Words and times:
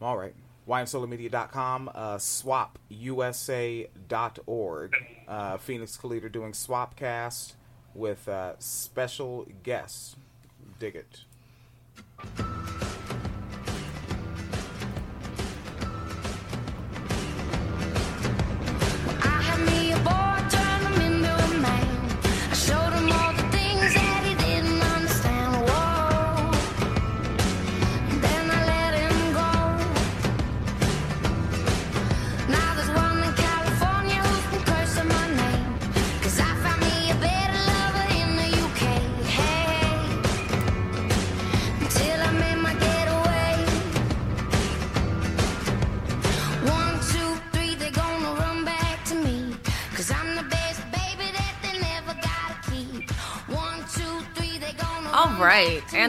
All 0.00 0.16
right. 0.16 0.34
YNSoloMedia.com, 0.68 1.90
uh, 1.94 2.16
SWOPUSA.org. 2.16 4.94
Uh, 5.28 5.56
Phoenix 5.58 5.98
Calida 5.98 6.30
doing 6.30 6.52
SWOPcast 6.52 7.52
with 7.94 8.26
uh, 8.28 8.54
special 8.58 9.46
guests. 9.62 10.16
Dig 10.78 10.96
it. 10.96 11.24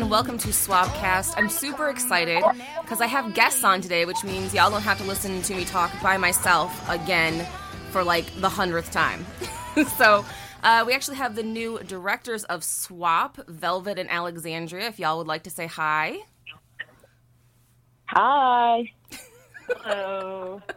And 0.06 0.12
welcome 0.12 0.38
to 0.38 0.50
SWOPcast. 0.50 1.34
I'm 1.36 1.50
super 1.50 1.90
excited 1.90 2.44
because 2.84 3.02
I 3.02 3.08
have 3.08 3.34
guests 3.34 3.64
on 3.64 3.82
today, 3.82 4.06
which 4.06 4.24
means 4.24 4.54
y'all 4.54 4.70
don't 4.70 4.84
have 4.84 5.00
to 5.00 5.04
listen 5.04 5.42
to 5.42 5.56
me 5.56 5.66
talk 5.66 5.92
by 6.00 6.16
myself 6.16 6.88
again 6.88 7.44
for 7.90 8.04
like 8.04 8.28
the 8.40 8.48
hundredth 8.48 8.92
time. 8.92 9.26
so, 9.98 10.24
uh, 10.62 10.84
we 10.86 10.94
actually 10.94 11.18
have 11.18 11.36
the 11.36 11.42
new 11.42 11.80
directors 11.88 12.44
of 12.44 12.62
SWOP, 12.62 13.48
Velvet 13.48 13.98
and 13.98 14.08
Alexandria. 14.12 14.86
If 14.86 15.00
y'all 15.00 15.18
would 15.18 15.26
like 15.26 15.42
to 15.42 15.50
say 15.50 15.66
hi. 15.66 16.20
Hi. 18.06 18.94
Hello. 19.68 20.62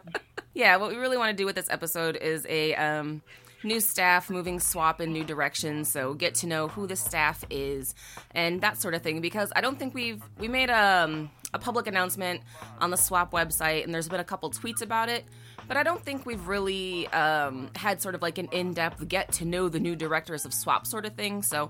Yeah, 0.55 0.77
what 0.77 0.89
we 0.89 0.97
really 0.97 1.17
want 1.17 1.29
to 1.29 1.37
do 1.37 1.45
with 1.45 1.55
this 1.55 1.69
episode 1.69 2.17
is 2.17 2.45
a 2.49 2.73
um, 2.73 3.21
new 3.63 3.79
staff 3.79 4.29
moving 4.29 4.59
SWOP 4.59 5.01
in 5.01 5.11
new 5.11 5.23
directions. 5.23 5.91
So 5.91 6.13
get 6.13 6.35
to 6.35 6.47
know 6.47 6.67
who 6.67 6.87
the 6.87 6.95
staff 6.95 7.43
is 7.49 7.95
and 8.31 8.61
that 8.61 8.81
sort 8.81 8.93
of 8.93 9.01
thing. 9.01 9.21
Because 9.21 9.51
I 9.55 9.61
don't 9.61 9.77
think 9.77 9.93
we've 9.93 10.21
we 10.37 10.47
made 10.47 10.69
a, 10.69 11.29
a 11.53 11.59
public 11.59 11.87
announcement 11.87 12.41
on 12.79 12.89
the 12.89 12.97
SWOP 12.97 13.31
website, 13.31 13.83
and 13.83 13.93
there's 13.93 14.09
been 14.09 14.19
a 14.19 14.25
couple 14.25 14.49
tweets 14.51 14.81
about 14.81 15.09
it. 15.09 15.25
But 15.67 15.77
I 15.77 15.83
don't 15.83 16.03
think 16.03 16.25
we've 16.25 16.47
really 16.47 17.07
um, 17.09 17.69
had 17.75 18.01
sort 18.01 18.15
of 18.15 18.21
like 18.21 18.37
an 18.37 18.47
in 18.51 18.73
depth 18.73 19.07
get 19.07 19.31
to 19.33 19.45
know 19.45 19.69
the 19.69 19.79
new 19.79 19.95
directors 19.95 20.45
of 20.45 20.51
SWOP 20.51 20.87
sort 20.87 21.05
of 21.05 21.13
thing. 21.13 21.43
So 21.43 21.69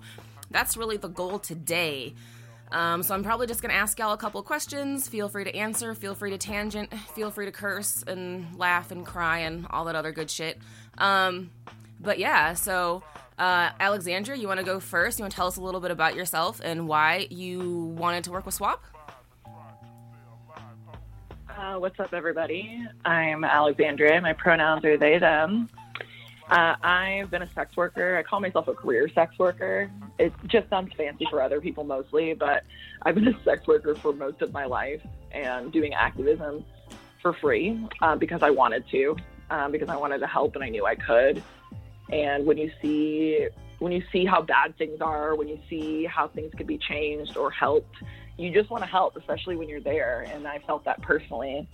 that's 0.51 0.77
really 0.77 0.97
the 0.97 1.09
goal 1.09 1.39
today. 1.39 2.13
Um, 2.71 3.01
so 3.01 3.15
I'm 3.15 3.23
probably 3.23 3.47
just 3.47 3.61
gonna 3.61 3.73
ask 3.73 3.97
y'all 3.97 4.13
a 4.13 4.17
couple 4.17 4.41
questions. 4.43 5.07
Feel 5.07 5.27
free 5.27 5.43
to 5.43 5.55
answer. 5.55 5.95
Feel 5.95 6.13
free 6.13 6.29
to 6.29 6.37
tangent. 6.37 6.93
Feel 7.15 7.31
free 7.31 7.45
to 7.45 7.51
curse 7.51 8.03
and 8.05 8.55
laugh 8.57 8.91
and 8.91 9.05
cry 9.05 9.39
and 9.39 9.65
all 9.71 9.85
that 9.85 9.95
other 9.95 10.11
good 10.11 10.29
shit. 10.29 10.59
Um, 10.97 11.49
but 11.99 12.19
yeah, 12.19 12.53
so 12.53 13.03
uh, 13.37 13.71
Alexandra, 13.79 14.37
you 14.37 14.47
want 14.47 14.59
to 14.59 14.65
go 14.65 14.79
first? 14.79 15.19
You 15.19 15.23
want 15.23 15.31
to 15.31 15.35
tell 15.35 15.47
us 15.47 15.57
a 15.57 15.61
little 15.61 15.81
bit 15.81 15.91
about 15.91 16.15
yourself 16.15 16.61
and 16.63 16.87
why 16.87 17.27
you 17.29 17.95
wanted 17.97 18.23
to 18.25 18.31
work 18.31 18.45
with 18.45 18.55
SWOP? 18.55 18.79
Uh, 21.49 21.75
what's 21.77 21.99
up, 21.99 22.13
everybody? 22.13 22.85
I'm 23.03 23.43
Alexandria. 23.43 24.21
My 24.21 24.33
pronouns 24.33 24.85
are 24.85 24.97
they, 24.97 25.19
them. 25.19 25.69
Uh, 26.49 26.75
I've 26.81 27.29
been 27.29 27.43
a 27.43 27.53
sex 27.53 27.77
worker. 27.77 28.17
I 28.17 28.23
call 28.23 28.39
myself 28.39 28.67
a 28.67 28.73
career 28.73 29.07
sex 29.13 29.37
worker. 29.37 29.91
It 30.17 30.33
just 30.47 30.69
sounds 30.69 30.91
fancy 30.97 31.27
for 31.29 31.41
other 31.41 31.61
people 31.61 31.83
mostly, 31.83 32.33
but 32.33 32.63
I've 33.03 33.15
been 33.15 33.27
a 33.27 33.43
sex 33.43 33.67
worker 33.67 33.93
for 33.95 34.13
most 34.13 34.41
of 34.41 34.51
my 34.51 34.65
life 34.65 35.01
and 35.31 35.71
doing 35.71 35.93
activism 35.93 36.65
for 37.21 37.33
free 37.33 37.79
uh, 38.01 38.15
because 38.15 38.41
I 38.41 38.49
wanted 38.49 38.83
to, 38.89 39.15
um, 39.49 39.71
because 39.71 39.89
I 39.89 39.95
wanted 39.95 40.19
to 40.19 40.27
help 40.27 40.55
and 40.55 40.63
I 40.63 40.69
knew 40.69 40.85
I 40.85 40.95
could. 40.95 41.43
And 42.11 42.45
when 42.45 42.57
you 42.57 42.71
see 42.81 43.47
when 43.79 43.91
you 43.93 44.03
see 44.11 44.25
how 44.25 44.41
bad 44.41 44.77
things 44.77 44.99
are, 45.01 45.35
when 45.35 45.47
you 45.47 45.59
see 45.69 46.05
how 46.05 46.27
things 46.27 46.53
could 46.55 46.67
be 46.67 46.77
changed 46.77 47.37
or 47.37 47.49
helped, 47.49 47.95
you 48.37 48.51
just 48.53 48.69
want 48.69 48.83
to 48.83 48.89
help, 48.89 49.15
especially 49.15 49.55
when 49.55 49.67
you're 49.69 49.81
there. 49.81 50.25
And 50.29 50.47
I 50.47 50.59
felt 50.59 50.83
that 50.85 51.01
personally. 51.01 51.67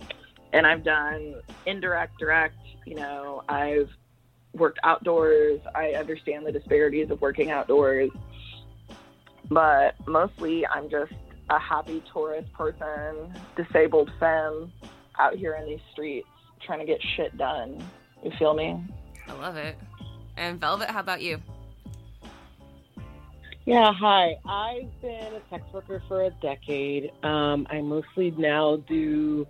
And 0.52 0.66
I've 0.66 0.84
done 0.84 1.34
indirect, 1.66 2.18
direct. 2.18 2.56
You 2.86 2.94
know, 2.94 3.42
I've 3.48 3.90
worked 4.52 4.78
outdoors. 4.84 5.60
I 5.74 5.90
understand 5.90 6.46
the 6.46 6.52
disparities 6.52 7.10
of 7.10 7.20
working 7.20 7.50
outdoors. 7.50 8.10
But 9.50 9.94
mostly, 10.06 10.66
I'm 10.66 10.88
just 10.88 11.12
a 11.50 11.58
happy 11.58 12.02
tourist 12.12 12.52
person, 12.52 13.32
disabled 13.56 14.10
femme 14.18 14.72
out 15.18 15.34
here 15.34 15.54
in 15.54 15.66
these 15.66 15.80
streets 15.92 16.28
trying 16.60 16.80
to 16.80 16.86
get 16.86 17.00
shit 17.16 17.36
done. 17.36 17.82
You 18.24 18.32
feel 18.38 18.54
me? 18.54 18.82
I 19.28 19.32
love 19.34 19.56
it. 19.56 19.76
And 20.36 20.60
Velvet, 20.60 20.90
how 20.90 21.00
about 21.00 21.22
you? 21.22 21.40
Yeah, 23.64 23.92
hi. 23.92 24.36
I've 24.44 25.00
been 25.00 25.34
a 25.34 25.40
sex 25.50 25.64
worker 25.72 26.02
for 26.06 26.24
a 26.24 26.30
decade. 26.30 27.10
Um, 27.24 27.66
I 27.68 27.80
mostly 27.80 28.30
now 28.32 28.76
do 28.88 29.46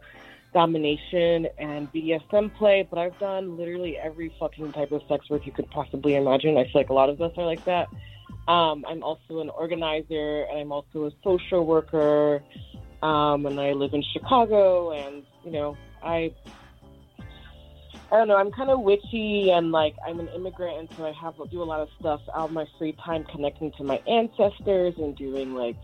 domination 0.55 1.47
and 1.59 1.93
BDSM 1.93 2.55
play, 2.57 2.87
but 2.89 2.99
I've 2.99 3.19
done 3.19 3.59
literally 3.59 3.99
every 3.99 4.33
fucking 4.41 4.73
type 4.73 4.91
of 4.93 5.03
sex 5.07 5.29
work 5.29 5.45
you 5.45 5.53
could 5.53 5.71
possibly 5.71 6.17
imagine. 6.17 6.57
I 6.57 6.65
feel 6.65 6.73
like 6.81 6.89
a 6.89 6.95
lot 6.95 7.11
of 7.11 7.21
us 7.21 7.33
are 7.37 7.45
like 7.45 7.65
that. 7.67 7.89
Um, 8.51 8.85
I'm 8.89 9.03
also 9.03 9.41
an 9.41 9.51
organizer 9.51 10.45
and 10.45 10.61
I'm 10.61 10.73
also 10.73 11.07
a 11.07 11.11
social 11.23 11.67
worker. 11.67 12.43
Um, 13.03 13.45
and 13.45 13.61
I 13.61 13.73
live 13.73 13.93
in 13.93 14.03
Chicago, 14.15 14.93
and 14.93 15.23
you 15.45 15.51
know, 15.51 15.77
I 16.03 16.33
I 18.11 18.19
don't 18.19 18.29
know. 18.29 18.37
I'm 18.37 18.53
kind 18.53 18.71
of 18.71 18.81
witchy 18.81 19.51
and 19.51 19.73
like 19.73 19.97
I'm 20.07 20.21
an 20.21 20.29
immigrant, 20.29 20.79
and 20.79 20.89
so 20.97 21.07
I 21.07 21.13
have 21.21 21.35
do 21.51 21.63
a 21.63 21.65
lot 21.65 21.81
of 21.81 21.89
stuff 21.99 22.21
out 22.35 22.49
of 22.49 22.53
my 22.53 22.67
free 22.79 22.97
time, 23.05 23.25
connecting 23.25 23.73
to 23.73 23.85
my 23.85 23.97
ancestors 24.07 24.95
and 24.99 25.17
doing 25.17 25.55
like 25.55 25.77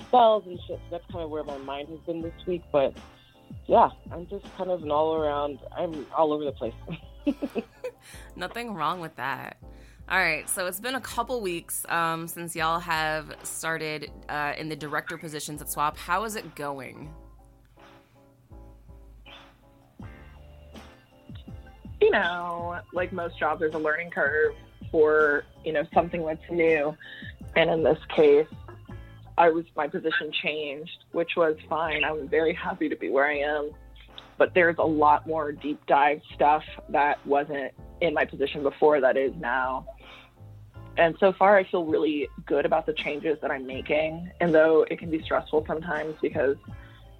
spells 0.00 0.44
and 0.46 0.58
shit. 0.66 0.78
So 0.78 0.82
that's 0.90 1.04
kind 1.12 1.24
of 1.24 1.30
where 1.30 1.44
my 1.44 1.58
mind 1.58 1.88
has 1.90 2.00
been 2.00 2.22
this 2.22 2.34
week. 2.46 2.62
But 2.72 2.96
yeah, 3.66 3.90
I'm 4.10 4.26
just 4.26 4.44
kind 4.56 4.70
of 4.70 4.82
an 4.82 4.90
all 4.90 5.14
around. 5.14 5.60
I'm 5.76 6.06
all 6.16 6.32
over 6.32 6.44
the 6.44 6.52
place. 6.52 6.74
Nothing 8.36 8.74
wrong 8.74 9.00
with 9.00 9.14
that. 9.16 9.58
All 10.08 10.18
right, 10.18 10.48
so 10.50 10.66
it's 10.66 10.80
been 10.80 10.96
a 10.96 11.00
couple 11.00 11.40
weeks 11.40 11.86
um, 11.88 12.26
since 12.26 12.56
y'all 12.56 12.80
have 12.80 13.34
started 13.44 14.10
uh, 14.28 14.52
in 14.58 14.68
the 14.68 14.74
director 14.74 15.16
positions 15.16 15.62
at 15.62 15.68
SWOP. 15.68 15.96
How 15.96 16.24
is 16.24 16.34
it 16.34 16.56
going? 16.56 17.14
You 22.02 22.10
know, 22.10 22.80
like 22.92 23.12
most 23.12 23.38
jobs, 23.38 23.60
there's 23.60 23.74
a 23.74 23.78
learning 23.78 24.10
curve 24.10 24.54
for, 24.90 25.44
you 25.64 25.72
know, 25.72 25.84
something 25.94 26.26
that's 26.26 26.42
new. 26.50 26.96
And 27.54 27.70
in 27.70 27.84
this 27.84 27.98
case, 28.08 28.48
I 29.38 29.50
was, 29.50 29.64
my 29.76 29.86
position 29.86 30.32
changed, 30.32 31.04
which 31.12 31.36
was 31.36 31.56
fine. 31.68 32.04
I'm 32.04 32.28
very 32.28 32.54
happy 32.54 32.88
to 32.88 32.96
be 32.96 33.08
where 33.08 33.26
I 33.26 33.38
am. 33.38 33.70
But 34.36 34.52
there's 34.52 34.76
a 34.78 34.84
lot 34.84 35.26
more 35.26 35.52
deep 35.52 35.80
dive 35.86 36.20
stuff 36.34 36.64
that 36.88 37.24
wasn't 37.24 37.72
in 38.00 38.14
my 38.14 38.24
position 38.24 38.62
before 38.62 39.00
that 39.00 39.16
is 39.16 39.32
now. 39.36 39.86
And 40.96 41.14
so 41.20 41.32
far, 41.32 41.56
I 41.56 41.64
feel 41.64 41.84
really 41.84 42.28
good 42.46 42.66
about 42.66 42.84
the 42.84 42.92
changes 42.92 43.38
that 43.42 43.50
I'm 43.50 43.66
making. 43.66 44.30
And 44.40 44.52
though 44.52 44.84
it 44.90 44.98
can 44.98 45.08
be 45.08 45.22
stressful 45.22 45.64
sometimes 45.66 46.16
because, 46.20 46.56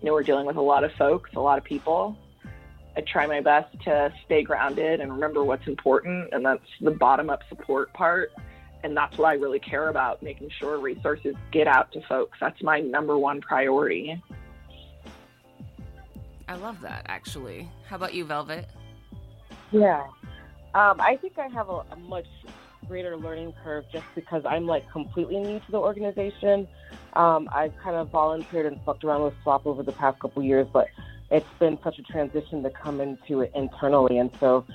you 0.01 0.07
know, 0.07 0.13
we're 0.13 0.25
dealing 0.25 0.47
with 0.47 0.57
a 0.57 0.63
lot 0.63 0.83
of 0.83 0.93
folks, 0.95 1.31
a 1.37 1.41
lot 1.41 1.57
of 1.57 1.65
people, 1.65 2.19
I 2.97 3.01
try 3.01 3.27
my 3.27 3.41
best 3.41 3.75
to 3.85 4.13
stay 4.25 4.43
grounded 4.43 5.01
and 5.01 5.13
remember 5.13 5.43
what's 5.45 5.67
important, 5.67 6.29
and 6.33 6.45
that's 6.45 6.63
the 6.81 6.91
bottom 6.91 7.31
up 7.31 7.41
support 7.49 7.93
part. 7.95 8.33
And 8.85 8.97
that's 8.97 9.17
what 9.17 9.29
I 9.29 9.35
really 9.35 9.61
care 9.61 9.89
about 9.89 10.23
making 10.23 10.51
sure 10.59 10.79
resources 10.79 11.37
get 11.53 11.69
out 11.69 11.93
to 11.93 12.03
folks. 12.09 12.37
That's 12.41 12.61
my 12.63 12.81
number 12.81 13.17
one 13.17 13.41
priority. 13.41 14.21
I 16.49 16.57
love 16.57 16.81
that, 16.83 17.07
actually. 17.07 17.71
How 17.87 17.97
about 17.97 18.13
you, 18.13 18.25
Velvet? 18.25 18.69
Yeah. 19.71 20.05
Um, 20.75 21.01
I 21.01 21.17
think 21.21 21.39
I 21.39 21.47
have 21.49 21.69
a, 21.69 21.85
a 21.93 21.97
much 21.97 22.27
greater 22.89 23.17
learning 23.17 23.55
curve 23.63 23.85
just 23.93 24.05
because 24.15 24.43
I'm 24.45 24.67
like 24.67 24.91
completely 24.91 25.39
new 25.39 25.61
to 25.61 25.71
the 25.71 25.79
organization. 25.79 26.67
Um, 27.15 27.49
I've 27.53 27.73
kind 27.79 27.97
of 27.97 28.11
volunteered 28.11 28.67
and 28.67 28.81
fucked 28.85 29.05
around 29.05 29.23
with 29.23 29.35
SWOP 29.45 29.67
over 29.67 29.83
the 29.83 29.93
past 29.93 30.19
couple 30.19 30.43
years, 30.43 30.67
but 30.73 30.89
it's 31.33 31.47
been 31.59 31.79
such 31.83 31.99
a 31.99 32.03
transition 32.03 32.63
to 32.63 32.71
come 32.71 33.01
into 33.01 33.41
it 33.41 33.51
internally. 33.55 34.19
And 34.19 34.31
so 34.39 34.67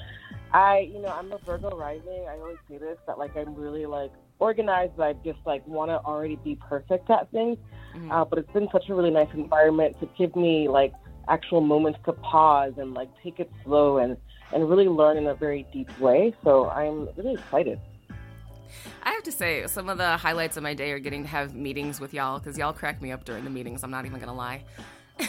I, 0.52 0.90
you 0.92 1.00
know, 1.00 1.10
I'm 1.10 1.32
a 1.32 1.38
Virgo 1.38 1.78
rising. 1.78 2.26
I 2.28 2.38
always 2.40 2.58
say 2.68 2.80
this 2.80 2.98
that 3.06 3.20
like 3.20 3.38
I'm 3.38 3.54
really 3.54 3.86
like 3.86 4.12
organized, 4.40 4.94
but 4.98 5.04
I 5.04 5.14
just 5.24 5.40
like 5.46 5.66
want 5.68 5.92
to 5.92 5.98
already 5.98 6.38
be 6.38 6.56
perfect 6.56 7.10
at 7.12 7.32
things. 7.32 7.58
Mhm. 7.96 8.12
Uh, 8.12 8.26
but 8.26 8.40
it's 8.40 8.52
been 8.52 8.68
such 8.72 8.90
a 8.90 8.96
really 8.96 9.12
nice 9.12 9.30
environment 9.34 10.00
to 10.00 10.10
give 10.18 10.36
me 10.36 10.68
like 10.68 10.94
actual 11.28 11.62
moments 11.62 12.00
to 12.06 12.14
pause 12.14 12.74
and 12.78 12.94
like 12.94 13.10
take 13.22 13.40
it 13.40 13.52
slow 13.64 13.98
and 13.98 14.18
and 14.52 14.68
really 14.68 14.88
learn 14.88 15.18
in 15.18 15.28
a 15.28 15.36
very 15.36 15.68
deep 15.72 16.00
way. 16.00 16.34
So 16.44 16.70
I'm 16.70 17.08
really 17.18 17.34
excited. 17.34 17.80
I 19.04 19.12
have 19.12 19.24
to 19.24 19.32
say, 19.32 19.66
some 19.68 19.90
of 19.90 19.98
the 19.98 20.18
highlights 20.18 20.58
of 20.58 20.64
my 20.64 20.74
day 20.74 20.92
are 20.92 21.00
getting 21.00 21.24
to 21.24 21.30
have 21.30 21.56
meetings 21.56 22.00
with 22.00 22.14
y'all 22.14 22.40
because 22.40 22.58
y'all 22.58 22.74
crack 22.74 23.02
me 23.02 23.12
up 23.12 23.26
during 23.26 23.44
the 23.44 23.50
meetings. 23.50 23.84
I'm 23.84 23.92
not 23.92 24.06
even 24.06 24.20
gonna 24.20 24.34
lie. 24.34 24.64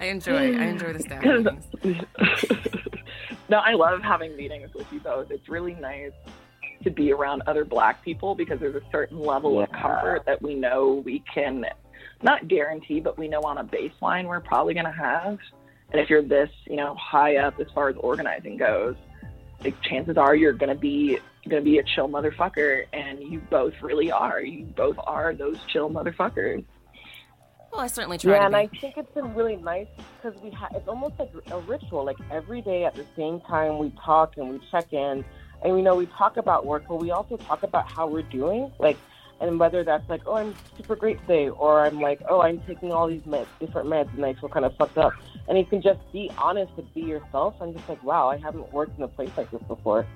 I 0.00 0.06
enjoy. 0.06 0.36
I 0.36 0.50
mm. 0.50 0.68
enjoy 0.72 0.92
the 0.92 1.00
staff 1.00 1.24
meetings. 1.84 2.04
no, 3.48 3.58
I 3.58 3.74
love 3.74 4.02
having 4.02 4.36
meetings 4.36 4.72
with 4.74 4.92
you 4.92 5.00
both. 5.00 5.30
It's 5.30 5.48
really 5.48 5.74
nice 5.74 6.12
to 6.84 6.90
be 6.90 7.12
around 7.12 7.42
other 7.46 7.64
black 7.64 8.04
people 8.04 8.34
because 8.34 8.60
there's 8.60 8.76
a 8.76 8.90
certain 8.92 9.18
level 9.18 9.60
of 9.60 9.70
comfort 9.72 10.22
that 10.26 10.40
we 10.40 10.54
know 10.54 11.02
we 11.04 11.22
can 11.32 11.64
not 12.22 12.48
guarantee, 12.48 13.00
but 13.00 13.18
we 13.18 13.28
know 13.28 13.40
on 13.40 13.58
a 13.58 13.64
baseline 13.64 14.26
we're 14.26 14.40
probably 14.40 14.74
going 14.74 14.86
to 14.86 14.92
have. 14.92 15.38
And 15.92 16.00
if 16.00 16.10
you're 16.10 16.22
this, 16.22 16.50
you 16.64 16.76
know, 16.76 16.94
high 16.94 17.36
up 17.36 17.58
as 17.60 17.66
far 17.74 17.88
as 17.88 17.96
organizing 17.96 18.56
goes, 18.56 18.96
like 19.62 19.80
chances 19.82 20.16
are 20.16 20.34
you're 20.34 20.52
going 20.52 20.74
to 20.74 20.80
be 20.80 21.18
going 21.48 21.62
to 21.62 21.70
be 21.70 21.78
a 21.78 21.82
chill 21.82 22.08
motherfucker, 22.08 22.86
and 22.92 23.20
you 23.20 23.40
both 23.50 23.74
really 23.80 24.10
are. 24.10 24.40
You 24.40 24.64
both 24.64 24.96
are 24.98 25.32
those 25.32 25.58
chill 25.68 25.88
motherfuckers. 25.88 26.64
Well, 27.72 27.80
I 27.80 27.86
certainly 27.88 28.18
try 28.18 28.34
Yeah, 28.34 28.46
and. 28.46 28.56
I 28.56 28.68
think 28.80 28.96
it's 28.96 29.12
been 29.12 29.34
really 29.34 29.56
nice 29.56 29.88
because 30.16 30.40
we 30.42 30.50
ha- 30.50 30.68
it's 30.74 30.88
almost 30.88 31.18
like 31.18 31.30
a 31.50 31.58
ritual. 31.60 32.04
Like 32.04 32.16
every 32.30 32.62
day 32.62 32.84
at 32.84 32.94
the 32.94 33.04
same 33.16 33.40
time, 33.40 33.78
we 33.78 33.92
talk 34.04 34.36
and 34.36 34.48
we 34.48 34.60
check 34.70 34.92
in, 34.92 35.24
and 35.62 35.74
we 35.74 35.82
know 35.82 35.94
we 35.94 36.06
talk 36.06 36.36
about 36.36 36.64
work, 36.64 36.84
but 36.88 36.96
we 36.96 37.10
also 37.10 37.36
talk 37.36 37.62
about 37.62 37.90
how 37.90 38.06
we're 38.06 38.22
doing. 38.22 38.72
Like, 38.78 38.96
and 39.40 39.60
whether 39.60 39.84
that's 39.84 40.08
like, 40.08 40.22
oh, 40.26 40.36
I'm 40.36 40.54
super 40.76 40.96
great 40.96 41.20
today, 41.22 41.50
or 41.50 41.84
I'm 41.84 42.00
like, 42.00 42.20
oh, 42.30 42.40
I'm 42.40 42.60
taking 42.66 42.92
all 42.92 43.06
these 43.06 43.22
meds, 43.22 43.46
different 43.60 43.88
meds, 43.88 44.12
and 44.14 44.24
I 44.24 44.32
feel 44.34 44.48
kind 44.48 44.64
of 44.64 44.74
fucked 44.76 44.96
up. 44.96 45.12
And 45.48 45.58
you 45.58 45.64
can 45.64 45.82
just 45.82 46.00
be 46.12 46.30
honest 46.38 46.72
and 46.78 46.94
be 46.94 47.02
yourself. 47.02 47.54
I'm 47.60 47.74
just 47.74 47.88
like, 47.88 48.02
wow, 48.02 48.28
I 48.28 48.38
haven't 48.38 48.72
worked 48.72 48.96
in 48.96 49.04
a 49.04 49.08
place 49.08 49.30
like 49.36 49.50
this 49.50 49.62
before. 49.64 50.06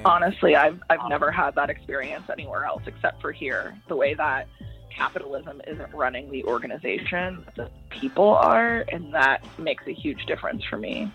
And 0.00 0.06
honestly 0.06 0.56
i've 0.56 0.80
i've 0.88 1.08
never 1.08 1.30
had 1.30 1.54
that 1.56 1.70
experience 1.70 2.24
anywhere 2.30 2.64
else 2.64 2.82
except 2.86 3.20
for 3.20 3.32
here. 3.32 3.76
The 3.88 3.96
way 3.96 4.14
that 4.14 4.48
capitalism 4.94 5.60
isn't 5.66 5.94
running 5.94 6.30
the 6.30 6.44
organization 6.44 7.44
the 7.54 7.70
people 7.90 8.34
are 8.34 8.84
and 8.90 9.12
that 9.14 9.44
makes 9.58 9.86
a 9.86 9.92
huge 9.92 10.26
difference 10.26 10.64
for 10.64 10.78
me. 10.78 11.12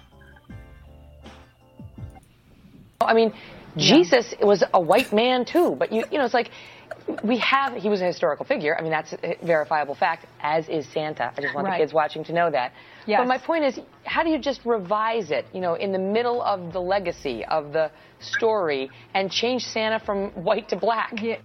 I 3.02 3.14
mean, 3.14 3.34
Jesus 3.78 4.34
was 4.42 4.64
a 4.74 4.80
white 4.80 5.12
man 5.14 5.46
too, 5.46 5.76
but 5.78 5.92
you 5.92 6.06
you 6.12 6.18
know 6.18 6.26
it's 6.26 6.34
like 6.34 6.52
we 7.24 7.38
have 7.38 7.74
he 7.74 7.90
was 7.90 8.02
a 8.02 8.06
historical 8.06 8.46
figure. 8.46 8.76
I 8.78 8.82
mean 8.82 8.92
that's 8.92 9.14
a 9.14 9.36
verifiable 9.44 9.96
fact, 9.96 10.26
as 10.42 10.68
is 10.70 10.88
Santa. 10.92 11.32
I 11.38 11.42
just 11.42 11.54
want 11.54 11.68
Right. 11.68 11.78
the 11.78 11.84
kids 11.84 11.94
watching 11.94 12.24
to 12.26 12.34
know 12.34 12.50
that. 12.52 12.74
Yes. 13.06 13.20
But 13.20 13.28
my 13.28 13.38
point 13.38 13.64
is, 13.64 13.80
how 14.04 14.24
do 14.24 14.30
you 14.30 14.40
just 14.40 14.62
revise 14.66 15.30
it? 15.32 15.46
You 15.54 15.62
know, 15.62 15.76
in 15.76 15.92
the 15.92 16.00
middle 16.00 16.42
of 16.42 16.74
the 16.74 16.82
legacy 16.82 17.46
of 17.46 17.74
the 17.74 17.92
story 18.20 18.90
and 19.14 19.32
change 19.32 19.64
Santa 19.66 20.00
from 20.00 20.30
white 20.32 20.70
to 20.70 20.76
black? 20.76 21.14
Yeah. 21.22 21.38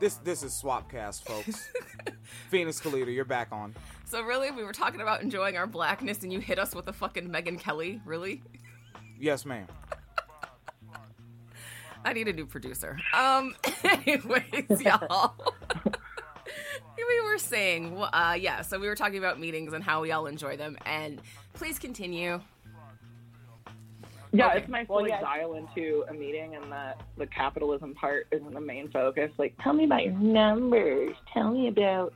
this 0.00 0.16
this 0.16 0.42
is 0.42 0.52
SWOPcast, 0.62 1.22
folks. 1.24 1.66
Phoenix 2.50 2.80
Calida, 2.80 3.10
you're 3.10 3.24
back 3.24 3.48
on. 3.52 3.74
So 4.06 4.22
really, 4.22 4.50
we 4.50 4.64
were 4.64 4.72
talking 4.72 5.00
about 5.00 5.22
enjoying 5.22 5.56
our 5.56 5.66
blackness, 5.66 6.22
and 6.22 6.32
you 6.32 6.40
hit 6.40 6.58
us 6.58 6.74
with 6.74 6.88
a 6.88 6.92
fucking 6.92 7.28
Megyn 7.28 7.58
Kelly. 7.58 8.00
Really? 8.04 8.42
Yes, 9.18 9.46
ma'am. 9.46 9.66
I 12.04 12.12
need 12.12 12.28
a 12.28 12.32
new 12.32 12.46
producer. 12.46 12.98
Um. 13.14 13.54
Anyways, 13.84 14.80
y'all. 14.82 15.34
we 16.96 17.20
were 17.24 17.38
saying, 17.38 17.96
uh, 18.12 18.36
yeah. 18.38 18.62
So 18.62 18.78
we 18.78 18.86
were 18.88 18.94
talking 18.94 19.18
about 19.18 19.38
meetings 19.40 19.72
and 19.72 19.82
how 19.82 20.00
we 20.02 20.12
all 20.12 20.26
enjoy 20.26 20.56
them, 20.56 20.76
and 20.86 21.20
please 21.54 21.78
continue. 21.78 22.40
yeah 24.32 24.48
Okay. 24.48 24.58
it's 24.58 24.68
nice 24.68 24.88
Well, 24.88 24.98
to 24.98 25.04
like 25.04 25.12
yeah. 25.12 25.20
dial 25.20 25.54
into 25.54 26.04
a 26.08 26.12
meeting 26.12 26.56
and 26.56 26.70
that 26.72 27.00
the 27.16 27.26
capitalism 27.26 27.94
part 27.94 28.26
isn't 28.32 28.52
the 28.52 28.60
main 28.60 28.90
focus 28.90 29.30
like 29.38 29.54
tell 29.62 29.72
me 29.72 29.84
about 29.84 30.02
your 30.04 30.12
numbers 30.14 31.14
tell 31.32 31.52
me 31.52 31.68
about 31.68 32.12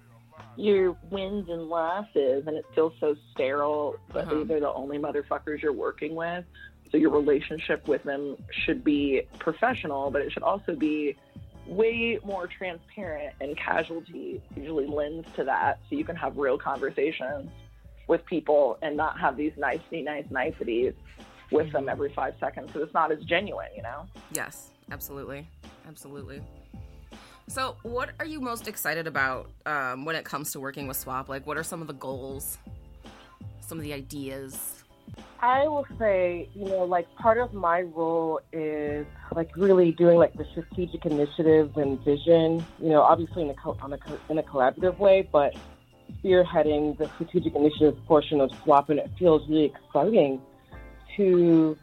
your 0.56 0.96
wins 1.10 1.48
and 1.48 1.68
losses 1.68 2.44
and 2.48 2.56
it 2.56 2.64
feels 2.74 2.92
so 2.98 3.14
sterile 3.32 3.94
but 4.12 4.24
Uh-huh. 4.24 4.34
these 4.42 4.50
are 4.50 4.58
the 4.60 4.72
only 4.72 4.98
motherfuckers 4.98 5.62
you're 5.62 5.72
working 5.72 6.16
with 6.16 6.44
so 6.90 6.96
your 6.96 7.10
relationship 7.10 7.86
with 7.88 8.02
them 8.04 8.36
should 8.50 8.82
be 8.84 9.22
professional 9.38 10.10
but 10.10 10.22
it 10.22 10.32
should 10.32 10.42
also 10.42 10.74
be 10.74 11.16
way 11.66 12.18
more 12.24 12.46
transparent 12.46 13.34
and 13.40 13.56
casualty 13.56 14.40
usually 14.56 14.86
lends 14.86 15.26
to 15.36 15.44
that 15.44 15.78
so 15.88 15.96
you 15.96 16.04
can 16.04 16.16
have 16.16 16.36
real 16.36 16.56
conversations 16.58 17.50
with 18.06 18.24
people 18.24 18.78
and 18.80 18.96
not 18.96 19.20
have 19.20 19.36
these 19.36 19.52
nicety 19.58 20.02
nice 20.02 20.24
niceties 20.30 20.94
with 21.50 21.70
them 21.72 21.88
every 21.88 22.12
five 22.12 22.34
seconds 22.40 22.66
because 22.68 22.82
it's 22.82 22.94
not 22.94 23.12
as 23.12 23.22
genuine 23.24 23.68
you 23.76 23.82
know 23.82 24.06
Yes, 24.32 24.70
absolutely, 24.90 25.48
absolutely. 25.86 26.42
So, 27.48 27.76
what 27.82 28.10
are 28.20 28.26
you 28.26 28.40
most 28.40 28.68
excited 28.68 29.06
about 29.06 29.50
um, 29.64 30.04
when 30.04 30.16
it 30.16 30.24
comes 30.24 30.52
to 30.52 30.60
working 30.60 30.86
with 30.86 30.98
SWOP? 30.98 31.30
Like, 31.30 31.46
what 31.46 31.56
are 31.56 31.62
some 31.62 31.80
of 31.80 31.86
the 31.86 31.94
goals? 31.94 32.58
Some 33.60 33.78
of 33.78 33.84
the 33.84 33.94
ideas? 33.94 34.77
I 35.40 35.68
will 35.68 35.86
say, 35.98 36.48
you 36.54 36.64
know, 36.64 36.84
like 36.84 37.06
part 37.16 37.38
of 37.38 37.54
my 37.54 37.82
role 37.82 38.40
is 38.52 39.06
like 39.34 39.50
really 39.56 39.92
doing 39.92 40.18
like 40.18 40.34
the 40.34 40.44
strategic 40.50 41.06
initiatives 41.06 41.76
and 41.76 41.98
vision. 42.04 42.64
You 42.80 42.88
know, 42.90 43.02
obviously 43.02 43.42
in 43.42 43.50
a 43.50 43.54
co- 43.54 43.76
on 43.80 43.92
a 43.92 43.98
co- 43.98 44.18
in 44.28 44.38
a 44.38 44.42
collaborative 44.42 44.98
way, 44.98 45.28
but 45.32 45.54
spearheading 46.24 46.98
the 46.98 47.08
strategic 47.14 47.54
initiatives 47.54 47.98
portion 48.06 48.40
of 48.40 48.50
SWOP, 48.64 48.88
and 48.88 48.98
it 48.98 49.10
feels 49.18 49.48
really 49.48 49.72
exciting 49.86 50.40
to 51.16 51.78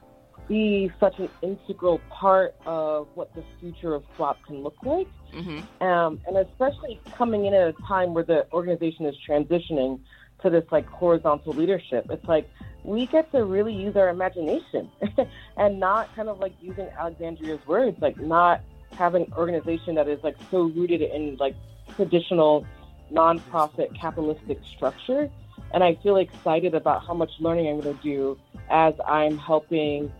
be 0.49 0.91
such 0.99 1.17
an 1.19 1.29
integral 1.41 1.99
part 2.09 2.55
of 2.65 3.07
what 3.15 3.33
the 3.35 3.43
future 3.59 3.93
of 3.95 4.03
SWOP 4.17 4.37
can 4.45 4.63
look 4.63 4.75
like. 4.83 5.07
Mm-hmm. 5.33 5.85
um, 5.85 6.21
and 6.27 6.37
especially 6.37 7.01
coming 7.17 7.45
in 7.45 7.53
at 7.53 7.67
a 7.67 7.73
time 7.85 8.13
where 8.13 8.23
the 8.23 8.45
organization 8.53 9.05
is 9.05 9.15
transitioning 9.29 9.99
to 10.45 10.49
this 10.49 10.65
like 10.71 10.87
horizontal 10.87 11.53
leadership. 11.53 12.05
It's 12.09 12.25
like 12.27 12.49
we 12.83 13.07
get 13.07 13.31
to 13.31 13.43
really 13.43 13.73
use 13.73 13.95
our 13.95 14.09
imagination 14.09 14.89
and 15.57 15.79
not 15.79 16.15
kind 16.15 16.29
of 16.29 16.39
like 16.39 16.53
using 16.61 16.87
Alexandria's 16.97 17.65
words, 17.67 17.97
like 17.99 18.17
not 18.19 18.61
having 18.91 19.23
an 19.25 19.33
organization 19.33 19.95
that 19.95 20.07
is 20.07 20.23
like 20.23 20.37
so 20.51 20.63
rooted 20.63 21.01
in 21.01 21.35
like 21.37 21.55
traditional 21.95 22.65
nonprofit 23.11 23.99
capitalistic 23.99 24.59
structure. 24.75 25.29
And 25.73 25.83
I 25.83 25.95
feel 26.03 26.17
excited 26.17 26.75
about 26.75 27.05
how 27.05 27.13
much 27.13 27.31
learning 27.39 27.67
I'm 27.67 27.81
going 27.81 27.97
to 27.97 28.03
do 28.03 28.37
as 28.69 28.93
I'm 29.07 29.37
helping, 29.37 30.11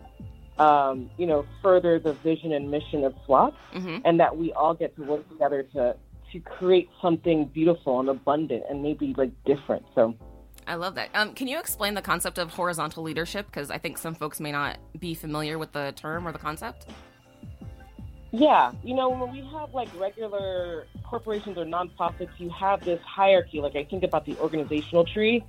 um, 0.57 1.09
you 1.17 1.27
know, 1.27 1.45
further 1.61 1.99
the 1.99 2.13
vision 2.13 2.51
and 2.51 2.69
mission 2.71 3.03
of 3.03 3.13
SWOP 3.27 3.53
Mm-hmm. 3.73 3.97
and 4.05 4.19
that 4.19 4.35
we 4.37 4.53
all 4.53 4.73
get 4.73 4.95
to 4.95 5.03
work 5.03 5.29
together 5.29 5.63
to 5.73 5.95
to 6.31 6.39
create 6.39 6.89
something 7.01 7.45
beautiful 7.45 7.99
and 7.99 8.09
abundant 8.09 8.63
and 8.69 8.81
maybe 8.81 9.13
like 9.17 9.31
different. 9.45 9.85
So 9.93 10.15
I 10.67 10.75
love 10.75 10.95
that. 10.95 11.09
Um, 11.13 11.33
can 11.33 11.47
you 11.47 11.59
explain 11.59 11.93
the 11.93 12.01
concept 12.01 12.37
of 12.37 12.51
horizontal 12.51 13.03
leadership? 13.03 13.45
Because 13.45 13.69
I 13.69 13.77
think 13.77 13.97
some 13.97 14.15
folks 14.15 14.39
may 14.39 14.51
not 14.51 14.77
be 14.99 15.13
familiar 15.13 15.57
with 15.57 15.71
the 15.71 15.93
term 15.95 16.27
or 16.27 16.31
the 16.31 16.39
concept. 16.39 16.87
yeah, 18.31 18.71
you 18.83 18.95
know, 18.95 19.09
when 19.09 19.31
we 19.31 19.41
have 19.51 19.73
like 19.73 19.89
regular 19.99 20.87
corporations 21.03 21.57
or 21.57 21.65
nonprofits, 21.65 22.31
you 22.37 22.49
have 22.49 22.83
this 22.83 22.99
hierarchy. 23.01 23.61
Like 23.61 23.75
I 23.75 23.83
think 23.83 24.03
about 24.03 24.25
the 24.25 24.37
organizational 24.37 25.05
tree. 25.05 25.43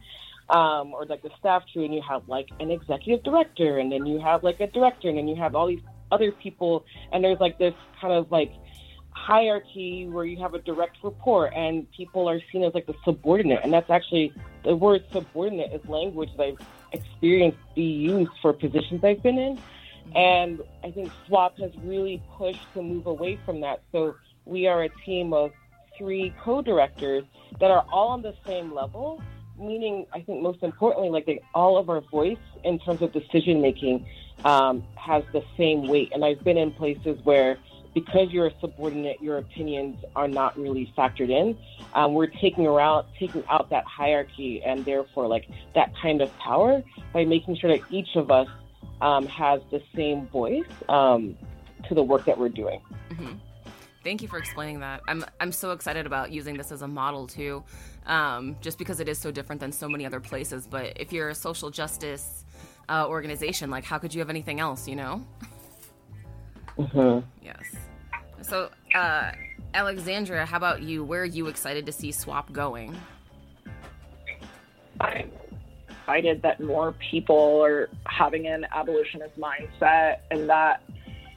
Um, 0.49 0.95
or 0.95 1.05
like 1.07 1.23
the 1.23 1.31
staff 1.41 1.65
tree, 1.73 1.87
and 1.87 1.93
you 1.93 2.01
have 2.09 2.29
like 2.29 2.49
an 2.61 2.71
executive 2.71 3.25
director, 3.25 3.79
and 3.79 3.91
then 3.91 4.07
you 4.07 4.21
have 4.21 4.45
like 4.45 4.61
a 4.61 4.69
director, 4.69 5.09
and 5.09 5.19
then 5.19 5.27
you 5.27 5.35
have 5.35 5.57
all 5.57 5.67
these 5.67 5.83
other 6.13 6.31
people, 6.31 6.85
and 7.13 7.25
there's 7.25 7.41
like 7.41 7.59
this 7.59 7.75
kind 8.01 8.15
of 8.15 8.31
like 8.31 8.53
hierarchy 9.17 10.07
where 10.07 10.25
you 10.25 10.37
have 10.39 10.55
a 10.55 10.59
direct 10.61 10.99
report 11.03 11.53
and 11.57 11.91
people 11.91 12.29
are 12.29 12.41
seen 12.53 12.63
as 12.63 12.75
like 12.75 12.87
the 12.87 12.95
subordinate. 13.05 13.61
And 13.65 13.73
that's 13.73 13.91
actually 13.91 14.33
the 14.63 14.77
word 14.77 15.05
subordinate 15.13 15.73
is 15.73 15.89
language 15.89 16.31
that 16.37 16.43
I've 16.45 16.67
experienced 16.93 17.59
be 17.75 17.83
used 17.83 18.31
for 18.43 18.53
positions 18.53 19.03
I've 19.03 19.23
been 19.23 19.39
in. 19.39 19.59
And 20.15 20.61
I 20.85 20.91
think 20.91 21.11
SWOP 21.27 21.59
has 21.59 21.73
really 21.83 22.23
pushed 22.37 22.73
to 22.75 22.83
move 22.83 23.07
away 23.07 23.39
from 23.45 23.61
that. 23.63 23.83
So 23.91 24.15
we 24.45 24.67
are 24.67 24.85
a 24.85 24.89
team 25.05 25.33
of 25.33 25.51
three 25.99 26.33
co-directors 26.43 27.25
that 27.59 27.71
are 27.71 27.85
all 27.91 28.09
on 28.09 28.23
the 28.23 28.35
same 28.47 28.73
level 28.73 29.21
meaning 29.59 30.07
I 30.13 30.21
think 30.21 30.43
most 30.43 30.63
importantly 30.63 31.11
like 31.11 31.27
they, 31.27 31.41
all 31.55 31.79
of 31.79 31.89
our 31.89 32.01
voice 32.03 32.37
in 32.65 32.79
terms 32.79 33.03
of 33.03 33.13
decision 33.13 33.61
making 33.61 34.07
um, 34.45 34.85
has 34.97 35.25
the 35.33 35.43
same 35.57 35.89
weight. 35.89 36.13
And 36.13 36.25
I've 36.25 36.45
been 36.45 36.59
in 36.59 36.73
places 36.73 37.19
where 37.25 37.59
because 37.97 38.31
you're 38.31 38.49
a 38.49 38.61
subordinate, 38.61 39.23
your 39.23 39.39
opinions 39.39 39.97
are 40.15 40.29
not 40.29 40.55
really 40.59 40.93
factored 40.99 41.31
in. 41.31 41.57
Um, 41.95 42.13
we're 42.13 42.27
taking 42.27 42.67
around, 42.67 43.07
taking 43.19 43.43
out 43.49 43.71
that 43.71 43.85
hierarchy 43.87 44.63
and 44.63 44.85
therefore 44.85 45.27
like 45.27 45.49
that 45.75 45.95
kind 46.03 46.21
of 46.21 46.31
power 46.37 46.83
by 47.15 47.25
making 47.25 47.57
sure 47.57 47.75
that 47.75 47.81
each 47.91 48.15
of 48.15 48.31
us 48.31 48.49
um, 49.01 49.27
has 49.29 49.63
the 49.71 49.83
same 49.95 50.27
voice 50.27 50.67
um, 50.91 51.39
to 51.89 51.95
the 51.95 52.03
work 52.03 52.27
that 52.27 52.37
we're 52.37 52.51
doing. 52.51 52.83
Thank 54.05 54.21
you 54.21 54.29
for 54.29 54.37
explaining 54.37 54.81
that. 54.81 55.01
I'm 55.09 55.25
I'm 55.41 55.51
so 55.51 55.71
excited 55.71 56.05
about 56.05 56.31
using 56.31 56.59
this 56.59 56.71
as 56.71 56.83
a 56.83 56.87
model 56.87 57.27
too, 57.27 57.65
um, 58.05 58.57
just 58.61 58.77
because 58.77 59.01
it 59.01 59.09
is 59.09 59.19
so 59.19 59.31
different 59.31 59.59
than 59.59 59.73
so 59.73 59.89
many 59.89 60.05
other 60.05 60.21
places. 60.21 60.67
But 60.67 61.01
if 61.01 61.15
you're 61.15 61.31
a 61.31 61.35
social 61.35 61.71
justice 61.71 62.45
uh, 62.91 63.09
organization, 63.09 63.71
like 63.71 63.85
how 63.85 63.97
could 63.97 64.15
you 64.15 64.21
have 64.21 64.29
anything 64.29 64.61
else? 64.61 64.87
You 64.87 64.97
know? 64.97 65.27
Mm-hmm. 66.79 67.27
Yes. 67.43 67.65
So, 68.47 68.71
uh, 68.95 69.33
Alexandra, 69.75 70.47
how 70.47 70.57
about 70.57 70.81
you? 70.81 71.03
Where 71.03 71.23
are 71.23 71.25
you 71.25 71.49
excited 71.49 71.85
to 71.87 71.91
see 71.91 72.13
SWOP 72.13 72.53
going? 72.53 72.97
I'm 75.01 75.33
excited 75.89 76.43
that 76.43 76.61
more 76.61 76.95
people 77.11 77.61
are 77.65 77.91
having 78.07 78.47
an 78.47 78.65
abolitionist 78.73 79.37
mindset 79.37 80.19
and 80.31 80.49
that 80.49 80.81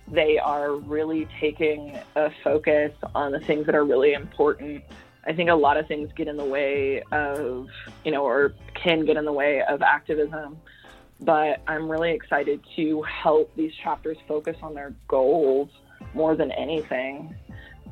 they 0.08 0.38
are 0.38 0.76
really 0.76 1.28
taking 1.40 1.98
a 2.16 2.30
focus 2.44 2.92
on 3.16 3.32
the 3.32 3.40
things 3.40 3.66
that 3.66 3.74
are 3.74 3.86
really 3.86 4.14
important. 4.14 4.84
I 5.26 5.34
think 5.34 5.50
a 5.50 5.56
lot 5.56 5.78
of 5.78 5.88
things 5.88 6.12
get 6.16 6.28
in 6.28 6.38
the 6.38 6.46
way 6.46 7.02
of, 7.12 7.70
you 8.06 8.12
know, 8.12 8.24
or 8.24 8.54
can 8.76 9.04
get 9.04 9.18
in 9.18 9.26
the 9.26 9.34
way 9.34 9.64
of 9.68 9.82
activism. 9.82 10.60
But 11.22 11.64
I'm 11.68 11.90
really 11.90 12.12
excited 12.12 12.62
to 12.76 13.02
help 13.02 13.56
these 13.56 13.74
chapters 13.84 14.18
focus 14.28 14.58
on 14.62 14.76
their 14.76 14.94
goals 15.08 15.70
more 16.14 16.36
than 16.36 16.52
anything 16.52 17.36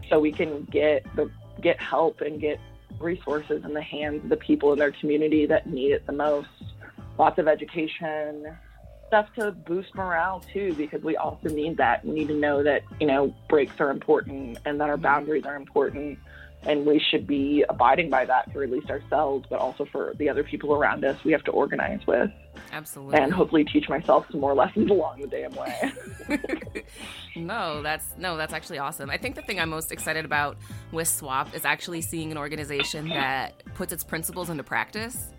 so 0.10 0.20
we 0.20 0.32
can 0.32 0.64
get 0.66 1.06
the 1.16 1.30
get 1.62 1.80
help 1.80 2.22
and 2.22 2.40
get 2.40 2.60
resources 3.00 3.64
in 3.64 3.74
the 3.74 3.82
hands 3.82 4.24
of 4.24 4.30
the 4.30 4.38
people 4.38 4.74
in 4.74 4.80
their 4.80 4.92
community 4.92 5.46
that 5.46 5.68
need 5.68 5.92
it 5.92 6.06
the 6.06 6.14
most. 6.14 6.50
Lots 7.18 7.40
of 7.40 7.48
education, 7.48 8.46
stuff 9.08 9.28
to 9.36 9.52
boost 9.52 9.94
morale 9.96 10.44
too, 10.54 10.74
because 10.74 11.02
we 11.02 11.18
also 11.18 11.50
need 11.50 11.78
that. 11.78 12.06
We 12.06 12.12
need 12.14 12.28
to 12.28 12.36
know 12.36 12.64
that, 12.64 12.84
you 13.00 13.08
know, 13.08 13.34
breaks 13.50 13.80
are 13.80 13.90
important 13.90 14.60
and 14.66 14.80
that 14.80 14.90
our 14.90 14.96
mm-hmm. 14.96 15.04
boundaries 15.04 15.46
are 15.46 15.56
important. 15.56 16.20
And 16.68 16.86
we 16.86 17.00
should 17.00 17.26
be 17.26 17.64
abiding 17.70 18.10
by 18.10 18.26
that 18.26 18.52
for 18.52 18.62
at 18.62 18.70
least 18.70 18.90
ourselves, 18.90 19.46
but 19.50 19.60
also 19.60 19.86
for 19.86 20.14
the 20.18 20.28
other 20.28 20.44
people 20.44 20.74
around 20.74 21.06
us 21.06 21.24
we 21.24 21.32
have 21.32 21.44
to 21.46 21.52
organize 21.52 22.06
with. 22.06 22.30
Absolutely. 22.74 23.20
And 23.20 23.32
hopefully 23.32 23.64
teach 23.64 23.88
myself 23.88 24.26
some 24.30 24.42
more 24.42 24.54
lessons 24.54 24.92
along 24.92 25.22
the 25.22 25.28
damn 25.28 25.54
way. 25.56 26.84
no, 27.38 27.82
that's 27.82 28.06
no, 28.18 28.36
that's 28.36 28.54
actually 28.54 28.80
awesome. 28.80 29.10
I 29.10 29.18
think 29.18 29.36
the 29.36 29.42
thing 29.44 29.62
I'm 29.62 29.70
most 29.70 29.94
excited 29.94 30.26
about 30.26 30.58
with 30.92 31.08
SWOP 31.08 31.56
is 31.56 31.64
actually 31.64 32.02
seeing 32.02 32.32
an 32.32 32.38
organization 32.38 33.08
that 33.10 33.64
puts 33.76 33.94
its 33.94 34.04
principles 34.04 34.50
into 34.50 34.64
practice. 34.64 35.30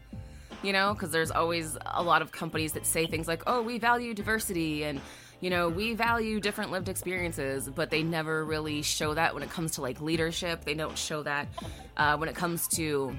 You 0.63 0.73
know, 0.73 0.93
because 0.93 1.13
there's 1.13 1.31
always 1.31 1.79
a 1.87 2.03
lot 2.03 2.21
of 2.21 2.33
companies 2.33 2.73
that 2.73 2.85
say 2.85 3.07
things 3.07 3.29
like, 3.29 3.43
"Oh, 3.47 3.63
we 3.63 3.79
value 3.79 4.13
diversity," 4.13 4.83
and 4.83 5.01
you 5.41 5.51
know, 5.51 5.69
we 5.69 5.95
value 5.95 6.41
different 6.41 6.71
lived 6.73 6.89
experiences, 6.89 7.69
but 7.69 7.91
they 7.91 8.03
never 8.03 8.45
really 8.45 8.83
show 8.83 9.15
that 9.15 9.35
when 9.35 9.43
it 9.43 9.51
comes 9.51 9.73
to 9.73 9.83
like 9.83 10.01
leadership. 10.01 10.65
They 10.65 10.75
don't 10.75 10.99
show 10.99 11.23
that 11.23 11.49
uh, 11.97 12.17
when 12.17 12.29
it 12.29 12.35
comes 12.35 12.67
to 12.69 13.15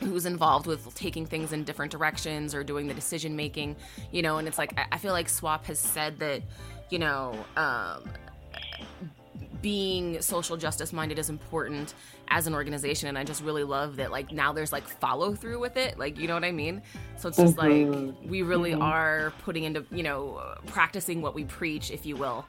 who's 0.00 0.26
involved 0.26 0.66
with 0.66 0.92
taking 0.94 1.26
things 1.26 1.52
in 1.52 1.64
different 1.64 1.92
directions 1.92 2.54
or 2.54 2.64
doing 2.64 2.86
the 2.88 2.94
decision 2.94 3.36
making, 3.36 3.76
you 4.10 4.22
know, 4.22 4.38
and 4.38 4.48
it's 4.48 4.58
like 4.58 4.72
I- 4.90 4.98
feel 4.98 5.12
like 5.12 5.28
SWOP 5.28 5.64
has 5.66 5.78
said 5.78 6.18
that, 6.18 6.42
you 6.90 6.98
know, 6.98 7.44
um, 7.56 8.02
being 9.60 10.20
social 10.20 10.56
justice 10.56 10.92
minded 10.92 11.18
is 11.18 11.30
important 11.30 11.94
as 12.28 12.46
an 12.46 12.54
organization 12.54 13.08
and 13.08 13.18
I 13.18 13.24
just 13.24 13.42
really 13.42 13.64
love 13.64 13.96
that 13.96 14.10
like 14.10 14.32
now 14.32 14.52
there's 14.52 14.72
like 14.72 14.86
follow 14.88 15.34
through 15.34 15.60
with 15.60 15.76
it 15.76 15.98
like 15.98 16.18
you 16.18 16.26
know 16.26 16.34
what 16.34 16.44
I 16.44 16.52
mean? 16.52 16.82
So 17.16 17.28
it's 17.28 17.38
just 17.38 17.58
like 17.58 17.88
we 18.24 18.42
really 18.42 18.74
are 18.74 19.32
putting 19.42 19.64
into 19.64 19.84
you 19.90 20.02
know 20.02 20.56
practicing 20.66 21.22
what 21.22 21.34
we 21.34 21.44
preach 21.44 21.90
if 21.90 22.06
you 22.06 22.16
will. 22.16 22.46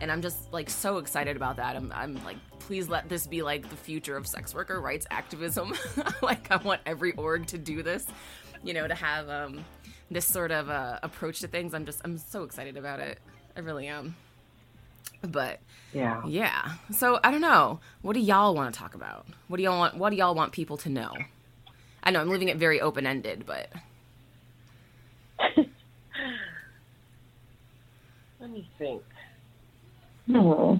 And 0.00 0.12
I'm 0.12 0.22
just 0.22 0.52
like 0.52 0.70
so 0.70 0.98
excited 0.98 1.36
about 1.36 1.56
that. 1.56 1.76
I'm, 1.76 1.92
I'm 1.92 2.22
like 2.24 2.36
please 2.58 2.88
let 2.88 3.08
this 3.08 3.26
be 3.26 3.42
like 3.42 3.68
the 3.68 3.76
future 3.76 4.16
of 4.16 4.26
sex 4.26 4.54
worker 4.54 4.80
rights 4.80 5.06
activism. 5.10 5.74
Like 6.22 6.50
I 6.50 6.56
want 6.56 6.80
every 6.84 7.12
org 7.12 7.46
to 7.48 7.58
do 7.58 7.82
this 7.82 8.04
you 8.64 8.74
know 8.74 8.88
to 8.88 8.94
have 8.94 9.28
um 9.28 9.64
this 10.10 10.24
sort 10.24 10.50
of 10.50 10.70
uh, 10.70 10.98
approach 11.02 11.40
to 11.40 11.48
things. 11.48 11.74
I'm 11.74 11.84
just 11.84 12.00
I'm 12.04 12.18
so 12.18 12.44
excited 12.44 12.76
about 12.76 13.00
it. 13.00 13.18
I 13.56 13.60
really 13.60 13.86
am 13.88 14.16
but 15.22 15.60
Yeah. 15.92 16.22
yeah. 16.26 16.72
So 16.90 17.18
I 17.24 17.30
don't 17.30 17.40
know. 17.40 17.80
What 18.02 18.12
do 18.14 18.20
y'all 18.20 18.54
want 18.54 18.72
to 18.72 18.78
talk 18.78 18.94
about? 18.94 19.26
What 19.48 19.56
do 19.58 19.62
y'all 19.62 19.78
want? 19.78 19.96
What 19.96 20.10
do 20.10 20.16
y'all 20.16 20.34
want 20.34 20.52
people 20.52 20.76
to 20.78 20.88
know? 20.88 21.12
I 22.02 22.10
know 22.10 22.20
I'm 22.20 22.28
leaving 22.28 22.48
it 22.48 22.56
very 22.56 22.80
open 22.80 23.06
ended, 23.06 23.44
but 23.46 23.70
Let 28.40 28.50
me 28.50 28.68
think. 28.78 29.02
Hmm. 30.26 30.74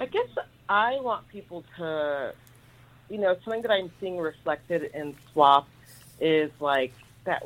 I 0.00 0.06
guess 0.06 0.26
I 0.68 0.98
want 1.00 1.28
people 1.28 1.64
to, 1.78 2.32
you 3.08 3.18
know, 3.18 3.36
something 3.44 3.62
that 3.62 3.70
I'm 3.70 3.90
seeing 4.00 4.18
reflected 4.18 4.90
in 4.94 5.14
SWAP 5.32 5.66
is 6.20 6.50
like 6.60 6.92
that 7.24 7.42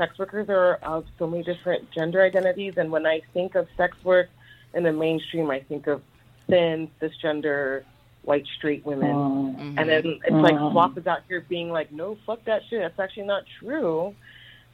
sex 0.00 0.18
workers 0.18 0.48
are 0.48 0.76
of 0.76 1.04
so 1.18 1.26
many 1.26 1.42
different 1.44 1.90
gender 1.90 2.22
identities. 2.22 2.74
And 2.78 2.90
when 2.90 3.04
I 3.04 3.20
think 3.34 3.54
of 3.54 3.68
sex 3.76 3.94
work 4.02 4.30
in 4.72 4.82
the 4.82 4.92
mainstream, 4.92 5.50
I 5.50 5.60
think 5.60 5.86
of 5.86 6.00
thin, 6.48 6.90
cisgender, 7.02 7.84
white, 8.22 8.46
straight 8.56 8.84
women. 8.86 9.10
Oh. 9.10 9.54
And 9.58 9.88
then 9.88 10.02
mm-hmm. 10.02 10.22
it's 10.24 10.32
like 10.32 10.54
mm-hmm. 10.54 10.74
SWOP 10.74 10.96
is 10.96 11.06
out 11.06 11.20
here 11.28 11.44
being 11.46 11.68
like, 11.68 11.92
no, 11.92 12.16
fuck 12.26 12.42
that 12.46 12.62
shit. 12.70 12.80
That's 12.80 12.98
actually 12.98 13.26
not 13.26 13.44
true. 13.58 14.14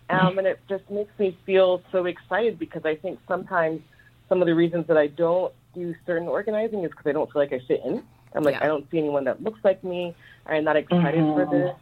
Um, 0.08 0.38
and 0.38 0.46
it 0.46 0.60
just 0.68 0.88
makes 0.88 1.10
me 1.18 1.36
feel 1.44 1.82
so 1.90 2.04
excited 2.04 2.56
because 2.60 2.84
I 2.84 2.94
think 2.94 3.18
sometimes 3.26 3.80
some 4.28 4.40
of 4.40 4.46
the 4.46 4.54
reasons 4.54 4.86
that 4.86 4.96
I 4.96 5.08
don't 5.08 5.52
do 5.74 5.92
certain 6.06 6.28
organizing 6.28 6.84
is 6.84 6.90
because 6.92 7.06
I 7.06 7.12
don't 7.12 7.30
feel 7.32 7.42
like 7.42 7.52
I 7.52 7.58
fit 7.66 7.82
in. 7.84 8.04
I'm 8.32 8.44
like, 8.44 8.54
Yeah. 8.54 8.64
I 8.64 8.66
don't 8.68 8.88
see 8.92 8.98
anyone 8.98 9.24
that 9.24 9.42
looks 9.42 9.58
like 9.64 9.82
me. 9.82 10.14
I'm 10.46 10.62
not 10.62 10.76
excited 10.76 11.20
for 11.20 11.46
mm-hmm. 11.46 11.52
this. 11.52 11.74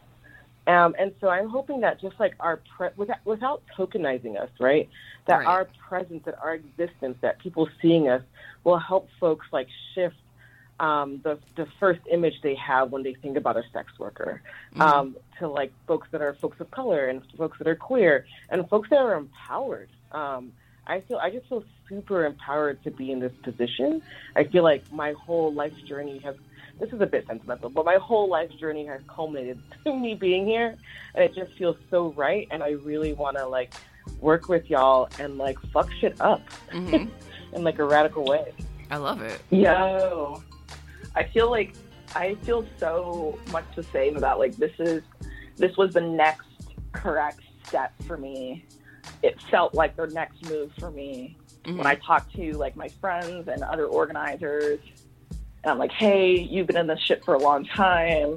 Um, 0.66 0.94
and 0.98 1.12
so 1.20 1.28
I'm 1.28 1.48
hoping 1.48 1.80
that 1.80 2.00
just 2.00 2.18
like 2.18 2.34
our 2.40 2.60
pre- 2.76 2.88
without, 2.96 3.18
without 3.24 3.62
tokenizing 3.76 4.40
us, 4.40 4.50
right? 4.58 4.88
That 5.26 5.38
Right. 5.38 5.46
our 5.46 5.68
presence, 5.88 6.24
that 6.24 6.38
our 6.42 6.54
existence, 6.54 7.18
that 7.20 7.38
people 7.38 7.68
seeing 7.82 8.08
us 8.08 8.22
will 8.64 8.78
help 8.78 9.08
folks 9.20 9.46
like 9.52 9.68
shift 9.94 10.16
um, 10.80 11.20
the 11.22 11.38
the 11.56 11.66
first 11.78 12.00
image 12.10 12.34
they 12.42 12.56
have 12.56 12.90
when 12.90 13.02
they 13.04 13.14
think 13.14 13.36
about 13.36 13.56
a 13.56 13.62
sex 13.72 13.92
worker 13.98 14.42
um, 14.80 15.16
to 15.38 15.48
like 15.48 15.72
folks 15.86 16.08
that 16.10 16.20
are 16.20 16.34
folks 16.34 16.58
of 16.60 16.70
color 16.72 17.06
and 17.06 17.22
folks 17.38 17.58
that 17.58 17.68
are 17.68 17.76
queer 17.76 18.26
and 18.50 18.68
folks 18.68 18.90
that 18.90 18.98
are 18.98 19.14
empowered. 19.14 19.88
Um, 20.10 20.52
I 20.86 21.00
feel 21.02 21.18
I 21.18 21.30
just 21.30 21.48
feel 21.48 21.64
super 21.88 22.24
empowered 22.24 22.82
to 22.84 22.90
be 22.90 23.12
in 23.12 23.20
this 23.20 23.32
position. 23.42 24.02
I 24.34 24.44
feel 24.44 24.64
like 24.64 24.84
my 24.90 25.12
whole 25.12 25.52
life's 25.52 25.80
journey 25.82 26.18
has. 26.24 26.34
This 26.80 26.92
is 26.92 27.00
a 27.00 27.06
bit 27.06 27.26
sentimental, 27.26 27.70
but 27.70 27.84
my 27.84 27.96
whole 27.96 28.28
life 28.28 28.50
journey 28.58 28.84
has 28.86 29.00
culminated 29.06 29.60
to 29.84 29.94
me 29.96 30.14
being 30.14 30.46
here, 30.46 30.76
and 31.14 31.24
it 31.24 31.34
just 31.34 31.52
feels 31.52 31.76
so 31.90 32.12
right. 32.12 32.48
And 32.50 32.62
I 32.62 32.70
really 32.70 33.12
want 33.12 33.36
to 33.36 33.46
like 33.46 33.74
work 34.20 34.48
with 34.48 34.68
y'all 34.68 35.08
and 35.18 35.38
like 35.38 35.58
fuck 35.72 35.90
shit 36.00 36.20
up 36.20 36.42
Mhm. 36.72 37.08
in 37.52 37.64
like 37.64 37.78
a 37.78 37.84
radical 37.84 38.24
way. 38.24 38.52
I 38.90 38.96
love 38.96 39.22
it. 39.22 39.40
Yo, 39.50 40.42
I 41.14 41.24
feel 41.24 41.50
like 41.50 41.74
I 42.14 42.34
feel 42.42 42.66
so 42.78 43.38
much 43.50 43.64
the 43.76 43.82
same 43.82 44.16
about 44.16 44.38
like 44.38 44.56
this 44.56 44.72
is 44.78 45.02
this 45.56 45.76
was 45.76 45.94
the 45.94 46.00
next 46.00 46.46
correct 46.92 47.40
step 47.66 47.92
for 48.06 48.16
me. 48.16 48.66
It 49.22 49.40
felt 49.42 49.74
like 49.74 49.96
the 49.96 50.06
next 50.08 50.44
move 50.50 50.72
for 50.78 50.90
me 50.90 51.36
when 51.64 51.86
I 51.86 51.94
talked 51.94 52.34
to 52.36 52.52
like 52.52 52.76
my 52.76 52.88
friends 52.88 53.48
and 53.48 53.62
other 53.62 53.86
organizers. 53.86 54.80
And 55.64 55.70
I'm 55.70 55.78
like, 55.78 55.92
hey, 55.92 56.36
you've 56.36 56.66
been 56.66 56.76
in 56.76 56.86
this 56.86 57.00
shit 57.00 57.24
for 57.24 57.34
a 57.34 57.38
long 57.38 57.64
time. 57.64 58.36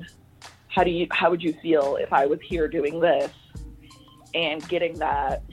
How 0.70 0.84
do 0.84 0.90
you 0.92 1.08
how 1.12 1.30
would 1.30 1.44
you 1.44 1.54
feel 1.62 1.98
if 1.98 2.14
I 2.14 2.26
was 2.26 2.40
here 2.42 2.70
doing 2.70 3.02
this? 3.02 3.32
And 4.34 4.66
getting 4.70 4.94
that 5.00 5.44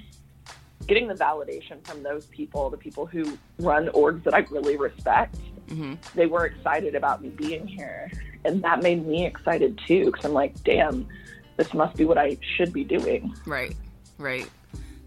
getting 0.87 1.09
the 1.09 1.15
validation 1.15 1.85
from 1.85 2.03
those 2.03 2.27
people, 2.27 2.71
the 2.71 2.77
people 2.77 3.07
who 3.07 3.39
run 3.59 3.89
orgs 3.89 4.23
that 4.25 4.35
I 4.35 4.47
really 4.51 4.77
respect, 4.77 5.37
Mhm. 5.67 5.97
they 6.15 6.27
were 6.27 6.47
excited 6.47 6.95
about 6.95 7.23
me 7.23 7.31
being 7.31 7.67
here. 7.67 8.11
And 8.45 8.63
that 8.63 8.83
made 8.83 9.05
me 9.07 9.25
excited 9.27 9.81
too, 9.87 10.07
because 10.07 10.25
I'm 10.27 10.35
like, 10.35 10.63
damn, 10.63 11.09
this 11.57 11.73
must 11.75 11.97
be 11.97 12.05
what 12.05 12.19
I 12.19 12.37
should 12.57 12.73
be 12.73 12.85
doing. 12.85 13.35
Right. 13.47 13.75
Right. 14.19 14.49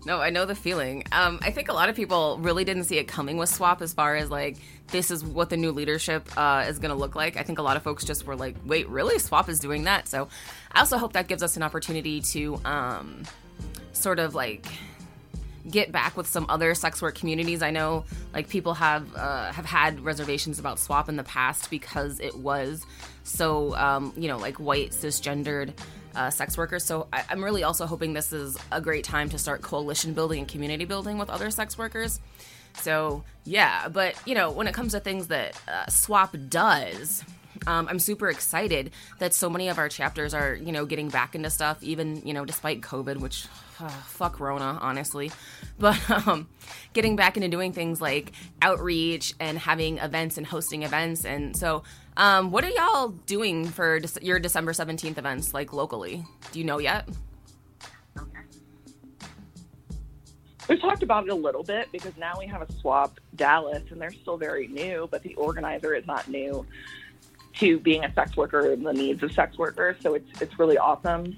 No, 0.07 0.21
I 0.21 0.29
know 0.29 0.45
the 0.45 0.55
feeling. 0.55 1.03
Um, 1.11 1.37
I 1.41 1.51
think 1.51 1.67
a 1.67 1.73
lot 1.73 1.89
of 1.89 1.95
people 1.97 2.37
really 2.39 2.63
didn't 2.63 2.85
see 2.85 2.97
it 2.97 3.09
coming 3.09 3.35
with 3.35 3.49
SWOP 3.49 3.81
as 3.81 3.91
far 3.91 4.15
as 4.15 4.31
like 4.31 4.55
this 4.87 5.11
is 5.11 5.21
what 5.21 5.49
the 5.49 5.57
new 5.57 5.73
leadership 5.73 6.29
uh, 6.37 6.63
is 6.65 6.79
going 6.79 6.91
to 6.91 6.95
look 6.95 7.13
like. 7.13 7.35
I 7.35 7.43
think 7.43 7.59
a 7.59 7.61
lot 7.61 7.75
of 7.75 7.83
folks 7.83 8.05
just 8.05 8.25
were 8.25 8.37
like, 8.37 8.55
"Wait, 8.65 8.87
really? 8.87 9.19
SWOP 9.19 9.49
is 9.49 9.59
doing 9.59 9.83
that?" 9.83 10.07
So, 10.07 10.29
I 10.71 10.79
also 10.79 10.97
hope 10.97 11.11
that 11.11 11.27
gives 11.27 11.43
us 11.43 11.57
an 11.57 11.61
opportunity 11.61 12.21
to 12.21 12.57
um, 12.63 13.23
sort 13.91 14.19
of 14.19 14.33
like 14.33 14.65
get 15.69 15.91
back 15.91 16.15
with 16.15 16.27
some 16.27 16.45
other 16.47 16.73
sex 16.73 17.01
work 17.01 17.15
communities. 17.15 17.61
I 17.61 17.71
know 17.71 18.05
like 18.33 18.47
people 18.47 18.75
have 18.75 19.13
uh, 19.13 19.51
have 19.51 19.65
had 19.65 19.99
reservations 19.99 20.57
about 20.57 20.77
SWOP 20.77 21.09
in 21.09 21.17
the 21.17 21.23
past 21.25 21.69
because 21.69 22.21
it 22.21 22.37
was 22.37 22.85
so 23.23 23.75
um, 23.75 24.13
you 24.15 24.29
know 24.29 24.37
like 24.37 24.55
white 24.55 24.91
cisgendered 24.91 25.73
uh, 26.15 26.29
sex 26.29 26.57
workers. 26.57 26.83
So 26.83 27.07
I- 27.13 27.23
I'm 27.29 27.43
really 27.43 27.63
also 27.63 27.85
hoping 27.85 28.13
this 28.13 28.31
is 28.33 28.57
a 28.71 28.81
great 28.81 29.03
time 29.03 29.29
to 29.29 29.37
start 29.37 29.61
coalition 29.61 30.13
building 30.13 30.39
and 30.39 30.47
community 30.47 30.85
building 30.85 31.17
with 31.17 31.29
other 31.29 31.49
sex 31.51 31.77
workers. 31.77 32.19
So 32.75 33.23
yeah, 33.43 33.87
but 33.87 34.15
you 34.27 34.35
know, 34.35 34.51
when 34.51 34.67
it 34.67 34.73
comes 34.73 34.91
to 34.93 34.99
things 34.99 35.27
that 35.27 35.59
uh, 35.67 35.85
SWOP 35.89 36.49
does, 36.49 37.23
um, 37.65 37.87
I'm 37.89 37.97
super 37.99 38.29
excited 38.29 38.91
that 39.19 39.33
so 39.33 39.49
many 39.49 39.67
of 39.69 39.79
our 39.79 39.89
chapters 39.89 40.33
are 40.35 40.53
you 40.53 40.71
know 40.71 40.85
getting 40.85 41.09
back 41.09 41.33
into 41.33 41.49
stuff, 41.49 41.81
even 41.81 42.21
you 42.23 42.33
know 42.33 42.45
despite 42.45 42.81
COVID, 42.81 43.17
which 43.17 43.47
uh, 43.79 43.87
fuck 43.89 44.39
Rona, 44.39 44.77
honestly. 44.81 45.31
But 45.79 46.27
um, 46.27 46.49
getting 46.93 47.15
back 47.15 47.37
into 47.37 47.49
doing 47.49 47.71
things 47.71 48.01
like 48.01 48.31
outreach 48.63 49.35
and 49.39 49.59
having 49.59 49.99
events 49.99 50.37
and 50.37 50.45
hosting 50.45 50.83
events, 50.83 51.25
and 51.25 51.55
so. 51.55 51.83
Um, 52.19 52.49
what 52.49 52.63
are 52.63 52.69
y'all 52.69 53.09
doing 53.09 53.67
for 53.67 53.99
Dec- 53.99 54.23
your 54.23 54.39
December 54.39 54.73
17th 54.73 55.19
events, 55.19 55.53
like 55.53 55.71
locally? 55.71 56.25
Do 56.51 56.57
you 56.57 56.65
know 56.65 56.79
yet? 56.79 57.07
We've 60.67 60.81
talked 60.81 61.03
about 61.03 61.27
it 61.27 61.29
a 61.29 61.35
little 61.35 61.63
bit 61.63 61.89
because 61.91 62.17
now 62.17 62.33
we 62.37 62.45
have 62.47 62.61
a 62.61 62.65
SWOP 62.65 63.17
Dallas 63.35 63.83
and 63.89 64.01
they're 64.01 64.11
still 64.11 64.37
very 64.37 64.67
new, 64.67 65.07
but 65.09 65.23
the 65.23 65.33
organizer 65.35 65.93
is 65.93 66.05
not 66.05 66.27
new 66.27 66.65
to 67.55 67.79
being 67.79 68.03
a 68.03 68.13
sex 68.13 68.35
worker 68.35 68.73
and 68.73 68.85
the 68.85 68.93
needs 68.93 69.23
of 69.23 69.31
sex 69.31 69.57
workers. 69.57 69.95
So 70.01 70.15
it's 70.15 70.41
it's 70.41 70.59
really 70.59 70.77
awesome. 70.77 71.37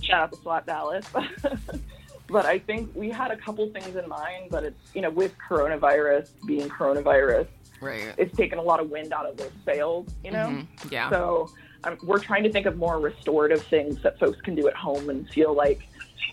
Shout 0.00 0.22
out 0.22 0.32
to 0.32 0.38
SWOP 0.38 0.66
Dallas. 0.66 1.06
but 2.28 2.44
I 2.46 2.58
think 2.58 2.90
we 2.94 3.10
had 3.10 3.30
a 3.30 3.36
couple 3.36 3.68
things 3.70 3.94
in 3.96 4.08
mind, 4.08 4.48
but 4.50 4.64
it's 4.64 4.94
you 4.94 5.00
know, 5.02 5.10
with 5.10 5.34
coronavirus 5.38 6.28
being 6.46 6.68
coronavirus, 6.68 7.46
Right. 7.80 8.14
it's 8.16 8.34
taken 8.36 8.58
a 8.58 8.62
lot 8.62 8.80
of 8.80 8.90
wind 8.90 9.12
out 9.12 9.26
of 9.26 9.36
those 9.36 9.52
sails, 9.64 10.06
you 10.24 10.30
know? 10.30 10.46
Mhm. 10.48 10.66
Yeah. 10.90 11.10
So 11.10 11.50
um, 11.84 11.98
we're 12.02 12.18
trying 12.18 12.42
to 12.44 12.50
think 12.52 12.66
of 12.66 12.76
more 12.78 12.98
restorative 12.98 13.62
things 13.66 14.02
that 14.02 14.18
folks 14.18 14.40
can 14.40 14.54
do 14.54 14.66
at 14.66 14.74
home 14.74 15.10
and 15.10 15.28
feel 15.28 15.54
like 15.54 15.80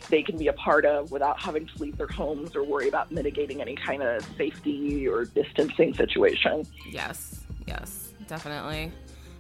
they 0.09 0.23
can 0.23 0.37
be 0.37 0.47
a 0.47 0.53
part 0.53 0.85
of 0.85 1.11
without 1.11 1.39
having 1.41 1.65
to 1.67 1.77
leave 1.79 1.97
their 1.97 2.07
homes 2.07 2.55
or 2.55 2.63
worry 2.63 2.87
about 2.87 3.11
mitigating 3.11 3.61
any 3.61 3.75
kind 3.75 4.01
of 4.01 4.25
safety 4.37 5.07
or 5.07 5.25
distancing 5.25 5.93
situation. 5.93 6.65
Yes, 6.89 7.41
yes, 7.67 8.13
definitely. 8.27 8.91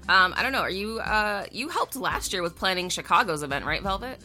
Um, 0.09 0.33
I 0.35 0.43
don't 0.43 0.51
know. 0.51 0.59
Are 0.61 0.69
you 0.69 0.99
uh, 0.99 1.45
you 1.51 1.69
helped 1.69 1.95
last 1.95 2.33
year 2.33 2.41
with 2.41 2.55
planning 2.57 2.89
Chicago's 2.89 3.41
event, 3.43 3.65
right, 3.65 3.81
Velvet? 3.81 4.19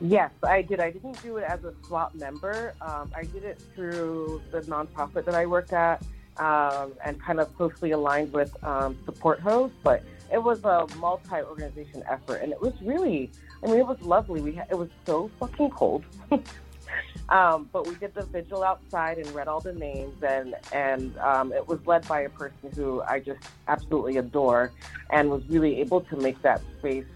Yes, 0.00 0.30
I 0.42 0.62
did. 0.62 0.80
I 0.80 0.90
didn't 0.90 1.22
do 1.22 1.36
it 1.36 1.44
as 1.44 1.64
a 1.64 1.72
SWOP 1.82 2.14
member. 2.14 2.74
Um, 2.80 3.10
I 3.14 3.22
did 3.22 3.44
it 3.44 3.62
through 3.74 4.42
the 4.50 4.60
nonprofit 4.62 5.24
that 5.24 5.34
I 5.34 5.46
work 5.46 5.72
at 5.72 6.02
um, 6.36 6.92
and 7.04 7.20
kind 7.20 7.40
of 7.40 7.54
closely 7.56 7.92
aligned 7.92 8.32
with 8.32 8.52
um, 8.64 8.98
Support 9.04 9.40
Host. 9.40 9.74
But 9.82 10.02
it 10.32 10.42
was 10.42 10.64
a 10.64 10.86
multi-organization 10.98 12.02
effort, 12.08 12.36
and 12.36 12.52
it 12.52 12.60
was 12.60 12.74
really, 12.82 13.30
I 13.62 13.66
mean, 13.66 13.78
it 13.78 13.86
was 13.86 14.00
lovely. 14.02 14.40
We 14.40 14.52
had, 14.52 14.66
it 14.70 14.76
was 14.76 14.90
so 15.06 15.30
fucking 15.38 15.70
cold. 15.70 16.04
Um, 17.30 17.70
but 17.72 17.86
we 17.86 17.94
did 17.94 18.14
the 18.14 18.22
vigil 18.22 18.62
outside 18.62 19.18
and 19.18 19.26
read 19.34 19.48
all 19.48 19.60
the 19.60 19.72
names, 19.72 20.22
and 20.22 20.54
and 20.72 21.16
um, 21.18 21.52
it 21.52 21.66
was 21.66 21.84
led 21.86 22.06
by 22.06 22.20
a 22.20 22.28
person 22.28 22.70
who 22.74 23.02
I 23.02 23.18
just 23.18 23.40
absolutely 23.66 24.18
adore, 24.18 24.72
and 25.10 25.30
was 25.30 25.42
really 25.48 25.80
able 25.80 26.02
to 26.02 26.16
make 26.16 26.40
that 26.42 26.60
space 26.78 27.06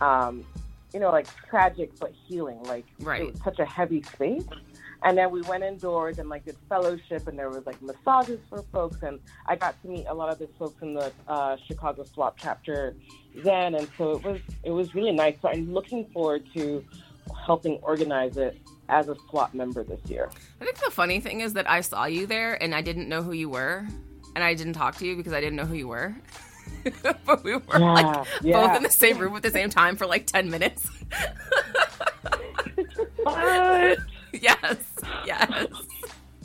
um, 0.00 0.44
you 0.92 1.00
know, 1.00 1.10
like 1.10 1.26
tragic 1.48 1.98
but 1.98 2.12
healing. 2.12 2.62
Like 2.64 2.86
Right. 3.00 3.22
it 3.22 3.32
was 3.32 3.42
such 3.42 3.58
a 3.58 3.64
heavy 3.64 4.02
space. 4.02 4.44
And 5.02 5.16
then 5.16 5.30
we 5.30 5.40
went 5.42 5.64
indoors 5.64 6.18
and 6.18 6.28
like 6.28 6.44
did 6.44 6.56
fellowship, 6.68 7.26
and 7.26 7.38
there 7.38 7.48
was 7.48 7.64
like 7.64 7.80
massages 7.80 8.38
for 8.50 8.62
folks, 8.70 9.02
and 9.02 9.18
I 9.46 9.56
got 9.56 9.80
to 9.82 9.88
meet 9.88 10.06
a 10.06 10.12
lot 10.14 10.30
of 10.30 10.38
the 10.38 10.46
folks 10.58 10.82
in 10.82 10.92
the 10.92 11.10
uh, 11.26 11.56
Chicago 11.66 12.04
SWOP 12.04 12.34
chapter 12.36 12.94
then, 13.34 13.76
and 13.76 13.88
so 13.96 14.12
it 14.12 14.22
was 14.22 14.40
it 14.62 14.70
was 14.70 14.94
really 14.94 15.12
nice. 15.12 15.36
So 15.40 15.48
I'm 15.48 15.72
looking 15.72 16.04
forward 16.12 16.44
to 16.54 16.84
helping 17.46 17.78
organize 17.82 18.36
it 18.36 18.58
as 18.90 19.08
a 19.08 19.14
SWOP 19.14 19.54
member 19.54 19.82
this 19.84 20.00
year. 20.10 20.28
I 20.60 20.64
think 20.64 20.76
the 20.78 20.90
funny 20.90 21.18
thing 21.18 21.40
is 21.40 21.54
that 21.54 21.70
I 21.70 21.80
saw 21.80 22.04
you 22.04 22.26
there 22.26 22.62
and 22.62 22.74
I 22.74 22.82
didn't 22.82 23.08
know 23.08 23.22
who 23.22 23.32
you 23.32 23.48
were, 23.48 23.86
and 24.34 24.44
I 24.44 24.52
didn't 24.52 24.74
talk 24.74 24.96
to 24.96 25.06
you 25.06 25.16
because 25.16 25.32
I 25.32 25.40
didn't 25.40 25.56
know 25.56 25.64
who 25.64 25.76
you 25.76 25.88
were. 25.88 26.14
but 27.24 27.44
we 27.44 27.56
were 27.56 27.78
like 27.78 28.26
both 28.42 28.76
in 28.76 28.82
the 28.82 28.90
same 28.90 29.18
room 29.18 29.36
at 29.36 29.42
the 29.42 29.50
same 29.50 29.70
time 29.70 29.96
for 29.96 30.06
like 30.06 30.26
ten 30.26 30.50
minutes. 30.50 30.88
What? 33.22 33.98
yes, 34.32 34.76
yes. 35.26 35.68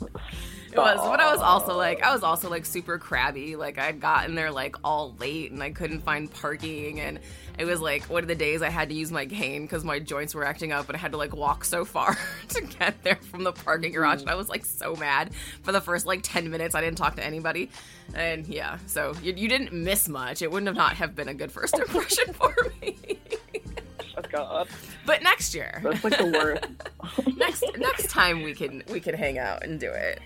It 0.00 0.76
was, 0.76 0.98
but 1.08 1.20
I 1.20 1.32
was 1.32 1.40
also 1.40 1.74
like, 1.76 2.02
I 2.02 2.12
was 2.12 2.22
also 2.22 2.50
like 2.50 2.66
super 2.66 2.98
crabby. 2.98 3.56
Like 3.56 3.78
I'd 3.78 4.00
gotten 4.00 4.34
there 4.34 4.50
like 4.50 4.76
all 4.84 5.14
late 5.18 5.50
and 5.50 5.62
I 5.62 5.70
couldn't 5.70 6.00
find 6.00 6.30
parking, 6.30 7.00
and 7.00 7.18
it 7.58 7.64
was 7.64 7.80
like 7.80 8.04
one 8.04 8.22
of 8.22 8.28
the 8.28 8.34
days 8.34 8.60
I 8.60 8.68
had 8.68 8.90
to 8.90 8.94
use 8.94 9.10
my 9.10 9.26
cane 9.26 9.62
because 9.62 9.82
my 9.82 9.98
joints 9.98 10.34
were 10.34 10.44
acting 10.44 10.72
up, 10.72 10.88
and 10.88 10.96
I 10.96 10.98
had 10.98 11.12
to 11.12 11.18
like 11.18 11.34
walk 11.34 11.64
so 11.64 11.84
far 11.84 12.16
to 12.48 12.60
get 12.60 13.02
there 13.02 13.16
from 13.16 13.44
the 13.44 13.52
parking 13.52 13.92
garage. 13.92 14.20
And 14.20 14.30
I 14.30 14.34
was 14.34 14.48
like 14.48 14.64
so 14.64 14.94
mad 14.94 15.32
for 15.62 15.72
the 15.72 15.80
first 15.80 16.06
like 16.06 16.20
ten 16.22 16.50
minutes. 16.50 16.74
I 16.74 16.80
didn't 16.80 16.98
talk 16.98 17.16
to 17.16 17.24
anybody, 17.24 17.70
and 18.14 18.46
yeah, 18.46 18.78
so 18.86 19.14
you, 19.22 19.32
you 19.34 19.48
didn't 19.48 19.72
miss 19.72 20.08
much. 20.08 20.42
It 20.42 20.50
wouldn't 20.50 20.66
have 20.68 20.76
not 20.76 20.94
have 20.96 21.14
been 21.14 21.28
a 21.28 21.34
good 21.34 21.50
first 21.50 21.74
impression 21.78 22.32
for 22.34 22.54
me. 22.82 22.96
Oh 24.18 24.22
God, 24.30 24.68
but 25.04 25.22
next 25.22 25.54
year, 25.54 25.80
that's 25.82 26.04
like 26.04 26.18
the 26.18 26.26
worst. 26.26 27.36
next 27.36 27.64
next 27.78 28.10
time 28.10 28.42
we 28.42 28.54
can 28.54 28.82
we 28.90 29.00
can 29.00 29.14
hang 29.14 29.38
out 29.38 29.62
and 29.62 29.80
do 29.80 29.90
it. 29.90 30.20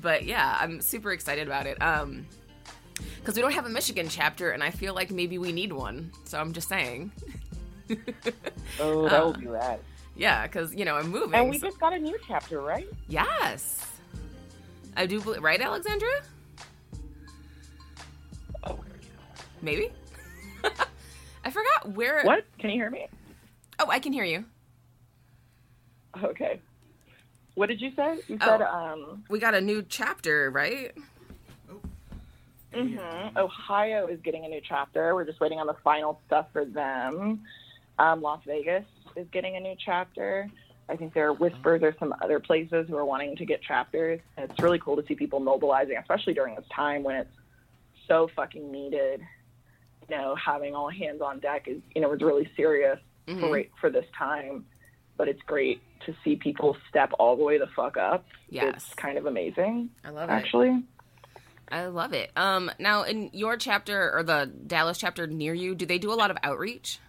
but 0.00 0.24
yeah, 0.24 0.56
I'm 0.60 0.80
super 0.80 1.12
excited 1.12 1.46
about 1.46 1.66
it. 1.66 1.80
Um 1.82 2.26
because 3.18 3.36
we 3.36 3.42
don't 3.42 3.52
have 3.52 3.66
a 3.66 3.70
Michigan 3.70 4.08
chapter, 4.08 4.50
and 4.50 4.62
I 4.62 4.70
feel 4.70 4.94
like 4.94 5.10
maybe 5.10 5.38
we 5.38 5.52
need 5.52 5.72
one. 5.72 6.10
So 6.24 6.38
I'm 6.38 6.52
just 6.52 6.68
saying, 6.68 7.12
Oh, 8.80 9.08
that 9.08 9.22
Uh, 9.22 9.26
would 9.28 9.40
be 9.40 9.46
rad. 9.46 9.80
yeah, 10.16 10.46
because 10.46 10.74
you 10.74 10.84
know 10.84 10.96
I'm 10.96 11.08
moving. 11.08 11.34
And 11.34 11.50
we 11.50 11.58
so- 11.58 11.66
just 11.68 11.78
got 11.80 11.92
a 11.92 11.98
new 11.98 12.16
chapter, 12.26 12.60
right? 12.60 12.88
yes, 13.08 13.86
I 14.96 15.06
do. 15.06 15.20
believe 15.20 15.42
Right, 15.42 15.60
Alexandra? 15.60 16.08
Maybe. 19.62 19.90
I 21.44 21.50
forgot 21.50 21.90
where. 21.94 22.22
What? 22.24 22.44
Can 22.58 22.70
you 22.70 22.76
hear 22.76 22.90
me? 22.90 23.06
Oh, 23.78 23.86
I 23.88 23.98
can 23.98 24.12
hear 24.12 24.24
you. 24.24 24.44
Okay. 26.22 26.60
What 27.54 27.68
did 27.68 27.80
you 27.80 27.90
say? 27.96 28.18
You 28.28 28.38
Oh. 28.40 28.46
said 28.46 28.62
um, 28.62 29.24
We 29.30 29.38
got 29.38 29.54
a 29.54 29.60
new 29.60 29.82
chapter, 29.82 30.50
right? 30.50 30.92
Mhm, 32.76 33.36
Ohio 33.36 34.06
is 34.06 34.20
getting 34.20 34.44
a 34.44 34.48
new 34.48 34.60
chapter. 34.66 35.14
We're 35.14 35.24
just 35.24 35.40
waiting 35.40 35.58
on 35.58 35.66
the 35.66 35.76
final 35.84 36.20
stuff 36.26 36.46
for 36.52 36.64
them. 36.64 37.42
Um, 37.98 38.20
Las 38.22 38.40
Vegas 38.46 38.84
is 39.16 39.26
getting 39.32 39.56
a 39.56 39.60
new 39.60 39.74
chapter. 39.82 40.48
I 40.88 40.96
think 40.96 41.14
there 41.14 41.26
are 41.28 41.32
whispers. 41.32 41.80
There's 41.80 41.98
some 41.98 42.14
other 42.22 42.38
places 42.38 42.86
who 42.88 42.96
are 42.96 43.04
wanting 43.04 43.36
to 43.36 43.44
get 43.44 43.62
chapters. 43.62 44.20
And 44.36 44.50
it's 44.50 44.62
really 44.62 44.78
cool 44.78 44.96
to 44.96 45.04
see 45.06 45.14
people 45.14 45.40
mobilizing, 45.40 45.96
especially 45.96 46.34
during 46.34 46.54
this 46.54 46.64
time 46.74 47.02
when 47.02 47.16
it's 47.16 47.34
so 48.06 48.28
fucking 48.36 48.70
needed. 48.70 49.20
You 50.08 50.16
know, 50.16 50.36
having 50.36 50.74
all 50.76 50.88
hands 50.88 51.20
on 51.20 51.40
deck 51.40 51.66
is, 51.66 51.78
you 51.94 52.00
know, 52.00 52.12
is 52.12 52.20
really 52.20 52.48
serious 52.56 53.00
Mhm. 53.26 53.40
for 53.40 53.62
for 53.80 53.90
this 53.90 54.06
time. 54.16 54.64
But 55.16 55.28
it's 55.28 55.42
great 55.42 55.80
to 56.04 56.14
see 56.22 56.36
people 56.36 56.76
step 56.88 57.10
all 57.18 57.36
the 57.36 57.42
way 57.42 57.58
the 57.58 57.66
fuck 57.68 57.96
up. 57.96 58.24
Yes. 58.50 58.74
It's 58.76 58.94
kind 58.94 59.16
of 59.18 59.26
amazing, 59.26 59.90
I 60.04 60.10
love 60.10 60.28
it. 60.28 60.32
actually. 60.32 60.84
I 61.68 61.86
love 61.86 62.12
it. 62.12 62.30
Um, 62.36 62.70
now 62.78 63.02
in 63.02 63.30
your 63.32 63.56
chapter 63.56 64.12
or 64.14 64.22
the 64.22 64.50
Dallas 64.66 64.98
chapter 64.98 65.26
near 65.26 65.54
you, 65.54 65.74
do 65.74 65.86
they 65.86 65.98
do 65.98 66.12
a 66.12 66.14
lot 66.14 66.30
of 66.30 66.36
outreach? 66.42 67.00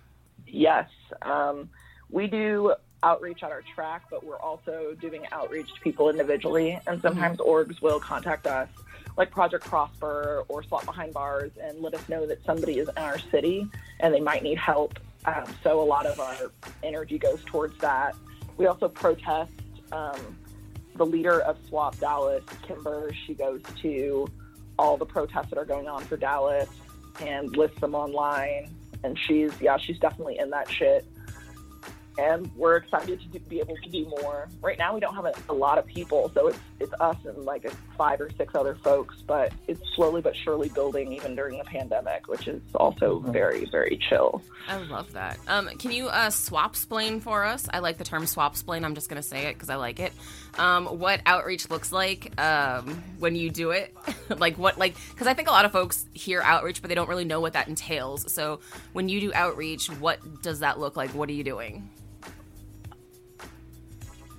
Yes. 0.47 0.89
Um, 1.21 1.69
we 2.09 2.27
do 2.27 2.73
outreach 3.03 3.43
at 3.43 3.51
our 3.51 3.63
track, 3.75 4.03
but 4.09 4.23
we're 4.23 4.39
also 4.39 4.95
doing 4.99 5.25
outreach 5.31 5.73
to 5.73 5.79
people 5.81 6.09
individually. 6.09 6.79
And 6.87 7.01
sometimes 7.01 7.37
orgs 7.37 7.81
will 7.81 7.99
contact 7.99 8.47
us, 8.47 8.69
like 9.17 9.29
Project 9.29 9.65
Prosper 9.65 10.43
or 10.47 10.63
SWOP 10.63 10.85
Behind 10.85 11.13
Bars, 11.13 11.51
and 11.61 11.79
let 11.81 11.93
us 11.93 12.09
know 12.09 12.25
that 12.25 12.43
somebody 12.45 12.79
is 12.79 12.89
in 12.89 12.97
our 12.97 13.19
city 13.19 13.67
and 13.99 14.13
they 14.13 14.19
might 14.19 14.43
need 14.43 14.57
help. 14.57 14.99
Um, 15.25 15.45
so 15.63 15.81
a 15.81 15.83
lot 15.83 16.05
of 16.05 16.19
our 16.19 16.51
energy 16.83 17.19
goes 17.19 17.43
towards 17.45 17.77
that. 17.79 18.15
We 18.57 18.65
also 18.65 18.87
protest. 18.87 19.51
Um, 19.91 20.37
the 20.95 21.05
leader 21.05 21.41
of 21.41 21.57
SWOP 21.69 21.99
Dallas, 21.99 22.43
Kimber, 22.63 23.11
she 23.25 23.35
goes 23.35 23.61
to 23.81 24.27
all 24.77 24.97
the 24.97 25.05
protests 25.05 25.49
that 25.49 25.57
are 25.57 25.65
going 25.65 25.87
on 25.87 26.03
for 26.03 26.17
Dallas 26.17 26.69
and 27.21 27.55
lists 27.55 27.79
them 27.79 27.95
online. 27.95 28.69
And 29.03 29.17
she's, 29.17 29.51
yeah, 29.61 29.77
she's 29.77 29.99
definitely 29.99 30.39
in 30.39 30.49
that 30.51 30.69
shit. 30.69 31.05
And 32.17 32.49
we're 32.55 32.77
excited 32.77 33.19
to 33.21 33.27
do, 33.27 33.39
be 33.47 33.59
able 33.59 33.75
to 33.77 33.89
do 33.89 34.05
more. 34.21 34.47
Right 34.61 34.77
now, 34.77 34.93
we 34.93 34.99
don't 34.99 35.13
have 35.13 35.25
a, 35.25 35.33
a 35.49 35.53
lot 35.53 35.77
of 35.77 35.85
people, 35.85 36.31
so 36.33 36.47
it's 36.47 36.59
it's 36.79 36.93
us 36.99 37.17
and 37.25 37.45
like 37.45 37.65
a 37.65 37.71
five 37.97 38.21
or 38.21 38.29
six 38.37 38.55
other 38.55 38.75
folks. 38.75 39.17
But 39.25 39.51
it's 39.67 39.81
slowly 39.95 40.21
but 40.21 40.35
surely 40.35 40.69
building, 40.69 41.13
even 41.13 41.35
during 41.35 41.57
the 41.57 41.63
pandemic, 41.63 42.27
which 42.27 42.47
is 42.47 42.61
also 42.75 43.19
very 43.19 43.65
very 43.65 43.99
chill. 44.09 44.41
I 44.67 44.77
love 44.77 45.13
that. 45.13 45.37
Um, 45.47 45.67
can 45.77 45.91
you 45.91 46.07
uh, 46.07 46.29
swap 46.29 46.75
splain 46.75 47.19
for 47.19 47.45
us? 47.45 47.67
I 47.71 47.79
like 47.79 47.97
the 47.97 48.03
term 48.03 48.25
swap 48.25 48.55
splain. 48.55 48.83
I'm 48.83 48.95
just 48.95 49.09
gonna 49.09 49.23
say 49.23 49.47
it 49.47 49.53
because 49.53 49.69
I 49.69 49.75
like 49.75 49.99
it. 49.99 50.13
Um, 50.57 50.87
what 50.87 51.21
outreach 51.25 51.69
looks 51.69 51.91
like 51.91 52.39
um, 52.41 53.03
when 53.19 53.35
you 53.35 53.49
do 53.49 53.71
it, 53.71 53.95
like 54.37 54.57
what, 54.57 54.77
like 54.77 54.95
because 55.11 55.27
I 55.27 55.33
think 55.33 55.47
a 55.47 55.51
lot 55.51 55.65
of 55.65 55.71
folks 55.71 56.05
hear 56.13 56.41
outreach, 56.41 56.81
but 56.81 56.89
they 56.89 56.95
don't 56.95 57.09
really 57.09 57.25
know 57.25 57.39
what 57.39 57.53
that 57.53 57.67
entails. 57.67 58.31
So 58.33 58.59
when 58.93 59.09
you 59.09 59.21
do 59.21 59.31
outreach, 59.33 59.87
what 59.87 60.41
does 60.41 60.59
that 60.59 60.79
look 60.79 60.95
like? 60.95 61.11
What 61.11 61.29
are 61.29 61.33
you 61.33 61.43
doing? 61.43 61.89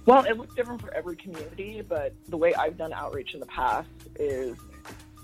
Well, 0.08 0.24
it 0.24 0.38
looks 0.38 0.54
different 0.54 0.80
for 0.80 0.90
every 0.94 1.16
community, 1.16 1.82
but 1.86 2.14
the 2.28 2.36
way 2.38 2.54
I've 2.54 2.78
done 2.78 2.94
outreach 2.94 3.34
in 3.34 3.40
the 3.40 3.46
past 3.46 3.90
is 4.18 4.56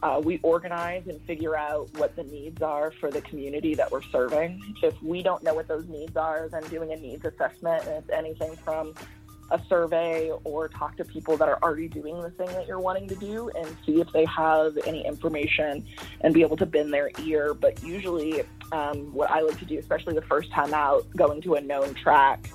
uh, 0.03 0.21
we 0.23 0.41
organize 0.43 1.07
and 1.07 1.19
figure 1.23 1.57
out 1.57 1.89
what 1.97 2.15
the 2.17 2.25
needs 2.25 2.61
are 2.61 2.91
for 3.01 3.11
the 3.11 3.23
community 3.23 3.75
that 3.77 3.91
we're 3.91 4.03
serving. 4.03 4.61
If 4.83 5.03
we 5.03 5.23
don't 5.23 5.43
know 5.43 5.55
what 5.55 5.69
those 5.69 5.89
needs 5.89 6.19
are, 6.19 6.51
then 6.51 6.65
doing 6.65 6.93
a 6.93 6.97
needs 6.97 7.25
assessment, 7.25 7.87
and 7.87 7.97
it's 7.97 8.11
anything 8.11 8.57
from 8.57 8.93
a 9.51 9.61
survey 9.71 10.31
or 10.45 10.69
talk 10.69 10.99
to 10.99 11.05
people 11.07 11.39
that 11.39 11.49
are 11.49 11.59
already 11.63 11.89
doing 11.89 12.21
the 12.21 12.31
thing 12.33 12.49
that 12.49 12.69
you're 12.69 12.79
wanting 12.79 13.09
to 13.09 13.15
do 13.15 13.49
and 13.57 13.67
see 13.87 14.03
if 14.03 14.13
they 14.13 14.27
have 14.27 14.77
any 14.87 15.07
information 15.07 15.87
and 16.21 16.35
be 16.35 16.43
able 16.43 16.59
to 16.59 16.67
bend 16.67 16.93
their 16.93 17.11
ear. 17.23 17.55
But 17.55 17.83
usually, 17.83 18.43
um, 18.71 19.15
what 19.15 19.31
I 19.31 19.41
like 19.41 19.59
to 19.61 19.65
do, 19.65 19.79
especially 19.79 20.15
the 20.15 20.27
first 20.27 20.51
time 20.51 20.75
out, 20.75 21.07
going 21.17 21.41
to 21.41 21.55
a 21.55 21.61
known 21.63 21.95
track, 21.95 22.51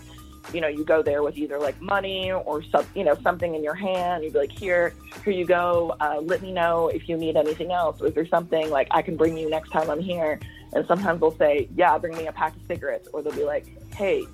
you 0.53 0.61
know, 0.61 0.67
you 0.67 0.83
go 0.83 1.01
there 1.01 1.21
with 1.21 1.37
either 1.37 1.59
like 1.59 1.79
money 1.81 2.31
or 2.31 2.63
some, 2.63 2.85
you 2.95 3.03
know, 3.03 3.15
something 3.21 3.55
in 3.55 3.63
your 3.63 3.75
hand. 3.75 4.23
You'd 4.23 4.33
be 4.33 4.39
like, 4.39 4.51
here, 4.51 4.93
here 5.23 5.33
you 5.33 5.45
go. 5.45 5.95
Uh, 5.99 6.19
let 6.21 6.41
me 6.41 6.51
know 6.51 6.87
if 6.87 7.07
you 7.07 7.17
need 7.17 7.35
anything 7.35 7.71
else. 7.71 8.01
Is 8.01 8.13
there 8.13 8.27
something 8.27 8.69
like 8.69 8.87
I 8.91 9.01
can 9.01 9.15
bring 9.15 9.37
you 9.37 9.49
next 9.49 9.69
time 9.69 9.89
I'm 9.89 10.01
here? 10.01 10.39
And 10.73 10.85
sometimes 10.87 11.19
they'll 11.19 11.37
say, 11.37 11.67
yeah, 11.75 11.97
bring 11.97 12.15
me 12.15 12.27
a 12.27 12.31
pack 12.31 12.55
of 12.55 12.61
cigarettes. 12.67 13.07
Or 13.13 13.21
they'll 13.21 13.33
be 13.33 13.43
like, 13.43 13.65
hey, 13.95 14.25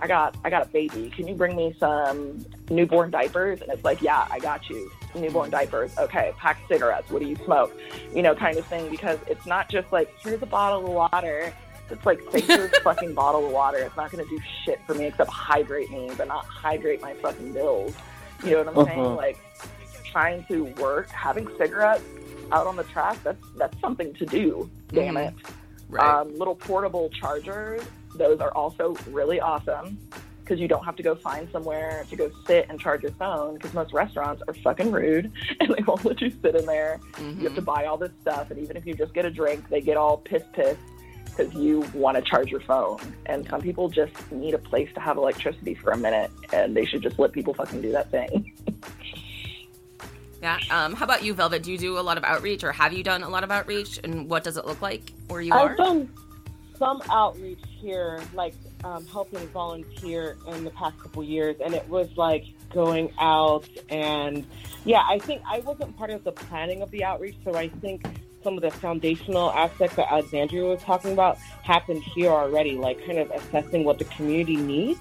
I 0.00 0.06
got, 0.08 0.36
I 0.44 0.50
got 0.50 0.66
a 0.66 0.68
baby. 0.68 1.10
Can 1.10 1.28
you 1.28 1.34
bring 1.34 1.56
me 1.56 1.74
some 1.78 2.44
newborn 2.68 3.10
diapers? 3.10 3.60
And 3.60 3.70
it's 3.70 3.84
like, 3.84 4.02
yeah, 4.02 4.26
I 4.30 4.38
got 4.40 4.68
you 4.68 4.90
newborn 5.14 5.50
diapers. 5.50 5.96
Okay, 5.98 6.32
pack 6.36 6.60
of 6.62 6.68
cigarettes. 6.68 7.10
What 7.10 7.22
do 7.22 7.28
you 7.28 7.36
smoke? 7.44 7.72
You 8.14 8.22
know, 8.22 8.34
kind 8.34 8.58
of 8.58 8.66
thing. 8.66 8.90
Because 8.90 9.18
it's 9.28 9.46
not 9.46 9.68
just 9.68 9.92
like, 9.92 10.12
here's 10.18 10.42
a 10.42 10.46
bottle 10.46 10.84
of 10.84 10.92
water. 10.92 11.52
It's 11.90 12.06
like 12.06 12.20
take 12.30 12.46
this 12.46 12.76
fucking 12.82 13.14
bottle 13.14 13.46
of 13.46 13.52
water. 13.52 13.78
It's 13.78 13.96
not 13.96 14.10
going 14.10 14.24
to 14.24 14.30
do 14.30 14.40
shit 14.64 14.80
for 14.86 14.94
me 14.94 15.06
except 15.06 15.30
hydrate 15.30 15.90
me, 15.90 16.10
but 16.16 16.28
not 16.28 16.44
hydrate 16.44 17.00
my 17.00 17.14
fucking 17.14 17.52
bills. 17.52 17.94
You 18.44 18.52
know 18.52 18.62
what 18.62 18.78
I'm 18.78 18.86
saying? 18.86 19.00
Uh-huh. 19.00 19.14
Like 19.14 19.38
trying 20.10 20.44
to 20.44 20.64
work, 20.80 21.08
having 21.10 21.48
cigarettes 21.58 22.04
out 22.52 22.66
on 22.66 22.76
the 22.76 22.84
track. 22.84 23.22
That's 23.22 23.44
that's 23.56 23.78
something 23.80 24.14
to 24.14 24.26
do. 24.26 24.70
Damn 24.88 25.16
it. 25.16 25.34
Right. 25.88 26.20
Um, 26.20 26.36
little 26.38 26.54
portable 26.54 27.10
chargers. 27.10 27.82
Those 28.14 28.40
are 28.40 28.52
also 28.52 28.96
really 29.10 29.40
awesome 29.40 29.98
because 30.44 30.60
you 30.60 30.68
don't 30.68 30.84
have 30.84 30.94
to 30.96 31.02
go 31.02 31.14
find 31.14 31.48
somewhere 31.50 32.04
to 32.10 32.16
go 32.16 32.30
sit 32.46 32.66
and 32.68 32.78
charge 32.78 33.02
your 33.02 33.12
phone 33.12 33.54
because 33.54 33.72
most 33.72 33.92
restaurants 33.92 34.42
are 34.46 34.54
fucking 34.54 34.92
rude 34.92 35.32
and 35.60 35.74
they 35.74 35.82
won't 35.82 36.04
let 36.04 36.20
you 36.20 36.32
sit 36.42 36.54
in 36.54 36.66
there. 36.66 37.00
You 37.18 37.44
have 37.44 37.54
to 37.54 37.62
buy 37.62 37.86
all 37.86 37.96
this 37.96 38.12
stuff, 38.20 38.50
and 38.50 38.60
even 38.60 38.76
if 38.76 38.86
you 38.86 38.94
just 38.94 39.14
get 39.14 39.24
a 39.24 39.30
drink, 39.30 39.68
they 39.68 39.80
get 39.80 39.96
all 39.96 40.18
pissed 40.18 40.52
pissed 40.52 40.78
because 41.36 41.54
you 41.54 41.80
want 41.94 42.16
to 42.16 42.22
charge 42.22 42.50
your 42.50 42.60
phone. 42.60 42.98
And 43.26 43.46
some 43.48 43.60
people 43.60 43.88
just 43.88 44.12
need 44.32 44.54
a 44.54 44.58
place 44.58 44.88
to 44.94 45.00
have 45.00 45.16
electricity 45.16 45.74
for 45.74 45.90
a 45.90 45.96
minute, 45.96 46.30
and 46.52 46.76
they 46.76 46.84
should 46.84 47.02
just 47.02 47.18
let 47.18 47.32
people 47.32 47.54
fucking 47.54 47.82
do 47.82 47.92
that 47.92 48.10
thing. 48.10 48.52
yeah. 50.42 50.58
Um, 50.70 50.94
how 50.94 51.04
about 51.04 51.24
you, 51.24 51.34
Velvet? 51.34 51.62
Do 51.62 51.72
you 51.72 51.78
do 51.78 51.98
a 51.98 52.00
lot 52.00 52.18
of 52.18 52.24
outreach, 52.24 52.64
or 52.64 52.72
have 52.72 52.92
you 52.92 53.02
done 53.02 53.22
a 53.22 53.28
lot 53.28 53.44
of 53.44 53.50
outreach? 53.50 53.98
And 54.02 54.28
what 54.28 54.44
does 54.44 54.56
it 54.56 54.66
look 54.66 54.80
like 54.82 55.12
where 55.28 55.40
you 55.40 55.52
I've 55.52 55.72
are? 55.72 55.76
done 55.76 56.08
some 56.78 57.02
outreach 57.10 57.62
here, 57.80 58.20
like 58.34 58.54
um, 58.82 59.06
helping 59.06 59.46
volunteer 59.48 60.36
in 60.48 60.64
the 60.64 60.70
past 60.70 60.98
couple 60.98 61.22
years, 61.22 61.56
and 61.64 61.74
it 61.74 61.88
was 61.88 62.08
like 62.16 62.44
going 62.72 63.12
out 63.20 63.68
and 63.88 64.44
yeah, 64.84 65.02
I 65.08 65.18
think 65.18 65.40
I 65.48 65.60
wasn't 65.60 65.96
part 65.96 66.10
of 66.10 66.24
the 66.24 66.32
planning 66.32 66.82
of 66.82 66.90
the 66.90 67.04
outreach, 67.04 67.36
so 67.44 67.54
I 67.54 67.68
think 67.68 68.04
some 68.44 68.56
of 68.56 68.62
the 68.62 68.70
foundational 68.70 69.50
aspects 69.52 69.96
that 69.96 70.12
Alexandria 70.12 70.64
was 70.64 70.82
talking 70.82 71.12
about 71.12 71.38
happened 71.62 72.02
here 72.02 72.30
already, 72.30 72.76
like 72.76 73.04
kind 73.04 73.18
of 73.18 73.30
assessing 73.30 73.82
what 73.82 73.98
the 73.98 74.04
community 74.04 74.56
needs. 74.56 75.00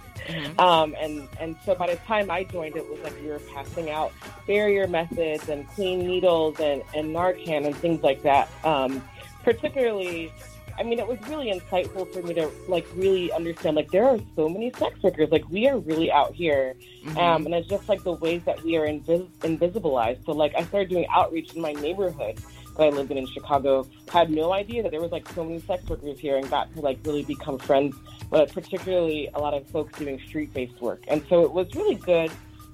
Um, 0.58 0.95
and, 0.99 1.27
and 1.39 1.56
so 1.65 1.75
by 1.75 1.88
the 1.88 1.97
time 1.97 2.32
I 2.32 2.45
joined, 2.45 2.77
it 2.77 2.89
was 2.89 2.99
like 3.01 3.13
we 3.21 3.27
were 3.27 3.39
passing 3.39 3.89
out 3.89 4.13
barrier 4.47 4.88
methods 4.88 5.49
and 5.49 5.67
clean 5.67 6.08
needles 6.08 6.60
and, 6.60 6.82
and 6.95 7.13
Narcan 7.13 7.65
and 7.65 7.75
things 7.75 8.01
like 8.01 8.23
that. 8.23 8.49
Um, 8.63 9.03
particularly, 9.43 10.32
I 10.79 10.84
mean, 10.84 10.97
it 10.97 11.08
was 11.08 11.19
really 11.27 11.51
insightful 11.51 12.12
for 12.12 12.21
me 12.21 12.34
to 12.36 12.49
like 12.67 12.88
really 12.95 13.32
understand 13.32 13.75
like 13.75 13.91
there 13.91 14.06
are 14.06 14.17
so 14.36 14.49
many 14.49 14.71
sex 14.71 15.01
workers. 15.03 15.29
Like 15.29 15.47
we 15.49 15.67
are 15.67 15.77
really 15.77 16.12
out 16.12 16.34
here, 16.34 16.75
um, 17.17 17.45
and 17.45 17.53
it's 17.53 17.67
just 17.67 17.88
like 17.88 18.03
the 18.03 18.13
ways 18.13 18.41
that 18.45 18.63
we 18.63 18.75
are 18.77 18.88
invis- 18.88 19.29
invisibilized. 19.41 20.25
So 20.25 20.32
like 20.32 20.56
I 20.56 20.63
started 20.63 20.89
doing 20.89 21.06
outreach 21.13 21.53
in 21.53 21.62
my 21.62 21.73
neighborhood 21.73 22.39
that 22.77 22.83
I 22.83 22.89
lived 22.89 23.12
in 23.12 23.17
in 23.17 23.27
Chicago. 23.27 23.88
Had 24.12 24.29
no 24.29 24.53
idea 24.53 24.83
that 24.83 24.91
there 24.91 25.01
was 25.01 25.12
like 25.12 25.27
so 25.29 25.43
many 25.43 25.59
sex 25.62 25.88
workers 25.88 26.19
here, 26.19 26.38
and 26.38 26.49
got 26.49 26.73
to 26.75 26.81
like 26.81 26.99
really 27.05 27.23
become 27.23 27.57
friends. 27.59 27.95
But 28.29 28.51
particularly 28.51 29.29
a 29.33 29.39
lot 29.39 29.53
of 29.53 29.67
folks 29.67 29.97
doing 29.99 30.19
street-based 30.27 30.81
work, 30.81 31.03
and 31.07 31.23
so 31.29 31.43
it 31.43 31.51
was 31.51 31.73
really 31.75 31.95
good 31.95 32.31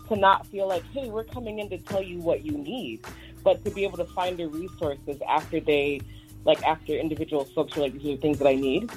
to 0.07 0.15
not 0.15 0.47
feel 0.47 0.67
like, 0.67 0.83
hey, 0.91 1.09
we're 1.09 1.23
coming 1.23 1.59
in 1.59 1.69
to 1.69 1.77
tell 1.77 2.01
you 2.01 2.19
what 2.19 2.43
you 2.43 2.53
need, 2.53 3.05
but 3.43 3.63
to 3.63 3.71
be 3.71 3.83
able 3.83 3.97
to 3.97 4.05
find 4.05 4.38
the 4.38 4.47
resources 4.47 5.21
after 5.27 5.59
they, 5.59 6.01
like 6.45 6.62
after 6.63 6.93
individual 6.93 7.45
folks 7.45 7.77
are 7.77 7.81
like, 7.81 7.93
these 7.93 8.05
are 8.05 8.15
the 8.15 8.17
things 8.17 8.39
that 8.39 8.47
I 8.47 8.55
need. 8.55 8.89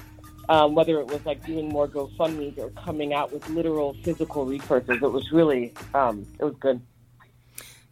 Um, 0.48 0.74
whether 0.74 0.98
it 0.98 1.06
was 1.06 1.24
like 1.24 1.44
doing 1.46 1.68
more 1.68 1.86
GoFundMe's 1.86 2.58
or 2.58 2.70
coming 2.70 3.12
out 3.12 3.32
with 3.32 3.48
literal 3.50 3.94
physical 4.02 4.44
resources, 4.44 5.02
it 5.02 5.12
was 5.12 5.30
really, 5.30 5.72
um, 5.94 6.26
it 6.38 6.44
was 6.44 6.54
good. 6.58 6.80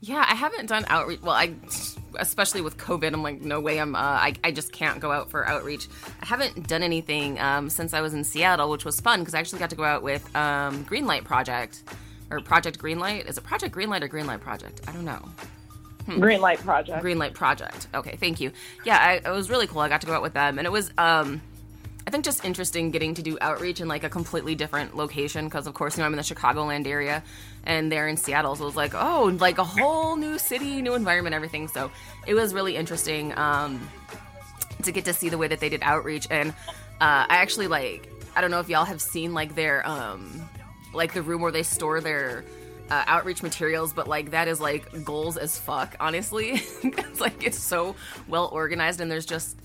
Yeah, 0.01 0.25
I 0.27 0.35
haven't 0.35 0.67
done 0.67 0.85
outreach. 0.89 1.21
Well, 1.21 1.35
I, 1.35 1.55
especially 2.19 2.61
with 2.61 2.77
COVID, 2.79 3.13
I'm 3.13 3.23
like, 3.23 3.41
no 3.41 3.61
way. 3.61 3.79
I'm. 3.79 3.95
Uh, 3.95 3.99
I, 3.99 4.35
I 4.43 4.51
just 4.53 4.73
can't 4.73 5.01
go 5.01 5.13
out 5.13 5.31
for 5.31 5.47
outreach. 5.47 5.89
I 6.21 6.27
haven't 6.27 6.67
done 6.67 6.83
anything 6.83 7.39
um, 7.41 7.71
since 7.71 7.95
I 7.95 8.01
was 8.01 8.15
in 8.15 8.25
Seattle, 8.25 8.71
which 8.71 8.85
was 8.85 9.01
fun 9.01 9.21
because 9.21 9.35
I 9.35 9.39
actually 9.39 9.59
got 9.59 9.71
to 9.71 9.77
go 9.77 9.85
out 9.85 10.03
with 10.03 10.25
um, 10.37 10.85
Greenlight 10.85 11.25
Project 11.25 11.83
or 12.31 12.41
Project 12.41 12.79
Greenlight. 12.79 13.29
Is 13.29 13.39
it 13.39 13.45
Project 13.45 13.75
Greenlight 13.75 14.03
or 14.03 14.09
Greenlight 14.09 14.41
Project? 14.41 14.81
I 14.89 14.93
don't 14.93 15.05
know. 15.05 15.29
Green 16.07 16.41
Light 16.41 16.59
Project. 16.59 17.05
Greenlight 17.05 17.35
Project. 17.35 17.87
Okay, 17.95 18.17
thank 18.17 18.41
you. 18.41 18.53
Yeah, 18.85 18.99
I, 18.99 19.29
it 19.29 19.33
was 19.33 19.51
really 19.51 19.67
cool. 19.67 19.81
I 19.81 19.89
got 19.89 20.01
to 20.01 20.07
go 20.07 20.15
out 20.15 20.23
with 20.23 20.33
them, 20.35 20.59
and 20.59 20.67
it 20.67 20.71
was, 20.71 20.91
um, 20.99 21.41
I 22.07 22.11
think, 22.11 22.25
just 22.25 22.45
interesting 22.45 22.91
getting 22.91 23.15
to 23.15 23.23
do 23.23 23.39
outreach 23.41 23.81
in 23.81 23.89
like 23.89 24.03
a 24.03 24.09
completely 24.09 24.55
different 24.55 24.97
location 24.97 25.45
because, 25.45 25.67
of 25.67 25.75
course, 25.75 25.97
you 25.97 26.01
know, 26.01 26.07
I'm 26.07 26.13
in 26.13 26.17
the 26.17 26.23
Chicagoland 26.23 26.87
area, 26.87 27.23
and 27.65 27.91
they're 27.91 28.09
in 28.09 28.17
Seattle, 28.17 28.57
so 28.57 28.65
it 28.65 28.67
was 28.67 28.77
like, 28.77 28.95
oh, 28.95 29.37
like 29.39 29.59
a 29.59 29.65
whole 29.65 30.17
new 30.17 30.39
city, 30.39 30.83
new 30.83 30.95
environment, 30.95 31.35
everything. 31.35 31.69
So 31.69 31.91
it 32.27 32.35
was 32.35 32.55
really 32.55 32.77
interesting 32.77 33.37
um, 33.39 33.89
to 34.83 34.93
get 34.93 35.05
to 35.07 35.13
see 35.13 35.29
the 35.29 35.39
way 35.39 35.49
that 35.49 35.61
they 35.61 35.69
did 35.69 35.81
outreach, 35.83 36.27
and 36.31 36.51
uh, 37.01 37.27
I 37.29 37.37
actually 37.37 37.67
like, 37.69 38.09
I 38.37 38.41
don't 38.41 38.51
know 38.51 38.61
if 38.61 38.69
y'all 38.69 38.85
have 38.85 39.01
seen 39.01 39.35
like 39.35 39.55
their, 39.55 39.87
um, 39.87 40.49
like 40.93 41.13
the 41.15 41.23
room 41.23 41.41
where 41.43 41.53
they 41.53 41.63
store 41.63 42.01
their 42.01 42.45
uh, 42.91 43.05
outreach 43.07 43.43
materials, 43.43 43.93
but 43.93 44.09
like 44.09 44.33
that 44.33 44.49
is 44.49 44.61
like 44.61 45.05
goals 45.05 45.37
as 45.37 45.57
fuck, 45.59 45.97
honestly. 46.01 46.51
it's 46.83 47.21
like 47.21 47.45
it's 47.45 47.59
so 47.59 47.95
well 48.29 48.49
organized, 48.53 49.01
and 49.01 49.11
there's 49.11 49.27
just 49.27 49.57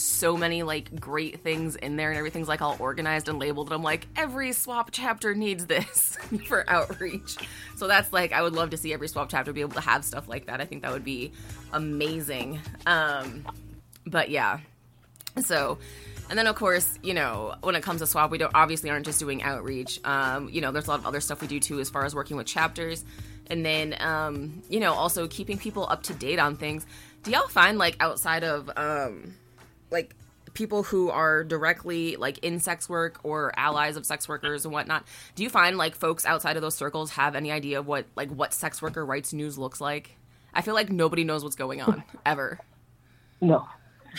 so 0.00 0.36
many 0.36 0.62
like 0.62 0.98
great 0.98 1.40
things 1.40 1.76
in 1.76 1.96
there, 1.96 2.10
and 2.10 2.18
everything's 2.18 2.48
like 2.48 2.62
all 2.62 2.76
organized 2.78 3.28
and 3.28 3.38
labeled. 3.38 3.68
And 3.68 3.74
I'm 3.74 3.82
like, 3.82 4.06
every 4.16 4.50
SWOP 4.50 4.88
chapter 4.90 5.34
needs 5.34 5.66
this 5.66 6.16
for 6.46 6.68
outreach. 6.68 7.36
So 7.76 7.86
that's 7.86 8.12
like, 8.12 8.32
I 8.32 8.42
would 8.42 8.54
love 8.54 8.70
to 8.70 8.76
see 8.76 8.92
every 8.92 9.08
SWOP 9.08 9.28
chapter 9.28 9.52
be 9.52 9.60
able 9.60 9.74
to 9.74 9.80
have 9.80 10.04
stuff 10.04 10.28
like 10.28 10.46
that. 10.46 10.60
I 10.60 10.64
think 10.64 10.82
that 10.82 10.92
would 10.92 11.04
be 11.04 11.32
amazing. 11.72 12.60
Um, 12.86 13.44
but 14.06 14.30
yeah, 14.30 14.60
so, 15.42 15.78
and 16.28 16.38
then 16.38 16.46
of 16.46 16.56
course, 16.56 16.98
you 17.02 17.14
know, 17.14 17.54
when 17.60 17.74
it 17.74 17.82
comes 17.82 18.00
to 18.00 18.06
SWOP, 18.06 18.30
we 18.30 18.38
don't 18.38 18.54
obviously 18.54 18.90
aren't 18.90 19.04
just 19.04 19.18
doing 19.18 19.42
outreach. 19.42 20.00
Um, 20.04 20.48
you 20.48 20.60
know, 20.60 20.72
there's 20.72 20.86
a 20.86 20.90
lot 20.90 21.00
of 21.00 21.06
other 21.06 21.20
stuff 21.20 21.40
we 21.40 21.46
do 21.46 21.60
too, 21.60 21.78
as 21.80 21.90
far 21.90 22.04
as 22.04 22.14
working 22.14 22.36
with 22.36 22.46
chapters, 22.46 23.04
and 23.48 23.64
then 23.64 23.96
um, 24.00 24.62
you 24.68 24.80
know, 24.80 24.94
also 24.94 25.28
keeping 25.28 25.58
people 25.58 25.86
up 25.88 26.04
to 26.04 26.14
date 26.14 26.38
on 26.38 26.56
things. 26.56 26.86
Do 27.22 27.30
y'all 27.32 27.48
find 27.48 27.76
like 27.76 27.96
outside 28.00 28.44
of 28.44 28.70
um, 28.76 29.34
like 29.90 30.14
people 30.54 30.82
who 30.82 31.10
are 31.10 31.44
directly 31.44 32.16
like 32.16 32.38
in 32.38 32.58
sex 32.58 32.88
work 32.88 33.20
or 33.22 33.52
allies 33.56 33.96
of 33.96 34.04
sex 34.04 34.28
workers 34.28 34.64
and 34.64 34.72
whatnot, 34.74 35.04
do 35.34 35.42
you 35.42 35.48
find 35.50 35.76
like 35.78 35.94
folks 35.94 36.26
outside 36.26 36.56
of 36.56 36.62
those 36.62 36.74
circles 36.74 37.12
have 37.12 37.34
any 37.36 37.52
idea 37.52 37.78
of 37.78 37.86
what 37.86 38.06
like 38.16 38.30
what 38.30 38.52
sex 38.52 38.82
worker 38.82 39.04
rights 39.04 39.32
news 39.32 39.56
looks 39.58 39.80
like? 39.80 40.16
I 40.52 40.62
feel 40.62 40.74
like 40.74 40.90
nobody 40.90 41.22
knows 41.24 41.44
what's 41.44 41.56
going 41.56 41.80
on 41.80 42.02
ever. 42.26 42.58
No, 43.40 43.66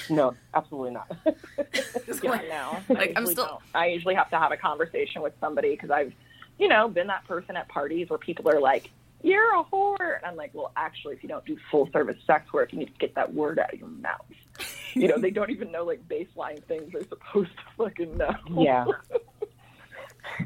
no, 0.09 0.33
absolutely 0.53 0.91
not. 0.91 1.11
Yeah, 2.23 2.39
no. 2.87 2.95
Like, 2.95 3.09
I 3.09 3.13
I'm 3.19 3.25
still- 3.25 3.45
don't. 3.45 3.61
I 3.73 3.87
usually 3.87 4.15
have 4.15 4.29
to 4.29 4.37
have 4.37 4.51
a 4.51 4.57
conversation 4.57 5.21
with 5.21 5.33
somebody 5.39 5.71
because 5.71 5.89
I've, 5.91 6.13
you 6.59 6.67
know, 6.67 6.87
been 6.87 7.07
that 7.07 7.27
person 7.27 7.55
at 7.57 7.67
parties 7.67 8.09
where 8.09 8.19
people 8.19 8.47
are 8.49 8.59
like, 8.59 8.89
"You're 9.23 9.59
a 9.59 9.63
whore," 9.63 10.17
and 10.17 10.25
I'm 10.25 10.35
like, 10.35 10.51
"Well, 10.53 10.71
actually, 10.75 11.15
if 11.15 11.23
you 11.23 11.29
don't 11.29 11.43
do 11.45 11.57
full 11.71 11.89
service 11.91 12.17
sex 12.27 12.51
work, 12.53 12.71
you 12.73 12.79
need 12.79 12.87
to 12.93 12.99
get 12.99 13.15
that 13.15 13.33
word 13.33 13.57
out 13.59 13.73
of 13.73 13.79
your 13.79 13.89
mouth." 13.89 14.21
You 14.93 15.07
know, 15.07 15.17
they 15.19 15.31
don't 15.31 15.51
even 15.51 15.71
know 15.71 15.83
like 15.83 16.07
baseline 16.07 16.63
things 16.63 16.91
they're 16.91 17.03
supposed 17.03 17.51
to 17.51 17.63
fucking 17.77 18.17
know. 18.17 18.35
yeah. 18.57 18.85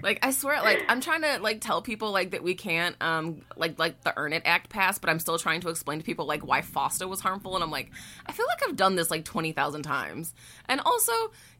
Like 0.01 0.19
I 0.23 0.31
swear, 0.31 0.61
like 0.61 0.83
I'm 0.87 1.01
trying 1.01 1.21
to 1.23 1.37
like 1.39 1.61
tell 1.61 1.81
people 1.81 2.11
like 2.11 2.31
that 2.31 2.43
we 2.43 2.55
can't 2.55 2.95
um 3.01 3.41
like 3.55 3.77
like 3.77 4.01
the 4.03 4.13
Earn 4.17 4.33
It 4.33 4.41
Act 4.45 4.69
passed, 4.69 5.01
but 5.01 5.09
I'm 5.09 5.19
still 5.19 5.37
trying 5.37 5.61
to 5.61 5.69
explain 5.69 5.99
to 5.99 6.05
people 6.05 6.25
like 6.25 6.45
why 6.45 6.61
FOSTA 6.61 7.07
was 7.07 7.19
harmful, 7.19 7.55
and 7.55 7.63
I'm 7.63 7.71
like, 7.71 7.91
I 8.25 8.31
feel 8.31 8.45
like 8.47 8.67
I've 8.67 8.75
done 8.75 8.95
this 8.95 9.11
like 9.11 9.25
twenty 9.25 9.51
thousand 9.51 9.83
times, 9.83 10.33
and 10.67 10.81
also, 10.85 11.11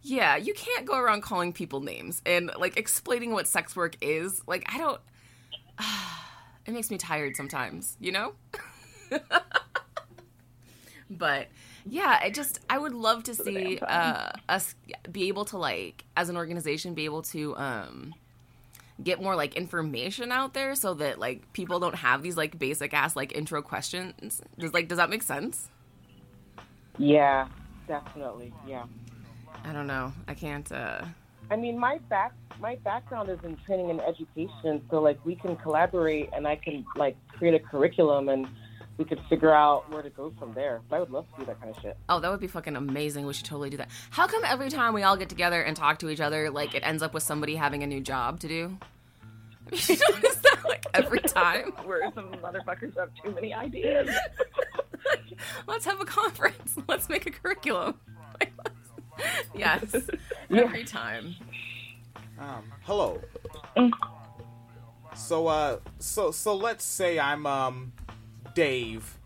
yeah, 0.02 0.38
you 0.38 0.54
can't 0.54 0.86
go 0.86 0.98
around 0.98 1.22
calling 1.22 1.54
people 1.54 1.82
names 1.82 2.22
and 2.26 2.52
like 2.58 2.78
explaining 2.78 3.32
what 3.32 3.48
sex 3.48 3.76
work 3.76 3.96
is. 4.02 4.42
Like 4.48 4.64
I 4.74 4.78
don't. 4.78 5.02
it 6.66 6.74
makes 6.74 6.90
me 6.90 6.98
tired 6.98 7.36
sometimes, 7.36 7.98
you 8.00 8.12
know? 8.12 8.34
but 11.10 11.48
yeah, 11.88 12.20
I 12.22 12.30
just 12.30 12.60
I 12.70 12.78
would 12.78 12.94
love 12.94 13.24
to 13.24 13.36
see 13.36 13.80
uh, 13.80 14.32
us 14.50 14.76
be 15.12 15.28
able 15.28 15.46
to 15.46 15.58
like 15.58 16.04
as 16.18 16.30
an 16.30 16.38
organization 16.38 16.94
be 16.94 17.06
able 17.06 17.22
to 17.24 17.56
um 17.58 18.14
get 19.04 19.22
more 19.22 19.36
like 19.36 19.56
information 19.56 20.32
out 20.32 20.54
there 20.54 20.74
so 20.76 20.94
that 20.96 21.20
like 21.20 21.52
people 21.54 21.80
don't 21.80 21.96
have 21.96 22.24
these 22.24 22.38
like 22.38 22.58
basic 22.58 22.94
ass 22.94 23.16
like 23.16 23.36
intro 23.36 23.62
questions. 23.62 24.42
Does 24.58 24.74
like 24.74 24.88
does 24.88 24.98
that 24.98 25.10
make 25.10 25.24
sense? 25.24 25.70
Yeah, 26.98 27.48
definitely. 27.88 28.54
Yeah. 28.68 28.86
I 29.64 29.74
don't 29.74 29.88
know. 29.88 30.14
I 30.28 30.34
can't 30.34 30.72
uh 30.72 31.06
I 31.52 31.56
mean, 31.56 31.78
my 31.78 32.00
back 32.10 32.34
my 32.60 32.76
background 32.78 33.30
is 33.30 33.40
in 33.44 33.58
training 33.66 33.92
and 33.92 34.02
education, 34.02 34.82
so 34.90 35.02
like 35.02 35.24
we 35.26 35.36
can 35.36 35.56
collaborate, 35.58 36.30
and 36.34 36.48
I 36.48 36.56
can 36.56 36.86
like 36.96 37.16
create 37.28 37.54
a 37.54 37.60
curriculum, 37.60 38.30
and 38.30 38.48
we 38.98 39.06
could 39.06 39.20
figure 39.30 39.54
out 39.54 39.90
where 39.92 40.02
to 40.02 40.10
go 40.10 40.32
from 40.40 40.54
there. 40.54 40.82
I 40.92 41.00
would 41.00 41.10
love 41.12 41.26
to 41.34 41.40
do 41.42 41.46
that 41.48 41.60
kind 41.62 41.76
of 41.76 41.82
shit. 41.82 41.98
Oh, 42.08 42.20
that 42.20 42.32
would 42.32 42.40
be 42.40 42.48
fucking 42.48 42.76
amazing. 42.76 43.26
We 43.26 43.34
should 43.34 43.46
totally 43.46 43.70
do 43.70 43.78
that. 43.78 43.90
How 44.10 44.26
come 44.28 44.44
every 44.46 44.70
time 44.70 44.94
we 44.94 45.04
all 45.04 45.18
get 45.18 45.28
together 45.30 45.62
and 45.62 45.76
talk 45.76 46.00
to 46.00 46.10
each 46.10 46.22
other, 46.22 46.50
like 46.50 46.74
it 46.76 46.84
ends 46.86 47.04
up 47.04 47.14
with 47.14 47.24
somebody 47.24 47.56
having 47.56 47.84
a 47.84 47.88
new 47.88 48.02
job 48.02 48.40
to 48.42 48.48
do? 48.48 48.78
You 49.72 49.98
notice 50.12 50.36
that 50.36 50.62
like 50.66 50.86
every 50.94 51.20
time? 51.22 51.72
Where 51.86 52.12
some 52.14 52.32
motherfuckers 52.36 52.96
have 53.00 53.10
too 53.24 53.32
many 53.32 53.52
ideas. 53.54 54.10
Let's 55.68 55.86
have 55.86 56.00
a 56.00 56.06
conference. 56.06 56.76
Let's 56.88 57.10
make 57.10 57.26
a 57.26 57.32
curriculum. 57.32 57.96
Like, 58.40 58.54
let's- 58.64 59.50
yes. 59.56 59.96
Every 60.52 60.84
time. 60.84 61.36
Um, 62.40 62.72
hello. 62.84 63.20
So 65.16 65.48
uh 65.48 65.80
so 66.00 66.32
so 66.32 66.56
let's 66.56 66.84
say 66.84 67.18
I'm 67.20 67.46
um 67.46 67.94
Dave. 68.56 69.20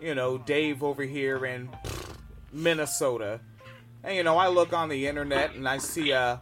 You 0.00 0.14
know, 0.14 0.38
Dave 0.38 0.82
over 0.82 1.02
here 1.02 1.44
in 1.44 1.68
Minnesota. 2.52 3.40
And 4.02 4.16
you 4.16 4.22
know, 4.22 4.38
I 4.38 4.48
look 4.48 4.72
on 4.72 4.88
the 4.88 5.06
internet 5.06 5.54
and 5.54 5.68
I 5.68 5.76
see 5.78 6.12
uh 6.12 6.38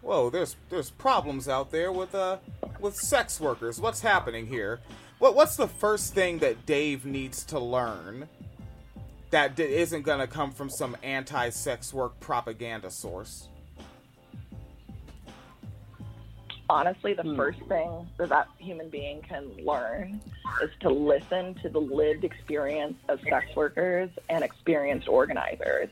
whoa, 0.00 0.30
there's 0.30 0.56
there's 0.70 0.90
problems 0.90 1.48
out 1.48 1.70
there 1.70 1.92
with 1.92 2.14
uh 2.14 2.38
with 2.80 2.96
sex 2.96 3.38
workers. 3.38 3.78
What's 3.80 4.00
happening 4.00 4.46
here? 4.46 4.80
What 5.18 5.34
what's 5.34 5.56
the 5.56 5.68
first 5.68 6.14
thing 6.14 6.38
that 6.38 6.64
Dave 6.64 7.04
needs 7.04 7.44
to 7.44 7.58
learn 7.58 8.28
that 9.30 9.56
d- 9.56 9.64
isn't 9.64 10.02
going 10.02 10.20
to 10.20 10.26
come 10.26 10.52
from 10.52 10.70
some 10.70 10.96
anti-sex 11.02 11.92
work 11.92 12.18
propaganda 12.20 12.90
source? 12.90 13.48
Honestly, 16.68 17.14
the 17.14 17.22
hmm. 17.22 17.36
first 17.36 17.60
thing 17.62 18.06
that 18.18 18.28
that 18.28 18.48
human 18.58 18.88
being 18.88 19.22
can 19.22 19.50
learn 19.64 20.20
is 20.62 20.70
to 20.80 20.90
listen 20.90 21.54
to 21.54 21.68
the 21.68 21.80
lived 21.80 22.24
experience 22.24 22.96
of 23.08 23.20
sex 23.22 23.46
workers 23.56 24.10
and 24.28 24.44
experienced 24.44 25.08
organizers. 25.08 25.88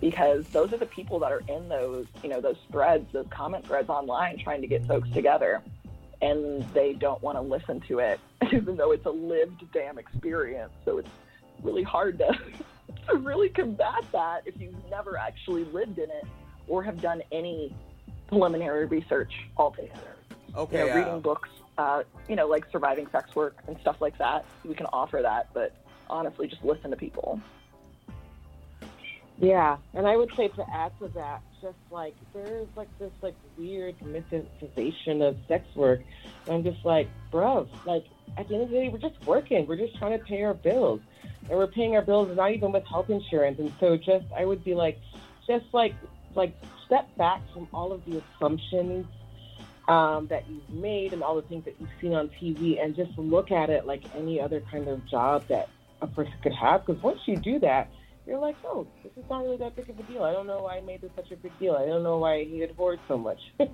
Because 0.00 0.46
those 0.48 0.72
are 0.72 0.78
the 0.78 0.86
people 0.86 1.20
that 1.20 1.30
are 1.30 1.42
in 1.48 1.68
those, 1.68 2.06
you 2.24 2.28
know, 2.28 2.40
those 2.40 2.56
threads, 2.72 3.06
those 3.12 3.26
comment 3.30 3.64
threads 3.64 3.88
online 3.88 4.36
trying 4.36 4.60
to 4.60 4.66
get 4.66 4.84
folks 4.86 5.08
together. 5.10 5.62
And 6.20 6.62
they 6.72 6.92
don't 6.92 7.22
want 7.22 7.36
to 7.36 7.42
listen 7.42 7.80
to 7.82 8.00
it, 8.00 8.18
even 8.52 8.76
though 8.76 8.90
it's 8.90 9.06
a 9.06 9.10
lived 9.10 9.64
damn 9.72 9.98
experience. 9.98 10.72
So 10.84 10.98
it's 10.98 11.08
really 11.62 11.84
hard 11.84 12.18
to, 12.18 12.36
to 13.08 13.16
really 13.16 13.48
combat 13.48 14.04
that 14.10 14.42
if 14.44 14.60
you've 14.60 14.74
never 14.90 15.16
actually 15.16 15.64
lived 15.66 15.98
in 15.98 16.10
it 16.10 16.26
or 16.66 16.82
have 16.82 17.00
done 17.00 17.22
any 17.30 17.72
preliminary 18.32 18.86
research 18.86 19.32
all 19.58 19.66
altogether. 19.66 20.16
Okay. 20.56 20.78
You 20.78 20.86
know, 20.86 20.92
uh, 20.92 20.96
reading 20.96 21.20
books, 21.20 21.48
uh, 21.76 22.02
you 22.28 22.36
know, 22.36 22.46
like 22.46 22.64
surviving 22.72 23.06
sex 23.12 23.36
work 23.36 23.56
and 23.66 23.76
stuff 23.80 24.00
like 24.00 24.16
that. 24.18 24.46
We 24.64 24.74
can 24.74 24.86
offer 24.86 25.20
that, 25.20 25.50
but 25.52 25.74
honestly, 26.08 26.46
just 26.48 26.64
listen 26.64 26.90
to 26.90 26.96
people. 26.96 27.40
Yeah, 29.38 29.76
and 29.94 30.06
I 30.06 30.16
would 30.16 30.30
say 30.36 30.48
to 30.48 30.64
add 30.72 30.92
to 31.00 31.08
that, 31.08 31.42
just 31.60 31.76
like 31.90 32.14
there's 32.32 32.68
like 32.74 32.88
this 32.98 33.10
like 33.22 33.34
weird 33.58 33.98
mythicization 34.00 35.20
of 35.26 35.36
sex 35.46 35.64
work. 35.74 36.00
And 36.46 36.56
I'm 36.56 36.64
just 36.64 36.84
like, 36.84 37.08
bro, 37.30 37.68
like 37.86 38.06
at 38.38 38.48
the 38.48 38.54
end 38.54 38.64
of 38.64 38.70
the 38.70 38.76
day, 38.76 38.88
we're 38.88 38.98
just 38.98 39.20
working. 39.26 39.66
We're 39.66 39.76
just 39.76 39.96
trying 39.98 40.18
to 40.18 40.24
pay 40.24 40.42
our 40.42 40.54
bills, 40.54 41.00
and 41.48 41.58
we're 41.58 41.66
paying 41.66 41.96
our 41.96 42.02
bills 42.02 42.34
not 42.34 42.52
even 42.52 42.72
with 42.72 42.86
health 42.86 43.10
insurance. 43.10 43.58
And 43.58 43.72
so, 43.78 43.96
just 43.96 44.24
I 44.36 44.44
would 44.44 44.64
be 44.64 44.74
like, 44.74 44.98
just 45.46 45.66
like 45.72 45.94
like 46.34 46.54
step 46.92 47.16
back 47.16 47.40
from 47.54 47.66
all 47.72 47.90
of 47.90 48.04
the 48.04 48.22
assumptions 48.36 49.06
um, 49.88 50.26
that 50.28 50.44
you've 50.48 50.68
made 50.68 51.14
and 51.14 51.22
all 51.22 51.34
the 51.34 51.48
things 51.48 51.64
that 51.64 51.74
you've 51.80 51.90
seen 52.02 52.12
on 52.12 52.28
TV, 52.40 52.82
and 52.82 52.94
just 52.94 53.16
look 53.16 53.50
at 53.50 53.70
it 53.70 53.86
like 53.86 54.02
any 54.14 54.38
other 54.38 54.62
kind 54.70 54.86
of 54.88 55.04
job 55.08 55.42
that 55.48 55.70
a 56.02 56.06
person 56.06 56.34
could 56.42 56.52
have. 56.52 56.84
Because 56.84 57.02
once 57.02 57.18
you 57.24 57.36
do 57.36 57.58
that, 57.60 57.90
you're 58.26 58.38
like, 58.38 58.56
oh, 58.64 58.86
this 59.02 59.12
is 59.16 59.24
not 59.30 59.42
really 59.42 59.56
that 59.56 59.74
big 59.74 59.88
of 59.88 59.98
a 59.98 60.02
deal. 60.02 60.22
I 60.22 60.32
don't 60.32 60.46
know 60.46 60.62
why 60.62 60.76
I 60.76 60.80
made 60.82 61.00
this 61.00 61.10
such 61.16 61.30
a 61.32 61.36
big 61.36 61.58
deal. 61.58 61.74
I 61.74 61.86
don't 61.86 62.02
know 62.02 62.18
why 62.18 62.34
I 62.34 62.44
hated 62.44 62.72
Horde 62.76 63.00
so 63.08 63.16
much. 63.16 63.40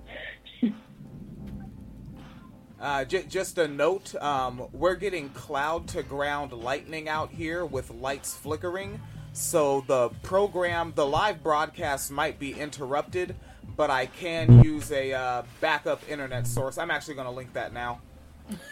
Uh, 2.80 3.04
j- 3.04 3.24
just 3.24 3.58
a 3.58 3.66
note, 3.66 4.14
um, 4.22 4.68
we're 4.72 4.94
getting 4.94 5.30
cloud 5.30 5.88
to 5.88 6.00
ground 6.00 6.52
lightning 6.52 7.08
out 7.08 7.28
here 7.28 7.66
with 7.66 7.90
lights 7.90 8.36
flickering. 8.36 9.00
So 9.38 9.84
the 9.86 10.08
program, 10.24 10.92
the 10.96 11.06
live 11.06 11.44
broadcast 11.44 12.10
might 12.10 12.38
be 12.40 12.58
interrupted, 12.58 13.36
but 13.76 13.88
I 13.88 14.06
can 14.06 14.64
use 14.64 14.90
a 14.90 15.12
uh, 15.12 15.42
backup 15.60 16.02
internet 16.08 16.46
source. 16.46 16.76
I'm 16.76 16.90
actually 16.90 17.14
going 17.14 17.28
to 17.28 17.32
link 17.32 17.52
that 17.52 17.72
now. 17.72 18.00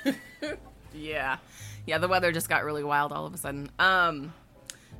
Yeah. 0.97 1.37
Yeah, 1.85 1.99
the 1.99 2.09
weather 2.09 2.33
just 2.33 2.49
got 2.49 2.65
really 2.65 2.83
wild 2.83 3.13
all 3.13 3.27
of 3.27 3.35
a 3.35 3.37
sudden. 3.37 3.71
Um 3.79 4.33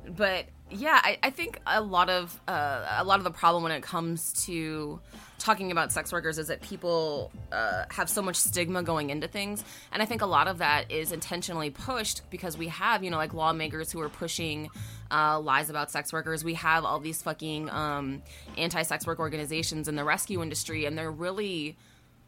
but 0.07 0.45
yeah, 0.69 0.99
I, 1.01 1.17
I 1.23 1.29
think 1.29 1.61
a 1.65 1.81
lot 1.81 2.09
of 2.09 2.39
uh, 2.47 2.97
a 2.97 3.03
lot 3.03 3.19
of 3.19 3.23
the 3.23 3.31
problem 3.31 3.63
when 3.63 3.71
it 3.71 3.81
comes 3.81 4.33
to 4.45 4.99
talking 5.39 5.71
about 5.71 5.91
sex 5.91 6.11
workers 6.11 6.37
is 6.37 6.47
that 6.47 6.61
people 6.61 7.31
uh, 7.51 7.85
have 7.89 8.09
so 8.09 8.21
much 8.21 8.35
stigma 8.35 8.83
going 8.83 9.09
into 9.09 9.27
things, 9.27 9.63
and 9.91 10.01
I 10.01 10.05
think 10.05 10.21
a 10.21 10.25
lot 10.25 10.47
of 10.47 10.57
that 10.57 10.91
is 10.91 11.11
intentionally 11.11 11.69
pushed 11.69 12.21
because 12.29 12.57
we 12.57 12.67
have 12.67 13.03
you 13.03 13.09
know 13.09 13.17
like 13.17 13.33
lawmakers 13.33 13.91
who 13.91 14.01
are 14.01 14.09
pushing 14.09 14.69
uh, 15.09 15.39
lies 15.39 15.69
about 15.69 15.89
sex 15.89 16.11
workers. 16.11 16.43
We 16.43 16.55
have 16.55 16.83
all 16.83 16.99
these 16.99 17.21
fucking 17.21 17.69
um, 17.69 18.21
anti-sex 18.57 19.07
work 19.07 19.19
organizations 19.19 19.87
in 19.87 19.95
the 19.95 20.03
rescue 20.03 20.41
industry, 20.41 20.85
and 20.85 20.97
they're 20.97 21.11
really 21.11 21.77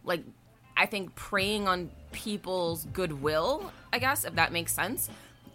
like 0.06 0.24
I 0.78 0.86
think 0.86 1.14
preying 1.16 1.68
on 1.68 1.92
people's 2.14 2.86
goodwill, 2.94 3.74
I 3.92 4.00
guess, 4.00 4.24
if 4.24 4.36
that 4.36 4.54
makes 4.54 4.72
sense, 4.72 5.10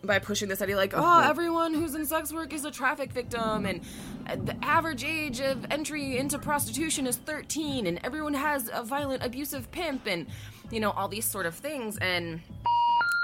by 0.06 0.18
pushing 0.18 0.48
this 0.48 0.60
idea 0.62 0.76
like, 0.76 0.92
oh, 0.94 1.20
everyone 1.20 1.74
who's 1.74 1.94
in 1.94 2.06
sex 2.06 2.32
work 2.32 2.52
is 2.52 2.64
a 2.64 2.70
traffic 2.70 3.12
victim, 3.12 3.66
and 3.66 3.80
uh, 4.26 4.36
the 4.36 4.56
average 4.64 5.04
age 5.04 5.40
of 5.40 5.66
entry 5.70 6.16
into 6.18 6.38
prostitution 6.38 7.06
is 7.06 7.16
13, 7.16 7.86
and 7.86 8.00
everyone 8.04 8.34
has 8.34 8.70
a 8.72 8.82
violent, 8.82 9.24
abusive 9.24 9.70
pimp, 9.70 10.06
and, 10.06 10.26
you 10.70 10.80
know, 10.80 10.90
all 10.90 11.08
these 11.08 11.24
sort 11.24 11.46
of 11.46 11.54
things. 11.54 11.98
And, 11.98 12.40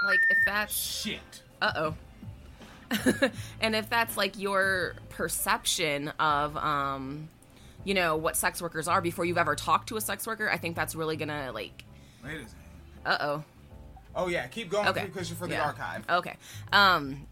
like, 0.07 0.21
if 0.31 0.39
that's. 0.47 0.75
Shit. 0.75 1.43
Uh 1.63 1.73
oh. 1.77 1.95
and 3.61 3.77
if 3.77 3.89
that's 3.89 4.17
like 4.17 4.39
your 4.39 4.95
perception 5.11 6.09
of 6.19 6.57
um 6.57 7.29
you 7.85 7.95
know 7.95 8.17
what 8.17 8.37
sex 8.37 8.61
workers 8.61 8.89
are 8.89 9.01
before 9.01 9.25
you've 9.25 9.39
ever 9.39 9.55
talked 9.55 9.89
to 9.91 9.97
a 9.97 10.01
sex 10.01 10.27
worker 10.27 10.51
i 10.51 10.57
think 10.57 10.75
that's 10.75 10.95
really 10.97 11.17
gonna 11.17 11.53
like 11.53 11.85
Wait 12.25 12.35
a 12.35 12.39
second. 12.41 12.57
uh-oh 13.07 13.45
Oh 14.15 14.29
yeah, 14.29 14.47
keep 14.49 14.71
going 14.71 14.89
okay 14.89 15.07
because 15.07 15.29
you're 15.29 15.37
for 15.37 15.47
the 15.47 15.55
Yeah. 15.55 15.67
archive. 15.67 16.05
okay 16.11 16.37
um 16.73 17.27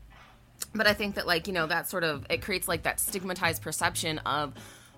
but 0.74 0.86
i 0.86 0.92
think 0.92 1.14
that 1.14 1.26
like 1.26 1.46
you 1.46 1.52
know 1.52 1.66
that 1.66 1.88
sort 1.88 2.04
of 2.04 2.26
it 2.30 2.42
creates 2.42 2.66
like 2.68 2.82
that 2.82 2.98
stigmatized 3.00 3.62
perception 3.62 4.18
of 4.20 4.52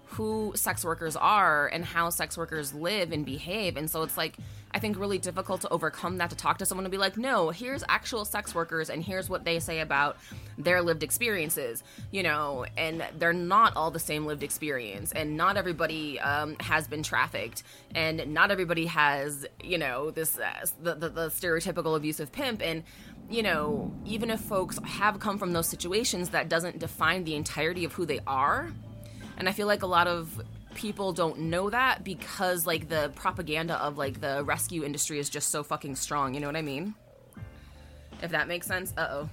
who 0.06 0.52
sex 0.56 0.84
workers 0.84 1.14
are 1.16 1.68
and 1.68 1.84
how 1.84 2.10
sex 2.10 2.36
workers 2.36 2.72
live 2.74 3.12
and 3.12 3.24
behave 3.24 3.76
and 3.76 3.88
so 3.90 4.02
it's 4.02 4.16
like 4.16 4.36
i 4.72 4.78
think 4.78 4.98
really 4.98 5.18
difficult 5.18 5.60
to 5.60 5.68
overcome 5.68 6.18
that 6.18 6.30
to 6.30 6.36
talk 6.36 6.58
to 6.58 6.66
someone 6.66 6.84
and 6.84 6.92
be 6.92 6.98
like 6.98 7.16
no 7.16 7.50
here's 7.50 7.84
actual 7.88 8.24
sex 8.24 8.54
workers 8.54 8.90
and 8.90 9.02
here's 9.02 9.28
what 9.28 9.44
they 9.44 9.58
say 9.58 9.80
about 9.80 10.16
their 10.58 10.82
lived 10.82 11.02
experiences 11.02 11.82
you 12.10 12.22
know? 12.22 12.64
And 12.76 13.04
they're 13.18 13.32
not 13.32 13.76
all 13.76 13.90
the 13.90 13.98
same 13.98 14.26
lived 14.26 14.42
experience 14.42 15.12
and 15.12 15.36
not 15.36 15.56
everybody 15.56 16.18
um, 16.20 16.56
has 16.60 16.88
been 16.88 17.02
trafficked 17.02 17.62
and 17.94 18.32
not 18.32 18.50
everybody 18.50 18.86
has 18.86 19.46
you 19.62 19.78
know 19.78 20.10
this 20.10 20.38
uh, 20.38 20.66
the, 20.82 20.94
the, 20.94 21.08
the 21.08 21.28
stereotypical 21.28 21.96
abusive 21.96 22.32
pimp. 22.32 22.62
And 22.62 22.82
you 23.28 23.42
know 23.42 23.92
even 24.04 24.30
if 24.30 24.40
folks 24.40 24.78
have 24.84 25.20
come 25.20 25.38
from 25.38 25.52
those 25.52 25.68
situations 25.68 26.30
that 26.30 26.48
doesn't 26.48 26.78
define 26.78 27.24
the 27.24 27.34
entirety 27.34 27.84
of 27.84 27.92
who 27.92 28.06
they 28.06 28.20
are. 28.26 28.72
And 29.36 29.48
I 29.48 29.52
feel 29.52 29.66
like 29.66 29.82
a 29.82 29.86
lot 29.86 30.06
of 30.06 30.42
people 30.74 31.12
don't 31.12 31.38
know 31.38 31.70
that 31.70 32.04
because 32.04 32.66
like 32.66 32.88
the 32.88 33.10
propaganda 33.14 33.74
of 33.76 33.98
like 33.98 34.20
the 34.20 34.42
rescue 34.44 34.84
industry 34.84 35.18
is 35.18 35.28
just 35.28 35.50
so 35.50 35.62
fucking 35.62 35.96
strong. 35.96 36.34
You 36.34 36.40
know 36.40 36.46
what 36.46 36.56
I 36.56 36.62
mean? 36.62 36.94
If 38.22 38.30
that 38.30 38.48
makes 38.48 38.66
sense. 38.66 38.92
Uh 38.96 39.08
oh. 39.10 39.30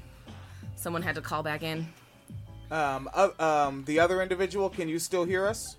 Someone 0.75 1.01
had 1.01 1.15
to 1.15 1.21
call 1.21 1.43
back 1.43 1.63
in. 1.63 1.87
Um, 2.69 3.09
uh, 3.13 3.29
um, 3.39 3.83
the 3.85 3.99
other 3.99 4.21
individual, 4.21 4.69
can 4.69 4.89
you 4.89 4.99
still 4.99 5.23
hear 5.23 5.45
us? 5.45 5.77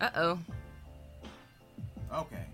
Uh 0.00 0.10
oh. 0.14 0.38
Okay. 2.12 2.44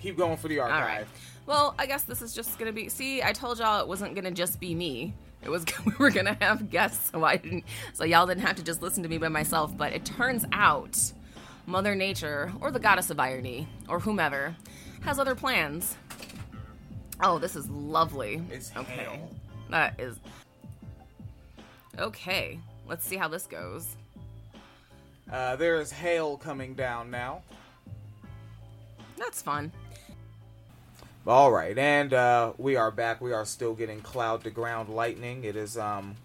Keep 0.00 0.18
going 0.18 0.36
for 0.36 0.48
the 0.48 0.58
archive. 0.58 0.80
All 0.80 0.86
right. 0.86 1.06
Well, 1.46 1.74
I 1.78 1.86
guess 1.86 2.02
this 2.02 2.22
is 2.22 2.34
just 2.34 2.58
gonna 2.58 2.72
be. 2.72 2.88
See, 2.88 3.22
I 3.22 3.32
told 3.32 3.58
y'all 3.58 3.80
it 3.80 3.88
wasn't 3.88 4.14
gonna 4.14 4.30
just 4.30 4.60
be 4.60 4.74
me. 4.74 5.14
It 5.44 5.50
was 5.50 5.64
we 5.84 5.92
were 5.98 6.10
gonna 6.10 6.36
have 6.40 6.70
guests, 6.70 7.10
so 7.10 7.24
I 7.24 7.36
didn't. 7.36 7.64
So 7.92 8.04
y'all 8.04 8.26
didn't 8.26 8.42
have 8.42 8.56
to 8.56 8.64
just 8.64 8.82
listen 8.82 9.02
to 9.02 9.08
me 9.08 9.18
by 9.18 9.28
myself. 9.28 9.76
But 9.76 9.92
it 9.92 10.04
turns 10.04 10.44
out, 10.52 10.98
Mother 11.66 11.94
Nature 11.94 12.52
or 12.60 12.70
the 12.70 12.80
Goddess 12.80 13.10
of 13.10 13.20
Irony 13.20 13.68
or 13.88 14.00
whomever 14.00 14.56
has 15.02 15.18
other 15.18 15.34
plans. 15.34 15.96
Oh, 17.22 17.38
this 17.38 17.54
is 17.56 17.68
lovely. 17.70 18.42
It's 18.50 18.72
okay. 18.76 18.92
hail. 18.92 19.30
That 19.70 20.00
is 20.00 20.18
okay. 21.98 22.58
Let's 22.86 23.06
see 23.06 23.16
how 23.16 23.28
this 23.28 23.46
goes. 23.46 23.96
Uh, 25.30 25.56
there 25.56 25.80
is 25.80 25.90
hail 25.90 26.36
coming 26.36 26.74
down 26.74 27.10
now. 27.10 27.42
That's 29.16 29.40
fun. 29.40 29.72
All 31.26 31.50
right, 31.50 31.78
and 31.78 32.12
uh, 32.12 32.52
we 32.58 32.76
are 32.76 32.90
back. 32.90 33.22
We 33.22 33.32
are 33.32 33.46
still 33.46 33.72
getting 33.72 34.02
cloud 34.02 34.44
to 34.44 34.50
ground 34.50 34.90
lightning. 34.90 35.42
It 35.44 35.56
is 35.56 35.78
um, 35.78 36.16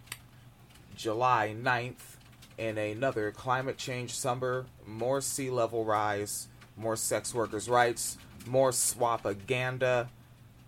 July 0.93 1.55
9th 1.57 2.17
in 2.57 2.77
another 2.77 3.31
climate 3.31 3.77
change 3.77 4.13
summer. 4.13 4.65
More 4.85 5.21
sea 5.21 5.49
level 5.49 5.85
rise, 5.85 6.49
more 6.75 6.97
sex 6.97 7.33
workers' 7.33 7.69
rights, 7.69 8.17
more 8.45 8.71
SWOPaganda. 8.71 10.09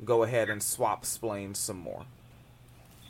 Go 0.05 0.23
ahead 0.23 0.49
and 0.49 0.63
SWOP 0.63 1.03
splain 1.03 1.53
some 1.53 1.79
more. 1.79 2.05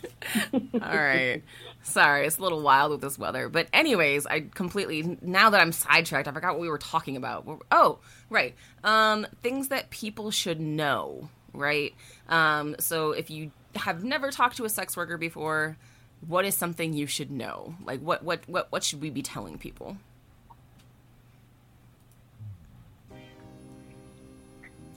All 0.54 0.80
right. 0.80 1.44
Sorry, 1.84 2.26
it's 2.28 2.38
a 2.38 2.42
little 2.42 2.62
wild 2.62 2.92
with 2.92 3.02
this 3.02 3.18
weather. 3.18 3.50
But 3.50 3.68
anyways, 3.74 4.26
I 4.26 4.42
completely 4.42 5.18
now 5.22 5.50
that 5.50 5.62
I'm 5.62 5.72
sidetracked, 5.72 6.28
I 6.28 6.32
forgot 6.32 6.54
what 6.54 6.62
we 6.62 6.70
were 6.70 6.78
talking 6.78 7.18
about. 7.18 7.64
Oh, 7.72 8.00
right. 8.30 8.56
Um 8.84 9.28
things 9.42 9.70
that 9.70 9.90
people 9.90 10.32
should 10.32 10.60
know, 10.60 11.30
right? 11.54 11.94
Um 12.30 12.76
so 12.80 13.12
if 13.12 13.30
you 13.30 13.52
have 13.76 14.04
never 14.04 14.32
talked 14.32 14.58
to 14.58 14.66
a 14.66 14.70
sex 14.70 14.96
worker 14.96 15.18
before, 15.18 15.78
what 16.28 16.46
is 16.46 16.56
something 16.56 16.94
you 16.94 17.08
should 17.08 17.32
know? 17.32 17.76
Like 17.84 18.00
what 18.02 18.24
what 18.24 18.48
what 18.48 18.72
what 18.72 18.84
should 18.84 19.02
we 19.02 19.10
be 19.10 19.22
telling 19.22 19.58
people? 19.58 19.98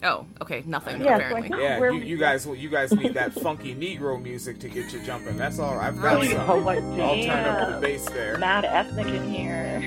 Oh, 0.05 0.27
okay, 0.43 0.62
nothing 0.67 1.01
Yeah, 1.03 1.17
apparently. 1.17 1.49
think- 1.49 1.55
Yeah, 1.62 1.79
you, 1.90 1.95
you 2.01 2.17
guys, 2.19 2.47
you 2.47 2.69
guys 2.69 2.93
need 2.93 3.14
that 3.14 3.33
funky 3.33 3.75
Negro 3.99 4.21
music 4.23 4.59
to 4.61 4.69
get 4.69 4.93
you 4.93 5.01
jumping. 5.03 5.37
That's 5.38 5.59
all. 5.59 5.79
I've 5.79 6.01
got 6.01 6.14
Really? 6.17 6.29
some. 6.33 6.51
Oh, 6.51 6.59
like, 6.59 6.83
I'll 6.83 7.23
turn 7.23 7.45
up 7.47 7.81
the 7.81 7.87
bass 7.87 8.05
there. 8.11 8.37
Mad 8.38 8.64
ethnic 8.67 9.07
in 9.07 9.31
here. 9.33 9.81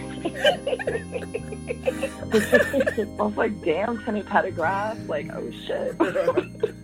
I 3.19 3.23
was 3.23 3.37
like, 3.37 3.61
damn, 3.63 4.03
Kenny 4.03 4.23
Pettigrass. 4.23 5.07
Like, 5.07 5.29
oh 5.33 5.51
shit. 5.65 5.95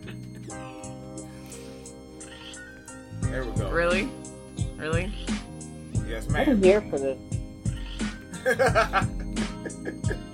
There 3.24 3.44
we 3.46 3.52
go. 3.60 3.72
Really? 3.72 4.10
Really? 4.78 5.12
Yes, 6.08 6.30
ma'am. 6.30 6.50
I'm 6.50 6.62
here 6.62 6.82
for 6.82 7.00
this. 7.00 7.18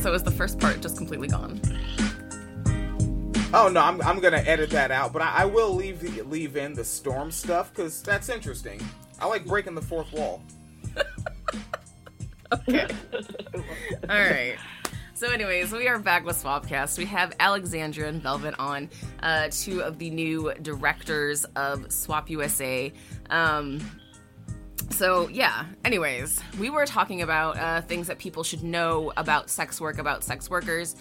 So 0.00 0.14
is 0.14 0.22
the 0.22 0.30
first 0.30 0.58
part 0.58 0.80
just 0.80 0.96
completely 0.96 1.28
gone? 1.28 1.60
Oh 3.52 3.68
no, 3.68 3.80
I'm, 3.82 4.00
I'm 4.00 4.18
gonna 4.18 4.38
edit 4.38 4.70
that 4.70 4.90
out, 4.90 5.12
but 5.12 5.20
I, 5.20 5.42
I 5.42 5.44
will 5.44 5.74
leave 5.74 6.00
the, 6.00 6.22
leave 6.22 6.56
in 6.56 6.72
the 6.72 6.84
storm 6.84 7.30
stuff 7.30 7.70
because 7.74 8.02
that's 8.02 8.30
interesting. 8.30 8.80
I 9.20 9.26
like 9.26 9.44
breaking 9.44 9.74
the 9.74 9.82
fourth 9.82 10.12
wall. 10.12 10.42
Okay. 12.52 12.84
All 14.08 14.18
right. 14.18 14.56
So, 15.14 15.30
anyways, 15.30 15.70
we 15.70 15.86
are 15.86 16.00
back 16.00 16.24
with 16.24 16.42
SWOPcast. 16.42 16.98
We 16.98 17.04
have 17.04 17.32
Alexandria 17.38 18.08
and 18.08 18.20
Velvet 18.20 18.56
on, 18.58 18.90
uh, 19.22 19.50
two 19.52 19.82
of 19.82 19.98
the 19.98 20.10
new 20.10 20.52
directors 20.60 21.44
of 21.54 21.92
SWOP 21.92 22.28
USA. 22.30 22.92
Um, 23.28 23.80
so, 24.90 25.28
yeah, 25.28 25.66
anyways, 25.84 26.40
we 26.58 26.70
were 26.70 26.86
talking 26.86 27.22
about 27.22 27.56
uh, 27.58 27.80
things 27.82 28.06
that 28.08 28.18
people 28.18 28.42
should 28.42 28.62
know 28.62 29.12
about 29.16 29.48
sex 29.50 29.80
work, 29.80 29.98
about 29.98 30.24
sex 30.24 30.50
workers. 30.50 30.96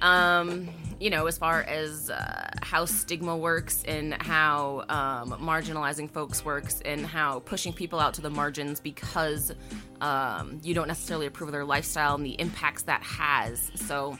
Um, 0.00 0.68
you 1.00 1.10
know, 1.10 1.26
as 1.26 1.38
far 1.38 1.62
as 1.62 2.10
uh, 2.10 2.50
how 2.62 2.84
stigma 2.84 3.36
works 3.36 3.84
and 3.86 4.14
how 4.22 4.84
um, 4.88 5.32
marginalizing 5.40 6.10
folks 6.10 6.44
works 6.44 6.80
and 6.84 7.04
how 7.04 7.40
pushing 7.40 7.72
people 7.72 7.98
out 7.98 8.14
to 8.14 8.20
the 8.20 8.30
margins 8.30 8.80
because 8.80 9.52
um, 10.00 10.60
you 10.62 10.74
don't 10.74 10.88
necessarily 10.88 11.26
approve 11.26 11.48
of 11.48 11.52
their 11.52 11.64
lifestyle 11.64 12.14
and 12.14 12.24
the 12.24 12.40
impacts 12.40 12.82
that 12.82 13.02
has. 13.02 13.70
So, 13.74 14.18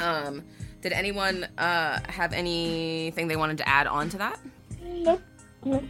um, 0.00 0.42
did 0.80 0.92
anyone 0.92 1.44
uh, 1.58 2.00
have 2.08 2.32
anything 2.32 3.28
they 3.28 3.36
wanted 3.36 3.58
to 3.58 3.68
add 3.68 3.86
on 3.86 4.08
to 4.10 4.18
that? 4.18 4.40
Nope. 4.82 5.22
Nope. 5.64 5.84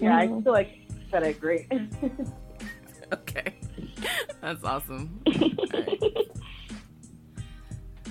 yeah, 0.00 0.16
I 0.16 0.28
feel 0.28 0.52
like 0.52 0.89
that 1.10 1.22
I 1.24 1.28
agree. 1.28 1.66
Okay, 3.12 3.54
that's 4.40 4.62
awesome. 4.62 5.20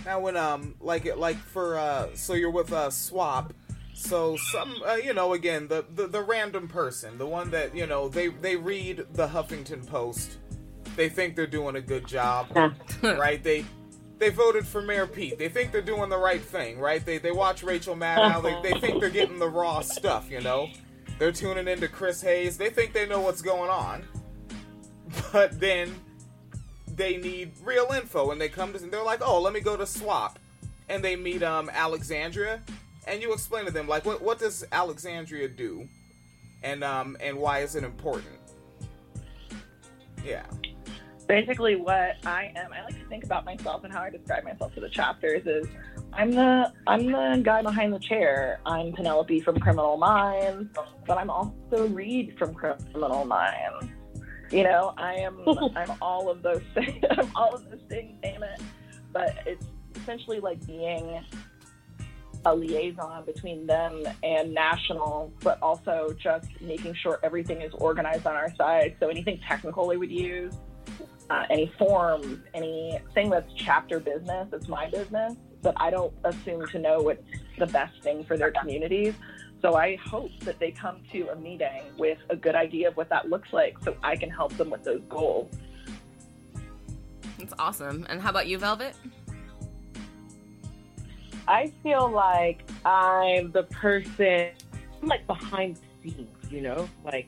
Now, 0.06 0.20
when 0.22 0.38
um, 0.38 0.76
like 0.80 1.06
it 1.06 1.18
like 1.20 1.38
for 1.38 1.78
uh, 1.78 2.08
so 2.16 2.34
you're 2.34 2.50
with 2.50 2.74
uh, 2.74 2.90
SWOP, 2.90 3.52
so 3.94 4.38
some 4.38 4.74
uh, 4.88 4.96
you 4.96 5.14
know 5.14 5.34
again 5.34 5.68
the, 5.68 5.86
the 5.94 6.08
the 6.08 6.22
random 6.24 6.68
person, 6.68 7.18
the 7.18 7.28
one 7.28 7.52
that 7.52 7.76
you 7.76 7.86
know 7.86 8.10
they 8.10 8.30
they 8.30 8.56
read 8.56 9.06
the 9.14 9.28
Huffington 9.28 9.86
Post, 9.86 10.38
they 10.96 11.10
think 11.10 11.36
they're 11.36 11.46
doing 11.46 11.76
a 11.76 11.82
good 11.82 12.08
job, 12.08 12.48
right? 13.04 13.44
They 13.44 13.66
they 14.18 14.30
voted 14.30 14.66
for 14.66 14.82
Mayor 14.82 15.06
Pete. 15.06 15.38
They 15.38 15.50
think 15.50 15.72
they're 15.72 15.82
doing 15.82 16.10
the 16.10 16.18
right 16.18 16.42
thing, 16.42 16.80
right? 16.80 17.06
They 17.06 17.20
they 17.20 17.32
watch 17.32 17.62
Rachel 17.62 17.96
Maddow. 17.96 18.42
They 18.42 18.72
they 18.72 18.80
think 18.80 19.00
they're 19.00 19.10
getting 19.12 19.38
the 19.38 19.50
raw 19.50 19.82
stuff, 19.82 20.32
you 20.32 20.42
know. 20.42 20.70
They're 21.20 21.34
tuning 21.34 21.68
into 21.68 21.90
Chris 21.90 22.22
Hayes. 22.22 22.58
They 22.58 22.70
think 22.70 22.94
they 22.94 23.06
know 23.06 23.20
what's 23.20 23.42
going 23.42 23.70
on, 23.70 24.06
but 25.34 25.60
then 25.60 25.94
they 26.96 27.18
need 27.18 27.52
real 27.64 27.88
info 27.96 28.32
and 28.32 28.42
they 28.42 28.50
come 28.50 28.74
to 28.74 28.82
and 28.82 28.92
they're 28.92 29.04
like 29.04 29.22
oh 29.22 29.40
let 29.40 29.54
me 29.54 29.60
go 29.60 29.78
to 29.78 29.84
SWOP. 29.84 30.36
And 30.88 31.04
they 31.04 31.16
meet 31.16 31.44
um 31.44 31.70
alexandria. 31.74 32.62
And 33.06 33.22
you 33.22 33.34
explain 33.34 33.66
to 33.66 33.72
them 33.72 33.88
like 33.88 34.06
what 34.06 34.22
what 34.22 34.40
does 34.40 34.64
alexandria 34.72 35.50
do? 35.50 35.88
And 36.64 36.84
um 36.86 37.18
and 37.20 37.38
why 37.38 37.60
is 37.60 37.76
it 37.76 37.84
important? 37.84 38.40
Yeah. 40.26 40.46
Basically 41.28 41.76
what 41.76 42.16
I 42.26 42.54
am. 42.56 42.72
I 42.74 42.84
like 42.84 42.98
to 42.98 43.06
think 43.10 43.26
about 43.26 43.44
myself 43.44 43.84
and 43.84 43.94
how 43.94 44.02
I 44.02 44.10
describe 44.10 44.46
myself 44.46 44.74
to 44.76 44.80
the 44.80 44.90
chapters 44.90 45.46
is 45.46 45.68
I'm 46.14 46.32
the 46.32 46.72
I'm 46.88 47.06
the 47.06 47.42
guy 47.44 47.62
behind 47.62 47.94
the 47.94 48.00
chair. 48.00 48.60
I'm 48.66 48.94
Penelope 48.94 49.40
from 49.42 49.60
Criminal 49.60 49.98
Minds, 49.98 50.76
but 51.06 51.18
I'm 51.18 51.30
also 51.30 51.88
Reid 51.88 52.36
from 52.38 52.54
Criminal 52.54 53.26
Minds. 53.26 53.88
You 54.52 54.64
know, 54.64 54.94
I 54.98 55.16
am 55.16 55.40
I'm 55.76 55.92
all 56.02 56.30
of 56.30 56.42
those 56.42 56.64
things. 56.74 57.04
I'm 57.12 57.32
all 57.36 57.54
of 57.54 57.70
those 57.70 57.82
things, 57.88 58.18
damn 58.22 58.44
it. 58.44 58.62
But 59.14 59.36
it's 59.46 59.66
essentially 59.96 60.40
like 60.40 60.66
being 60.66 61.24
a 62.46 62.56
liaison 62.56 63.26
between 63.26 63.68
them 63.68 64.04
and 64.24 64.54
national, 64.54 65.34
but 65.42 65.62
also 65.62 66.16
just 66.22 66.48
making 66.62 66.96
sure 66.96 67.20
everything 67.24 67.62
is 67.62 67.74
organized 67.76 68.26
on 68.26 68.36
our 68.36 68.54
side. 68.56 68.96
So 69.00 69.10
anything 69.10 69.40
technical 69.48 69.88
they 69.88 69.98
would 69.98 70.12
use, 70.12 70.54
uh, 71.30 71.44
any 71.50 71.72
forms, 71.78 72.40
anything 72.54 73.30
that's 73.30 73.52
chapter 73.56 74.00
business, 74.00 74.48
it's 74.54 74.68
my 74.68 74.90
business. 74.90 75.36
But 75.62 75.74
I 75.78 75.90
don't 75.90 76.14
assume 76.24 76.66
to 76.68 76.80
know 76.80 77.02
what's 77.02 77.24
the 77.58 77.68
best 77.68 78.02
thing 78.02 78.24
for 78.24 78.38
their 78.38 78.52
communities. 78.52 79.14
So 79.62 79.76
I 79.76 79.98
hope 79.98 80.32
that 80.42 80.58
they 80.60 80.72
come 80.72 81.02
to 81.12 81.30
a 81.30 81.36
meeting 81.36 81.82
with 81.98 82.18
a 82.30 82.36
good 82.36 82.56
idea 82.56 82.88
of 82.88 82.98
what 82.98 83.10
that 83.10 83.30
looks 83.30 83.52
like 83.52 83.78
so 83.84 83.96
I 84.04 84.16
can 84.16 84.30
help 84.30 84.56
them 84.58 84.70
with 84.70 84.84
those 84.84 85.02
goals. 85.10 85.54
That's 87.38 87.54
awesome. 87.60 88.06
And 88.10 88.22
how 88.22 88.30
about 88.30 88.48
you, 88.48 88.58
Velvet? 88.58 88.96
I 91.48 91.74
feel 91.84 92.10
like 92.10 92.70
I'm 92.86 93.52
the 93.52 93.64
person, 93.64 94.52
I'm 95.02 95.08
like 95.08 95.26
behind 95.26 95.78
the 96.04 96.12
scenes, 96.12 96.30
you 96.50 96.62
know? 96.62 96.88
Like, 97.04 97.28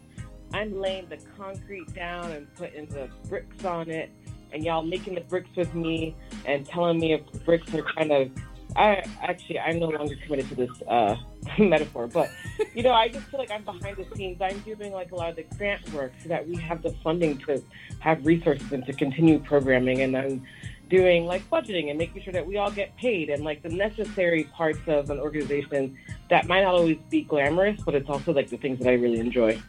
I'm 0.54 0.80
laying 0.80 1.08
the 1.08 1.18
concrete 1.38 1.94
down 1.94 2.32
and 2.32 2.54
putting 2.56 2.86
the 2.88 3.10
bricks 3.28 3.66
on 3.66 3.90
it, 3.90 4.12
and 4.54 4.64
y'all 4.64 4.84
making 4.84 5.16
the 5.16 5.22
bricks 5.22 5.50
with 5.56 5.74
me 5.74 6.16
and 6.46 6.66
telling 6.66 7.00
me 7.00 7.14
if 7.14 7.46
bricks 7.46 7.74
are 7.74 7.84
kind 7.84 8.12
of. 8.12 8.32
I 8.74 9.04
actually, 9.22 9.60
I'm 9.60 9.80
no 9.80 9.90
longer 9.90 10.16
committed 10.24 10.48
to 10.48 10.56
this 10.56 10.70
uh, 10.88 11.18
metaphor, 11.60 12.08
but 12.08 12.32
you 12.74 12.84
know, 12.84 12.94
I 12.94 13.10
just 13.10 13.26
feel 13.28 13.38
like 13.38 13.52
I'm 13.52 13.66
behind 13.66 13.98
the 13.98 14.06
scenes. 14.16 14.42
I'm 14.42 14.60
doing 14.60 14.94
like 14.94 15.12
a 15.12 15.16
lot 15.16 15.32
of 15.32 15.36
the 15.36 15.44
grant 15.58 15.92
work 15.92 16.14
so 16.24 16.30
that 16.30 16.48
we 16.48 16.56
have 16.56 16.82
the 16.82 16.94
funding 17.04 17.38
to 17.40 17.62
have 18.00 18.26
resources 18.26 18.72
and 18.72 18.86
to 18.86 18.94
continue 18.94 19.40
programming, 19.40 20.02
and 20.04 20.16
I'm 20.16 20.48
doing 20.92 21.26
like 21.26 21.50
budgeting 21.50 21.90
and 21.90 21.98
making 21.98 22.22
sure 22.22 22.34
that 22.34 22.46
we 22.46 22.58
all 22.58 22.70
get 22.70 22.96
paid 22.98 23.30
and 23.30 23.44
like 23.44 23.64
the 23.64 23.70
necessary 23.70 24.44
parts 24.44 24.80
of 24.88 25.10
an 25.10 25.20
organization 25.20 25.98
that 26.30 26.48
might 26.48 26.62
not 26.62 26.76
always 26.76 26.98
be 27.10 27.24
glamorous, 27.24 27.82
but 27.84 27.96
it's 27.96 28.10
also 28.10 28.32
like 28.32 28.50
the 28.50 28.58
things 28.58 28.78
that 28.80 28.88
I 28.88 28.94
really 28.94 29.20
enjoy. 29.20 29.60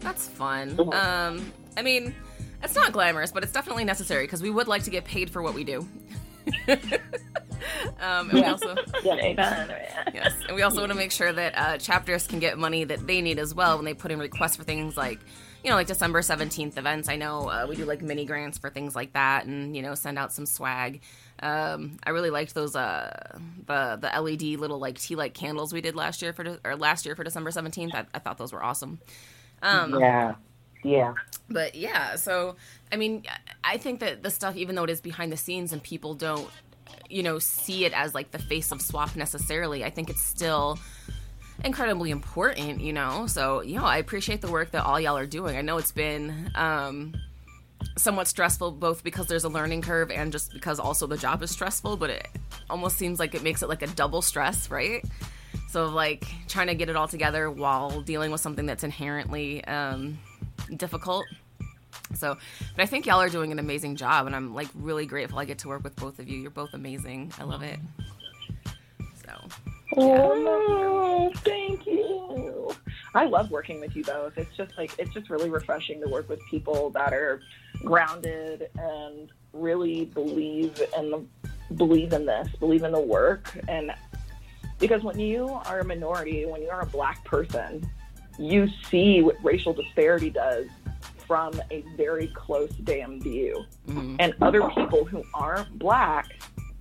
That's 0.00 0.28
fun. 0.28 0.78
Um, 0.92 1.52
I 1.76 1.82
mean, 1.82 2.14
it's 2.62 2.74
not 2.74 2.92
glamorous, 2.92 3.32
but 3.32 3.42
it's 3.42 3.52
definitely 3.52 3.84
necessary 3.84 4.24
because 4.24 4.42
we 4.42 4.50
would 4.50 4.68
like 4.68 4.84
to 4.84 4.90
get 4.90 5.04
paid 5.04 5.30
for 5.30 5.42
what 5.42 5.54
we 5.54 5.64
do. 5.64 5.86
um, 8.00 8.30
and 8.30 8.32
we 8.32 8.44
also 8.44 8.74
yes, 10.14 10.32
and 10.46 10.54
we 10.54 10.62
also 10.62 10.80
want 10.80 10.92
to 10.92 10.96
make 10.96 11.10
sure 11.10 11.32
that 11.32 11.56
uh, 11.56 11.78
chapters 11.78 12.26
can 12.26 12.38
get 12.38 12.58
money 12.58 12.84
that 12.84 13.06
they 13.06 13.20
need 13.20 13.38
as 13.38 13.54
well 13.54 13.76
when 13.76 13.84
they 13.84 13.94
put 13.94 14.10
in 14.10 14.18
requests 14.18 14.56
for 14.56 14.62
things 14.62 14.96
like, 14.96 15.18
you 15.64 15.70
know, 15.70 15.76
like 15.76 15.86
December 15.88 16.22
seventeenth 16.22 16.78
events. 16.78 17.08
I 17.08 17.16
know 17.16 17.48
uh, 17.48 17.66
we 17.68 17.76
do 17.76 17.84
like 17.84 18.02
mini 18.02 18.24
grants 18.24 18.58
for 18.58 18.70
things 18.70 18.94
like 18.94 19.12
that, 19.14 19.46
and 19.46 19.74
you 19.76 19.82
know, 19.82 19.94
send 19.94 20.18
out 20.18 20.32
some 20.32 20.46
swag. 20.46 21.00
Um, 21.40 21.98
I 22.04 22.10
really 22.10 22.30
liked 22.30 22.54
those 22.54 22.76
uh, 22.76 23.38
the 23.66 23.98
the 24.00 24.20
LED 24.20 24.60
little 24.60 24.78
like 24.78 24.98
tea 24.98 25.16
light 25.16 25.34
candles 25.34 25.72
we 25.72 25.80
did 25.80 25.96
last 25.96 26.22
year 26.22 26.32
for 26.32 26.44
de- 26.44 26.60
or 26.64 26.76
last 26.76 27.06
year 27.06 27.16
for 27.16 27.24
December 27.24 27.50
seventeenth. 27.50 27.94
I, 27.94 28.06
I 28.14 28.20
thought 28.20 28.38
those 28.38 28.52
were 28.52 28.62
awesome. 28.62 29.00
Um, 29.62 29.98
Yeah. 29.98 30.36
Yeah. 30.86 31.14
but 31.48 31.74
yeah 31.74 32.16
so 32.16 32.56
i 32.92 32.96
mean 32.96 33.24
i 33.64 33.76
think 33.76 34.00
that 34.00 34.22
the 34.22 34.30
stuff 34.30 34.56
even 34.56 34.74
though 34.74 34.84
it 34.84 34.90
is 34.90 35.00
behind 35.00 35.32
the 35.32 35.36
scenes 35.36 35.72
and 35.72 35.82
people 35.82 36.14
don't 36.14 36.48
you 37.10 37.22
know 37.22 37.38
see 37.38 37.84
it 37.84 37.92
as 37.92 38.14
like 38.14 38.30
the 38.30 38.38
face 38.38 38.70
of 38.72 38.78
SWOP 38.78 39.16
necessarily 39.16 39.84
i 39.84 39.90
think 39.90 40.10
it's 40.10 40.22
still 40.22 40.78
incredibly 41.64 42.10
important 42.10 42.80
you 42.80 42.92
know? 42.92 43.26
So 43.26 43.62
you 43.62 43.76
know 43.78 43.84
i 43.84 43.98
appreciate 43.98 44.40
the 44.40 44.50
work 44.50 44.70
that 44.72 44.84
all 44.84 45.00
y'all 45.00 45.16
are 45.16 45.26
doing. 45.26 45.56
I 45.56 45.62
know 45.62 45.78
it's 45.78 45.92
been 45.92 46.50
um 46.54 47.14
somewhat 47.96 48.26
stressful 48.28 48.72
both 48.72 49.02
because 49.04 49.26
there's 49.26 49.44
a 49.44 49.48
learning 49.48 49.82
curve 49.82 50.10
and 50.10 50.32
just 50.32 50.52
because 50.52 50.78
also 50.78 51.06
the 51.06 51.16
job 51.16 51.42
is 51.42 51.50
stressful 51.50 51.96
but 51.96 52.10
it 52.10 52.28
almost 52.68 52.96
seems 52.96 53.18
like 53.18 53.34
it 53.34 53.42
makes 53.42 53.62
it 53.62 53.68
like 53.68 53.82
a 53.82 53.86
double 53.88 54.22
stress 54.22 54.70
right? 54.70 55.04
So 55.68 55.86
like 55.86 56.24
trying 56.48 56.68
to 56.68 56.74
get 56.74 56.88
it 56.88 56.96
all 56.96 57.08
together 57.08 57.50
while 57.50 58.00
dealing 58.02 58.30
with 58.30 58.40
something 58.40 58.66
that's 58.66 58.84
inherently 58.84 59.64
um, 59.64 60.18
difficult. 60.74 61.26
So, 62.14 62.36
but 62.74 62.82
I 62.82 62.86
think 62.86 63.06
y'all 63.06 63.20
are 63.20 63.28
doing 63.28 63.52
an 63.52 63.58
amazing 63.58 63.96
job, 63.96 64.26
and 64.26 64.36
I'm 64.36 64.54
like 64.54 64.68
really 64.74 65.06
grateful 65.06 65.38
I 65.38 65.44
get 65.44 65.58
to 65.60 65.68
work 65.68 65.82
with 65.82 65.96
both 65.96 66.18
of 66.18 66.28
you. 66.28 66.38
You're 66.38 66.50
both 66.50 66.74
amazing. 66.74 67.32
I 67.38 67.44
love 67.44 67.62
it. 67.62 67.78
So, 69.24 69.48
Oh, 69.96 71.32
thank 71.36 71.86
you. 71.86 72.70
I 73.14 73.24
love 73.24 73.50
working 73.50 73.80
with 73.80 73.96
you 73.96 74.04
both. 74.04 74.36
It's 74.36 74.54
just 74.56 74.76
like 74.76 74.92
it's 74.98 75.12
just 75.14 75.30
really 75.30 75.48
refreshing 75.48 76.00
to 76.02 76.08
work 76.08 76.28
with 76.28 76.40
people 76.50 76.90
that 76.90 77.12
are 77.14 77.40
grounded 77.82 78.68
and 78.78 79.30
really 79.52 80.04
believe 80.06 80.82
in 80.98 81.10
the 81.10 81.24
believe 81.74 82.12
in 82.12 82.26
this, 82.26 82.48
believe 82.60 82.82
in 82.82 82.92
the 82.92 83.00
work 83.00 83.58
and 83.68 83.92
because 84.78 85.02
when 85.02 85.18
you 85.18 85.48
are 85.48 85.80
a 85.80 85.84
minority, 85.84 86.44
when 86.44 86.60
you 86.60 86.68
are 86.68 86.82
a 86.82 86.86
black 86.86 87.24
person, 87.24 87.88
you 88.38 88.68
see 88.90 89.22
what 89.22 89.36
racial 89.42 89.72
disparity 89.72 90.30
does 90.30 90.66
from 91.26 91.52
a 91.70 91.82
very 91.96 92.28
close 92.28 92.70
damn 92.84 93.20
view. 93.20 93.64
mhm. 93.88 94.16
And 94.20 94.34
other 94.40 94.62
people 94.70 95.04
who 95.04 95.22
aren't 95.34 95.78
black 95.78 96.26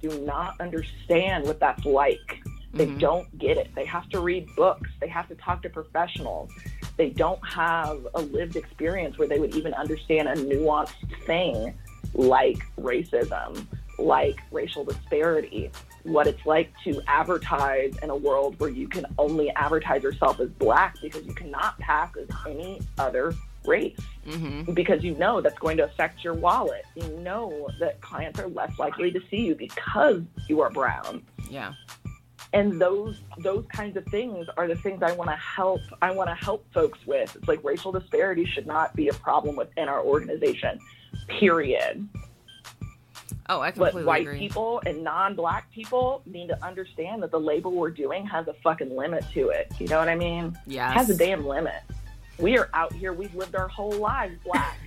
do 0.01 0.09
not 0.25 0.59
understand 0.59 1.45
what 1.45 1.59
that's 1.59 1.83
like. 1.85 2.43
They 2.73 2.87
Mhm. 2.87 2.99
don't 2.99 3.37
get 3.39 3.57
it. 3.57 3.73
They 3.73 3.85
have 3.85 4.07
to 4.09 4.19
read 4.19 4.47
books. 4.55 4.89
They 4.99 5.07
have 5.07 5.27
to 5.29 5.35
talk 5.35 5.61
to 5.63 5.69
professionals. 5.69 6.51
They 6.97 7.09
don't 7.09 7.39
have 7.47 8.05
a 8.13 8.21
lived 8.21 8.55
experience 8.55 9.17
where 9.17 9.27
they 9.27 9.39
would 9.39 9.55
even 9.55 9.73
understand 9.73 10.27
a 10.27 10.35
nuanced 10.35 10.93
thing 11.25 11.73
like 12.13 12.59
racism, 12.79 13.65
like 13.97 14.39
racial 14.51 14.83
disparity, 14.83 15.71
what 16.05 16.27
it's 16.27 16.45
like 16.45 16.71
to 16.83 17.01
advertise 17.07 17.93
in 18.03 18.09
a 18.09 18.15
world 18.15 18.59
where 18.59 18.69
you 18.69 18.87
can 18.87 19.05
only 19.17 19.49
advertise 19.51 20.03
yourself 20.03 20.39
as 20.39 20.49
black 20.49 20.95
because 21.01 21.25
you 21.25 21.33
cannot 21.33 21.77
pass 21.79 22.11
as 22.17 22.27
any 22.47 22.79
other 22.97 23.33
race 23.65 23.99
Mhm. 24.27 24.75
because 24.75 25.03
you 25.03 25.15
know 25.15 25.41
that's 25.41 25.57
going 25.57 25.77
to 25.77 25.83
affect 25.83 26.23
your 26.23 26.35
wallet. 26.35 26.85
You 26.95 27.07
know 27.17 27.67
that 27.79 27.99
clients 28.01 28.39
are 28.39 28.47
less 28.47 28.77
likely 28.77 29.11
to 29.11 29.19
see 29.31 29.37
you 29.37 29.55
because 29.55 30.21
you 30.47 30.61
are 30.61 30.69
brown. 30.69 31.23
yeah, 31.49 31.73
And 32.53 32.79
those 32.79 33.19
those 33.39 33.65
kinds 33.67 33.97
of 33.97 34.05
things 34.05 34.47
are 34.57 34.67
the 34.67 34.75
things 34.75 35.01
I 35.03 35.11
want 35.13 35.29
to 35.31 35.35
help. 35.35 35.81
I 36.01 36.11
want 36.11 36.29
to 36.29 36.35
help 36.35 36.65
folks 36.73 36.99
with. 37.07 37.35
It's 37.35 37.47
like 37.47 37.63
racial 37.63 37.91
disparity 37.91 38.45
should 38.45 38.67
not 38.67 38.95
be 38.95 39.07
a 39.09 39.13
problem 39.13 39.55
within 39.55 39.89
our 39.89 40.01
organization. 40.01 40.79
Period. 41.27 42.07
Oh, 43.49 43.61
I 43.61 43.71
completely 43.71 43.79
But 43.79 43.89
completely 43.91 44.03
white 44.07 44.21
agree. 44.21 44.39
people 44.39 44.81
and 44.85 45.03
non-black 45.03 45.71
people 45.71 46.21
need 46.25 46.47
to 46.49 46.65
understand 46.65 47.21
that 47.23 47.31
the 47.31 47.39
label 47.39 47.71
we're 47.71 47.89
doing 47.91 48.25
has 48.27 48.47
a 48.47 48.53
fucking 48.63 48.95
limit 48.95 49.23
to 49.33 49.49
it. 49.49 49.71
You 49.79 49.87
know 49.87 49.99
what 49.99 50.09
I 50.09 50.15
mean? 50.15 50.57
Yes. 50.67 50.93
has 50.93 51.09
a 51.09 51.17
damn 51.17 51.45
limit. 51.45 51.81
We 52.39 52.57
are 52.57 52.69
out 52.73 52.91
here, 52.93 53.13
we've 53.13 53.33
lived 53.35 53.55
our 53.55 53.67
whole 53.67 53.93
lives 53.93 54.35
black. 54.43 54.77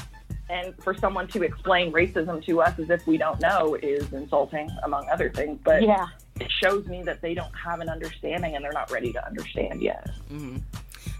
and 0.50 0.74
for 0.82 0.94
someone 0.94 1.26
to 1.28 1.42
explain 1.42 1.92
racism 1.92 2.44
to 2.46 2.60
us 2.62 2.78
as 2.78 2.88
if 2.90 3.06
we 3.06 3.16
don't 3.16 3.40
know 3.40 3.74
is 3.76 4.12
insulting, 4.12 4.68
among 4.84 5.08
other 5.08 5.28
things. 5.30 5.58
But 5.64 5.82
Yeah. 5.82 6.06
it 6.40 6.50
shows 6.62 6.86
me 6.86 7.02
that 7.02 7.20
they 7.20 7.34
don't 7.34 7.52
have 7.54 7.80
an 7.80 7.88
understanding 7.88 8.54
and 8.54 8.64
they're 8.64 8.72
not 8.72 8.90
ready 8.90 9.12
to 9.12 9.26
understand 9.26 9.82
yet. 9.82 10.08
Mhm. 10.30 10.62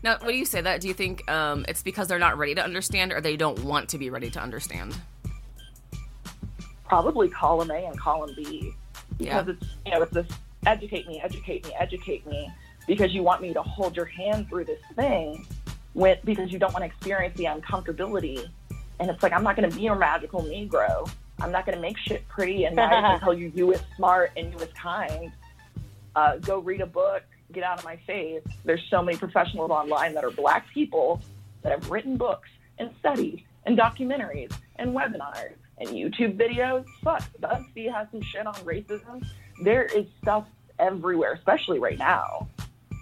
Now, 0.03 0.19
when 0.23 0.37
you 0.37 0.45
say 0.45 0.61
that, 0.61 0.81
do 0.81 0.89
you 0.89 0.95
think 0.95 1.29
um, 1.31 1.65
it's 1.69 1.83
because 1.83 2.07
they're 2.07 2.19
not 2.19 2.39
ready 2.39 2.55
to 2.55 2.63
understand, 2.63 3.13
or 3.13 3.21
they 3.21 3.37
don't 3.37 3.59
want 3.65 3.89
to 3.91 3.99
be 3.99 4.11
ready 4.11 4.31
to 4.31 4.41
understand? 4.41 4.95
Probably 6.89 7.29
column 7.29 7.71
A 7.71 7.87
and 7.87 7.99
column 7.99 8.31
B. 8.37 8.73
Yeah. 9.19 9.43
Because 9.43 9.57
it's, 9.57 9.75
you 9.85 9.93
know, 9.93 10.03
it's 10.03 10.13
this 10.13 10.27
educate 10.67 11.07
me, 11.07 11.21
educate 11.23 11.65
me, 11.65 11.75
educate 11.79 12.27
me, 12.27 12.51
because 12.87 13.13
you 13.13 13.23
want 13.23 13.43
me 13.43 13.53
to 13.55 13.63
hold 13.63 13.97
your 13.97 14.05
hand 14.05 14.49
through 14.49 14.65
this 14.65 14.81
thing 14.95 15.47
with, 15.95 16.19
because 16.25 16.53
you 16.53 16.59
don't 16.59 16.73
want 16.73 16.83
to 16.83 16.87
experience 16.87 17.37
the 17.37 17.45
uncomfortability. 17.45 18.47
And 18.99 19.11
it's 19.11 19.23
like, 19.23 19.33
I'm 19.33 19.45
not 19.45 19.57
going 19.57 19.71
to 19.71 19.77
be 19.77 19.83
your 19.83 19.97
magical 19.97 20.43
Negro. 20.43 21.09
I'm 21.41 21.53
not 21.53 21.67
going 21.67 21.77
to 21.77 21.83
make 21.83 21.99
shit 21.99 22.27
pretty 22.29 22.65
and 22.65 22.77
nice 22.77 22.93
and 23.05 23.21
tell 23.21 23.35
you 23.35 23.53
you 23.55 23.73
is 23.73 23.81
smart 23.97 24.33
and 24.37 24.53
you 24.53 24.59
is 24.59 24.73
kind. 24.73 25.33
Uh, 26.15 26.39
go 26.39 26.59
read 26.59 26.81
a 26.81 26.87
book, 26.87 27.23
get 27.53 27.63
out 27.63 27.79
of 27.79 27.85
my 27.85 27.97
face. 28.07 28.43
There's 28.65 28.83
so 28.91 29.03
many 29.03 29.19
professionals 29.19 29.71
online 29.71 30.15
that 30.15 30.25
are 30.25 30.31
black 30.31 30.67
people 30.73 31.21
that 31.63 31.73
have 31.73 31.91
written 31.91 32.17
books 32.17 32.49
and 32.79 32.91
studied 32.99 33.45
and 33.67 33.77
documentaries 33.77 34.53
and 34.77 34.95
webinars 34.95 35.55
and 35.79 35.89
YouTube 35.91 36.37
videos. 36.39 36.85
Fuck, 37.03 37.23
BuzzFeed 37.41 37.93
has 37.93 38.09
some 38.11 38.23
shit 38.23 38.47
on 38.47 38.55
racism. 38.57 39.27
There 39.63 39.85
is 39.85 40.07
stuff 40.23 40.47
everywhere, 40.79 41.33
especially 41.33 41.79
right 41.79 41.99
now, 41.99 42.49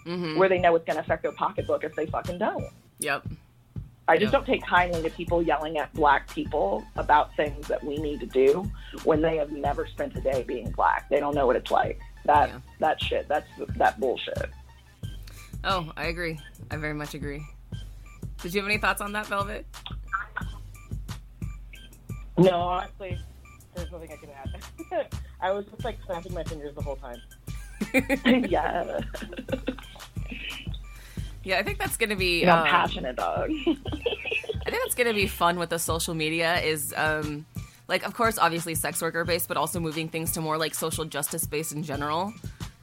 Mm-hmm. 0.07 0.39
where 0.39 0.51
they 0.51 0.59
know 0.59 0.75
it's 0.77 0.85
going 0.85 0.97
to 0.97 1.03
affect 1.03 1.23
their 1.23 1.33
pocketbook 1.33 1.83
if 1.83 1.95
they 1.95 2.05
fucking 2.05 2.37
don't. 2.37 2.67
Yep. 2.99 3.27
I 4.07 4.19
just 4.19 4.33
Yeah. 4.35 4.39
don't 4.39 4.47
take 4.47 4.63
kindly 4.67 5.01
to 5.03 5.09
people 5.09 5.43
yelling 5.43 5.79
at 5.79 5.91
black 5.95 6.29
people 6.29 6.85
about 6.97 7.35
things 7.37 7.67
that 7.69 7.83
we 7.83 7.97
need 7.97 8.21
to 8.21 8.27
do 8.27 8.71
when 9.05 9.23
they 9.23 9.39
have 9.39 9.51
never 9.51 9.87
spent 9.87 10.15
a 10.15 10.21
day 10.21 10.43
being 10.43 10.71
black. 10.73 11.09
They 11.09 11.21
don't 11.21 11.35
know 11.35 11.47
what 11.47 11.57
it's 11.57 11.71
like. 11.71 12.01
That 12.27 12.51
Yeah. 12.51 12.59
that 12.81 13.03
shit. 13.03 13.29
That's 13.29 13.49
that 13.79 13.99
bullshit. 13.99 14.51
Oh, 15.65 15.91
I 15.97 16.05
agree. 16.09 16.39
I 16.71 16.77
very 16.77 16.93
much 16.93 17.15
agree. 17.15 17.43
Did 18.43 18.53
you 18.55 18.61
have 18.61 18.69
any 18.69 18.77
thoughts 18.79 19.01
on 19.01 19.13
that, 19.13 19.25
Velvet? 19.27 19.65
No, 22.37 22.61
honestly, 22.61 23.19
there's 23.75 23.91
nothing 23.91 24.11
I 24.13 24.17
can 24.17 24.31
add. 24.31 25.07
I 25.41 25.53
was 25.53 25.67
just 25.67 25.85
like 25.85 25.99
snapping 26.07 26.35
my 26.35 26.45
fingers 26.45 26.75
the 26.75 26.83
whole 26.83 26.97
time. 26.97 27.21
yeah, 28.49 29.01
Yeah, 31.45 31.59
I 31.59 31.63
think 31.63 31.79
that's 31.79 31.97
gonna 31.99 32.17
be. 32.17 32.41
you 32.41 32.47
know, 32.47 32.53
I'm 32.53 32.61
um, 32.63 32.67
passionate 32.67 33.17
dog. 33.17 33.51
I 33.51 34.71
think 34.71 34.83
that's 34.83 34.95
gonna 34.95 35.13
be 35.13 35.27
fun 35.27 35.59
with 35.59 35.69
the 35.71 35.79
social 35.79 36.15
media. 36.15 36.59
Is 36.61 36.95
um, 36.97 37.45
like, 37.87 38.05
of 38.07 38.15
course, 38.15 38.39
obviously 38.39 38.75
sex 38.75 39.03
worker 39.03 39.25
based, 39.25 39.47
but 39.47 39.59
also 39.59 39.79
moving 39.79 40.09
things 40.09 40.33
to 40.33 40.41
more 40.41 40.57
like 40.57 40.75
social 40.75 41.05
justice 41.05 41.47
based 41.47 41.73
in 41.73 41.83
general. 41.83 42.33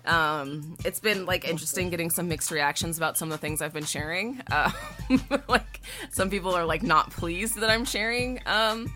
Um, 0.05 0.77
it's 0.85 0.99
been 0.99 1.25
like 1.25 1.47
interesting 1.47 1.89
getting 1.89 2.09
some 2.11 2.27
mixed 2.27 2.51
reactions 2.51 2.97
about 2.97 3.17
some 3.17 3.31
of 3.31 3.39
the 3.39 3.41
things 3.41 3.61
I've 3.61 3.73
been 3.73 3.85
sharing. 3.85 4.41
Uh, 4.51 4.71
like, 5.47 5.81
some 6.11 6.29
people 6.29 6.53
are 6.53 6.65
like 6.65 6.83
not 6.83 7.09
pleased 7.09 7.57
that 7.57 7.69
I'm 7.69 7.85
sharing. 7.85 8.41
Um, 8.45 8.93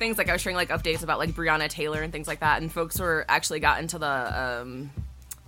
things 0.00 0.18
like 0.18 0.28
I 0.28 0.32
was 0.32 0.40
sharing 0.40 0.56
like 0.56 0.70
updates 0.70 1.04
about 1.04 1.20
like 1.20 1.30
Breonna 1.30 1.68
Taylor 1.68 2.02
and 2.02 2.12
things 2.12 2.26
like 2.26 2.40
that, 2.40 2.60
and 2.60 2.72
folks 2.72 2.98
were 2.98 3.24
actually 3.28 3.60
got 3.60 3.78
into 3.78 3.98
the 3.98 4.60
um, 4.60 4.90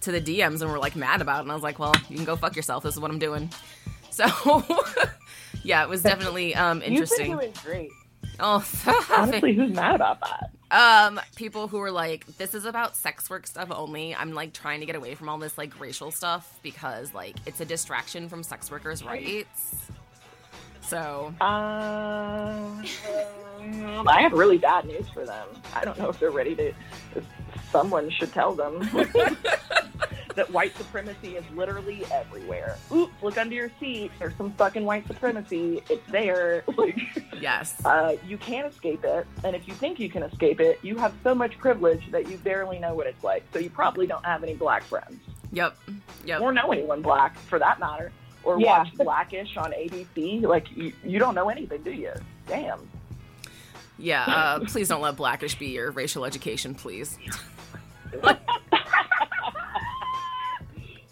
to 0.02 0.12
the 0.12 0.20
DMs 0.20 0.60
and 0.60 0.70
were 0.70 0.78
like 0.78 0.94
mad 0.94 1.20
about 1.20 1.38
it. 1.38 1.42
And 1.42 1.50
I 1.50 1.54
was 1.54 1.64
like, 1.64 1.80
well, 1.80 1.94
you 2.08 2.14
can 2.14 2.24
go 2.24 2.36
fuck 2.36 2.54
yourself. 2.54 2.84
This 2.84 2.94
is 2.94 3.00
what 3.00 3.10
I'm 3.10 3.18
doing. 3.18 3.50
So, 4.10 4.26
yeah, 5.64 5.82
it 5.82 5.88
was 5.88 6.02
definitely 6.02 6.54
um, 6.54 6.82
interesting. 6.82 7.30
You've 7.30 7.40
been 7.40 7.50
doing 7.50 7.64
great. 7.64 7.90
Oh, 8.38 8.64
Honestly, 9.10 9.54
who's 9.54 9.72
mad 9.72 9.96
about 9.96 10.20
that? 10.20 10.50
um, 10.70 11.20
people 11.34 11.66
who 11.66 11.78
were 11.78 11.90
like, 11.90 12.26
"This 12.38 12.54
is 12.54 12.64
about 12.66 12.94
sex 12.94 13.30
work 13.30 13.46
stuff 13.46 13.68
only." 13.70 14.14
I'm 14.14 14.34
like 14.34 14.52
trying 14.52 14.80
to 14.80 14.86
get 14.86 14.96
away 14.96 15.14
from 15.14 15.28
all 15.28 15.38
this 15.38 15.56
like 15.56 15.80
racial 15.80 16.10
stuff 16.10 16.60
because 16.62 17.14
like 17.14 17.36
it's 17.46 17.60
a 17.60 17.64
distraction 17.64 18.28
from 18.28 18.42
sex 18.42 18.70
workers' 18.70 19.02
rights. 19.02 19.74
So 20.82 21.32
Um, 21.40 22.84
I 24.08 24.20
have 24.22 24.32
really 24.32 24.58
bad 24.58 24.84
news 24.86 25.08
for 25.08 25.24
them. 25.24 25.46
I 25.74 25.84
don't 25.84 25.98
know 25.98 26.08
if 26.10 26.18
they're 26.18 26.30
ready 26.30 26.54
to. 26.56 26.72
Someone 27.70 28.10
should 28.10 28.32
tell 28.32 28.54
them. 28.54 28.80
that 30.34 30.50
white 30.50 30.74
supremacy 30.76 31.36
is 31.36 31.44
literally 31.54 32.04
everywhere. 32.10 32.76
Oops, 32.90 33.12
look 33.22 33.38
under 33.38 33.54
your 33.54 33.70
seat. 33.78 34.10
There's 34.18 34.34
some 34.36 34.50
fucking 34.52 34.84
white 34.84 35.06
supremacy. 35.06 35.82
It's 35.88 36.06
there. 36.10 36.64
Like, 36.76 36.98
Yes. 37.40 37.74
uh, 37.84 38.16
you 38.26 38.36
can't 38.38 38.66
escape 38.72 39.04
it. 39.04 39.26
And 39.44 39.54
if 39.56 39.66
you 39.68 39.74
think 39.74 39.98
you 40.00 40.08
can 40.10 40.22
escape 40.22 40.60
it, 40.60 40.78
you 40.82 40.96
have 40.98 41.12
so 41.22 41.34
much 41.34 41.58
privilege 41.58 42.10
that 42.10 42.28
you 42.30 42.36
barely 42.38 42.78
know 42.78 42.94
what 42.94 43.06
it's 43.06 43.22
like. 43.24 43.44
So 43.52 43.58
you 43.58 43.70
probably 43.70 44.06
don't 44.06 44.24
have 44.24 44.42
any 44.42 44.54
black 44.54 44.82
friends 44.84 45.20
Yep. 45.52 45.76
Yep. 46.24 46.40
or 46.40 46.52
know 46.52 46.72
anyone 46.72 47.02
black 47.02 47.36
for 47.38 47.58
that 47.58 47.78
matter. 47.78 48.10
Or 48.44 48.60
Yeah. 48.60 48.78
watch 48.78 48.94
Blackish 48.94 49.56
on 49.56 49.72
ABC. 49.72 50.42
Like, 50.42 50.66
you, 50.76 50.92
you 51.04 51.18
don't 51.18 51.34
know 51.34 51.48
anything, 51.48 51.82
do 51.82 51.92
you? 51.92 52.12
Damn. 52.48 52.88
Yeah. 53.98 54.24
Uh, 54.24 54.60
please 54.66 54.88
don't 54.88 55.00
let 55.02 55.16
Blackish 55.16 55.56
be 55.58 55.68
your 55.68 55.90
racial 55.92 56.24
education, 56.24 56.74
please. 56.74 57.18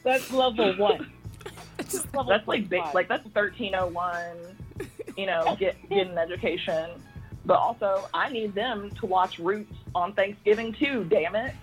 That's 0.02 0.30
level 0.32 0.74
one. 0.76 1.10
Level 2.14 2.24
That's 2.24 2.46
like 2.46 2.68
big, 2.68 2.82
like 2.94 3.08
that's 3.08 3.26
thirteen 3.30 3.74
oh 3.74 3.86
one. 3.88 4.36
You 5.16 5.26
know, 5.26 5.56
get 5.58 5.76
get 5.88 6.06
an 6.06 6.18
education. 6.18 6.90
But 7.46 7.54
also, 7.58 8.06
I 8.14 8.28
need 8.30 8.54
them 8.54 8.90
to 9.00 9.06
watch 9.06 9.38
Roots 9.38 9.72
on 9.94 10.12
Thanksgiving 10.12 10.72
too. 10.72 11.04
Damn 11.04 11.34
it! 11.36 11.54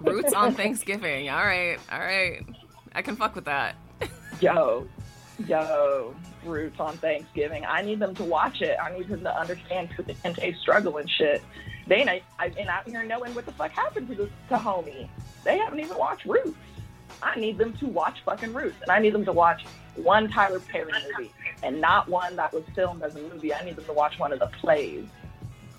Roots 0.00 0.32
on 0.34 0.54
Thanksgiving. 0.54 1.30
All 1.30 1.44
right. 1.44 1.78
All 1.90 2.00
right. 2.00 2.44
I 2.94 3.00
can 3.02 3.16
fuck 3.16 3.34
with 3.34 3.44
that. 3.46 3.76
Yo, 4.42 4.88
yo, 5.46 6.12
Roots 6.44 6.80
on 6.80 6.96
Thanksgiving. 6.96 7.64
I 7.64 7.80
need 7.80 8.00
them 8.00 8.12
to 8.16 8.24
watch 8.24 8.60
it. 8.60 8.76
I 8.82 8.92
need 8.92 9.06
them 9.06 9.20
to 9.20 9.40
understand 9.40 9.90
Kinte 9.90 10.58
struggle 10.58 10.96
and 10.96 11.08
shit. 11.08 11.44
They 11.86 11.98
ain't 11.98 12.24
I, 12.40 12.46
and 12.58 12.68
out 12.68 12.88
here 12.88 13.04
knowing 13.04 13.36
what 13.36 13.46
the 13.46 13.52
fuck 13.52 13.70
happened 13.70 14.08
to 14.08 14.16
this 14.16 14.30
to 14.48 14.56
homie. 14.56 15.08
They 15.44 15.58
haven't 15.58 15.78
even 15.78 15.96
watched 15.96 16.24
Roots. 16.24 16.58
I 17.22 17.38
need 17.38 17.56
them 17.56 17.72
to 17.74 17.86
watch 17.86 18.18
fucking 18.24 18.52
Roots, 18.52 18.82
and 18.82 18.90
I 18.90 18.98
need 18.98 19.14
them 19.14 19.24
to 19.26 19.32
watch 19.32 19.64
one 19.94 20.28
Tyler 20.28 20.58
Perry 20.58 20.90
movie, 21.16 21.30
and 21.62 21.80
not 21.80 22.08
one 22.08 22.34
that 22.34 22.52
was 22.52 22.64
filmed 22.74 23.04
as 23.04 23.14
a 23.14 23.20
movie. 23.20 23.54
I 23.54 23.64
need 23.64 23.76
them 23.76 23.84
to 23.84 23.92
watch 23.92 24.18
one 24.18 24.32
of 24.32 24.40
the 24.40 24.48
plays. 24.48 25.06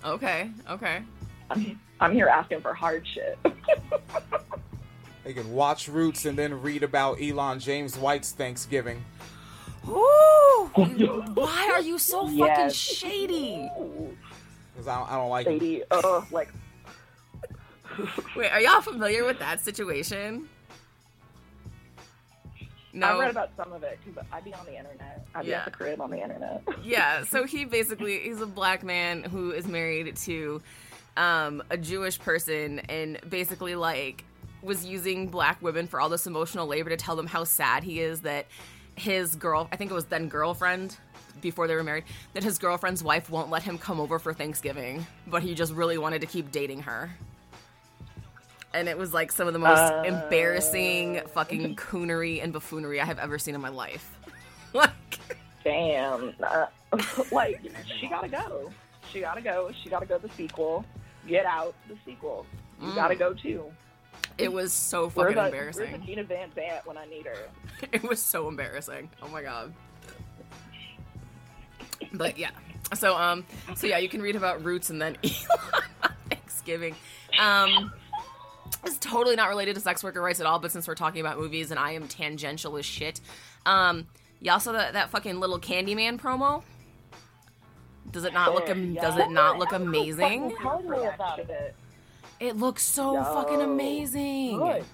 Okay. 0.06 0.48
Okay. 0.70 1.02
I'm, 1.50 1.78
I'm 2.00 2.14
here 2.14 2.28
asking 2.28 2.62
for 2.62 2.72
hard 2.72 3.06
shit. 3.06 3.38
They 5.24 5.32
can 5.32 5.52
watch 5.52 5.88
Roots 5.88 6.26
and 6.26 6.36
then 6.38 6.60
read 6.60 6.82
about 6.82 7.20
Elon 7.20 7.58
James 7.58 7.96
White's 7.96 8.32
Thanksgiving. 8.32 9.02
Ooh. 9.88 10.70
Why 11.34 11.70
are 11.72 11.80
you 11.80 11.98
so 11.98 12.22
fucking 12.26 12.36
Yes. 12.38 12.74
shady? 12.74 13.68
Because 14.72 14.86
I, 14.88 14.98
don't- 14.98 15.10
I 15.10 15.16
don't 15.16 15.30
like 15.30 15.46
him. 15.46 15.58
Sadie, 15.58 15.82
ugh, 15.90 16.26
like 16.30 16.52
Wait, 18.36 18.50
are 18.50 18.60
y'all 18.60 18.80
familiar 18.80 19.24
with 19.24 19.38
that 19.38 19.60
situation? 19.60 20.48
No. 22.92 23.06
I 23.06 23.20
read 23.20 23.30
about 23.30 23.50
some 23.56 23.72
of 23.72 23.82
it 23.82 23.98
because 24.04 24.24
I'd 24.32 24.44
be 24.44 24.54
on 24.54 24.64
the 24.66 24.76
internet. 24.76 25.26
I'd 25.34 25.44
be 25.44 25.50
Yeah. 25.50 25.58
at 25.60 25.64
the 25.66 25.70
crib 25.72 26.00
on 26.00 26.10
the 26.10 26.22
internet. 26.22 26.62
yeah 26.84 27.24
so 27.24 27.44
he 27.44 27.64
basically 27.64 28.20
he's 28.20 28.40
a 28.40 28.46
black 28.46 28.84
man 28.84 29.22
who 29.24 29.50
is 29.52 29.66
married 29.66 30.14
to 30.16 30.60
um, 31.16 31.62
a 31.70 31.76
jewish 31.76 32.18
person 32.20 32.80
and 32.80 33.18
basically 33.28 33.74
like 33.74 34.24
was 34.64 34.84
using 34.84 35.28
black 35.28 35.60
women 35.62 35.86
for 35.86 36.00
all 36.00 36.08
this 36.08 36.26
emotional 36.26 36.66
labor 36.66 36.90
to 36.90 36.96
tell 36.96 37.16
them 37.16 37.26
how 37.26 37.44
sad 37.44 37.82
he 37.84 38.00
is 38.00 38.20
that 38.22 38.46
his 38.96 39.34
girl 39.36 39.68
i 39.72 39.76
think 39.76 39.90
it 39.90 39.94
was 39.94 40.04
then 40.06 40.28
girlfriend 40.28 40.96
before 41.40 41.66
they 41.66 41.74
were 41.74 41.82
married 41.82 42.04
that 42.32 42.42
his 42.44 42.58
girlfriend's 42.58 43.02
wife 43.02 43.28
won't 43.28 43.50
let 43.50 43.62
him 43.62 43.76
come 43.76 43.98
over 44.00 44.18
for 44.18 44.32
thanksgiving 44.32 45.04
but 45.26 45.42
he 45.42 45.54
just 45.54 45.72
really 45.72 45.98
wanted 45.98 46.20
to 46.20 46.26
keep 46.26 46.50
dating 46.52 46.80
her 46.82 47.10
and 48.72 48.88
it 48.88 48.96
was 48.98 49.12
like 49.12 49.30
some 49.32 49.46
of 49.46 49.52
the 49.52 49.58
most 49.58 49.78
Uh. 49.92 50.02
embarrassing 50.06 51.20
fucking 51.34 51.76
coonery 51.76 52.42
and 52.42 52.52
buffoonery 52.52 53.00
i 53.00 53.04
have 53.04 53.18
ever 53.18 53.38
seen 53.38 53.54
in 53.54 53.60
my 53.60 53.68
life 53.68 54.18
like 54.72 54.90
Damn. 55.64 56.34
Uh, 56.46 56.66
like, 57.32 57.58
she 57.98 58.06
gotta 58.06 58.28
go. 58.28 58.70
She 59.10 59.20
gotta 59.20 59.40
go. 59.40 59.70
She 59.82 59.88
gotta 59.88 60.04
go 60.04 60.18
the 60.18 60.28
sequel. 60.36 60.84
Get 61.26 61.46
out 61.46 61.74
the 61.88 61.96
sequel. 62.04 62.44
You 62.82 62.88
Mm. 62.88 62.94
gotta 62.94 63.14
go 63.16 63.32
too. 63.32 63.64
It 64.38 64.52
was 64.52 64.72
so 64.72 65.08
Where's 65.08 65.34
fucking 65.34 65.36
the, 65.36 65.44
embarrassing. 65.46 65.90
Where's 65.90 66.02
Iyanla 66.02 66.26
Vanzant 66.26 66.86
when 66.86 66.96
I 66.96 67.06
need 67.06 67.26
her? 67.26 67.36
It 67.92 68.02
was 68.02 68.20
so 68.20 68.48
embarrassing. 68.48 69.10
Oh 69.22 69.28
my 69.28 69.42
god. 69.42 69.72
But 72.12 72.38
yeah. 72.38 72.50
So 72.94 73.16
um 73.16 73.44
so 73.74 73.86
yeah, 73.86 73.98
you 73.98 74.08
can 74.08 74.22
read 74.22 74.36
about 74.36 74.64
Roots 74.64 74.90
and 74.90 75.00
then 75.00 75.16
Elon 75.24 76.14
Thanksgiving. 76.30 76.94
Um 77.38 77.92
it's 78.84 78.98
totally 78.98 79.36
not 79.36 79.48
related 79.48 79.74
to 79.74 79.80
sex 79.80 80.02
worker 80.02 80.20
rights 80.20 80.40
at 80.40 80.46
all, 80.46 80.58
but 80.58 80.72
since 80.72 80.86
we're 80.88 80.94
talking 80.94 81.20
about 81.20 81.38
movies 81.38 81.70
and 81.70 81.78
I 81.78 81.92
am 81.92 82.08
tangential 82.08 82.76
as 82.76 82.86
shit. 82.86 83.20
Um 83.66 84.06
y'all 84.40 84.60
saw 84.60 84.72
that, 84.72 84.94
that 84.94 85.10
fucking 85.10 85.40
little 85.40 85.58
Candyman 85.58 86.18
promo? 86.18 86.62
Does 88.10 88.24
it 88.24 88.32
not 88.32 88.54
look 88.54 88.68
am- 88.68 88.94
does 88.94 89.18
it 89.18 89.30
not 89.30 89.58
look 89.58 89.72
amazing? 89.72 90.54
Tell 90.60 90.82
me 90.82 91.04
about 91.06 91.38
it. 91.40 91.74
It 92.40 92.56
looks 92.56 92.82
so 92.82 93.14
Yo. 93.14 93.24
fucking 93.24 93.60
amazing. 93.60 94.58
Good. 94.58 94.84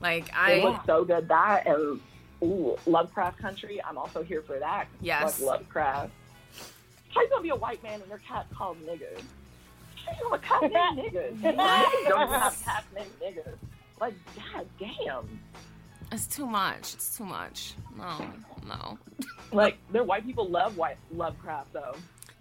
Like 0.00 0.30
I 0.34 0.52
It 0.52 0.64
looks 0.64 0.86
so 0.86 1.04
good. 1.04 1.28
That 1.28 1.66
and 1.66 2.00
ooh, 2.42 2.76
Lovecraft 2.86 3.38
Country. 3.38 3.82
I'm 3.84 3.98
also 3.98 4.22
here 4.22 4.42
for 4.42 4.58
that. 4.58 4.86
Yes. 5.00 5.38
Fuck 5.38 5.46
Lovecraft. 5.46 6.10
How 7.14 7.22
you 7.22 7.28
gonna 7.30 7.42
be 7.42 7.48
a 7.50 7.56
white 7.56 7.82
man 7.82 8.00
and 8.00 8.08
your 8.08 8.18
cat 8.18 8.46
called 8.54 8.78
nigger? 8.86 9.20
How 10.06 10.12
you 10.12 10.30
gonna 10.30 10.42
have 10.42 10.62
a 10.62 10.70
cat 10.70 10.94
named 10.96 11.12
nigger? 11.14 11.36
You 11.42 12.08
don't 12.08 12.28
have 12.30 12.64
cats 12.64 12.86
named 12.94 13.10
nigger. 13.22 13.54
Like, 14.00 14.14
god 14.36 14.66
damn. 14.78 15.40
it's 16.12 16.26
too 16.26 16.46
much. 16.46 16.94
It's 16.94 17.16
too 17.16 17.24
much. 17.24 17.74
No. 17.96 18.26
No. 18.66 18.98
Like, 19.52 19.78
their 19.90 20.04
white 20.04 20.24
people 20.24 20.48
love 20.48 20.76
white 20.76 20.98
Lovecraft 21.12 21.72
though. 21.72 21.94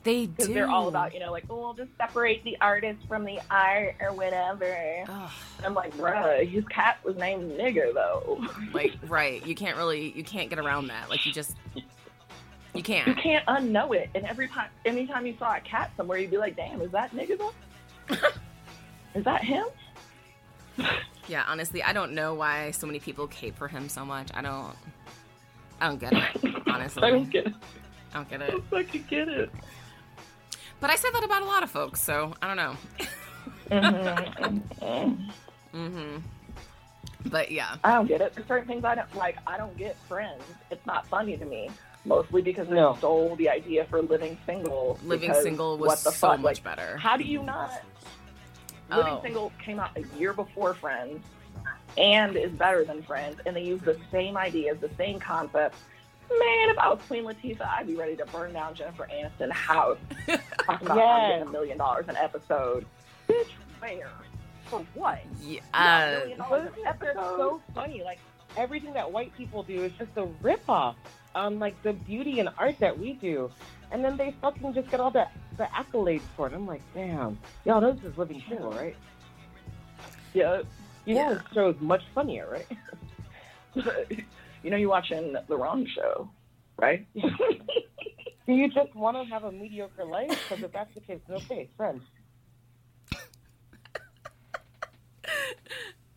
They 0.08 0.26
do. 0.26 0.32
because 0.38 0.47
they're 0.53 0.70
all 0.70 0.88
about 0.88 1.14
you 1.14 1.20
know 1.20 1.34
like 1.34 1.43
oh 1.49 1.58
we'll 1.60 1.74
just 1.74 1.89
separate 1.97 2.41
the 2.45 2.55
artist 2.62 3.05
from 3.10 3.26
the 3.26 3.41
art 3.51 3.95
or 3.99 4.14
whatever. 4.14 5.03
Ugh. 5.05 5.32
I'm 5.66 5.74
like, 5.74 5.93
bruh, 5.97 6.47
his 6.47 6.64
cat 6.70 6.97
was 7.03 7.18
named 7.18 7.51
nigger 7.60 7.93
though. 7.93 8.41
like 8.74 8.93
right 9.08 9.45
you 9.45 9.53
can't 9.53 9.76
really 9.76 10.14
you 10.16 10.24
can't 10.24 10.49
get 10.49 10.60
around 10.60 10.88
that 10.88 11.10
like 11.10 11.26
you 11.26 11.34
just 11.34 11.58
you 11.76 11.82
you 12.74 12.82
can't 12.84 13.05
you 13.05 13.16
can't 13.16 13.45
unknow 13.47 13.93
it. 13.97 14.10
And 14.16 14.24
every 14.26 14.47
time, 14.47 14.70
anytime 14.86 15.26
you 15.26 15.36
saw 15.38 15.58
a 15.58 15.60
cat 15.60 15.91
somewhere, 15.97 16.18
you'd 16.20 16.32
be 16.32 16.38
like, 16.38 16.55
damn, 16.55 16.80
is 16.82 16.91
that 16.91 17.12
nigger 17.12 17.38
though? 17.38 17.53
is 19.14 19.26
that 19.26 19.43
him? 19.43 19.66
yeah 21.28 21.43
honestly 21.47 21.82
i 21.82 21.91
don't 21.91 22.12
know 22.14 22.36
why 22.36 22.70
so 22.70 22.86
many 22.86 22.99
people 22.99 23.26
cape 23.28 23.58
for 23.58 23.68
him 23.68 23.89
so 23.89 24.05
much 24.05 24.30
i 24.36 24.43
don't 24.43 24.76
i 25.82 25.88
don't 25.88 25.99
get 25.99 26.14
it 26.14 26.68
honestly 26.68 27.01
I 27.03 27.10
don't 27.10 27.28
get 27.30 27.47
it. 27.47 27.53
I 28.14 28.18
don't 28.18 28.30
get 28.30 28.41
it 28.43 28.53
I 28.53 28.60
fucking 28.70 29.05
get 29.10 29.28
it. 29.28 29.49
But 30.80 30.89
i 30.89 30.95
said 30.95 31.11
that 31.13 31.23
about 31.23 31.41
a 31.41 31.45
lot 31.45 31.63
of 31.63 31.69
folks 31.71 32.01
so 32.01 32.34
i 32.41 32.47
don't 32.47 32.57
know 32.57 32.75
mm-hmm 35.73 36.17
but 37.25 37.51
yeah 37.51 37.75
I 37.84 37.95
don't 37.95 38.07
get 38.07 38.21
it. 38.21 38.34
There's 38.36 38.47
certain 38.47 38.67
things 38.67 38.86
I 38.86 38.95
don't 38.95 39.13
like. 39.15 39.36
I 39.45 39.57
don't 39.57 39.75
get 39.78 39.97
friends. 40.07 40.41
It's 40.71 40.86
not 40.86 41.05
funny 41.07 41.36
to 41.36 41.43
me. 41.43 41.69
Mostly 42.05 42.41
because 42.41 42.69
No. 42.69 42.93
they 42.93 42.99
stole 42.99 43.36
the 43.36 43.49
idea 43.49 43.84
for 43.86 44.01
living 44.01 44.38
single. 44.45 44.97
living 45.03 45.34
single 45.34 45.78
was 45.78 45.88
what 45.89 45.97
the 46.05 46.11
so 46.11 46.28
fuck? 46.30 46.39
much 46.39 46.57
Like, 46.57 46.63
better 46.63 46.95
How 46.97 47.17
do 47.17 47.25
you 47.25 47.43
not? 47.43 47.71
Living 48.89 49.13
Oh. 49.13 49.21
Single 49.21 49.51
came 49.61 49.78
out 49.80 49.89
a 49.97 50.03
year 50.17 50.32
before 50.32 50.73
Friends 50.73 51.25
and 51.97 52.38
is 52.38 52.51
better 52.53 52.86
than 52.86 53.03
Friends, 53.03 53.41
and 53.45 53.53
they 53.53 53.63
use 53.63 53.82
the 53.82 53.97
same 54.09 54.38
ideas, 54.38 54.78
the 54.80 54.91
same 54.95 55.19
concepts. 55.19 55.80
Man, 56.30 56.69
if 56.69 56.78
I 56.78 56.89
was 56.89 56.99
Queen 57.07 57.23
Latifah, 57.23 57.61
I'd 57.67 57.88
be 57.88 57.95
ready 57.95 58.15
to 58.17 58.25
burn 58.25 58.53
down 58.53 58.73
Jennifer 58.75 59.07
Aniston 59.11 59.51
house. 59.51 59.97
Talking 60.65 60.88
about 60.88 60.91
I'm 60.91 60.97
Yes. 60.97 61.30
getting 61.32 61.47
a 61.47 61.51
million 61.51 61.78
dollars 61.78 62.05
an 62.09 62.17
episode. 62.17 62.86
Bitch, 63.30 63.47
where? 63.80 64.09
For 64.65 64.86
what? 64.93 65.19
yeah, 65.41 65.59
a 65.73 65.78
uh, 65.78 66.19
million 66.19 66.38
But 66.39 66.49
dollars 66.49 66.67
it's 66.69 66.78
an 66.80 66.88
episode? 66.88 67.38
so 67.38 67.61
funny. 67.73 68.03
Like 68.03 68.19
everything 68.57 68.93
that 68.93 69.09
white 69.09 69.34
people 69.38 69.63
do 69.63 69.84
is 69.84 69.93
just 69.97 70.11
a 70.17 70.25
ripoff 70.43 70.95
on 71.34 71.59
like 71.59 71.82
the 71.84 71.93
beauty 71.93 72.39
and 72.41 72.49
art 72.57 72.78
that 72.80 72.97
we 72.99 73.13
do, 73.13 73.49
and 73.91 74.03
then 74.03 74.17
they 74.17 74.34
fucking 74.41 74.73
just 74.73 74.89
get 74.91 74.99
all 74.99 75.11
the 75.11 75.25
the 75.57 75.63
accolades 75.65 76.21
for 76.36 76.47
it. 76.47 76.53
I'm 76.53 76.67
like, 76.67 76.82
damn, 76.93 77.39
y'all, 77.63 77.80
this 77.80 78.03
is 78.03 78.17
living 78.17 78.43
single, 78.49 78.71
right? 78.71 78.95
Yeah. 80.34 80.61
You 81.05 81.15
know, 81.15 81.36
this 81.36 81.43
show 81.53 81.69
is 81.69 81.80
much 81.80 82.01
funnier, 82.13 82.49
right? 82.51 83.86
you 84.64 84.70
know, 84.72 84.78
you're 84.78 84.89
watching 84.89 85.36
the 85.47 85.58
wrong 85.58 85.86
show, 85.95 86.30
right? 86.78 87.05
Do 87.14 87.30
you 88.53 88.70
just 88.70 88.93
want 88.95 89.18
to 89.18 89.24
have 89.34 89.43
a 89.43 89.51
mediocre 89.51 90.05
life? 90.05 90.30
Because 90.49 90.64
if 90.64 90.72
that's 90.72 90.93
the 90.93 91.01
case, 91.01 91.20
then 91.28 91.38
okay, 91.38 91.70
friends. 91.78 92.01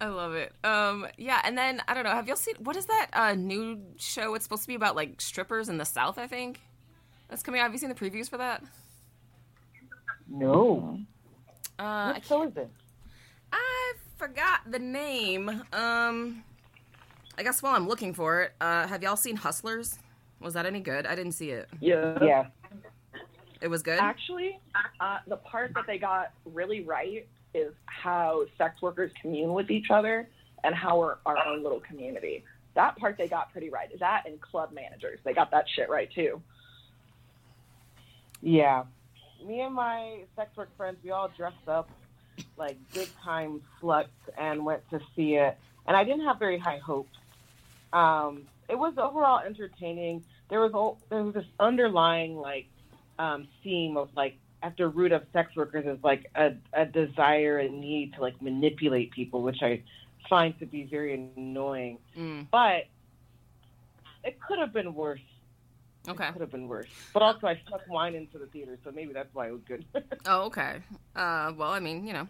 I 0.02 0.06
love 0.06 0.34
it. 0.34 0.52
Um, 0.64 1.06
yeah, 1.18 1.42
and 1.44 1.58
then 1.58 1.82
I 1.86 1.92
don't 1.92 2.04
know. 2.04 2.10
Have 2.10 2.26
y'all 2.26 2.36
seen 2.36 2.54
what 2.60 2.74
is 2.76 2.86
that 2.86 3.08
uh, 3.12 3.34
new 3.34 3.82
show? 3.98 4.34
It's 4.34 4.44
supposed 4.44 4.62
to 4.62 4.68
be 4.68 4.74
about 4.74 4.96
like 4.96 5.20
strippers 5.20 5.68
in 5.68 5.76
the 5.76 5.84
South. 5.84 6.16
I 6.16 6.26
think 6.26 6.60
that's 7.28 7.42
coming 7.42 7.60
out. 7.60 7.64
Have 7.64 7.72
you 7.72 7.78
seen 7.78 7.90
the 7.90 7.94
previews 7.94 8.30
for 8.30 8.38
that? 8.38 8.62
No. 10.26 10.98
Uh, 11.78 12.12
What 12.12 12.24
show 12.24 12.42
is 12.44 12.56
it? 12.56 12.70
I 13.52 13.92
forgot 14.16 14.60
the 14.70 14.78
name. 14.78 15.62
Um, 15.72 16.44
I 17.40 17.42
guess 17.42 17.62
while 17.62 17.74
I'm 17.74 17.88
looking 17.88 18.12
for 18.12 18.42
it, 18.42 18.52
uh, 18.60 18.86
have 18.86 19.02
y'all 19.02 19.16
seen 19.16 19.34
Hustlers? 19.34 19.98
Was 20.40 20.52
that 20.52 20.66
any 20.66 20.80
good? 20.80 21.06
I 21.06 21.14
didn't 21.14 21.32
see 21.32 21.52
it. 21.52 21.70
Yeah. 21.80 22.18
Yeah. 22.20 22.46
It 23.62 23.68
was 23.68 23.82
good. 23.82 23.98
Actually, 23.98 24.60
uh, 25.00 25.20
the 25.26 25.38
part 25.38 25.72
that 25.72 25.86
they 25.86 25.96
got 25.96 26.32
really 26.44 26.82
right 26.82 27.26
is 27.54 27.72
how 27.86 28.44
sex 28.58 28.82
workers 28.82 29.10
commune 29.22 29.54
with 29.54 29.70
each 29.70 29.86
other 29.90 30.28
and 30.64 30.74
how 30.74 30.98
we're 30.98 31.16
our 31.24 31.38
own 31.46 31.62
little 31.62 31.80
community. 31.80 32.44
That 32.74 32.98
part 32.98 33.16
they 33.16 33.26
got 33.26 33.50
pretty 33.52 33.70
right. 33.70 33.88
That 33.98 34.24
and 34.26 34.38
club 34.38 34.72
managers, 34.74 35.18
they 35.24 35.32
got 35.32 35.50
that 35.52 35.64
shit 35.74 35.88
right 35.88 36.10
too. 36.14 36.42
Yeah. 38.42 38.84
Me 39.42 39.62
and 39.62 39.74
my 39.74 40.24
sex 40.36 40.54
work 40.58 40.68
friends, 40.76 40.98
we 41.02 41.10
all 41.10 41.30
dressed 41.34 41.68
up 41.68 41.88
like 42.58 42.76
big 42.92 43.08
time 43.24 43.62
sluts 43.80 44.08
and 44.36 44.62
went 44.62 44.82
to 44.90 45.00
see 45.16 45.36
it. 45.36 45.56
And 45.86 45.96
I 45.96 46.04
didn't 46.04 46.26
have 46.26 46.38
very 46.38 46.58
high 46.58 46.80
hopes. 46.84 47.16
Um, 47.92 48.42
it 48.68 48.78
was 48.78 48.94
overall 48.98 49.40
entertaining. 49.40 50.24
There 50.48 50.60
was 50.60 50.72
al- 50.74 50.98
there 51.10 51.22
was 51.22 51.34
this 51.34 51.44
underlying 51.58 52.36
like 52.36 52.66
um, 53.18 53.48
theme 53.62 53.96
of 53.96 54.08
like 54.16 54.36
at 54.62 54.76
the 54.76 54.88
root 54.88 55.12
of 55.12 55.22
sex 55.32 55.54
workers 55.56 55.86
is 55.86 56.02
like 56.04 56.26
a, 56.34 56.52
a 56.72 56.84
desire 56.84 57.58
and 57.58 57.80
need 57.80 58.14
to 58.14 58.20
like 58.20 58.40
manipulate 58.42 59.10
people, 59.10 59.42
which 59.42 59.62
I 59.62 59.82
find 60.28 60.58
to 60.58 60.66
be 60.66 60.84
very 60.84 61.30
annoying. 61.36 61.98
Mm, 62.16 62.46
But 62.50 62.86
it 64.22 64.38
could 64.46 64.58
have 64.58 64.72
been 64.72 64.94
worse. 64.94 65.20
Okay. 66.08 66.30
Could 66.32 66.40
have 66.40 66.50
been 66.50 66.68
worse. 66.68 66.88
But 67.12 67.22
also, 67.22 67.46
I 67.46 67.60
stuck 67.66 67.82
wine 67.88 68.14
into 68.14 68.38
the 68.38 68.46
theater, 68.46 68.78
so 68.84 68.90
maybe 68.90 69.12
that's 69.12 69.32
why 69.34 69.48
it 69.48 69.52
was 69.52 69.62
good. 69.66 69.84
Oh, 70.26 70.42
okay. 70.44 70.76
Uh, 71.16 71.52
well, 71.56 71.70
I 71.70 71.80
mean, 71.80 72.06
you 72.06 72.12
know. 72.12 72.26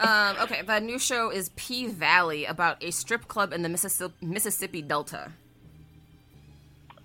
Um, 0.00 0.36
okay, 0.42 0.62
the 0.62 0.80
new 0.80 0.98
show 0.98 1.30
is 1.30 1.50
P 1.56 1.86
Valley 1.86 2.44
about 2.44 2.82
a 2.82 2.90
strip 2.90 3.28
club 3.28 3.52
in 3.52 3.62
the 3.62 3.68
Mississippi, 3.68 4.14
Mississippi 4.24 4.82
Delta. 4.82 5.30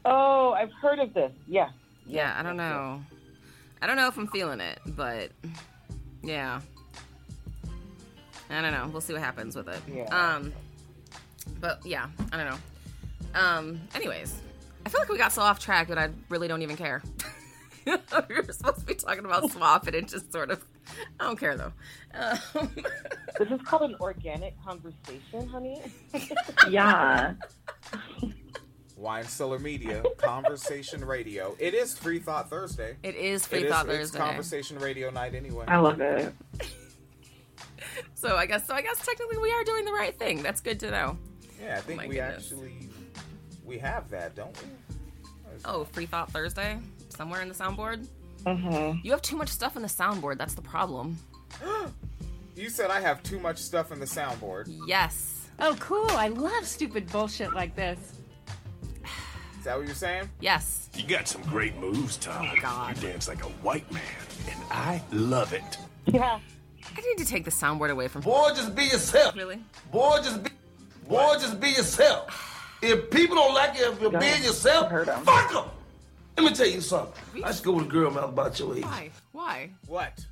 oh, 0.05 0.53
I've 0.53 0.71
heard 0.73 0.99
of 0.99 1.13
this. 1.13 1.31
Yeah. 1.47 1.69
Yeah, 2.05 2.35
I 2.37 2.43
don't 2.43 2.57
know. 2.57 3.01
I 3.81 3.87
don't 3.87 3.95
know 3.95 4.07
if 4.07 4.17
I'm 4.17 4.27
feeling 4.27 4.59
it, 4.59 4.79
but 4.85 5.31
yeah. 6.21 6.61
I 8.49 8.61
don't 8.61 8.71
know. 8.71 8.89
We'll 8.91 9.01
see 9.01 9.13
what 9.13 9.21
happens 9.21 9.55
with 9.55 9.67
it. 9.69 9.79
Yeah. 9.91 10.03
Um, 10.05 10.53
but 11.59 11.85
yeah, 11.85 12.07
I 12.31 12.37
don't 12.37 12.49
know. 12.49 13.39
Um, 13.39 13.79
anyways, 13.95 14.35
I 14.85 14.89
feel 14.89 14.99
like 15.01 15.09
we 15.09 15.17
got 15.17 15.31
so 15.31 15.41
off 15.41 15.59
track 15.59 15.87
that 15.87 15.97
I 15.97 16.09
really 16.29 16.47
don't 16.47 16.61
even 16.61 16.75
care. 16.75 17.01
we 17.85 17.93
were 18.35 18.43
supposed 18.51 18.79
to 18.79 18.85
be 18.85 18.95
talking 18.95 19.25
about 19.25 19.43
SWOP, 19.51 19.87
and 19.87 19.95
it 19.95 20.07
just 20.07 20.31
sort 20.31 20.51
of. 20.51 20.63
I 21.19 21.25
don't 21.25 21.39
care 21.39 21.55
though. 21.57 21.71
Um, 22.13 22.37
This 23.39 23.49
is 23.49 23.61
called 23.63 23.89
an 23.89 23.95
organic 23.99 24.53
conversation, 24.63 25.47
honey. 25.49 25.81
Yeah. 26.69 27.33
Wine 28.95 29.25
Cellar 29.25 29.57
Media, 29.59 30.03
Conversation 30.17 31.03
Radio. 31.03 31.55
It 31.59 31.73
is 31.73 31.97
Free 31.97 32.19
Thought 32.19 32.49
Thursday. 32.49 32.95
it 33.03 33.15
is 33.15 33.45
Free 33.47 33.59
It 33.59 33.65
is- 33.65 33.71
Thought 33.71 33.89
it's 33.89 33.97
Thursday. 33.97 34.17
Conversation 34.19 34.77
Radio 34.79 35.09
night 35.09 35.33
anyway. 35.35 35.65
I 35.67 35.77
love 35.77 35.99
it. 35.99 36.33
So 38.15 38.35
I 38.37 38.45
guess 38.45 38.65
so. 38.67 38.73
I 38.75 38.81
guess 38.81 39.03
technically 39.05 39.37
we 39.39 39.51
are 39.51 39.63
doing 39.63 39.83
the 39.85 39.91
right 39.91 40.17
thing. 40.17 40.41
That's 40.43 40.61
good 40.61 40.79
to 40.81 40.91
know. 40.91 41.17
Yeah, 41.61 41.77
I 41.77 41.81
think 41.81 41.97
my 41.97 42.07
we 42.07 42.15
goodness. 42.15 42.51
actually 42.51 42.89
we 43.65 43.77
have 43.79 44.09
that, 44.09 44.35
don't 44.35 44.55
we? 44.61 44.69
Oh, 45.65 45.85
Free 45.85 46.05
Thought 46.05 46.31
Thursday 46.31 46.79
somewhere 47.09 47.41
in 47.41 47.47
the 47.47 47.53
soundboard. 47.53 48.07
Mm-hmm. 48.45 48.99
You 49.03 49.11
have 49.11 49.21
too 49.21 49.37
much 49.37 49.49
stuff 49.49 49.75
in 49.75 49.81
the 49.81 49.87
soundboard. 49.87 50.37
That's 50.37 50.55
the 50.55 50.61
problem. 50.61 51.17
You 52.55 52.69
said 52.69 52.91
I 52.91 53.01
have 53.01 53.23
too 53.23 53.39
much 53.39 53.57
stuff 53.57 53.91
in 53.91 53.99
the 53.99 54.05
soundboard. 54.05 54.71
Yes. 54.85 55.47
Oh, 55.57 55.75
cool. 55.79 56.05
I 56.11 56.27
love 56.27 56.67
stupid 56.67 57.11
bullshit 57.11 57.51
like 57.55 57.75
this. 57.75 57.97
Is 59.57 59.63
that 59.63 59.75
what 59.75 59.87
you're 59.87 59.95
saying? 59.95 60.29
Yes. 60.39 60.87
You 60.93 61.07
got 61.07 61.27
some 61.27 61.41
great 61.41 61.75
moves, 61.77 62.15
Tom. 62.17 62.47
Oh, 62.51 62.61
God. 62.61 62.95
You 63.01 63.09
dance 63.09 63.27
like 63.27 63.43
a 63.43 63.47
white 63.63 63.91
man, 63.91 64.03
and 64.47 64.59
I 64.69 65.01
love 65.11 65.51
it. 65.51 65.79
Yeah. 66.05 66.37
I 66.95 67.01
need 67.01 67.17
to 67.17 67.25
take 67.25 67.43
the 67.43 67.49
soundboard 67.49 67.89
away 67.89 68.07
from. 68.07 68.21
Boy, 68.21 68.49
just 68.49 68.75
be 68.75 68.83
yourself. 68.83 69.35
Really? 69.35 69.59
Boy, 69.91 70.17
just 70.17 70.43
be. 70.43 70.51
Boy, 71.09 71.33
just 71.39 71.59
be 71.59 71.69
yourself. 71.69 72.29
If 72.85 73.09
people 73.09 73.35
don't 73.37 73.53
like 73.53 73.77
you, 73.77 73.89
if 73.91 74.01
you're 74.01 74.11
being 74.11 74.43
yourself, 74.43 74.89
Heard 74.91 75.07
'em. 75.07 75.23
fuck 75.23 75.51
them. 75.51 75.65
Let 76.37 76.49
me 76.51 76.53
tell 76.55 76.67
you 76.67 76.81
something. 76.81 77.43
I 77.43 77.51
should 77.53 77.63
go 77.63 77.71
with 77.73 77.85
a 77.85 77.89
girl 77.89 78.11
man 78.11 78.25
about 78.25 78.59
your 78.59 78.75
age. 78.75 78.83
Why? 78.83 79.09
Why? 79.31 79.69
What? 79.87 80.25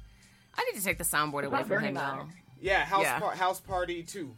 I 0.55 0.65
need 0.65 0.77
to 0.77 0.83
take 0.83 0.97
the 0.97 1.03
soundboard 1.05 1.43
away 1.45 1.51
not 1.51 1.61
from 1.61 1.69
very 1.69 1.85
him 1.85 1.93
nice. 1.93 2.03
now. 2.03 2.27
Yeah, 2.59 2.83
house 2.83 3.03
Yeah. 3.03 3.19
Par- 3.19 3.35
house 3.35 3.59
party 3.61 4.03
too. 4.03 4.33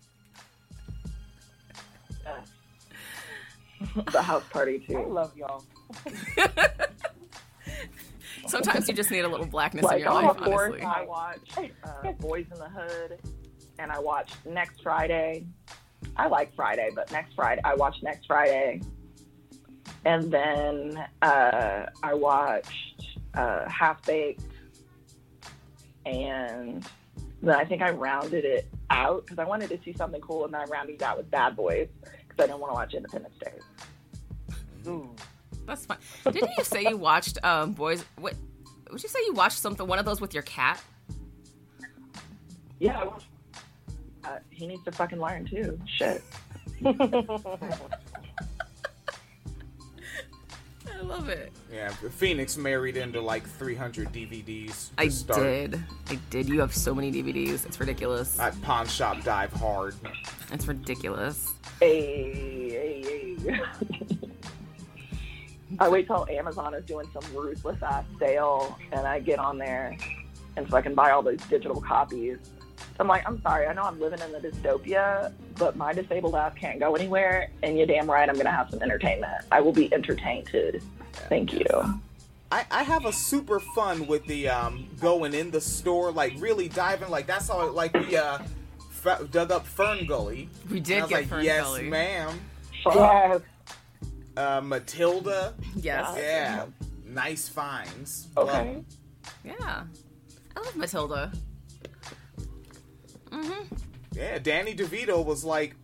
The 4.13 4.21
house 4.21 4.43
party 4.49 4.81
I 4.87 4.91
too. 4.93 5.05
love 5.09 5.35
y'all. 5.35 5.63
Sometimes 8.47 8.87
you 8.87 8.93
just 8.93 9.11
need 9.11 9.25
a 9.25 9.27
little 9.27 9.45
blackness 9.45 9.83
in 9.83 9.87
Like 9.89 9.99
your 9.99 10.09
on 10.09 10.23
life, 10.25 10.37
the 10.37 10.45
fourth, 10.45 10.69
honestly. 10.71 10.81
I 10.85 11.01
watch 11.03 11.39
uh, 11.83 12.11
Boys 12.13 12.45
in 12.51 12.59
the 12.59 12.69
Hood, 12.69 13.19
and 13.79 13.91
I 13.91 13.99
watch 13.99 14.31
Next 14.45 14.81
Friday. 14.83 15.45
I 16.17 16.27
like 16.27 16.55
Friday, 16.55 16.89
but 16.93 17.11
next 17.11 17.33
Friday 17.35 17.61
I 17.63 17.75
watched 17.75 18.03
Next 18.03 18.25
Friday, 18.27 18.81
and 20.05 20.31
then 20.31 21.03
uh, 21.21 21.85
I 22.01 22.13
watched 22.13 23.17
uh, 23.33 23.67
Half 23.69 24.05
Baked, 24.05 24.41
and 26.05 26.87
then 27.41 27.55
I 27.55 27.65
think 27.65 27.81
I 27.81 27.91
rounded 27.91 28.45
it 28.45 28.67
out 28.89 29.25
because 29.25 29.39
I 29.39 29.45
wanted 29.45 29.69
to 29.69 29.79
see 29.83 29.93
something 29.93 30.21
cool, 30.21 30.45
and 30.45 30.53
then 30.53 30.61
I 30.61 30.65
rounded 30.65 30.95
it 30.95 31.01
out 31.01 31.17
with 31.17 31.29
Bad 31.31 31.55
Boys 31.55 31.87
because 32.01 32.43
I 32.43 32.47
didn't 32.47 32.59
want 32.59 32.71
to 32.71 32.75
watch 32.75 32.93
Independence 32.93 33.35
Day. 33.39 33.53
Ooh. 34.87 35.09
That's 35.65 35.85
fine. 35.85 35.97
Didn't 36.25 36.51
you 36.57 36.63
say 36.65 36.83
you 36.83 36.97
watched 36.97 37.37
um 37.43 37.71
boys? 37.71 38.03
What? 38.17 38.35
Would 38.91 39.01
you 39.01 39.07
say 39.09 39.19
you 39.25 39.33
watched 39.33 39.57
something? 39.59 39.87
One 39.87 39.97
of 39.97 40.03
those 40.05 40.19
with 40.19 40.33
your 40.33 40.43
cat? 40.43 40.83
Yeah, 42.79 42.99
I 42.99 43.05
watched- 43.05 43.27
uh, 44.25 44.37
he 44.49 44.67
needs 44.67 44.83
to 44.85 44.91
fucking 44.91 45.19
learn 45.19 45.45
too. 45.45 45.79
Shit. 45.97 46.23
I 46.85 46.91
love 51.01 51.29
it. 51.29 51.51
Yeah, 51.71 51.89
Phoenix 51.89 52.57
married 52.57 52.97
into 52.97 53.19
like 53.19 53.47
300 53.47 54.13
DVDs. 54.13 54.89
I 54.97 55.07
start. 55.09 55.41
did. 55.41 55.83
I 56.09 56.19
did. 56.29 56.47
You 56.47 56.59
have 56.61 56.73
so 56.73 56.93
many 56.93 57.11
DVDs. 57.11 57.65
It's 57.65 57.79
ridiculous. 57.79 58.39
At 58.39 58.59
Pawn 58.61 58.87
Shop 58.87 59.21
Dive 59.23 59.51
Hard. 59.53 59.95
It's 60.51 60.67
ridiculous. 60.67 61.53
Hey, 61.79 62.69
hey, 62.69 63.35
hey. 63.37 63.61
I 65.79 65.89
wait 65.89 66.07
till 66.07 66.27
Amazon 66.29 66.73
is 66.75 66.85
doing 66.85 67.07
some 67.11 67.23
ruthless 67.35 67.81
ass 67.81 68.05
sale 68.19 68.77
and 68.91 69.07
I 69.07 69.19
get 69.19 69.39
on 69.39 69.57
there 69.57 69.97
and 70.55 70.69
so 70.69 70.77
I 70.77 70.81
can 70.81 70.93
buy 70.93 71.11
all 71.11 71.23
those 71.23 71.39
digital 71.49 71.81
copies. 71.81 72.37
I'm 72.99 73.07
like, 73.07 73.27
I'm 73.27 73.41
sorry, 73.41 73.65
I 73.67 73.73
know 73.73 73.83
I'm 73.83 73.99
living 73.99 74.19
in 74.21 74.31
the 74.31 74.39
dystopia, 74.39 75.33
but 75.57 75.75
my 75.75 75.93
disabled 75.93 76.35
ass 76.35 76.53
can't 76.59 76.79
go 76.79 76.95
anywhere, 76.95 77.49
and 77.63 77.77
you're 77.77 77.87
damn 77.87 78.09
right 78.09 78.27
I'm 78.29 78.35
gonna 78.37 78.51
have 78.51 78.69
some 78.69 78.81
entertainment. 78.81 79.45
I 79.51 79.61
will 79.61 79.71
be 79.73 79.91
entertained. 79.93 80.49
Thank 81.29 81.53
you. 81.53 81.65
I, 82.51 82.65
I 82.69 82.83
have 82.83 83.05
a 83.05 83.13
super 83.13 83.59
fun 83.59 84.05
with 84.05 84.25
the 84.27 84.47
um 84.49 84.87
going 84.99 85.33
in 85.33 85.49
the 85.51 85.59
store, 85.61 86.11
like 86.11 86.33
really 86.37 86.69
diving. 86.69 87.09
Like 87.09 87.25
that's 87.25 87.47
how 87.47 87.67
like 87.71 87.93
we 87.95 88.15
uh 88.15 88.37
f- 89.05 89.31
dug 89.31 89.51
up 89.51 89.65
Fern 89.65 90.05
Gully. 90.05 90.49
We 90.69 90.77
And 90.77 90.85
did 90.85 90.97
I 90.99 91.01
was 91.01 91.09
get 91.09 91.15
like, 91.21 91.27
Fern 91.29 91.43
yes, 91.45 91.63
Gully. 91.65 91.89
ma'am. 91.89 92.39
Yes. 92.85 93.41
Uh, 94.37 94.61
Matilda. 94.63 95.53
Yes. 95.75 96.15
Yeah, 96.17 96.65
nice 97.07 97.47
finds. 97.49 98.27
Okay. 98.37 98.51
Love 98.51 98.65
'em. 98.67 98.85
Yeah. 99.43 99.83
I 100.55 100.59
love 100.59 100.75
Matilda. 100.75 101.31
Mm-hmm. 103.33 103.75
Yeah, 104.13 104.37
Danny 104.39 104.75
DeVito 104.75 105.25
was 105.25 105.43
like, 105.43 105.75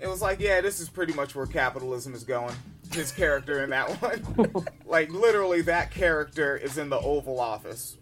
it 0.00 0.08
was 0.08 0.20
like, 0.20 0.40
yeah, 0.40 0.60
this 0.60 0.80
is 0.80 0.88
pretty 0.88 1.12
much 1.12 1.34
where 1.34 1.46
capitalism 1.46 2.12
is 2.14 2.24
going. 2.24 2.54
His 2.92 3.12
character 3.12 3.62
in 3.64 3.70
that 3.70 3.88
one, 4.02 4.64
like 4.86 5.10
literally, 5.10 5.62
that 5.62 5.90
character 5.92 6.56
is 6.56 6.76
in 6.76 6.90
the 6.90 6.98
Oval 6.98 7.40
Office. 7.40 7.96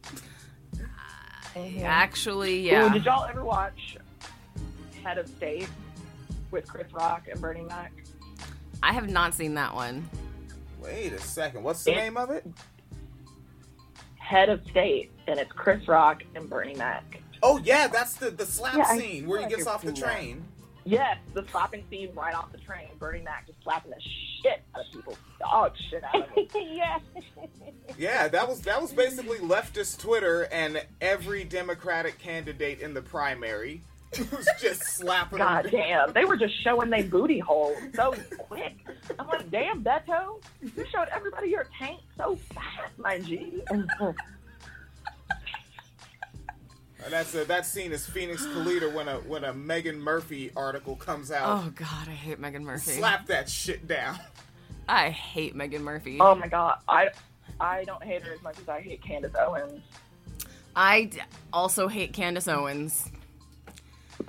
Actually, 1.83 2.61
Ooh, 2.69 2.73
yeah. 2.73 2.89
did 2.93 3.05
y'all 3.05 3.25
ever 3.25 3.45
watch 3.45 3.97
Head 5.05 5.19
of 5.19 5.29
State 5.29 5.69
with 6.51 6.67
Chris 6.67 6.91
Rock 6.93 7.27
and 7.31 7.41
Bernie 7.41 7.63
Mac? 7.63 7.93
I 8.83 8.93
have 8.93 9.11
not 9.11 9.35
seen 9.35 9.55
that 9.55 9.75
one. 9.75 10.09
Wait 10.83 11.13
a 11.13 11.21
second, 11.21 11.63
what's 11.63 11.85
the 11.85 11.91
Yeah. 11.91 11.97
name 11.99 12.17
of 12.17 12.31
it? 12.31 12.47
Head 14.17 14.49
of 14.49 14.65
State, 14.71 15.11
and 15.27 15.39
it's 15.39 15.53
Chris 15.53 15.87
Rock 15.87 16.23
and 16.35 16.49
Bernie 16.49 16.75
Mac. 16.77 17.21
Oh 17.43 17.59
yeah, 17.65 17.89
that's 17.89 18.15
the 18.15 18.31
the 18.31 18.47
slap 18.47 18.77
Yeah, 18.77 18.97
scene 18.97 19.27
where 19.27 19.39
he 19.41 19.45
like 19.47 19.55
gets 19.57 19.67
off 19.67 19.83
the 19.83 19.95
seen 19.95 20.01
that. 20.03 20.13
train. 20.15 20.45
Yes, 20.85 21.19
the 21.35 21.45
slapping 21.51 21.85
scene 21.91 22.11
right 22.15 22.35
off 22.35 22.51
the 22.53 22.59
train. 22.59 22.89
Bernie 22.99 23.21
Mac 23.21 23.47
just 23.47 23.63
slapping 23.63 23.91
the 23.91 24.01
shit 24.43 24.63
out 24.75 24.87
of 24.87 24.93
people. 24.93 25.17
Dog 25.39 25.73
shit 25.91 26.03
out 26.03 26.15
of 26.29 26.35
them. 26.35 26.47
yeah. 26.73 26.99
Yeah, 27.99 28.29
that 28.29 28.49
was 28.49 28.61
that 28.63 28.81
was 28.81 28.93
basically 28.93 29.39
leftist 29.39 29.99
Twitter 30.01 30.49
and 30.51 30.85
every 31.01 31.45
Democratic 31.45 32.19
candidate 32.19 32.81
in 32.81 32.95
the 32.95 33.03
primary 33.03 33.83
Who's 34.17 34.49
just 34.61 34.83
slapping 34.83 35.39
God 35.39 35.67
her. 35.67 35.71
damn, 35.71 36.13
they 36.13 36.25
were 36.25 36.37
just 36.37 36.61
showing 36.65 36.91
their 36.91 37.05
booty 37.05 37.39
hole 37.39 37.77
so 37.95 38.13
quick. 38.39 38.75
I'm 39.21 39.29
like, 39.29 39.49
damn, 39.53 39.85
Beto, 39.85 40.43
you 40.63 40.85
showed 40.91 41.07
everybody 41.13 41.51
your 41.51 41.67
tank 41.79 42.01
so 42.17 42.35
fast, 42.53 42.99
my 42.99 43.21
G. 43.21 43.63
And 47.05 47.13
that's 47.13 47.35
a, 47.35 47.45
that 47.47 47.67
scene 47.67 47.93
is 47.93 48.07
Phoenix 48.07 48.45
Calida 48.47 48.89
when 48.91 49.09
a 49.09 49.17
when 49.21 49.45
a 49.45 49.53
Meghan 49.53 49.99
Murphy 49.99 50.51
article 50.55 50.97
comes 50.97 51.31
out. 51.31 51.65
Oh 51.65 51.71
God, 51.71 52.09
I 52.09 52.13
hate 52.13 52.41
Meghan 52.41 52.63
Murphy. 52.63 52.93
Slap 52.93 53.27
that 53.27 53.49
shit 53.49 53.87
down. 53.87 54.19
I 54.89 55.11
hate 55.11 55.55
Meghan 55.55 55.81
Murphy. 55.81 56.19
Oh 56.21 56.35
my 56.35 56.49
god, 56.49 56.79
I 56.89 57.11
I 57.59 57.85
don't 57.85 58.03
hate 58.03 58.23
her 58.23 58.33
as 58.35 58.43
much 58.43 58.59
as 58.59 58.69
I 58.69 58.81
hate 58.81 59.03
Candace 59.03 59.35
Owens. 59.39 59.83
I 60.77 61.05
d- 61.05 61.21
also 61.53 61.89
hate 61.89 62.13
Candace 62.13 62.49
Owens. 62.49 63.11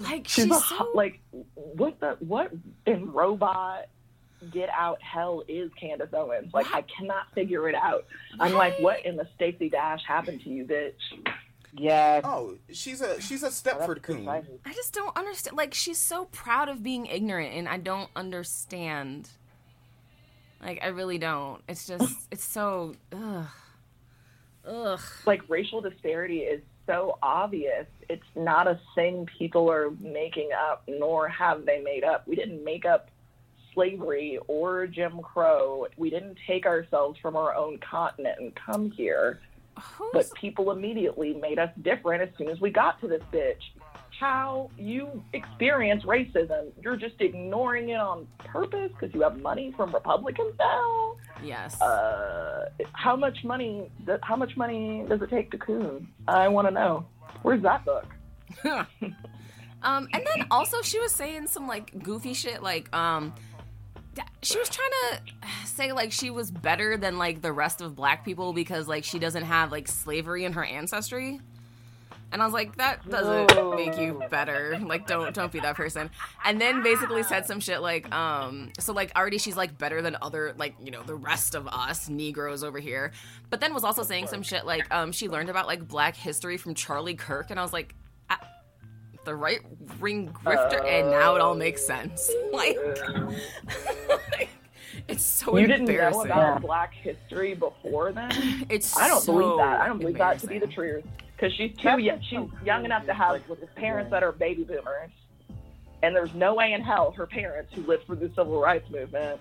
like 0.00 0.28
She's, 0.28 0.44
she's, 0.44 0.46
a, 0.46 0.54
so 0.54 0.60
hot 0.60 0.94
like 0.94 1.20
what 1.54 1.98
the 2.00 2.16
what 2.20 2.52
in 2.86 3.12
robot 3.12 3.86
get 4.50 4.68
out 4.70 5.00
hell 5.02 5.42
is 5.48 5.70
Candace 5.78 6.12
Owens. 6.12 6.52
Like 6.52 6.72
I 6.72 6.82
cannot 6.82 7.26
figure 7.34 7.68
it 7.68 7.74
out. 7.74 8.06
I'm 8.40 8.52
like, 8.52 8.78
what 8.80 9.04
in 9.04 9.16
the 9.16 9.26
Stacey 9.34 9.68
Dash 9.68 10.04
happened 10.06 10.42
to 10.42 10.50
you, 10.50 10.64
bitch? 10.64 10.94
Yes. 11.74 12.22
Oh, 12.24 12.56
she's 12.70 13.00
a 13.00 13.20
she's 13.20 13.42
a 13.42 13.48
Stepford 13.48 14.02
coon. 14.02 14.28
I 14.28 14.42
just 14.74 14.92
don't 14.92 15.16
understand. 15.16 15.56
Like 15.56 15.72
she's 15.72 15.98
so 15.98 16.26
proud 16.26 16.68
of 16.68 16.82
being 16.82 17.06
ignorant, 17.06 17.54
and 17.54 17.68
I 17.68 17.78
don't 17.78 18.10
understand. 18.14 19.30
Like 20.62 20.80
I 20.82 20.88
really 20.88 21.18
don't. 21.18 21.62
It's 21.68 21.86
just 21.86 22.14
it's 22.30 22.44
so 22.44 22.94
ugh, 23.12 23.46
ugh. 24.66 25.00
Like 25.24 25.48
racial 25.48 25.80
disparity 25.80 26.40
is 26.40 26.60
so 26.86 27.18
obvious. 27.22 27.86
It's 28.10 28.22
not 28.36 28.66
a 28.68 28.78
thing 28.94 29.26
people 29.38 29.70
are 29.70 29.90
making 30.00 30.50
up, 30.52 30.82
nor 30.86 31.28
have 31.28 31.64
they 31.64 31.80
made 31.80 32.04
up. 32.04 32.28
We 32.28 32.36
didn't 32.36 32.64
make 32.64 32.84
up 32.84 33.08
slavery 33.74 34.38
or 34.48 34.86
Jim 34.86 35.20
Crow. 35.22 35.86
We 35.96 36.10
didn't 36.10 36.38
take 36.46 36.66
ourselves 36.66 37.18
from 37.20 37.36
our 37.36 37.54
own 37.54 37.78
continent 37.78 38.38
and 38.40 38.54
come 38.54 38.90
here. 38.90 39.40
But 40.12 40.32
people 40.34 40.70
immediately 40.70 41.34
made 41.34 41.58
us 41.58 41.70
different 41.80 42.22
as 42.22 42.28
soon 42.36 42.48
as 42.48 42.60
we 42.60 42.70
got 42.70 43.00
to 43.00 43.08
this 43.08 43.22
bitch. 43.32 43.62
How 44.20 44.70
you 44.78 45.24
experience 45.32 46.04
racism, 46.04 46.70
you're 46.82 46.96
just 46.96 47.20
ignoring 47.20 47.88
it 47.88 47.98
on 47.98 48.28
purpose 48.38 48.92
because 48.92 49.12
you 49.14 49.22
have 49.22 49.40
money 49.40 49.72
from 49.76 49.92
Republicans 49.92 50.54
now. 50.58 51.16
Yes. 51.42 51.80
Uh, 51.80 52.68
how 52.92 53.16
much 53.16 53.42
money? 53.42 53.90
How 54.22 54.36
much 54.36 54.56
money 54.56 55.04
does 55.08 55.22
it 55.22 55.30
take 55.30 55.50
to 55.52 55.58
coon? 55.58 56.06
I 56.28 56.48
want 56.48 56.68
to 56.68 56.74
know. 56.74 57.06
Where's 57.42 57.62
that 57.62 57.84
book? 57.84 58.06
Um, 59.84 60.08
and 60.12 60.24
then 60.24 60.46
also 60.50 60.80
she 60.82 60.98
was 60.98 61.12
saying 61.12 61.48
some 61.48 61.66
like 61.66 62.02
goofy 62.02 62.34
shit, 62.34 62.62
like 62.62 62.94
um, 62.94 63.34
she 64.42 64.58
was 64.58 64.68
trying 64.68 64.90
to 64.90 65.66
say 65.66 65.92
like 65.92 66.12
she 66.12 66.30
was 66.30 66.50
better 66.50 66.96
than 66.96 67.18
like 67.18 67.42
the 67.42 67.52
rest 67.52 67.80
of 67.80 67.94
black 67.94 68.24
people 68.24 68.52
because 68.52 68.88
like 68.88 69.04
she 69.04 69.18
doesn't 69.18 69.44
have 69.44 69.72
like 69.72 69.88
slavery 69.88 70.44
in 70.44 70.52
her 70.52 70.64
ancestry. 70.64 71.40
And 72.32 72.40
I 72.40 72.46
was 72.46 72.54
like, 72.54 72.76
that 72.76 73.06
doesn't 73.10 73.76
make 73.76 73.98
you 73.98 74.22
better. 74.30 74.78
Like, 74.82 75.06
don't 75.06 75.34
don't 75.34 75.52
be 75.52 75.60
that 75.60 75.76
person. 75.76 76.10
And 76.44 76.60
then 76.60 76.82
basically 76.82 77.22
said 77.22 77.44
some 77.46 77.60
shit 77.60 77.82
like, 77.82 78.10
um, 78.14 78.72
so 78.78 78.94
like 78.94 79.12
already 79.14 79.36
she's 79.36 79.56
like 79.56 79.76
better 79.76 80.00
than 80.00 80.16
other 80.22 80.54
like 80.56 80.74
you 80.82 80.90
know 80.90 81.02
the 81.02 81.14
rest 81.14 81.54
of 81.54 81.68
us 81.68 82.08
Negroes 82.08 82.64
over 82.64 82.78
here. 82.78 83.12
But 83.50 83.60
then 83.60 83.74
was 83.74 83.84
also 83.84 84.02
saying 84.02 84.28
some 84.28 84.42
shit 84.42 84.64
like, 84.64 84.92
um, 84.92 85.12
she 85.12 85.28
learned 85.28 85.50
about 85.50 85.66
like 85.66 85.86
Black 85.86 86.16
history 86.16 86.56
from 86.56 86.74
Charlie 86.74 87.14
Kirk, 87.14 87.50
and 87.50 87.60
I 87.60 87.62
was 87.62 87.72
like, 87.72 87.94
the 89.24 89.34
right 89.34 89.60
ring 90.00 90.28
grifter, 90.44 90.84
and 90.84 91.10
now 91.10 91.34
it 91.34 91.40
all 91.40 91.54
makes 91.54 91.84
sense. 91.84 92.30
Like, 92.52 92.76
it's 95.08 95.24
so 95.24 95.56
you 95.56 95.66
didn't 95.66 95.86
know 95.86 95.92
embarrassing. 95.92 96.26
about 96.26 96.60
Black 96.60 96.92
history 96.92 97.54
before 97.54 98.12
then? 98.12 98.30
It's 98.68 98.96
I 98.96 99.08
don't 99.08 99.24
believe 99.24 99.56
that. 99.56 99.80
I 99.80 99.86
don't 99.86 99.98
believe 99.98 100.18
that 100.18 100.38
to 100.40 100.46
be 100.46 100.58
the 100.58 100.66
truth 100.66 101.04
because 101.34 101.54
she's 101.54 101.74
too 101.78 101.98
young. 101.98 102.20
She's 102.20 102.38
young 102.64 102.84
enough 102.84 103.06
to 103.06 103.14
have 103.14 103.40
parents 103.74 104.10
that 104.10 104.22
are 104.22 104.32
baby 104.32 104.64
boomers, 104.64 105.10
and 106.02 106.14
there's 106.14 106.34
no 106.34 106.54
way 106.54 106.74
in 106.74 106.82
hell 106.82 107.12
her 107.12 107.26
parents 107.26 107.72
who 107.74 107.82
lived 107.82 108.04
through 108.04 108.16
the 108.16 108.28
civil 108.36 108.60
rights 108.60 108.90
movement 108.90 109.40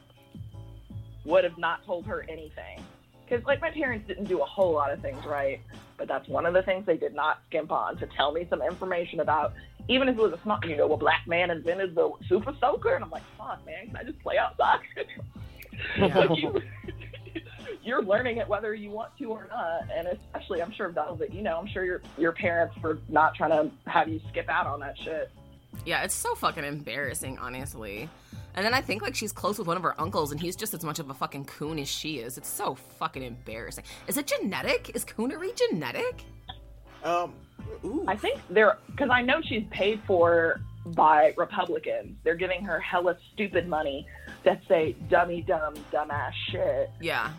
would 1.26 1.44
have 1.44 1.58
not 1.58 1.86
told 1.86 2.06
her 2.06 2.26
anything. 2.30 2.84
Because 3.32 3.46
like 3.46 3.62
my 3.62 3.72
parents 3.72 4.06
didn't 4.10 4.26
do 4.26 4.42
a 4.42 4.46
whole 4.46 4.74
lot 4.74 4.92
of 4.92 5.02
things 5.02 5.24
right, 5.26 5.62
but 5.98 6.10
that's 6.10 6.28
one 6.28 6.46
of 6.46 6.54
the 6.54 6.64
things 6.64 6.86
they 6.86 6.98
did 6.98 7.16
not 7.16 7.40
skimp 7.48 7.72
on 7.72 7.96
to 8.00 8.08
tell 8.18 8.34
me 8.34 8.46
some 8.50 8.62
information 8.62 9.22
about. 9.22 9.54
Even 9.88 10.10
if 10.10 10.18
it 10.18 10.22
was 10.22 10.34
a 10.34 10.40
small, 10.44 10.60
you 10.64 10.76
know, 10.76 10.92
a 10.92 10.98
black 10.98 11.26
man 11.28 11.50
invented 11.50 11.96
the 11.96 12.12
super 12.28 12.54
soaker, 12.60 12.94
and 12.94 13.04
I'm 13.04 13.10
like, 13.10 13.24
fuck, 13.38 13.66
man, 13.66 13.88
can 13.88 13.96
I 13.96 14.04
just 14.04 14.20
play 14.20 14.38
outside? 14.38 14.80
Like, 15.98 16.38
you- 16.40 16.62
you're 17.84 18.04
learning 18.04 18.38
it 18.38 18.48
whether 18.48 18.74
you 18.74 18.92
want 18.92 19.18
to 19.18 19.26
or 19.26 19.48
not, 19.50 19.90
and 19.96 20.08
especially 20.10 20.62
I'm 20.62 20.74
sure 20.74 20.90
Velvet, 20.90 21.34
you 21.34 21.42
know, 21.42 21.58
I'm 21.58 21.68
sure 21.68 21.86
your 21.86 22.02
your 22.18 22.34
parents 22.34 22.76
were 22.84 23.00
not 23.08 23.34
trying 23.36 23.52
to 23.52 23.72
have 23.90 24.10
you 24.10 24.20
skip 24.30 24.50
out 24.50 24.68
on 24.68 24.82
that 24.82 24.98
shit. 25.00 25.32
Yeah, 25.86 26.04
it's 26.04 26.14
so 26.14 26.36
fucking 26.36 26.64
embarrassing, 26.64 27.38
honestly. 27.40 28.10
And 28.54 28.66
then 28.66 28.74
I 28.74 28.82
think 28.82 29.02
like 29.02 29.16
she's 29.16 29.32
close 29.32 29.58
with 29.58 29.68
one 29.68 29.78
of 29.78 29.84
her 29.84 30.00
uncles, 30.00 30.32
and 30.32 30.40
he's 30.40 30.56
just 30.56 30.74
as 30.74 30.84
much 30.84 31.00
of 31.00 31.10
a 31.10 31.14
fucking 31.14 31.46
coon 31.46 31.80
as 31.80 31.88
she 31.88 32.18
is. 32.20 32.38
It's 32.38 32.50
so 32.50 32.76
fucking 32.76 33.24
embarrassing. 33.24 33.86
Is 34.08 34.18
it 34.18 34.28
genetic? 34.28 34.92
Is 34.94 35.06
coonery 35.06 35.56
genetic? 35.56 36.24
Um, 37.04 37.34
I 38.08 38.16
think 38.16 38.42
they're 38.50 38.78
because 38.88 39.10
I 39.12 39.22
know 39.22 39.42
she's 39.42 39.64
paid 39.72 40.02
for 40.06 40.60
by 40.88 41.34
Republicans. 41.38 42.18
They're 42.24 42.36
giving 42.36 42.64
her 42.66 42.80
hella 42.80 43.18
stupid 43.34 43.68
money 43.68 44.06
that 44.44 44.62
say 44.68 44.96
dummy 45.10 45.42
dumb 45.42 45.76
dumbass 45.92 46.34
shit, 46.52 46.92
Yeah. 47.00 47.32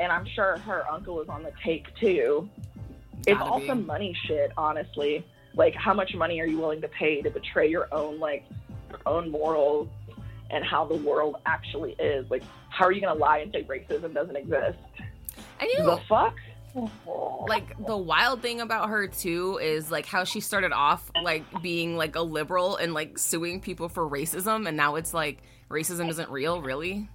and 0.00 0.10
I'm 0.10 0.26
sure 0.26 0.58
her 0.58 0.84
uncle 0.90 1.20
is 1.22 1.28
on 1.28 1.42
the 1.44 1.52
take 1.62 1.94
too. 1.96 2.48
It's 3.26 3.38
Gotta 3.38 3.50
all 3.50 3.60
be. 3.60 3.66
some 3.68 3.86
money 3.86 4.14
shit, 4.26 4.50
honestly. 4.56 5.24
Like, 5.56 5.74
how 5.74 5.94
much 5.94 6.14
money 6.14 6.40
are 6.40 6.46
you 6.46 6.58
willing 6.58 6.80
to 6.80 6.88
pay 6.88 7.22
to 7.22 7.30
betray 7.30 7.68
your 7.68 7.88
own 7.92 8.18
like 8.18 8.44
your 8.90 9.00
own 9.06 9.30
morals 9.30 9.88
and 10.50 10.64
how 10.64 10.84
the 10.84 10.96
world 10.96 11.36
actually 11.46 11.92
is? 11.98 12.28
Like, 12.30 12.42
how 12.68 12.84
are 12.84 12.92
you 12.92 13.00
gonna 13.00 13.18
lie 13.18 13.38
and 13.38 13.52
say 13.52 13.64
racism 13.64 14.14
doesn't 14.14 14.36
exist? 14.36 14.78
And 15.60 15.70
you 15.70 15.84
The 15.84 16.00
fuck? 16.08 16.34
like 17.46 17.86
the 17.86 17.96
wild 17.96 18.42
thing 18.42 18.60
about 18.60 18.88
her 18.88 19.06
too 19.06 19.60
is 19.62 19.92
like 19.92 20.06
how 20.06 20.24
she 20.24 20.40
started 20.40 20.72
off 20.72 21.08
like 21.22 21.44
being 21.62 21.96
like 21.96 22.16
a 22.16 22.20
liberal 22.20 22.76
and 22.76 22.92
like 22.92 23.16
suing 23.16 23.60
people 23.60 23.88
for 23.88 24.08
racism, 24.08 24.66
and 24.66 24.76
now 24.76 24.96
it's 24.96 25.14
like 25.14 25.42
racism 25.70 26.08
isn't 26.08 26.30
real, 26.30 26.60
really. 26.60 27.08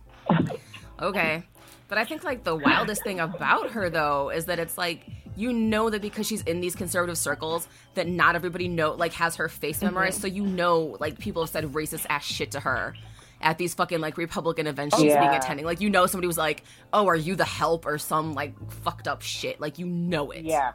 Okay. 1.02 1.44
But 1.90 1.98
I 1.98 2.06
think 2.06 2.24
like 2.24 2.44
the 2.44 2.56
wildest 2.56 3.04
thing 3.04 3.20
about 3.20 3.72
her 3.72 3.90
though 3.90 4.30
is 4.30 4.46
that 4.46 4.60
it's 4.60 4.78
like 4.78 5.06
you 5.36 5.52
know 5.54 5.90
that 5.90 6.02
because 6.02 6.28
she's 6.28 6.42
in 6.44 6.62
these 6.62 6.76
conservative 6.76 7.18
circles 7.18 7.68
that 7.96 8.08
not 8.08 8.36
everybody 8.36 8.68
know 8.68 8.92
like 8.94 9.14
has 9.14 9.36
her 9.38 9.50
face 9.50 9.82
memorized, 9.82 10.22
so 10.22 10.28
you 10.28 10.46
know 10.46 10.96
like 11.00 11.18
people 11.20 11.42
have 11.44 11.50
said 11.50 11.64
racist 11.74 12.06
ass 12.10 12.24
shit 12.26 12.52
to 12.52 12.60
her 12.60 12.94
at 13.42 13.58
these 13.58 13.74
fucking 13.74 14.00
like 14.02 14.18
Republican 14.18 14.68
events 14.68 14.96
she's 14.98 15.14
being 15.14 15.30
attending. 15.30 15.66
Like 15.66 15.82
you 15.82 15.90
know 15.90 16.06
somebody 16.06 16.28
was 16.28 16.38
like, 16.38 16.64
"Oh, 16.94 17.08
are 17.08 17.16
you 17.16 17.36
the 17.36 17.46
help?" 17.46 17.86
or 17.86 17.98
some 17.98 18.34
like 18.34 18.54
fucked 18.84 19.08
up 19.08 19.22
shit. 19.22 19.60
Like 19.60 19.80
you 19.80 19.86
know 19.88 20.32
it. 20.32 20.44
Yeah. 20.46 20.74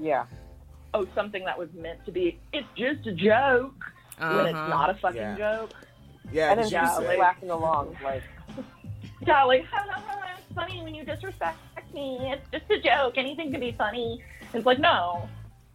Yeah. 0.00 0.24
Oh, 0.94 1.06
something 1.14 1.44
that 1.44 1.58
was 1.58 1.68
meant 1.74 2.04
to 2.06 2.12
be. 2.12 2.38
It's 2.52 2.66
just 2.76 3.06
a 3.06 3.12
joke. 3.12 3.74
When 4.18 4.46
it's 4.46 4.54
Uh-huh. 4.56 4.68
not 4.68 4.90
a 4.90 4.94
fucking 4.94 5.20
Yeah. 5.20 5.36
joke. 5.36 5.70
Yeah, 6.32 6.50
And 6.52 6.58
then 6.60 6.66
did 6.66 6.72
Yeah, 6.72 6.94
like- 6.98 7.18
laughing 7.18 7.50
along 7.50 7.96
like 8.02 8.22
Yeah, 9.26 9.42
like, 9.44 9.62
it's 9.62 9.70
funny 10.54 10.82
when 10.82 10.94
you 10.94 11.04
disrespect 11.04 11.58
me. 11.92 12.18
It's 12.32 12.48
just 12.50 12.70
a 12.70 12.80
joke. 12.80 13.14
Anything 13.16 13.50
can 13.52 13.60
be 13.60 13.72
funny. 13.72 14.22
It's 14.52 14.66
like, 14.66 14.78
no, 14.78 15.28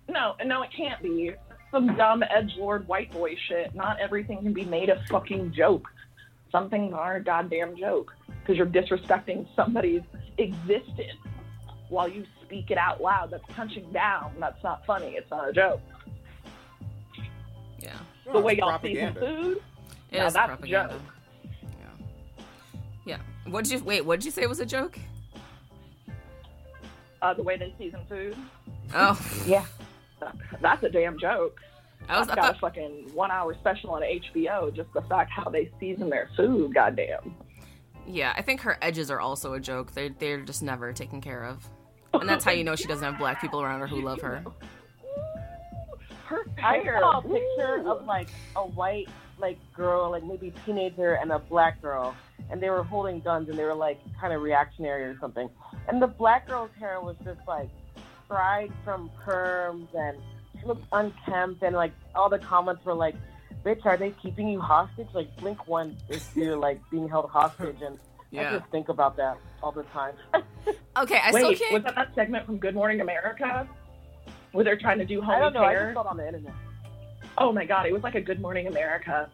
no, 0.07 0.35
no, 0.45 0.61
it 0.63 0.69
can't 0.75 1.01
be. 1.01 1.31
Some 1.71 1.95
dumb 1.95 2.23
edge 2.23 2.55
lord 2.57 2.87
white 2.87 3.11
boy 3.11 3.35
shit. 3.47 3.75
Not 3.75 3.99
everything 3.99 4.39
can 4.41 4.53
be 4.53 4.65
made 4.65 4.89
a 4.89 5.01
fucking 5.09 5.53
joke. 5.53 5.87
Some 6.51 6.69
things 6.69 6.93
are 6.93 7.17
a 7.17 7.23
goddamn 7.23 7.77
joke 7.77 8.11
because 8.41 8.57
you're 8.57 8.65
disrespecting 8.65 9.47
somebody's 9.55 10.01
existence 10.39 11.19
while 11.89 12.07
you 12.07 12.25
speak 12.43 12.71
it 12.71 12.77
out 12.77 13.01
loud. 13.01 13.29
That's 13.31 13.43
punching 13.49 13.91
down. 13.91 14.33
That's 14.39 14.63
not 14.63 14.83
funny. 14.85 15.13
It's 15.15 15.29
not 15.29 15.49
a 15.49 15.53
joke. 15.53 15.81
Yeah. 17.79 17.93
Oh, 18.27 18.33
the 18.33 18.39
way 18.39 18.55
y'all 18.57 18.79
season 18.81 19.13
propaganda. 19.13 19.43
food. 19.43 19.61
It 20.11 20.17
Now 20.17 20.25
is 20.27 20.33
that's 20.33 20.45
a 20.45 20.47
propaganda. 20.55 20.93
joke. 20.93 21.01
What 23.45 23.63
did 23.65 23.73
you 23.73 23.83
wait? 23.83 24.05
What 24.05 24.19
did 24.19 24.25
you 24.25 24.31
say 24.31 24.45
was 24.45 24.59
a 24.59 24.65
joke? 24.65 24.97
Uh, 27.21 27.33
the 27.33 27.43
way 27.43 27.57
they 27.57 27.73
season 27.77 27.99
food. 28.07 28.35
Oh, 28.93 29.19
yeah. 29.45 29.65
That's 30.61 30.83
a 30.83 30.89
damn 30.89 31.19
joke. 31.19 31.59
I 32.07 32.19
was. 32.19 32.27
I've 32.29 32.37
I 32.37 32.41
got 32.41 32.55
a 32.55 32.59
fucking 32.59 33.11
one 33.13 33.31
hour 33.31 33.53
special 33.55 33.91
on 33.91 34.01
HBO. 34.01 34.73
Just 34.73 34.91
the 34.93 35.01
fact 35.03 35.31
how 35.31 35.49
they 35.49 35.69
season 35.79 36.09
their 36.09 36.29
food. 36.35 36.73
Goddamn. 36.73 37.35
yeah, 38.07 38.33
I 38.35 38.41
think 38.41 38.61
her 38.61 38.77
edges 38.81 39.11
are 39.11 39.19
also 39.19 39.53
a 39.53 39.59
joke. 39.59 39.93
They're 39.93 40.09
they're 40.09 40.41
just 40.41 40.63
never 40.63 40.93
taken 40.93 41.21
care 41.21 41.43
of, 41.45 41.67
and 42.13 42.27
that's 42.27 42.43
how 42.45 42.51
you 42.51 42.63
know 42.63 42.75
she 42.75 42.87
doesn't 42.87 43.03
have 43.03 43.17
black 43.17 43.41
people 43.41 43.61
around 43.61 43.81
her 43.81 43.87
who 43.87 44.01
love 44.05 44.21
her. 44.21 44.43
Her 46.29 46.45
hair. 46.57 46.99
saw 46.99 47.19
a 47.19 47.21
picture 47.21 47.83
of 47.87 48.05
like 48.05 48.29
a 48.55 48.61
white 48.61 49.07
like 49.39 49.57
girl, 49.73 50.11
like 50.11 50.23
maybe 50.23 50.53
teenager, 50.65 51.13
and 51.13 51.31
a 51.31 51.39
black 51.39 51.81
girl, 51.81 52.15
and 52.51 52.61
they 52.61 52.69
were 52.69 52.83
holding 52.83 53.19
guns, 53.21 53.49
and 53.49 53.57
they 53.57 53.63
were 53.63 53.73
like 53.75 53.99
kind 54.19 54.33
of 54.33 54.41
reactionary 54.41 55.03
or 55.03 55.17
something. 55.19 55.49
And 55.87 56.01
the 56.01 56.07
black 56.07 56.47
girl's 56.47 56.71
hair 56.79 56.99
was 57.01 57.15
just 57.23 57.39
like 57.47 57.69
fried 58.27 58.71
from 58.83 59.09
perms, 59.25 59.87
and 59.95 60.17
she 60.59 60.65
looked 60.67 60.85
unkempt, 60.91 61.63
and 61.63 61.75
like 61.75 61.93
all 62.15 62.29
the 62.29 62.39
comments 62.39 62.83
were 62.85 62.93
like, 62.93 63.15
"Bitch, 63.65 63.85
are 63.85 63.97
they 63.97 64.11
keeping 64.21 64.49
you 64.49 64.59
hostage? 64.59 65.07
Like 65.13 65.35
blink 65.37 65.67
once 65.67 66.01
if 66.09 66.29
you're 66.35 66.57
like 66.57 66.79
being 66.91 67.07
held 67.09 67.29
hostage." 67.29 67.77
And 67.81 67.97
Yeah. 68.31 68.47
I 68.53 68.59
just 68.59 68.69
think 68.69 68.89
about 68.89 69.17
that 69.17 69.37
all 69.63 69.71
the 69.71 69.83
time. 69.83 70.13
Okay, 70.97 71.19
I 71.23 71.31
Wait, 71.31 71.39
still 71.39 71.49
was 71.51 71.59
can't. 71.59 71.83
that 71.85 71.95
that 71.95 72.15
segment 72.15 72.45
from 72.45 72.57
Good 72.57 72.75
Morning 72.75 72.99
America 72.99 73.67
where 74.51 74.63
they're 74.65 74.77
trying 74.77 74.99
to 74.99 75.05
do 75.05 75.21
homie 75.21 75.35
I 75.35 75.39
don't 75.39 75.53
know. 75.53 75.63
I 75.63 75.71
hair? 75.71 75.93
just 75.93 75.95
saw 75.95 76.01
it 76.01 76.07
on 76.07 76.17
the 76.17 76.25
internet. 76.27 76.53
Oh 77.37 77.51
my 77.53 77.65
god, 77.65 77.85
it 77.85 77.93
was 77.93 78.03
like 78.03 78.15
a 78.15 78.21
Good 78.21 78.41
Morning 78.41 78.67
America. 78.67 79.29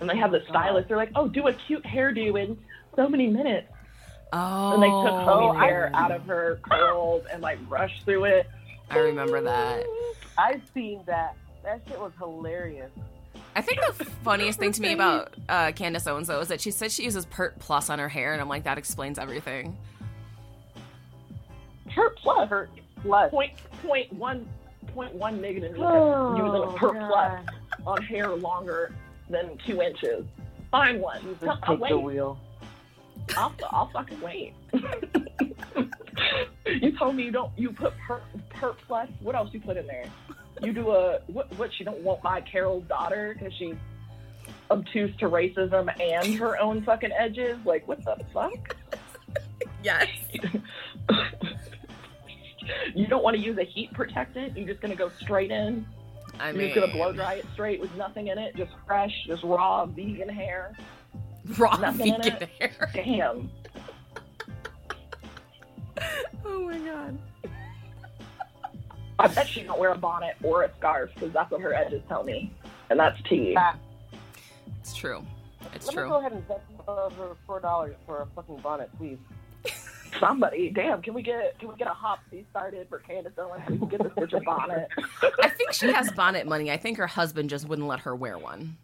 And 0.00 0.08
they 0.08 0.16
have 0.16 0.30
the 0.32 0.42
stylist. 0.48 0.88
They're 0.88 0.96
like, 0.96 1.10
"Oh, 1.14 1.28
do 1.28 1.46
a 1.48 1.52
cute 1.52 1.82
hairdo 1.84 2.42
in 2.42 2.58
so 2.96 3.08
many 3.08 3.26
minutes." 3.26 3.68
Oh, 4.32 4.72
And 4.74 4.82
they 4.82 4.86
took 4.88 5.26
homie's 5.28 5.58
I- 5.58 5.64
hair 5.66 5.90
out 5.92 6.10
of 6.12 6.22
her 6.26 6.58
curls 6.62 7.24
and 7.32 7.42
like 7.42 7.58
rushed 7.68 8.04
through 8.04 8.24
it. 8.24 8.48
I 8.90 8.98
remember 8.98 9.40
that. 9.42 9.84
I've 10.38 10.62
seen 10.72 11.02
that. 11.06 11.36
That 11.64 11.82
shit 11.86 11.98
was 12.00 12.12
hilarious. 12.18 12.90
I 13.54 13.60
think 13.60 13.80
the 13.98 14.04
funniest 14.04 14.58
thing 14.58 14.72
to 14.72 14.80
me 14.80 14.92
about 14.92 15.34
uh, 15.48 15.72
Candace 15.72 16.06
Owens 16.06 16.28
though 16.28 16.40
is 16.40 16.48
that 16.48 16.60
she 16.60 16.70
said 16.70 16.90
she 16.92 17.02
uses 17.02 17.26
Pert 17.26 17.58
Plus 17.58 17.90
on 17.90 17.98
her 17.98 18.08
hair, 18.08 18.32
and 18.32 18.40
I'm 18.40 18.48
like, 18.48 18.64
that 18.64 18.78
explains 18.78 19.18
everything. 19.18 19.76
Her 21.94 22.10
plus, 22.10 22.48
her 22.48 22.68
Plus. 23.02 23.30
point 23.30 23.52
point 23.82 24.12
one 24.12 24.48
point 24.94 25.14
one 25.14 25.40
negative 25.40 25.76
Oh, 25.78 26.36
using 26.36 26.62
a 26.74 26.76
per 26.78 26.92
God. 26.92 27.08
plus 27.08 27.40
on 27.86 28.02
hair 28.02 28.28
longer 28.30 28.92
than 29.28 29.56
two 29.66 29.80
inches. 29.82 30.24
Find 30.70 31.00
one. 31.00 31.20
Jesus, 31.22 31.42
I'll, 31.42 31.58
I'll 31.62 31.76
take 31.78 31.88
the 31.88 31.98
wait. 31.98 32.04
wheel. 32.04 32.38
I'll, 33.36 33.52
I'll 33.70 33.90
fucking 33.92 34.20
wait. 34.20 34.54
you 36.66 36.96
told 36.98 37.16
me 37.16 37.24
you 37.24 37.30
don't. 37.30 37.50
You 37.56 37.70
put 37.72 37.92
per, 38.06 38.20
per 38.50 38.72
plus. 38.86 39.08
What 39.20 39.34
else 39.34 39.50
you 39.52 39.60
put 39.60 39.76
in 39.76 39.86
there? 39.86 40.06
You 40.62 40.72
do 40.72 40.90
a 40.90 41.20
what? 41.28 41.50
What 41.58 41.70
she 41.74 41.84
don't 41.84 42.00
want 42.00 42.22
my 42.22 42.40
Carol's 42.40 42.84
daughter 42.84 43.34
because 43.38 43.52
she's 43.54 43.74
obtuse 44.70 45.14
to 45.18 45.28
racism 45.28 45.88
and 46.00 46.34
her 46.34 46.58
own 46.58 46.82
fucking 46.82 47.12
edges. 47.12 47.56
Like 47.64 47.86
what 47.88 48.04
the 48.04 48.16
fuck? 48.32 48.76
Yes. 49.82 50.08
You 52.94 53.06
don't 53.06 53.22
want 53.22 53.36
to 53.36 53.42
use 53.42 53.58
a 53.58 53.64
heat 53.64 53.92
protectant. 53.92 54.56
You're 54.56 54.66
just 54.66 54.80
gonna 54.80 54.96
go 54.96 55.10
straight 55.20 55.50
in. 55.50 55.86
I 56.38 56.52
mean, 56.52 56.60
You're 56.60 56.68
just 56.70 56.80
gonna 56.80 56.92
blow 56.92 57.12
dry 57.12 57.34
it 57.34 57.46
straight 57.52 57.80
with 57.80 57.94
nothing 57.96 58.28
in 58.28 58.38
it, 58.38 58.56
just 58.56 58.72
fresh, 58.86 59.12
just 59.26 59.42
raw 59.42 59.86
vegan 59.86 60.28
hair. 60.28 60.76
raw 61.58 61.76
nothing 61.76 62.16
vegan 62.22 62.48
hair. 62.58 62.90
Damn. 62.94 63.50
Oh 66.44 66.60
my 66.62 66.78
god. 66.78 67.18
I 69.18 69.28
bet 69.28 69.46
she 69.48 69.62
don't 69.62 69.78
wear 69.78 69.92
a 69.92 69.98
bonnet 69.98 70.36
or 70.42 70.62
a 70.62 70.70
scarf 70.78 71.10
because 71.14 71.32
that's 71.32 71.50
what 71.50 71.60
her 71.60 71.74
edges 71.74 72.02
tell 72.08 72.24
me, 72.24 72.50
and 72.88 72.98
that's 72.98 73.20
tea. 73.28 73.54
It's 74.80 74.94
true. 74.94 75.22
It's 75.74 75.88
true. 75.88 75.94
Let 75.94 75.94
me 75.94 76.00
true. 76.02 76.08
go 76.08 76.18
ahead 76.18 76.32
and 76.32 76.48
bet 76.48 76.62
for 76.86 77.36
four 77.46 77.60
dollars 77.60 77.96
for 78.06 78.22
a 78.22 78.26
fucking 78.34 78.56
bonnet, 78.58 78.90
please. 78.96 79.18
Somebody, 80.18 80.70
damn, 80.70 81.02
can 81.02 81.14
we 81.14 81.22
get 81.22 81.58
can 81.58 81.68
we 81.68 81.76
get 81.76 81.86
a 81.86 81.94
hop 81.94 82.18
fee 82.30 82.44
started 82.50 82.88
for 82.88 82.98
Candace 82.98 83.32
Owens? 83.38 83.62
We 83.68 83.78
can 83.78 83.88
get 83.88 84.02
this 84.02 84.12
bitch 84.12 84.32
a 84.36 84.40
bonnet. 84.40 84.88
I 85.42 85.48
think 85.48 85.72
she 85.72 85.92
has 85.92 86.10
bonnet 86.12 86.46
money. 86.46 86.70
I 86.70 86.76
think 86.76 86.98
her 86.98 87.06
husband 87.06 87.50
just 87.50 87.68
wouldn't 87.68 87.86
let 87.88 88.00
her 88.00 88.14
wear 88.16 88.38
one. 88.38 88.76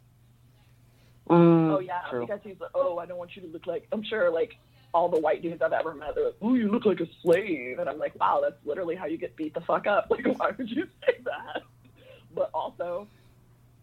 Mm, 1.29 1.71
oh 1.75 1.79
yeah, 1.81 2.03
true. 2.09 2.21
because 2.27 2.41
he's 2.45 2.61
like, 2.61 2.71
oh, 2.75 2.99
I 2.99 3.07
don't 3.07 3.19
want 3.19 3.35
you 3.35 3.43
to 3.43 3.49
look 3.49 3.67
like. 3.67 3.87
I'm 3.93 4.05
sure 4.05 4.31
like 4.31 4.57
all 4.95 5.09
the 5.09 5.19
white 5.19 5.43
dudes 5.43 5.61
I've 5.61 5.73
ever 5.73 5.95
met, 5.95 6.15
they're 6.15 6.27
like, 6.27 6.37
oh, 6.41 6.55
you 6.55 6.71
look 6.71 6.85
like 6.87 7.01
a 7.01 7.07
slave, 7.23 7.79
and 7.81 7.89
I'm 7.89 7.99
like, 7.99 8.19
wow, 8.19 8.41
that's 8.43 8.57
literally 8.65 8.95
how 8.95 9.07
you 9.07 9.19
get 9.19 9.35
beat 9.37 9.53
the 9.55 9.61
fuck 9.61 9.87
up. 9.87 10.07
Like, 10.11 10.25
why 10.39 10.53
would 10.57 10.71
you 10.71 10.87
say 11.05 11.19
that? 11.25 11.63
But 12.35 12.51
also, 12.55 13.09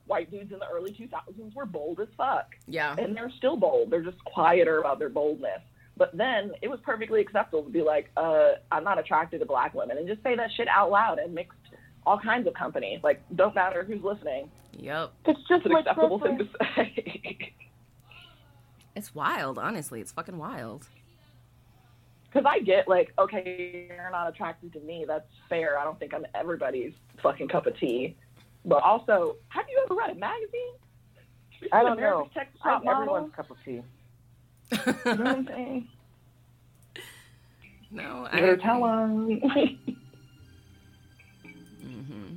white 0.08 0.32
dudes 0.32 0.52
in 0.54 0.60
the 0.60 0.68
early 0.68 0.92
2000s 0.92 1.54
were 1.54 1.66
bold 1.66 2.00
as 2.00 2.08
fuck, 2.18 2.56
Yeah. 2.68 2.96
and 2.98 3.16
they're 3.16 3.32
still 3.38 3.58
bold. 3.58 3.92
They're 3.92 4.02
just 4.02 4.24
quieter 4.24 4.80
about 4.80 5.00
their 5.00 5.10
boldness. 5.10 5.62
But 5.96 6.16
then 6.18 6.54
it 6.62 6.70
was 6.70 6.80
perfectly 6.84 7.22
acceptable 7.22 7.64
to 7.64 7.70
be 7.70 7.82
like, 7.82 8.10
uh, 8.18 8.54
I'm 8.72 8.84
not 8.84 8.98
attracted 8.98 9.40
to 9.40 9.46
black 9.46 9.74
women, 9.74 9.98
and 9.98 10.08
just 10.08 10.24
say 10.24 10.36
that 10.36 10.50
shit 10.56 10.68
out 10.68 10.90
loud 10.90 11.20
and 11.20 11.34
mixed 11.34 11.58
all 12.06 12.20
kinds 12.20 12.48
of 12.48 12.54
company. 12.56 13.00
Like, 13.04 13.22
don't 13.36 13.54
matter 13.54 13.84
who's 13.84 14.04
listening. 14.04 14.50
Yep. 14.78 15.14
It's 15.26 15.40
just 15.42 15.52
It's 15.52 15.66
an 15.68 15.72
my 15.74 15.80
acceptable 15.82 16.20
thing 16.20 16.40
to 16.40 16.48
say. 16.76 17.54
It's 18.96 19.14
wild, 19.16 19.58
honestly. 19.58 20.02
It's 20.02 20.12
fucking 20.12 20.38
wild. 20.38 20.88
Because 22.26 22.46
I 22.50 22.60
get 22.60 22.88
like, 22.88 23.14
okay, 23.20 23.88
you're 23.90 24.12
not 24.12 24.28
attracted 24.28 24.74
to 24.74 24.80
me. 24.80 25.06
That's 25.08 25.28
fair. 25.50 25.78
I 25.78 25.84
don't 25.84 26.00
think 26.00 26.14
I'm 26.14 26.26
everybody's 26.34 26.94
fucking 27.22 27.48
cup 27.48 27.68
of 27.68 27.78
tea. 27.80 28.16
But 28.66 28.82
also, 28.82 29.36
have 29.50 29.66
you 29.70 29.82
ever 29.86 29.94
read 29.94 30.10
a 30.12 30.16
magazine? 30.16 30.74
I 31.72 31.84
don't 31.84 31.94
America's 31.94 32.32
know. 32.36 32.42
Text 32.42 32.58
Top 32.62 32.82
I'm 32.82 32.88
everyone's 32.88 33.34
cup 33.36 33.52
of 33.52 33.58
tea. 33.64 33.82
You 34.74 35.16
know 35.16 35.24
what 35.24 35.28
I'm 35.28 35.48
saying? 35.56 35.88
No, 37.92 38.24
You 38.26 38.32
better 38.40 38.58
tell 38.58 38.82
them. 38.82 39.40
Mm-hmm. 41.86 42.36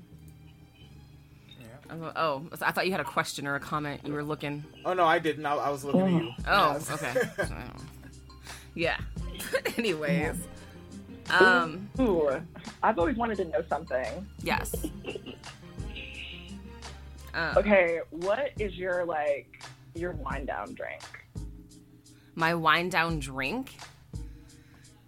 Oh, 2.16 2.42
I 2.60 2.72
thought 2.72 2.84
you 2.86 2.92
had 2.92 3.00
a 3.00 3.04
question 3.04 3.46
or 3.46 3.54
a 3.54 3.60
comment. 3.60 4.00
You 4.04 4.12
were 4.12 4.24
looking. 4.24 4.64
Oh 4.84 4.92
no, 4.92 5.04
I 5.04 5.18
didn't. 5.18 5.46
I, 5.46 5.54
I 5.54 5.70
was 5.70 5.84
looking 5.84 6.00
at 6.02 6.10
you. 6.12 6.32
Oh, 6.48 6.72
Yes. 6.72 6.90
okay. 6.90 7.14
yeah. 8.74 8.96
Anyways. 9.78 10.36
Um. 11.30 11.88
Ooh, 12.00 12.30
I've 12.82 12.98
always 12.98 13.16
wanted 13.16 13.36
to 13.38 13.44
know 13.46 13.62
something. 13.68 14.26
Yes. 14.42 14.74
Uh, 17.34 17.54
Okay, 17.56 18.00
what 18.10 18.50
is 18.58 18.74
your 18.76 19.04
like 19.04 19.62
your 19.94 20.12
wind 20.12 20.48
down 20.48 20.74
drink? 20.74 21.02
My 22.36 22.54
wind 22.54 22.92
down 22.92 23.18
drink. 23.18 23.74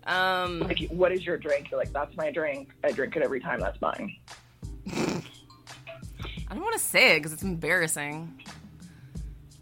Um. 0.04 0.60
Like, 0.60 0.88
what 0.88 1.12
is 1.12 1.24
your 1.24 1.36
drink? 1.36 1.70
You're 1.70 1.78
like, 1.78 1.92
that's 1.92 2.16
my 2.16 2.30
drink. 2.30 2.70
I 2.82 2.90
drink 2.90 3.14
it 3.14 3.22
every 3.22 3.40
time. 3.40 3.60
That's 3.60 3.80
mine. 3.80 4.16
I 4.90 6.54
don't 6.54 6.62
want 6.62 6.72
to 6.74 6.80
say 6.82 7.12
it 7.14 7.18
because 7.18 7.34
it's 7.34 7.42
embarrassing. 7.42 8.42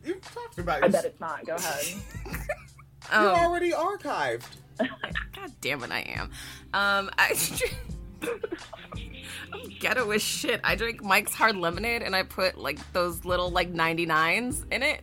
You've 0.05 0.21
talked 0.23 0.59
about 0.59 0.85
I 0.85 0.89
bet 0.89 1.05
it's 1.05 1.19
not. 1.21 1.45
Go 1.45 1.57
ahead. 1.57 1.85
You're 3.13 3.21
Um, 3.31 3.37
already 3.37 3.73
archived. 3.73 4.45
God 4.79 5.53
damn 5.61 5.83
it, 5.83 5.91
I 5.91 6.01
am. 6.01 6.31
Um, 6.73 7.11
I 7.19 7.35
I'm 9.53 9.69
ghetto 9.81 10.11
as 10.11 10.23
shit. 10.23 10.61
I 10.63 10.77
drink 10.77 11.03
Mike's 11.03 11.35
Hard 11.35 11.57
Lemonade 11.57 12.03
and 12.03 12.15
I 12.15 12.23
put 12.23 12.57
like 12.59 12.79
those 12.93 13.25
little 13.25 13.51
like 13.51 13.73
99s 13.73 14.65
in 14.73 14.83
it. 14.83 15.03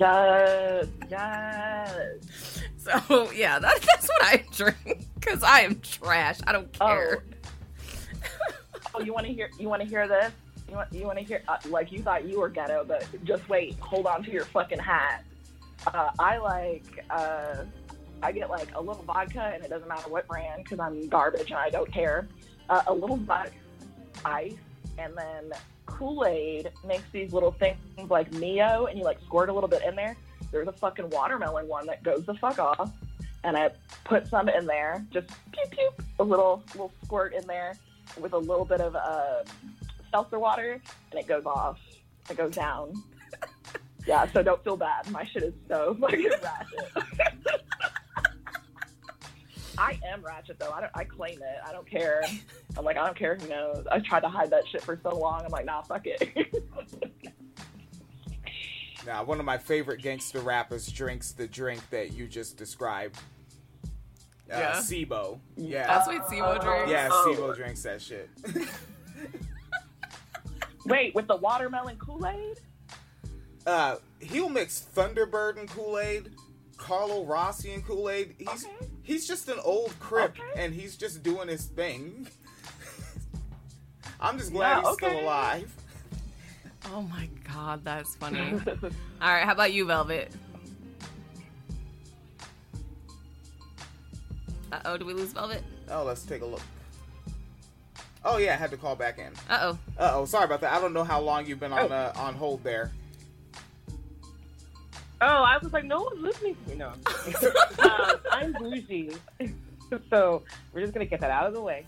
Yes, 0.00 0.86
yes. 1.10 2.62
So 2.78 3.30
yeah, 3.32 3.58
that, 3.58 3.80
that's 3.80 4.08
what 4.08 4.22
I 4.22 4.44
drink 4.52 5.06
because 5.14 5.42
I 5.42 5.60
am 5.60 5.80
trash. 5.80 6.40
I 6.46 6.52
don't 6.52 6.72
care. 6.72 7.24
Oh, 8.94 9.00
you 9.00 9.12
want 9.12 9.26
to 9.26 9.32
hear? 9.32 9.50
You 9.58 9.68
want 9.68 9.82
to 9.82 9.88
hear 9.88 10.08
this? 10.08 10.32
You 10.68 10.76
want? 10.76 10.92
You 10.92 11.06
want 11.06 11.18
to 11.18 11.24
hear? 11.24 11.42
Uh, 11.46 11.58
like 11.68 11.92
you 11.92 12.02
thought 12.02 12.26
you 12.26 12.40
were 12.40 12.48
ghetto, 12.48 12.84
but 12.84 13.06
just 13.24 13.48
wait. 13.48 13.78
Hold 13.80 14.06
on 14.06 14.22
to 14.24 14.30
your 14.30 14.44
fucking 14.46 14.78
hat. 14.78 15.24
Uh, 15.86 16.10
I 16.18 16.38
like. 16.38 17.04
Uh, 17.10 17.64
I 18.22 18.32
get 18.32 18.50
like 18.50 18.74
a 18.74 18.80
little 18.80 19.02
vodka, 19.02 19.52
and 19.54 19.64
it 19.64 19.70
doesn't 19.70 19.88
matter 19.88 20.10
what 20.10 20.26
brand 20.26 20.64
because 20.64 20.80
I'm 20.80 21.08
garbage 21.08 21.50
and 21.50 21.58
I 21.58 21.70
don't 21.70 21.90
care. 21.90 22.28
Uh, 22.68 22.82
a 22.86 22.92
little 22.92 23.16
vodka, 23.16 23.52
ice, 24.24 24.54
and 24.98 25.16
then 25.16 25.52
Kool 25.90 26.24
Aid 26.24 26.70
makes 26.86 27.04
these 27.12 27.32
little 27.32 27.52
things 27.52 27.76
like 28.08 28.32
Mio, 28.32 28.86
and 28.86 28.98
you 28.98 29.04
like 29.04 29.20
squirt 29.22 29.48
a 29.48 29.52
little 29.52 29.68
bit 29.68 29.82
in 29.82 29.94
there. 29.94 30.16
There's 30.50 30.68
a 30.68 30.72
fucking 30.72 31.10
watermelon 31.10 31.68
one 31.68 31.86
that 31.86 32.02
goes 32.02 32.24
the 32.24 32.34
fuck 32.34 32.58
off, 32.58 32.90
and 33.44 33.56
I 33.56 33.70
put 34.04 34.26
some 34.26 34.48
in 34.48 34.66
there, 34.66 35.04
just 35.12 35.28
pew 35.52 35.64
pew, 35.70 35.90
a 36.18 36.24
little 36.24 36.62
little 36.72 36.92
squirt 37.04 37.34
in 37.34 37.46
there 37.46 37.74
with 38.18 38.32
a 38.32 38.38
little 38.38 38.64
bit 38.64 38.80
of 38.80 38.96
uh, 38.96 39.44
seltzer 40.10 40.38
water, 40.38 40.80
and 41.10 41.20
it 41.20 41.26
goes 41.26 41.44
off. 41.44 41.78
It 42.30 42.36
goes 42.36 42.54
down. 42.54 42.94
yeah, 44.06 44.30
so 44.32 44.42
don't 44.42 44.62
feel 44.64 44.76
bad. 44.76 45.10
My 45.10 45.24
shit 45.26 45.42
is 45.42 45.54
so 45.68 45.96
fucking 46.00 46.30
ratchet. 46.42 47.59
I 49.80 49.98
am 50.06 50.22
ratchet 50.22 50.58
though. 50.58 50.70
I 50.70 50.80
don't. 50.82 50.92
I 50.94 51.04
claim 51.04 51.38
it. 51.42 51.58
I 51.66 51.72
don't 51.72 51.88
care. 51.90 52.22
I'm 52.76 52.84
like 52.84 52.96
I 52.98 53.04
don't 53.06 53.16
care 53.18 53.36
who 53.40 53.48
knows. 53.48 53.86
I 53.90 53.98
tried 54.00 54.20
to 54.20 54.28
hide 54.28 54.50
that 54.50 54.64
shit 54.68 54.82
for 54.82 55.00
so 55.02 55.16
long. 55.18 55.42
I'm 55.44 55.50
like 55.50 55.64
nah, 55.64 55.82
fuck 55.82 56.02
it. 56.04 56.28
Now, 59.06 59.24
one 59.24 59.40
of 59.40 59.46
my 59.46 59.56
favorite 59.56 60.02
gangster 60.02 60.40
rappers 60.40 60.86
drinks 60.86 61.32
the 61.32 61.46
drink 61.46 61.80
that 61.88 62.12
you 62.12 62.28
just 62.28 62.58
described. 62.58 63.18
Yeah. 64.46 64.78
C-Bo. 64.78 65.40
Yeah. 65.56 65.86
That's 65.86 66.06
what 66.06 66.28
C-Bo 66.28 66.58
drinks? 66.58 66.90
Yeah, 66.90 67.08
Oh. 67.10 67.32
C-Bo 67.34 67.54
drinks 67.54 67.82
that 67.84 68.02
shit. 68.02 68.28
Wait, 70.84 71.14
with 71.14 71.28
the 71.28 71.36
watermelon 71.36 71.96
Kool 71.96 72.26
Aid? 72.26 72.60
uh, 73.66 73.96
he'll 74.20 74.50
mix 74.50 74.86
Thunderbird 74.94 75.58
and 75.58 75.68
Kool 75.70 75.98
Aid, 75.98 76.32
Carlo 76.76 77.24
Rossi 77.24 77.72
and 77.72 77.82
Kool 77.84 78.10
Aid. 78.10 78.34
He's 78.38 78.66
Okay. 78.66 78.86
He's 79.10 79.26
just 79.26 79.48
an 79.48 79.58
old 79.64 79.92
crip, 79.98 80.38
Okay. 80.38 80.62
and 80.62 80.72
he's 80.72 80.96
just 80.96 81.24
doing 81.24 81.48
his 81.48 81.64
thing. 81.64 82.28
I'm 84.20 84.38
just 84.38 84.52
glad 84.52 84.82
Yeah, 84.82 84.88
he's 84.88 84.96
still 84.98 85.20
alive. 85.20 85.74
Oh 86.92 87.02
my 87.02 87.28
god, 87.52 87.84
that's 87.84 88.14
funny. 88.14 88.52
All 89.20 89.32
right, 89.34 89.44
how 89.44 89.52
about 89.52 89.72
you, 89.72 89.84
Velvet? 89.84 90.30
Uh 94.72 94.78
oh, 94.84 94.96
do 94.96 95.04
we 95.04 95.12
lose 95.12 95.32
Velvet? 95.32 95.62
Oh, 95.90 96.04
let's 96.04 96.22
take 96.22 96.42
a 96.42 96.46
look. 96.46 96.62
Oh 98.24 98.36
yeah, 98.36 98.52
I 98.52 98.56
had 98.56 98.70
to 98.70 98.76
call 98.76 98.94
back 98.94 99.18
in. 99.18 99.32
Uh 99.48 99.58
oh. 99.72 99.78
Uh 99.98 100.12
oh, 100.14 100.24
sorry 100.24 100.44
about 100.44 100.60
that. 100.60 100.72
I 100.72 100.80
don't 100.80 100.92
know 100.92 101.02
how 101.04 101.20
long 101.20 101.46
you've 101.46 101.58
been 101.58 101.72
on 101.72 101.90
Oh. 101.90 101.94
uh, 101.94 102.12
on 102.16 102.34
hold 102.34 102.62
there. 102.62 102.92
Oh, 105.22 105.42
I 105.42 105.58
was 105.58 105.72
like, 105.72 105.84
no 105.84 106.02
one's 106.02 106.20
listening 106.20 106.56
to 106.64 106.70
me. 106.70 106.76
No, 106.76 106.92
I'm, 107.06 107.32
just 107.32 107.80
um, 107.80 108.20
I'm 108.30 108.52
bougie, 108.54 109.12
so 110.10 110.42
we're 110.72 110.80
just 110.80 110.94
gonna 110.94 111.04
get 111.04 111.20
that 111.20 111.30
out 111.30 111.46
of 111.46 111.54
the 111.54 111.60
way. 111.60 111.84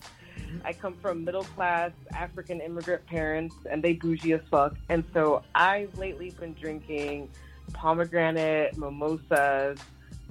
I 0.63 0.73
come 0.73 0.95
from 1.01 1.23
middle 1.23 1.43
class 1.43 1.91
African 2.13 2.61
immigrant 2.61 3.05
parents, 3.07 3.55
and 3.69 3.83
they 3.83 3.93
bougie 3.93 4.33
as 4.33 4.41
fuck. 4.51 4.75
And 4.89 5.03
so 5.13 5.43
I've 5.55 5.97
lately 5.97 6.29
been 6.31 6.53
drinking 6.53 7.29
pomegranate 7.73 8.77
mimosas, 8.77 9.79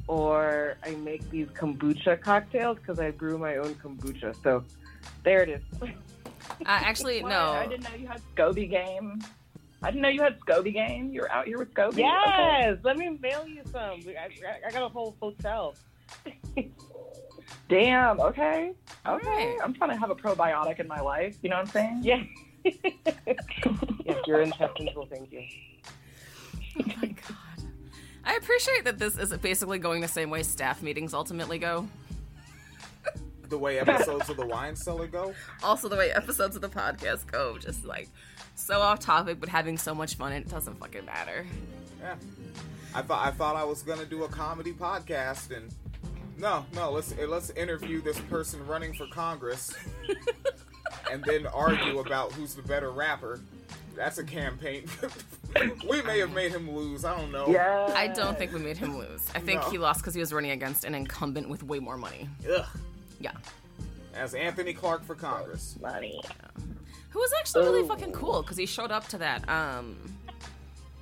or 0.06 0.76
I 0.84 0.90
make 0.96 1.28
these 1.30 1.48
kombucha 1.48 2.20
cocktails 2.20 2.78
because 2.78 2.98
I 2.98 3.10
brew 3.10 3.38
my 3.38 3.56
own 3.56 3.74
kombucha. 3.76 4.34
So 4.42 4.64
there 5.24 5.42
it 5.42 5.48
is. 5.48 5.62
Uh, 5.82 5.88
actually, 6.66 7.22
no. 7.22 7.52
I 7.52 7.66
didn't 7.66 7.84
know 7.84 7.96
you 7.96 8.06
had 8.06 8.20
Scoby 8.34 8.70
game. 8.70 9.22
I 9.82 9.90
didn't 9.90 10.02
know 10.02 10.08
you 10.08 10.22
had 10.22 10.38
Scoby 10.40 10.72
game. 10.72 11.10
You're 11.12 11.30
out 11.32 11.46
here 11.46 11.58
with 11.58 11.72
Scoby. 11.74 11.92
Okay. 11.94 12.04
yes, 12.06 12.78
let 12.84 12.96
me 12.96 13.18
mail 13.20 13.46
you 13.46 13.62
some. 13.72 14.00
I, 14.06 14.28
I- 14.46 14.68
I 14.68 14.70
got 14.70 14.82
a 14.82 14.88
whole 14.88 15.16
hotel. 15.20 15.74
Damn. 17.68 18.20
Okay. 18.20 18.72
All 19.06 19.16
Okay. 19.16 19.26
right. 19.26 19.58
I'm 19.62 19.72
trying 19.74 19.90
to 19.90 19.96
have 19.96 20.10
a 20.10 20.14
probiotic 20.14 20.78
in 20.78 20.86
my 20.86 21.00
life. 21.00 21.36
You 21.42 21.50
know 21.50 21.56
what 21.56 21.66
I'm 21.66 21.72
saying? 21.72 22.00
Yeah. 22.02 22.22
yes, 22.64 24.16
your 24.26 24.42
intestines 24.42 24.94
will 24.94 25.06
thank 25.06 25.32
you. 25.32 25.42
Oh 26.78 26.84
my 27.00 27.08
god. 27.08 27.36
I 28.24 28.36
appreciate 28.36 28.84
that 28.84 28.98
this 28.98 29.18
is 29.18 29.36
basically 29.38 29.78
going 29.78 30.00
the 30.00 30.08
same 30.08 30.30
way 30.30 30.42
staff 30.44 30.80
meetings 30.82 31.12
ultimately 31.12 31.58
go. 31.58 31.88
The 33.52 33.58
way 33.58 33.78
episodes 33.78 34.30
of 34.30 34.38
the 34.38 34.46
Wine 34.46 34.74
Cellar 34.74 35.06
go. 35.06 35.34
Also, 35.62 35.86
the 35.86 35.94
way 35.96 36.10
episodes 36.10 36.56
of 36.56 36.62
the 36.62 36.70
podcast 36.70 37.30
go, 37.30 37.58
just 37.58 37.84
like 37.84 38.08
so 38.54 38.80
off 38.80 38.98
topic, 38.98 39.40
but 39.40 39.50
having 39.50 39.76
so 39.76 39.94
much 39.94 40.14
fun, 40.14 40.32
it 40.32 40.48
doesn't 40.48 40.80
fucking 40.80 41.04
matter. 41.04 41.44
Yeah. 42.00 42.14
I 42.94 43.02
thought 43.02 43.26
I 43.26 43.30
thought 43.30 43.54
I 43.54 43.64
was 43.64 43.82
gonna 43.82 44.06
do 44.06 44.24
a 44.24 44.28
comedy 44.28 44.72
podcast, 44.72 45.54
and 45.54 45.68
no, 46.38 46.64
no. 46.72 46.92
Let's 46.92 47.12
eh, 47.12 47.26
let's 47.28 47.50
interview 47.50 48.00
this 48.00 48.18
person 48.20 48.66
running 48.66 48.94
for 48.94 49.06
Congress, 49.08 49.74
and 51.12 51.22
then 51.24 51.46
argue 51.48 51.98
about 51.98 52.32
who's 52.32 52.54
the 52.54 52.62
better 52.62 52.90
rapper. 52.90 53.38
That's 53.94 54.16
a 54.16 54.24
campaign. 54.24 54.86
we 55.90 56.00
may 56.00 56.20
have 56.20 56.32
made 56.32 56.52
him 56.52 56.70
lose. 56.74 57.04
I 57.04 57.14
don't 57.18 57.30
know. 57.30 57.48
Yeah. 57.48 57.92
I 57.94 58.08
don't 58.08 58.38
think 58.38 58.54
we 58.54 58.60
made 58.60 58.78
him 58.78 58.96
lose. 58.96 59.28
I 59.34 59.40
think 59.40 59.60
No. 59.60 59.68
he 59.70 59.76
lost 59.76 60.00
because 60.00 60.14
he 60.14 60.20
was 60.20 60.32
running 60.32 60.52
against 60.52 60.84
an 60.84 60.94
incumbent 60.94 61.50
with 61.50 61.62
way 61.62 61.80
more 61.80 61.98
money. 61.98 62.30
Ugh. 62.50 62.64
Yeah. 63.22 63.32
As 64.14 64.34
Anthony 64.34 64.74
Clark 64.74 65.04
for 65.04 65.14
Congress. 65.14 65.76
Money. 65.80 66.20
Who 67.10 67.18
was 67.18 67.32
actually 67.38 67.64
really 67.64 67.86
fucking 67.88 68.12
cool 68.12 68.42
because 68.42 68.56
he 68.56 68.66
showed 68.66 68.90
up 68.90 69.06
to 69.08 69.18
that, 69.18 69.48
um, 69.48 69.96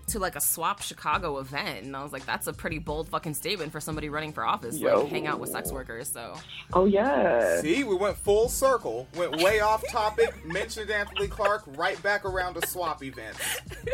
to 0.08 0.18
like 0.18 0.34
a 0.34 0.40
SWOP 0.40 0.82
Chicago 0.82 1.38
event. 1.38 1.84
And 1.86 1.96
I 1.96 2.02
was 2.02 2.12
like, 2.12 2.26
that's 2.26 2.48
a 2.48 2.52
pretty 2.52 2.78
bold 2.78 3.08
fucking 3.08 3.34
statement 3.34 3.70
for 3.70 3.80
somebody 3.80 4.08
running 4.08 4.32
for 4.32 4.44
office. 4.44 4.76
Yo. 4.76 5.02
Like, 5.02 5.08
hang 5.12 5.26
out 5.28 5.38
with 5.38 5.50
sex 5.50 5.70
workers. 5.70 6.08
So, 6.08 6.34
Oh 6.72 6.84
yeah. 6.84 7.60
See, 7.60 7.84
we 7.84 7.94
went 7.94 8.16
full 8.16 8.48
circle. 8.48 9.06
Went 9.16 9.36
way 9.42 9.60
off 9.60 9.84
topic. 9.88 10.34
mentioned 10.44 10.90
Anthony 10.90 11.28
Clark. 11.28 11.62
Right 11.76 12.00
back 12.02 12.24
around 12.24 12.54
to 12.54 12.60
SWOP 12.66 13.02
events. 13.04 13.40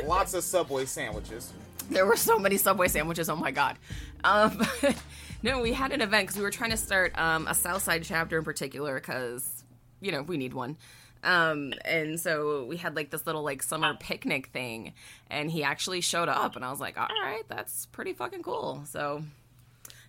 Lots 0.04 0.32
of 0.34 0.42
Subway 0.42 0.86
sandwiches. 0.86 1.52
there 1.90 2.06
were 2.06 2.16
so 2.16 2.38
many 2.38 2.56
Subway 2.56 2.88
sandwiches. 2.88 3.28
Oh 3.28 3.36
my 3.36 3.50
god. 3.50 3.76
Um, 4.24 4.66
no, 5.42 5.60
we 5.60 5.72
had 5.72 5.92
an 5.92 6.00
event 6.00 6.24
because 6.26 6.36
we 6.36 6.42
were 6.42 6.50
trying 6.50 6.70
to 6.70 6.76
start 6.76 7.16
um, 7.18 7.46
a 7.46 7.54
Southside 7.54 8.04
chapter 8.04 8.38
in 8.38 8.44
particular 8.44 8.94
because 8.96 9.64
you 10.00 10.12
know 10.12 10.22
we 10.22 10.36
need 10.36 10.54
one. 10.54 10.76
Um, 11.24 11.72
and 11.84 12.20
so 12.20 12.64
we 12.64 12.76
had 12.76 12.94
like 12.94 13.10
this 13.10 13.26
little 13.26 13.42
like 13.42 13.62
summer 13.62 13.94
picnic 13.98 14.48
thing, 14.48 14.92
and 15.30 15.50
he 15.50 15.64
actually 15.64 16.00
showed 16.00 16.28
up, 16.28 16.56
and 16.56 16.64
I 16.64 16.70
was 16.70 16.80
like, 16.80 16.98
all 16.98 17.08
right, 17.22 17.42
that's 17.48 17.86
pretty 17.86 18.12
fucking 18.12 18.42
cool. 18.42 18.82
So. 18.86 19.22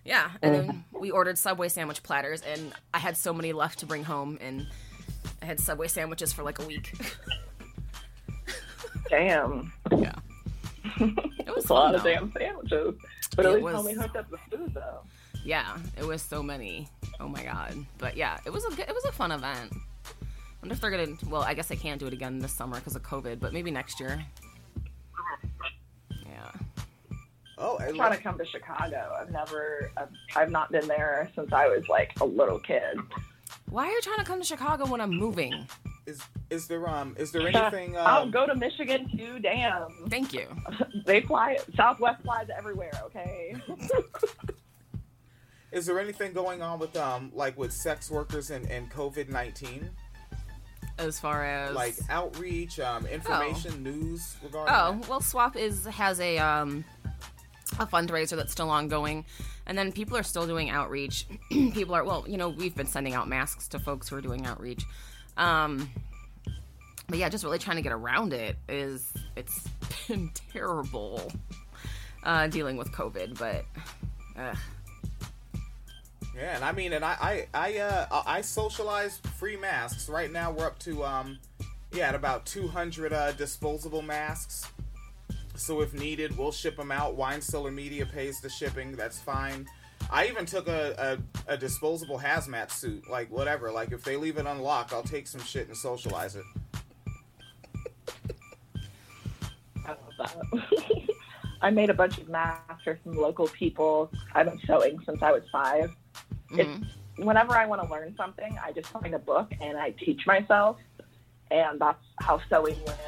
Yeah, 0.04 0.30
and 0.40 0.54
then 0.54 0.84
we 0.98 1.10
ordered 1.10 1.36
Subway 1.36 1.68
sandwich 1.68 2.02
platters, 2.02 2.40
and 2.40 2.72
I 2.94 2.98
had 2.98 3.14
so 3.14 3.34
many 3.34 3.52
left 3.52 3.80
to 3.80 3.86
bring 3.86 4.04
home, 4.04 4.38
and 4.40 4.66
I 5.42 5.44
had 5.44 5.60
Subway 5.60 5.88
sandwiches 5.88 6.32
for 6.32 6.42
like 6.42 6.60
a 6.60 6.64
week. 6.64 6.94
Damn. 9.10 9.72
yeah, 9.96 10.14
it 11.00 11.54
was 11.54 11.68
a 11.68 11.74
lot 11.74 11.94
of 11.94 12.02
damn 12.04 12.32
sandwiches. 12.32 12.94
But 13.36 13.46
at 13.46 13.52
least 13.52 13.64
was- 13.64 13.86
homie 13.86 14.00
hooked 14.00 14.16
up 14.16 14.30
the 14.30 14.38
food 14.50 14.72
though. 14.74 15.00
Yeah, 15.44 15.78
it 15.96 16.04
was 16.06 16.20
so 16.22 16.42
many. 16.42 16.88
Oh 17.20 17.28
my 17.28 17.42
god! 17.42 17.74
But 17.98 18.16
yeah, 18.16 18.38
it 18.44 18.50
was 18.52 18.64
a 18.64 18.70
good- 18.70 18.88
it 18.88 18.94
was 18.94 19.04
a 19.04 19.12
fun 19.12 19.32
event. 19.32 19.72
I 19.72 20.16
wonder 20.62 20.74
if 20.74 20.80
they're 20.80 20.90
gonna. 20.90 21.16
Well, 21.28 21.42
I 21.42 21.54
guess 21.54 21.70
I 21.70 21.76
can't 21.76 22.00
do 22.00 22.06
it 22.06 22.12
again 22.12 22.38
this 22.40 22.52
summer 22.52 22.76
because 22.76 22.96
of 22.96 23.02
COVID, 23.02 23.40
but 23.40 23.52
maybe 23.52 23.70
next 23.70 24.00
year. 24.00 24.24
Yeah. 26.10 26.50
Oh, 27.56 27.78
I'm 27.80 27.94
trying 27.94 28.16
to 28.16 28.22
come 28.22 28.38
to 28.38 28.44
Chicago. 28.44 29.16
I've 29.20 29.30
never, 29.30 29.90
I've, 29.96 30.08
I've 30.36 30.50
not 30.50 30.70
been 30.70 30.86
there 30.86 31.30
since 31.34 31.52
I 31.52 31.66
was 31.66 31.88
like 31.88 32.12
a 32.20 32.24
little 32.24 32.58
kid. 32.60 32.98
Why 33.70 33.86
are 33.86 33.90
you 33.90 34.00
trying 34.02 34.18
to 34.18 34.24
come 34.24 34.38
to 34.40 34.44
Chicago 34.46 34.86
when 34.86 35.00
I'm 35.00 35.10
moving? 35.10 35.66
is 36.06 36.22
is 36.48 36.66
there 36.66 36.88
um 36.88 37.14
is 37.18 37.30
there 37.32 37.46
anything 37.46 37.94
I'll 37.96 38.22
um 38.22 38.30
go 38.30 38.46
to 38.46 38.54
Michigan 38.54 39.08
too. 39.16 39.38
Damn, 39.40 39.90
Thank 40.08 40.32
you. 40.32 40.46
they 41.06 41.20
fly. 41.20 41.58
Southwest 41.76 42.22
flies 42.22 42.46
everywhere. 42.56 42.92
Okay. 43.06 43.54
is 45.72 45.86
there 45.86 45.98
anything 46.00 46.32
going 46.32 46.62
on 46.62 46.78
with 46.78 46.96
um 46.96 47.30
like 47.34 47.56
with 47.58 47.72
sex 47.72 48.10
workers 48.10 48.50
and, 48.50 48.68
and 48.70 48.90
COVID 48.90 49.28
nineteen? 49.28 49.90
As 50.98 51.20
far 51.20 51.44
as 51.44 51.74
Like 51.76 51.94
outreach, 52.10 52.80
um 52.80 53.06
information, 53.06 53.82
news 53.82 54.36
regarding 54.42 54.74
Oh 54.74 54.92
that? 54.98 55.08
well, 55.08 55.20
SWOP 55.20 55.56
is 55.56 55.84
has 55.86 56.20
a 56.20 56.38
um 56.38 56.84
a 57.78 57.86
fundraiser 57.86 58.34
that's 58.36 58.50
still 58.50 58.70
ongoing, 58.70 59.24
and 59.66 59.76
then 59.76 59.92
people 59.92 60.16
are 60.16 60.22
still 60.22 60.46
doing 60.46 60.70
outreach. 60.70 61.26
people 61.50 61.94
are 61.94 62.02
well, 62.04 62.24
you 62.26 62.36
know, 62.36 62.48
we've 62.48 62.74
been 62.74 62.86
sending 62.86 63.14
out 63.14 63.28
masks 63.28 63.68
to 63.68 63.78
folks 63.78 64.08
who 64.08 64.16
are 64.16 64.20
doing 64.22 64.46
outreach. 64.46 64.82
Um, 65.36 65.88
but 67.08 67.18
yeah, 67.18 67.28
just 67.28 67.44
really 67.44 67.58
trying 67.58 67.76
to 67.76 67.82
get 67.82 67.92
around 67.92 68.32
it 68.32 68.56
is 68.68 69.12
it's 69.36 69.68
been 70.08 70.30
terrible 70.52 71.30
uh, 72.24 72.46
dealing 72.48 72.76
with 72.76 72.90
COVID, 72.92 73.38
but. 73.38 73.64
Uh, 74.36 74.54
Yeah, 76.38 76.54
and 76.54 76.64
I 76.64 76.70
mean, 76.70 76.92
and 76.92 77.04
I, 77.04 77.16
I, 77.20 77.46
I, 77.52 77.78
uh, 77.78 78.22
I 78.24 78.40
socialize 78.42 79.18
free 79.38 79.56
masks. 79.56 80.08
Right 80.08 80.30
now, 80.30 80.52
we're 80.52 80.66
up 80.66 80.78
to, 80.80 81.04
um, 81.04 81.38
yeah, 81.90 82.10
at 82.10 82.14
about 82.14 82.46
200 82.46 83.12
uh, 83.12 83.32
disposable 83.32 84.02
masks. 84.02 84.70
So 85.56 85.80
if 85.80 85.92
needed, 85.92 86.38
we'll 86.38 86.52
ship 86.52 86.76
them 86.76 86.92
out. 86.92 87.16
Wine 87.16 87.40
Cellar 87.40 87.72
Media 87.72 88.06
pays 88.06 88.40
the 88.40 88.48
shipping. 88.48 88.92
That's 88.92 89.18
fine. 89.18 89.66
I 90.12 90.28
even 90.28 90.46
took 90.46 90.68
a, 90.68 91.18
a, 91.48 91.54
a 91.54 91.56
disposable 91.56 92.20
hazmat 92.20 92.70
suit. 92.70 93.10
Like, 93.10 93.28
whatever. 93.32 93.72
Like, 93.72 93.90
if 93.90 94.04
they 94.04 94.16
leave 94.16 94.38
it 94.38 94.46
unlocked, 94.46 94.92
I'll 94.92 95.02
take 95.02 95.26
some 95.26 95.42
shit 95.42 95.66
and 95.66 95.76
socialize 95.76 96.36
it. 96.36 96.44
I 99.84 99.88
love 99.88 99.98
that. 100.20 100.36
I 101.60 101.70
made 101.70 101.90
a 101.90 101.94
bunch 101.94 102.18
of 102.18 102.28
masks 102.28 102.84
for 102.84 102.96
some 103.02 103.16
local 103.16 103.48
people. 103.48 104.12
I've 104.34 104.46
been 104.46 104.60
sewing 104.64 105.00
since 105.04 105.20
I 105.20 105.32
was 105.32 105.42
5 106.50 106.58
It's, 106.58 106.86
whenever 107.18 107.54
I 107.54 107.66
want 107.66 107.82
to 107.82 107.88
learn 107.88 108.14
something, 108.16 108.58
I 108.64 108.72
just 108.72 108.88
find 108.88 109.14
a 109.14 109.18
book 109.18 109.52
and 109.60 109.76
I 109.76 109.90
teach 109.90 110.26
myself. 110.26 110.78
And 111.50 111.80
that's 111.80 112.04
how 112.20 112.40
sewing 112.48 112.76
went. 112.84 112.98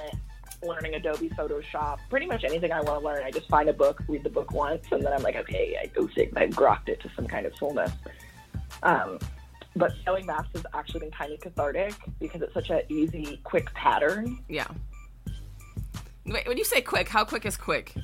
Learning 0.62 0.95
Adobe 0.95 1.30
Photoshop, 1.30 2.01
pretty 2.11 2.26
much 2.26 2.45
anything 2.45 2.70
I 2.70 2.82
want 2.82 3.01
to 3.01 3.07
learn, 3.07 3.22
I 3.24 3.30
just 3.30 3.49
find 3.49 3.70
a 3.70 3.72
book, 3.72 4.03
read 4.07 4.22
the 4.22 4.28
book 4.28 4.53
once, 4.53 4.84
and 4.91 5.03
then 5.03 5.11
I'm 5.11 5.22
like, 5.22 5.36
okay, 5.36 5.78
I 5.82 5.86
go 5.86 6.07
sit, 6.14 6.36
I've 6.36 6.51
grokked 6.51 6.91
it 6.91 7.01
to 7.01 7.11
some 7.16 7.26
kind 7.26 7.47
of 7.47 7.55
fullness. 7.55 7.91
Um, 8.82 9.18
but 9.74 9.95
sewing 10.05 10.26
masks 10.26 10.51
has 10.55 10.66
actually 10.74 11.01
been 11.01 11.12
kind 11.12 11.32
of 11.32 11.41
cathartic 11.41 11.95
because 12.18 12.43
it's 12.43 12.53
such 12.53 12.68
an 12.68 12.82
easy, 12.91 13.41
quick 13.43 13.72
pattern. 13.72 14.38
yeah. 14.51 14.66
Wait, 16.26 16.47
when 16.47 16.59
you 16.59 16.64
say 16.64 16.82
quick, 16.82 17.09
how 17.09 17.24
quick 17.24 17.47
is 17.47 17.57
quick? 17.57 17.95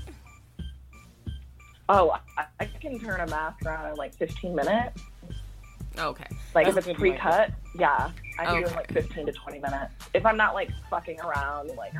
Oh, 1.88 2.16
I, 2.38 2.46
I 2.58 2.64
can 2.64 2.98
turn 2.98 3.20
a 3.20 3.26
mask 3.26 3.64
around 3.66 3.90
in 3.90 3.96
like 3.96 4.14
15 4.14 4.54
minutes. 4.54 5.02
Okay. 5.98 6.26
Like 6.54 6.66
That's 6.66 6.78
if 6.78 6.88
it's 6.88 6.98
pre-cut, 6.98 7.52
yeah, 7.78 8.10
I 8.38 8.44
can 8.44 8.60
do 8.60 8.66
it 8.66 8.70
in 8.70 8.76
like 8.76 8.92
15 8.92 9.26
to 9.26 9.32
20 9.32 9.58
minutes. 9.60 9.94
If 10.14 10.24
I'm 10.26 10.36
not 10.36 10.54
like 10.54 10.70
fucking 10.90 11.20
around, 11.20 11.70
like 11.76 11.92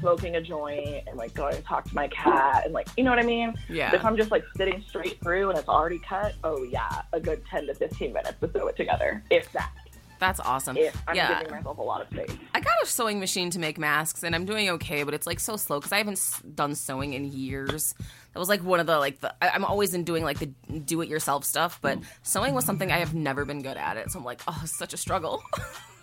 smoking 0.00 0.36
a 0.36 0.40
joint 0.40 1.04
and 1.06 1.16
like 1.16 1.34
going 1.34 1.54
to 1.54 1.62
talk 1.62 1.84
to 1.84 1.94
my 1.94 2.08
cat 2.08 2.64
and 2.64 2.74
like, 2.74 2.88
you 2.96 3.04
know 3.04 3.10
what 3.10 3.18
I 3.18 3.24
mean? 3.24 3.54
Yeah. 3.68 3.94
If 3.94 4.04
I'm 4.04 4.16
just 4.16 4.30
like 4.30 4.44
sitting 4.56 4.82
straight 4.86 5.20
through 5.22 5.50
and 5.50 5.58
it's 5.58 5.68
already 5.68 5.98
cut, 5.98 6.34
oh 6.44 6.62
yeah, 6.64 7.02
a 7.12 7.20
good 7.20 7.42
10 7.50 7.66
to 7.66 7.74
15 7.74 8.12
minutes 8.12 8.34
to 8.40 8.50
sew 8.52 8.66
it 8.68 8.76
together. 8.76 9.22
If 9.30 9.50
that. 9.52 9.70
That's 10.18 10.40
awesome. 10.40 10.76
If 10.76 10.96
I'm 11.06 11.16
yeah. 11.16 11.40
giving 11.40 11.56
myself 11.56 11.78
a 11.78 11.82
lot 11.82 12.00
of 12.00 12.08
space. 12.08 12.36
I 12.54 12.60
got 12.60 12.74
a 12.82 12.86
sewing 12.86 13.20
machine 13.20 13.50
to 13.50 13.58
make 13.58 13.78
masks, 13.78 14.22
and 14.22 14.34
I'm 14.34 14.44
doing 14.44 14.70
okay, 14.70 15.02
but 15.02 15.14
it's 15.14 15.26
like 15.26 15.40
so 15.40 15.56
slow 15.56 15.78
because 15.80 15.92
I 15.92 15.98
haven't 15.98 16.20
done 16.54 16.74
sewing 16.74 17.14
in 17.14 17.24
years. 17.30 17.94
That 18.32 18.38
was 18.38 18.48
like 18.48 18.62
one 18.62 18.80
of 18.80 18.86
the 18.86 18.98
like 18.98 19.20
the 19.20 19.34
I- 19.42 19.50
I'm 19.50 19.64
always 19.64 19.94
in 19.94 20.04
doing 20.04 20.24
like 20.24 20.38
the 20.38 20.46
do-it-yourself 20.46 21.44
stuff, 21.44 21.78
but 21.82 22.00
mm. 22.00 22.04
sewing 22.22 22.54
was 22.54 22.64
something 22.64 22.90
I 22.90 22.98
have 22.98 23.14
never 23.14 23.44
been 23.44 23.62
good 23.62 23.76
at 23.76 23.96
it. 23.96 24.10
So 24.10 24.18
I'm 24.18 24.24
like, 24.24 24.40
oh, 24.48 24.62
such 24.66 24.94
a 24.94 24.96
struggle. 24.96 25.42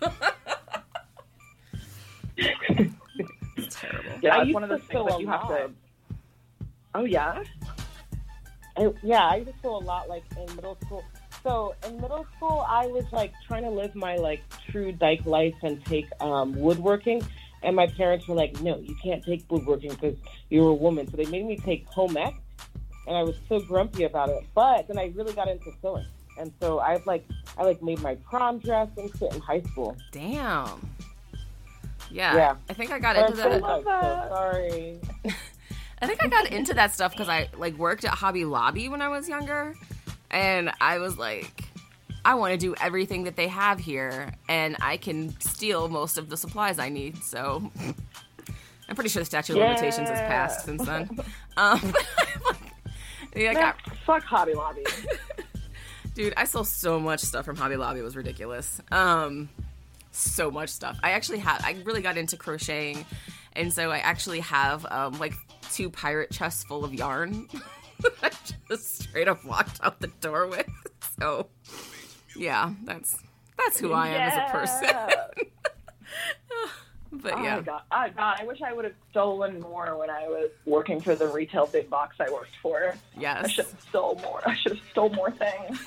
it's 2.36 3.76
terrible. 3.76 4.10
Yeah, 4.22 4.36
I 4.36 4.38
it's 4.40 4.46
used 4.48 4.54
one 4.54 4.64
of 4.64 4.70
to 4.70 4.76
those 4.76 4.84
things 4.86 4.92
sew 4.92 5.04
like 5.04 5.18
a 5.18 5.20
you 5.20 5.28
have 5.28 5.48
to. 5.48 5.52
lot. 5.52 5.70
Oh 6.94 7.04
yeah. 7.04 7.42
I, 8.76 8.90
yeah, 9.02 9.26
I 9.26 9.36
used 9.36 9.50
to 9.52 9.54
sew 9.62 9.76
a 9.76 9.78
lot 9.78 10.08
like 10.08 10.24
in 10.36 10.56
middle 10.56 10.78
school. 10.84 11.04
So 11.42 11.74
in 11.86 12.00
middle 12.00 12.26
school, 12.36 12.64
I 12.68 12.86
was 12.86 13.04
like 13.12 13.32
trying 13.46 13.64
to 13.64 13.70
live 13.70 13.94
my 13.94 14.16
like 14.16 14.42
true 14.70 14.92
dyke 14.92 15.26
life 15.26 15.54
and 15.62 15.84
take 15.84 16.06
um, 16.20 16.54
woodworking. 16.54 17.22
And 17.64 17.76
my 17.76 17.86
parents 17.86 18.26
were 18.26 18.34
like, 18.34 18.60
"No, 18.60 18.78
you 18.78 18.94
can't 19.02 19.24
take 19.24 19.44
woodworking 19.50 19.90
because 19.90 20.16
you're 20.50 20.70
a 20.70 20.74
woman." 20.74 21.08
So 21.10 21.16
they 21.16 21.26
made 21.26 21.44
me 21.46 21.56
take 21.56 21.86
home 21.86 22.16
ec, 22.16 22.34
and 23.06 23.16
I 23.16 23.22
was 23.22 23.36
so 23.48 23.60
grumpy 23.60 24.04
about 24.04 24.28
it. 24.30 24.44
But 24.54 24.88
then 24.88 24.98
I 24.98 25.12
really 25.14 25.32
got 25.32 25.48
into 25.48 25.70
sewing, 25.80 26.06
and 26.38 26.52
so 26.60 26.80
I've 26.80 27.06
like 27.06 27.24
I 27.56 27.62
like 27.62 27.80
made 27.82 28.00
my 28.00 28.16
prom 28.16 28.58
dress 28.58 28.88
and 28.96 29.10
shit 29.16 29.32
in 29.34 29.40
high 29.40 29.60
school. 29.62 29.96
Damn. 30.10 30.88
Yeah, 32.10 32.34
Yeah. 32.36 32.56
I 32.68 32.74
think 32.74 32.90
I 32.90 32.98
got 32.98 33.16
Or 33.16 33.26
into 33.26 33.36
that. 33.38 33.62
like, 33.62 33.84
so 33.84 34.26
sorry. 34.28 34.98
I 36.02 36.06
think 36.06 36.22
I 36.22 36.26
got 36.26 36.50
into 36.52 36.74
that 36.74 36.92
stuff 36.92 37.12
because 37.12 37.28
I 37.28 37.48
like 37.56 37.74
worked 37.78 38.04
at 38.04 38.10
Hobby 38.10 38.44
Lobby 38.44 38.88
when 38.88 39.00
I 39.00 39.08
was 39.08 39.28
younger, 39.28 39.74
and 40.32 40.72
I 40.80 40.98
was 40.98 41.18
like, 41.18 41.64
I 42.24 42.34
want 42.34 42.52
to 42.52 42.58
do 42.58 42.74
everything 42.80 43.24
that 43.24 43.36
they 43.36 43.48
have 43.48 43.78
here, 43.78 44.32
and 44.48 44.76
I 44.80 44.96
can 44.96 45.38
steal 45.40 45.88
most 45.88 46.18
of 46.18 46.28
the 46.28 46.36
supplies 46.36 46.78
I 46.78 46.88
need. 46.88 47.22
So 47.22 47.70
I'm 48.88 48.94
pretty 48.94 49.10
sure 49.10 49.20
the 49.20 49.26
statute 49.26 49.54
of 49.54 49.58
limitations 49.58 50.08
has 50.08 50.20
passed 50.20 50.64
since 50.64 50.84
then. 50.84 51.08
Um, 51.56 51.94
yeah, 53.36 53.50
I 53.50 53.54
got, 53.54 53.76
Fuck 54.04 54.22
Hobby 54.24 54.54
Lobby. 54.54 54.84
dude, 56.14 56.34
I 56.36 56.44
stole 56.44 56.64
so 56.64 57.00
much 57.00 57.20
stuff 57.20 57.44
from 57.44 57.56
Hobby 57.56 57.76
Lobby. 57.76 58.00
It 58.00 58.04
was 58.04 58.16
ridiculous. 58.16 58.80
Um, 58.90 59.48
so 60.12 60.50
much 60.50 60.68
stuff. 60.68 60.98
I 61.02 61.12
actually 61.12 61.38
had. 61.38 61.62
I 61.62 61.76
really 61.84 62.02
got 62.02 62.16
into 62.16 62.36
crocheting, 62.36 63.04
and 63.54 63.72
so 63.72 63.90
I 63.90 63.98
actually 63.98 64.40
have 64.40 64.86
um, 64.90 65.18
like 65.18 65.34
two 65.72 65.90
pirate 65.90 66.30
chests 66.30 66.62
full 66.64 66.84
of 66.84 66.94
yarn. 66.94 67.48
I 68.22 68.30
just 68.68 69.02
straight 69.02 69.28
up 69.28 69.44
walked 69.44 69.80
out 69.82 70.00
the 70.00 70.08
door 70.20 70.46
with. 70.46 70.68
So, 71.18 71.48
yeah, 72.36 72.72
that's 72.84 73.18
that's 73.58 73.78
who 73.78 73.92
I 73.92 74.08
am 74.08 74.30
as 74.30 74.36
a 74.36 74.52
person. 74.52 74.88
but 77.12 77.34
Oh 77.34 77.42
yeah, 77.42 77.56
my 77.56 77.62
god. 77.62 77.82
Oh 77.92 78.06
god, 78.16 78.36
I 78.40 78.44
wish 78.46 78.60
I 78.62 78.72
would 78.72 78.84
have 78.84 78.94
stolen 79.10 79.60
more 79.60 79.96
when 79.98 80.10
I 80.10 80.26
was 80.28 80.50
working 80.64 81.00
for 81.00 81.14
the 81.14 81.28
retail 81.28 81.66
big 81.66 81.90
box 81.90 82.16
I 82.18 82.30
worked 82.30 82.56
for. 82.62 82.94
Yes. 83.18 83.44
I 83.44 83.48
should 83.48 83.66
have 83.66 83.80
stole 83.88 84.18
more. 84.22 84.40
I 84.46 84.54
should 84.56 84.76
have 84.76 84.86
stole 84.90 85.10
more 85.10 85.30
things. 85.30 85.78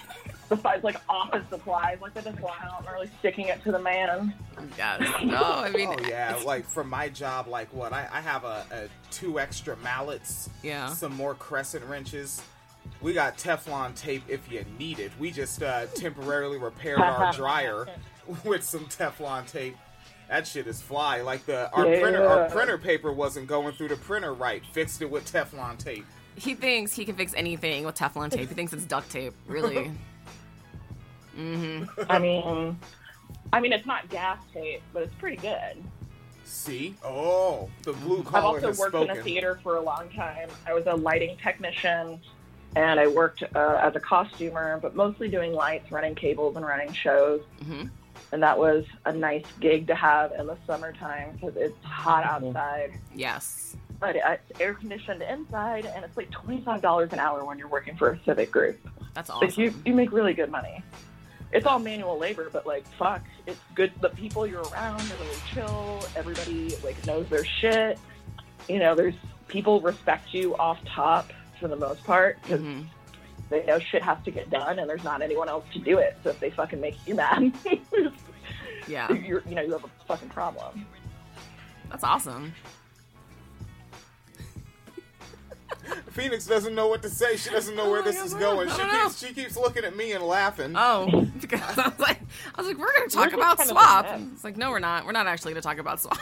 Besides 0.48 0.84
like 0.84 0.98
office 1.10 1.44
supplies, 1.50 1.98
like 2.02 2.14
they're 2.14 2.22
just 2.22 2.40
going 2.40 2.54
out 2.64 2.80
and 2.82 2.88
really 2.94 3.10
sticking 3.20 3.48
it 3.48 3.64
to 3.64 3.72
the 3.72 3.80
man. 3.80 4.34
yes. 4.78 5.02
No, 5.24 5.42
I 5.42 5.72
mean, 5.72 5.90
Oh 5.90 6.08
yeah, 6.08 6.36
like 6.46 6.66
for 6.68 6.84
my 6.84 7.10
job, 7.10 7.48
like 7.48 7.74
what 7.74 7.92
I, 7.94 8.08
I 8.12 8.22
have 8.22 8.44
a, 8.44 8.64
a 8.72 9.12
two 9.12 9.40
extra 9.40 9.76
mallets, 9.78 10.50
Yeah. 10.62 10.90
some 10.90 11.16
more 11.16 11.34
crescent 11.34 11.84
wrenches. 11.86 12.42
We 13.02 13.14
got 13.14 13.40
Teflon 13.40 13.96
tape 13.96 14.24
if 14.28 14.52
you 14.52 14.64
need 14.78 15.00
it. 15.00 15.12
We 15.20 15.32
just 15.32 15.64
uh, 15.64 15.88
temporarily 15.96 16.60
repaired 16.60 17.00
our 17.00 17.34
dryer 17.34 17.88
with 18.44 18.64
some 18.64 18.86
Teflon 18.86 19.48
tape. 19.52 19.76
That 20.30 20.48
shit 20.48 20.68
is 20.68 20.82
fly. 20.82 21.22
Like 21.22 21.46
the 21.46 21.72
our 21.72 21.84
printer, 21.86 22.26
our 22.28 22.50
printer 22.50 22.78
paper 22.78 23.12
wasn't 23.12 23.48
going 23.48 23.74
through 23.76 23.90
the 23.90 23.96
printer 23.98 24.34
right. 24.34 24.66
Fixed 24.66 25.02
it 25.02 25.10
with 25.10 25.32
Teflon 25.32 25.78
tape. 25.78 26.06
he 26.36 26.56
thinks 26.56 26.94
he 26.94 27.06
can 27.06 27.16
fix 27.16 27.34
anything 27.36 27.86
with 27.86 27.96
Teflon 27.96 28.32
tape. 28.32 28.50
He 28.50 28.56
thinks 28.56 28.74
it's 28.74 28.86
duct 28.86 29.10
tape. 29.12 29.34
Really. 29.48 29.92
I 31.38 32.20
mean, 32.20 32.80
I 33.52 33.60
mean 33.60 33.74
it's 33.74 33.86
not 33.86 34.10
gas 34.10 34.40
tape, 34.54 34.82
but 34.94 35.04
it's 35.04 35.14
pretty 35.16 35.38
good. 35.38 35.84
See? 36.46 36.96
Oh, 37.04 37.70
the 37.84 37.94
blue 37.94 38.24
collar. 38.24 38.38
I've 38.38 38.46
also 38.46 38.68
has 38.68 38.78
worked 38.80 38.92
spoken. 38.92 39.10
in 39.16 39.18
a 39.20 39.24
theater 39.24 39.60
for 39.64 39.78
a 39.78 39.82
long 39.82 40.10
time. 40.10 40.50
I 40.68 40.74
was 40.74 40.86
a 40.86 40.94
lighting 40.96 41.38
technician, 41.38 42.22
and 42.76 43.00
I 43.00 43.08
worked 43.08 43.44
uh, 43.56 43.80
as 43.82 43.96
a 43.96 44.00
costumer, 44.00 44.80
but 44.82 44.96
mostly 44.96 45.28
doing 45.28 45.54
lights, 45.54 45.92
running 45.92 46.16
cables, 46.16 46.56
and 46.56 46.66
running 46.66 46.94
shows. 46.94 47.42
Mhm. 47.64 47.90
And 48.36 48.44
that 48.44 48.60
was 48.60 48.84
a 49.06 49.14
nice 49.14 49.46
gig 49.62 49.88
to 49.88 49.96
have 49.96 50.34
in 50.38 50.46
the 50.48 50.58
summertime 50.68 51.38
because 51.40 51.56
it's 51.56 51.82
hot 51.86 52.26
outside, 52.26 52.92
Yes. 53.16 53.78
but 53.98 54.18
it's 54.18 54.60
air 54.60 54.74
conditioned 54.74 55.22
inside, 55.22 55.86
and 55.86 56.04
it's 56.04 56.18
like 56.18 56.30
twenty 56.32 56.60
five 56.62 56.82
dollars 56.82 57.14
an 57.14 57.20
hour 57.20 57.46
when 57.46 57.58
you're 57.58 57.70
working 57.70 57.96
for 57.96 58.10
a 58.10 58.20
civic 58.26 58.52
group. 58.52 58.78
That's 59.14 59.30
awesome. 59.30 59.40
Like 59.40 59.52
awesome. 59.52 59.64
you, 59.64 59.74
you 59.86 59.94
make 59.94 60.12
really 60.12 60.34
good 60.34 60.52
money. 60.52 60.84
It's 61.54 61.66
all 61.66 61.80
manual 61.80 62.18
labor, 62.18 62.50
but 62.52 62.68
like 62.68 62.86
fuck, 62.98 63.22
it's 63.48 63.58
good. 63.74 63.94
The 64.02 64.10
people 64.10 64.46
you're 64.46 64.64
around 64.64 65.00
are 65.00 65.16
really 65.24 65.38
chill. 65.54 66.04
Everybody 66.18 66.76
like 66.84 67.06
knows 67.06 67.30
their 67.30 67.46
shit. 67.46 67.98
You 68.68 68.80
know, 68.80 68.96
there's 68.96 69.16
people 69.48 69.80
respect 69.80 70.34
you 70.34 70.58
off 70.58 70.78
top 70.84 71.32
for 71.62 71.70
the 71.70 71.78
most 71.78 72.04
part 72.04 72.42
because 72.42 72.60
Mhm. 72.60 72.84
they 73.50 73.66
know 73.66 73.80
shit 73.80 74.04
has 74.04 74.18
to 74.26 74.32
get 74.32 74.50
done, 74.50 74.80
and 74.80 74.90
there's 74.90 75.06
not 75.06 75.22
anyone 75.22 75.48
else 75.48 75.64
to 75.72 75.80
do 75.80 76.00
it. 76.00 76.18
So 76.22 76.32
if 76.32 76.40
they 76.42 76.50
fucking 76.50 76.82
make 76.82 76.96
you 77.08 77.16
mad, 77.16 77.54
Yeah, 78.88 79.12
you're 79.14 79.42
you 79.48 79.56
know 79.56 79.62
you 79.62 79.72
have 79.74 79.84
a 79.84 79.90
fucking 80.08 80.30
problem. 80.30 80.86
that's 81.90 82.04
awesome. 82.04 82.54
Phoenix 86.12 86.46
doesn't 86.48 86.74
know 86.74 86.88
what 86.88 87.02
to 87.04 87.10
say. 87.10 87.36
She 87.38 87.50
doesn't 87.50 87.76
know 87.76 87.84
Oh 87.86 87.92
where 87.92 88.02
my 88.02 88.06
this 88.12 88.18
God, 88.18 88.26
is 88.26 88.34
going. 88.34 88.70
She 88.70 88.76
keeps 88.82 89.26
she 89.28 89.34
keeps 89.34 89.58
looking 89.58 89.84
at 89.84 89.96
me 89.96 90.14
and 90.14 90.24
laughing. 90.24 90.74
Oh, 90.76 91.28
because 91.42 91.78
I 91.78 91.90
was 91.90 92.00
like, 92.00 92.20
I 92.56 92.62
was 92.62 92.68
like, 92.68 92.78
we're 92.78 92.94
gonna 92.94 93.10
talk 93.10 93.32
just 93.32 93.36
about 93.36 93.60
SWOP. 94.06 94.34
It's 94.34 94.44
like, 94.44 94.58
no, 94.58 94.72
we're 94.72 94.80
not. 94.80 95.06
We're 95.06 95.12
not 95.12 95.28
actually 95.28 95.54
gonna 95.54 95.62
talk 95.62 95.78
about 95.78 96.00
SWOP. 96.00 96.18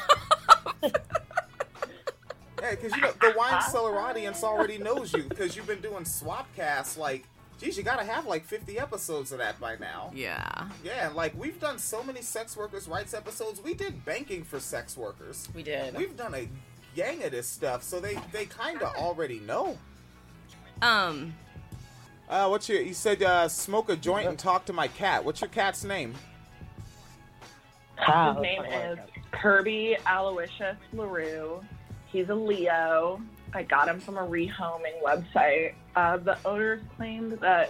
Yeah, 2.61 2.71
because 2.71 2.95
you 2.95 3.01
know 3.01 3.11
the 3.19 3.33
wine 3.37 3.61
cellar 3.61 3.99
audience 3.99 4.43
already 4.43 4.77
knows 4.77 5.11
you 5.13 5.23
because 5.23 5.55
you've 5.55 5.67
been 5.67 5.81
doing 5.81 6.03
SWOPcast. 6.05 6.97
Like, 6.97 7.25
geez, 7.63 7.77
you 7.77 7.83
gotta 7.83 8.03
have 8.03 8.25
like 8.25 8.43
50 8.45 8.77
episodes 8.79 9.31
of 9.31 9.37
that 9.39 9.59
by 9.59 9.75
now. 9.77 10.11
yeah, 10.13 10.67
Yeah, 10.83 11.09
like 11.13 11.33
we've 11.37 11.59
done 11.59 11.77
so 11.79 12.03
many 12.03 12.21
sex 12.21 12.57
workers' 12.57 12.87
rights 12.87 13.13
episodes. 13.13 13.61
We 13.63 13.73
did 13.73 14.03
banking 14.05 14.43
for 14.43 14.59
sex 14.59 14.97
workers. 14.97 15.47
we 15.55 15.63
did. 15.63 15.95
We've 15.95 16.15
done 16.17 16.33
a 16.33 16.47
gang 16.95 17.23
of 17.23 17.31
this 17.31 17.47
stuff, 17.47 17.83
so 17.83 17.99
they 17.99 18.17
they 18.31 18.45
kind 18.45 18.81
of 18.81 18.95
already 18.95 19.39
know. 19.39 19.77
Um, 20.81 21.33
Uh, 22.29 22.47
what's 22.47 22.67
your? 22.67 22.81
You 22.81 22.93
said 22.93 23.21
uh, 23.21 23.47
smoke 23.47 23.89
a 23.89 23.95
joint 23.95 24.27
and 24.27 24.37
talk 24.39 24.65
to 24.65 24.73
my 24.73 24.87
cat. 24.87 25.23
What's 25.23 25.41
your 25.41 25.49
cat's 25.49 25.83
name? 25.83 26.13
His 27.97 28.41
name 28.41 28.63
is 28.65 28.99
Kirby 29.31 29.97
Aloysius 30.07 30.77
LaRue. 30.93 31.63
He's 32.07 32.29
a 32.29 32.35
Leo. 32.35 33.21
I 33.53 33.63
got 33.63 33.87
him 33.87 33.99
from 33.99 34.17
a 34.17 34.21
rehoming 34.27 35.01
website. 35.03 35.73
Uh, 35.95 36.17
the 36.17 36.37
owners 36.45 36.81
claimed 36.95 37.33
that 37.33 37.69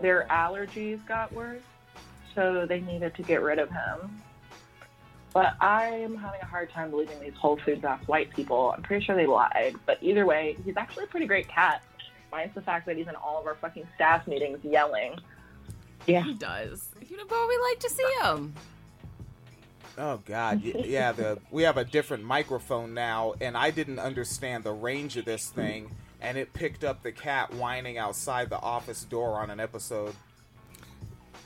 their 0.00 0.26
allergies 0.30 1.04
got 1.06 1.32
worse, 1.32 1.62
so 2.34 2.66
they 2.66 2.80
needed 2.80 3.14
to 3.14 3.22
get 3.22 3.42
rid 3.42 3.58
of 3.58 3.70
him. 3.70 4.22
But 5.32 5.54
I'm 5.60 6.16
having 6.16 6.40
a 6.40 6.46
hard 6.46 6.70
time 6.70 6.90
believing 6.90 7.20
these 7.20 7.34
Whole 7.34 7.56
Foods 7.64 7.84
ass 7.84 8.00
white 8.08 8.30
people. 8.30 8.74
I'm 8.76 8.82
pretty 8.82 9.04
sure 9.04 9.14
they 9.14 9.26
lied. 9.26 9.76
But 9.86 9.98
either 10.00 10.26
way, 10.26 10.56
he's 10.64 10.76
actually 10.76 11.04
a 11.04 11.06
pretty 11.06 11.26
great 11.26 11.46
cat. 11.46 11.82
Minus 12.32 12.54
the 12.54 12.62
fact 12.62 12.86
that 12.86 12.96
he's 12.96 13.06
in 13.06 13.14
all 13.16 13.40
of 13.40 13.46
our 13.46 13.54
fucking 13.56 13.86
staff 13.94 14.26
meetings 14.26 14.58
yelling. 14.64 15.16
Yeah. 16.06 16.22
he 16.22 16.34
does. 16.34 16.88
You 17.08 17.16
know, 17.16 17.24
but 17.28 17.46
we 17.48 17.58
like 17.58 17.78
to 17.80 17.90
see 17.90 18.08
him. 18.22 18.54
Oh 19.98 20.20
God, 20.24 20.62
yeah. 20.62 21.12
The 21.12 21.38
we 21.50 21.64
have 21.64 21.76
a 21.76 21.84
different 21.84 22.24
microphone 22.24 22.94
now, 22.94 23.34
and 23.40 23.56
I 23.56 23.70
didn't 23.70 23.98
understand 23.98 24.64
the 24.64 24.72
range 24.72 25.16
of 25.16 25.24
this 25.24 25.50
thing, 25.50 25.90
and 26.20 26.36
it 26.36 26.52
picked 26.52 26.84
up 26.84 27.02
the 27.02 27.12
cat 27.12 27.52
whining 27.54 27.98
outside 27.98 28.50
the 28.50 28.60
office 28.60 29.04
door 29.04 29.38
on 29.40 29.50
an 29.50 29.60
episode. 29.60 30.14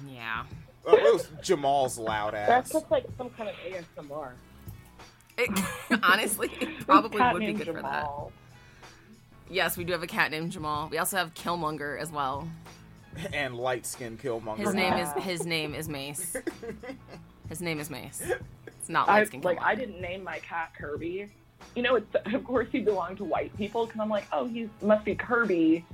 Yeah. 0.09 0.45
Oh, 0.87 0.97
it 0.97 1.13
was 1.13 1.29
Jamal's 1.43 1.99
loud 1.99 2.35
That's 2.35 2.69
ass. 2.69 2.73
just 2.73 2.91
like 2.91 3.07
some 3.17 3.31
kind 3.31 3.49
of 3.49 3.57
ASMR. 3.57 4.33
It, 5.39 5.51
honestly, 6.03 6.51
it 6.61 6.81
probably 6.87 7.21
would 7.21 7.41
be 7.41 7.47
named 7.47 7.59
good 7.59 7.75
for 7.75 7.83
that. 7.83 8.09
Yes, 9.51 9.77
we 9.77 9.85
do 9.85 9.93
have 9.93 10.03
a 10.03 10.07
cat 10.07 10.31
named 10.31 10.53
Jamal. 10.53 10.89
We 10.89 10.99
also 10.99 11.17
have 11.17 11.35
Killmonger 11.35 11.99
as 11.99 12.11
well. 12.11 12.49
and 13.33 13.57
light 13.57 13.87
skinned 13.87 14.21
Killmonger. 14.21 14.59
His 14.59 14.75
name 14.75 14.95
is 14.95 15.09
his 15.25 15.47
name 15.47 15.75
is 15.75 15.89
Mace. 15.89 16.37
His 17.49 17.61
name 17.61 17.79
is 17.79 17.91
Mace. 17.91 18.23
It's 18.67 18.89
not 18.89 19.09
I 19.09 19.19
light 19.19 19.27
skin 19.29 19.41
like 19.43 19.61
I 19.63 19.75
didn't 19.75 20.01
name 20.01 20.25
my 20.25 20.39
cat 20.41 20.73
Kirby. 20.77 21.31
You 21.75 21.83
know, 21.83 21.97
it's 21.97 22.15
of 22.35 22.45
course 22.45 22.69
he 22.73 22.81
belonged 22.81 23.19
to 23.19 23.25
white 23.25 23.57
people 23.57 23.87
because 23.87 24.01
I'm 24.01 24.09
like, 24.09 24.27
oh, 24.33 24.47
he 24.47 24.69
must 24.83 25.05
be 25.05 25.15
Kirby. 25.15 25.85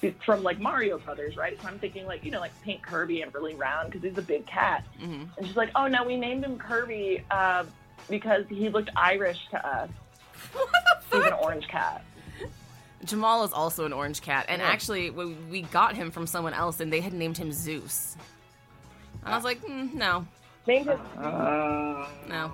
He's 0.00 0.12
from 0.24 0.42
like 0.44 0.60
Mario 0.60 0.98
Brothers, 0.98 1.36
right? 1.36 1.60
So 1.60 1.66
I'm 1.68 1.78
thinking 1.80 2.06
like, 2.06 2.24
you 2.24 2.30
know, 2.30 2.40
like 2.40 2.52
pink 2.62 2.82
Kirby 2.82 3.22
and 3.22 3.34
really 3.34 3.54
round 3.56 3.90
because 3.90 4.08
he's 4.08 4.16
a 4.18 4.22
big 4.22 4.46
cat. 4.46 4.84
hmm 5.00 5.24
And 5.36 5.46
she's 5.46 5.56
like, 5.56 5.70
oh 5.74 5.88
no, 5.88 6.04
we 6.04 6.16
named 6.16 6.44
him 6.44 6.58
Kirby 6.58 7.24
uh, 7.30 7.64
because 8.08 8.44
he 8.48 8.68
looked 8.68 8.90
Irish 8.96 9.40
to 9.50 9.66
us. 9.66 9.90
He's 11.12 11.24
an 11.26 11.32
orange 11.34 11.66
cat. 11.68 12.04
Jamal 13.04 13.44
is 13.44 13.52
also 13.52 13.84
an 13.84 13.92
orange 13.92 14.20
cat, 14.22 14.46
and 14.48 14.60
Yeah. 14.60 14.68
actually, 14.68 15.10
we, 15.10 15.26
we 15.50 15.62
got 15.62 15.94
him 15.94 16.10
from 16.10 16.26
someone 16.26 16.54
else, 16.54 16.80
and 16.80 16.92
they 16.92 17.00
had 17.00 17.12
named 17.12 17.36
him 17.36 17.52
Zeus. 17.52 18.16
And 19.24 19.32
I 19.32 19.36
was 19.36 19.44
like, 19.44 19.62
mm, 19.62 19.92
no, 19.94 20.26
Named 20.66 20.86
him. 20.86 21.00
Uh, 21.18 22.06
no. 22.28 22.52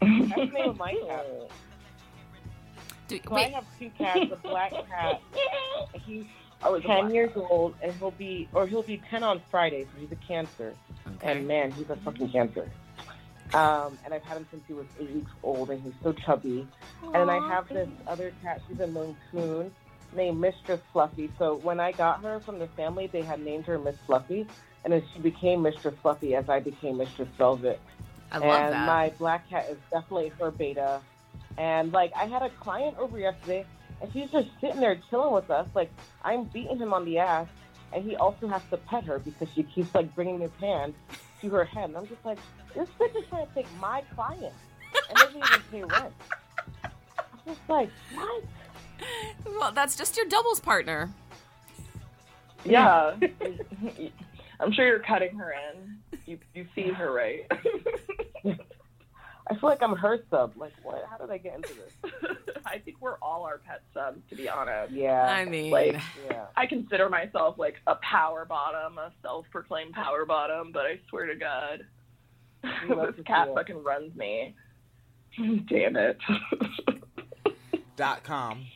That's 0.28 0.34
the 0.34 0.46
name 0.46 0.70
of 0.70 0.78
my 0.78 0.94
cat. 1.06 1.26
Do, 3.08 3.18
So 3.26 3.34
I 3.34 3.42
have 3.48 3.64
two 3.78 3.90
cats. 3.96 4.30
A 4.32 4.36
black 4.36 4.72
cat. 4.88 5.20
He's 6.04 6.24
I 6.62 6.68
was 6.68 6.82
ten 6.82 7.02
black 7.02 7.12
years 7.14 7.30
old, 7.36 7.74
and 7.82 7.92
he'll 7.94 8.10
be, 8.10 8.48
or 8.52 8.66
he'll 8.66 8.82
be 8.82 9.00
ten 9.10 9.22
on 9.22 9.40
Friday. 9.50 9.84
So 9.84 10.00
he's 10.00 10.12
a 10.12 10.16
cancer. 10.16 10.74
okay. 11.06 11.32
And 11.32 11.48
man, 11.48 11.70
he's 11.72 11.88
a 11.90 11.96
fucking 11.96 12.30
cancer. 12.30 12.68
Um, 13.54 13.98
and 14.04 14.12
I've 14.12 14.24
had 14.24 14.36
him 14.36 14.46
since 14.50 14.62
he 14.66 14.74
was 14.74 14.86
eight 15.00 15.10
weeks 15.10 15.30
old, 15.42 15.70
and 15.70 15.82
he's 15.82 15.94
so 16.02 16.12
chubby. 16.12 16.66
And 17.02 17.14
then 17.14 17.30
I 17.30 17.48
have 17.48 17.68
this 17.68 17.88
other 18.06 18.32
cat. 18.42 18.60
She's 18.68 18.78
a 18.80 18.86
Maine 18.86 19.16
Coon 19.30 19.72
named 20.14 20.40
Mistress 20.40 20.80
Fluffy. 20.92 21.30
So 21.38 21.56
when 21.56 21.80
I 21.80 21.92
got 21.92 22.22
her 22.22 22.40
from 22.40 22.58
the 22.58 22.66
family, 22.68 23.06
they 23.06 23.22
had 23.22 23.40
named 23.40 23.64
her 23.66 23.78
Miss 23.78 23.96
Fluffy, 24.06 24.46
and 24.84 24.92
then 24.92 25.02
she 25.12 25.20
became 25.20 25.62
Mistress 25.62 25.94
Fluffy 26.02 26.34
as 26.34 26.48
I 26.48 26.60
became 26.60 26.98
Mistress 26.98 27.28
Velvet. 27.38 27.80
I 28.30 28.38
love 28.38 28.60
and 28.60 28.72
that. 28.72 28.86
my 28.86 29.10
black 29.18 29.48
cat 29.48 29.68
is 29.70 29.78
definitely 29.90 30.32
her 30.40 30.50
beta. 30.50 31.00
And 31.56 31.92
like 31.92 32.12
I 32.14 32.26
had 32.26 32.42
a 32.42 32.50
client 32.50 32.96
over 32.98 33.18
yesterday, 33.18 33.64
and 34.00 34.12
she's 34.12 34.30
just 34.30 34.48
sitting 34.60 34.80
there 34.80 35.00
chilling 35.10 35.34
with 35.34 35.50
us. 35.50 35.68
Like 35.74 35.90
I'm 36.22 36.44
beating 36.44 36.78
him 36.78 36.92
on 36.92 37.04
the 37.04 37.18
ass, 37.18 37.48
and 37.92 38.04
he 38.04 38.16
also 38.16 38.46
has 38.48 38.62
to 38.70 38.76
pet 38.76 39.04
her 39.04 39.18
because 39.18 39.48
she 39.54 39.62
keeps 39.62 39.94
like 39.94 40.14
bringing 40.14 40.40
his 40.40 40.52
hand 40.60 40.94
to 41.40 41.48
her 41.50 41.64
head. 41.64 41.88
And 41.88 41.96
I'm 41.96 42.06
just 42.06 42.24
like, 42.24 42.38
this 42.74 42.88
bitch 43.00 43.16
is 43.16 43.24
trying 43.28 43.46
to 43.46 43.54
take 43.54 43.66
my 43.80 44.02
client 44.14 44.54
and 45.08 45.18
doesn't 45.18 45.36
even 45.36 45.62
pay 45.70 45.82
rent. 45.84 46.12
I'm 46.84 47.40
just 47.46 47.60
like, 47.68 47.90
what? 48.14 48.44
well, 49.46 49.72
that's 49.72 49.96
just 49.96 50.16
your 50.16 50.26
doubles 50.26 50.60
partner. 50.60 51.10
Yeah. 52.64 53.14
I'm 54.60 54.72
sure 54.72 54.86
you're 54.86 54.98
cutting 54.98 55.36
her 55.36 55.54
in. 55.72 55.98
You 56.28 56.38
you 56.52 56.66
feed 56.74 56.92
her 56.92 57.10
right. 57.10 57.46
I 59.50 59.54
feel 59.54 59.70
like 59.70 59.82
I'm 59.82 59.96
her 59.96 60.22
sub. 60.30 60.52
Like, 60.56 60.74
what? 60.82 61.02
How 61.08 61.16
did 61.16 61.30
I 61.30 61.38
get 61.38 61.56
into 61.56 61.70
this? 61.72 62.36
I 62.66 62.76
think 62.78 62.98
we're 63.00 63.16
all 63.22 63.44
our 63.44 63.56
pet 63.56 63.80
subs, 63.94 64.20
to 64.28 64.36
be 64.36 64.46
honest. 64.46 64.92
Yeah. 64.92 65.24
I 65.24 65.46
mean, 65.46 65.70
Like, 65.70 65.96
yeah. 66.30 66.44
I 66.54 66.66
consider 66.66 67.08
myself 67.08 67.58
like 67.58 67.76
a 67.86 67.94
power 67.96 68.44
bottom, 68.44 68.98
a 68.98 69.10
self-proclaimed 69.22 69.94
power 69.94 70.26
bottom, 70.26 70.70
but 70.70 70.84
I 70.84 71.00
swear 71.08 71.24
to 71.28 71.34
God, 71.34 71.80
this 72.62 73.16
to 73.16 73.22
cat 73.22 73.48
fucking 73.54 73.82
runs 73.82 74.14
me. 74.14 74.54
Damn 75.66 75.96
it. 75.96 76.18
Dot 77.96 78.22
com. 78.22 78.66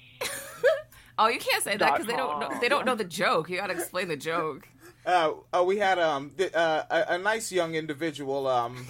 oh, 1.19 1.29
you 1.29 1.39
can't 1.39 1.63
say 1.63 1.77
that 1.77 1.93
because 1.93 2.07
they 2.07 2.17
don't 2.17 2.41
know, 2.41 2.51
they 2.63 2.71
don't 2.71 2.87
know 2.87 2.95
the 2.95 3.05
joke. 3.05 3.51
You 3.51 3.59
gotta 3.59 3.75
explain 3.75 4.09
the 4.09 4.17
joke. 4.17 4.67
Uh, 5.05 5.33
uh, 5.53 5.65
we 5.65 5.79
had 5.79 5.99
um 5.99 6.31
th- 6.37 6.55
uh, 6.55 6.85
a, 6.91 7.15
a 7.15 7.19
nice 7.19 7.51
young 7.51 7.75
individual. 7.75 8.47
Um, 8.47 8.87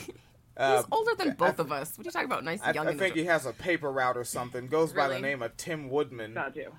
uh, 0.57 0.77
He's 0.83 0.87
older 0.93 1.15
than 1.17 1.33
both 1.33 1.59
of 1.59 1.73
us. 1.73 1.97
What 1.97 2.07
are 2.07 2.09
you 2.09 2.13
talking 2.13 2.27
about? 2.27 2.45
Nice 2.45 2.61
I, 2.63 2.73
young. 2.73 2.89
I 2.89 2.95
think 2.95 3.15
he 3.15 3.25
has 3.25 3.47
a 3.47 3.53
paper 3.53 3.91
route 3.91 4.17
or 4.17 4.25
something. 4.25 4.67
Goes 4.67 4.93
by 4.93 5.09
the 5.09 5.21
name 5.21 5.43
of 5.43 5.57
Tim 5.57 5.89
Woodman. 5.89 6.35
Got 6.35 6.57
you. 6.57 6.73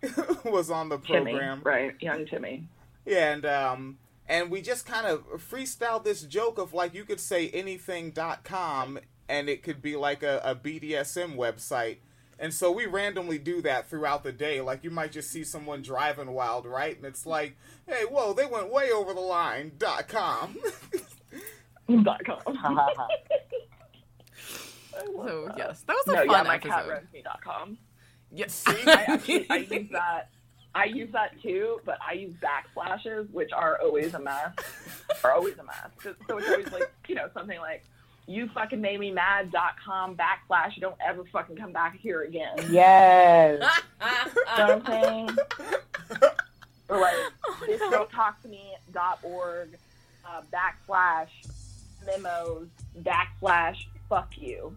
was 0.44 0.70
on 0.70 0.88
the 0.88 0.98
Timmy, 0.98 1.32
program. 1.32 1.60
right? 1.64 1.94
Young 2.00 2.26
Timmy. 2.26 2.68
Yeah, 3.04 3.32
and 3.32 3.46
um 3.46 3.98
and 4.28 4.50
we 4.50 4.62
just 4.62 4.86
kind 4.86 5.06
of 5.06 5.26
freestyled 5.50 6.04
this 6.04 6.22
joke 6.22 6.58
of 6.58 6.72
like 6.72 6.94
you 6.94 7.04
could 7.04 7.20
say 7.20 7.48
anything.com 7.50 8.98
and 9.28 9.48
it 9.48 9.62
could 9.62 9.82
be 9.82 9.96
like 9.96 10.22
a, 10.22 10.40
a 10.44 10.54
BDSM 10.54 11.36
website. 11.36 11.98
And 12.40 12.54
so 12.54 12.70
we 12.70 12.86
randomly 12.86 13.38
do 13.38 13.60
that 13.62 13.88
throughout 13.90 14.22
the 14.22 14.30
day. 14.32 14.60
Like 14.60 14.84
you 14.84 14.90
might 14.90 15.10
just 15.12 15.30
see 15.30 15.42
someone 15.44 15.82
driving 15.82 16.30
wild, 16.32 16.66
right? 16.66 16.96
And 16.96 17.04
it's 17.04 17.26
like, 17.26 17.56
hey, 17.86 18.04
whoa, 18.04 18.32
they 18.32 18.46
went 18.46 18.70
way 18.72 18.90
over 18.92 19.12
the 19.12 19.20
line. 19.20 19.72
Dot 19.78 20.06
com. 20.08 20.56
Dot 22.04 22.20
com. 22.24 22.38
So 25.00 25.52
yes, 25.56 25.82
that 25.86 25.94
was 25.94 26.06
a 26.08 26.12
no, 26.12 26.16
fun 26.26 26.28
yeah, 26.30 26.42
my 26.42 26.54
episode. 26.56 26.70
cat 26.72 26.88
runs 26.88 27.12
me 27.12 27.22
dot 27.22 27.40
com. 27.42 27.78
Yes. 28.32 28.64
I 28.66 29.04
actually 29.06 29.46
I 29.50 29.56
use 29.58 29.88
that. 29.92 30.30
I 30.74 30.84
use 30.84 31.10
that 31.12 31.40
too, 31.40 31.78
but 31.84 31.98
I 32.06 32.12
use 32.14 32.34
backslashes, 32.42 33.30
which 33.30 33.50
are 33.52 33.78
always 33.82 34.14
a 34.14 34.18
mess. 34.18 34.52
are 35.24 35.32
always 35.32 35.56
a 35.58 35.62
mess. 35.64 35.88
'Cause- 36.02 36.14
So 36.26 36.38
it's 36.38 36.48
always 36.48 36.72
like 36.72 36.92
you 37.08 37.14
know 37.14 37.28
something 37.32 37.58
like 37.60 37.84
you 38.28 38.46
fucking 38.48 38.80
made 38.80 39.00
me 39.00 39.10
mad 39.10 39.50
dot 39.50 39.74
com 39.84 40.14
backslash. 40.16 40.76
You 40.76 40.82
don't 40.82 40.96
ever 41.04 41.24
fucking 41.32 41.56
come 41.56 41.72
back 41.72 41.98
here 41.98 42.22
again. 42.22 42.56
Yes. 42.70 43.58
You 43.58 44.06
know 44.58 44.76
what 44.76 44.88
I'm 44.88 45.02
saying? 45.02 45.30
or 46.88 47.00
like 47.00 47.14
this 47.66 47.80
girl 47.90 48.06
talk 48.06 48.40
to 48.42 48.48
me 48.48 48.74
dot 48.92 49.18
org 49.22 49.70
uh, 50.26 50.42
backslash 50.52 51.28
memos 52.06 52.68
backslash 53.00 53.86
fuck 54.08 54.30
you. 54.36 54.76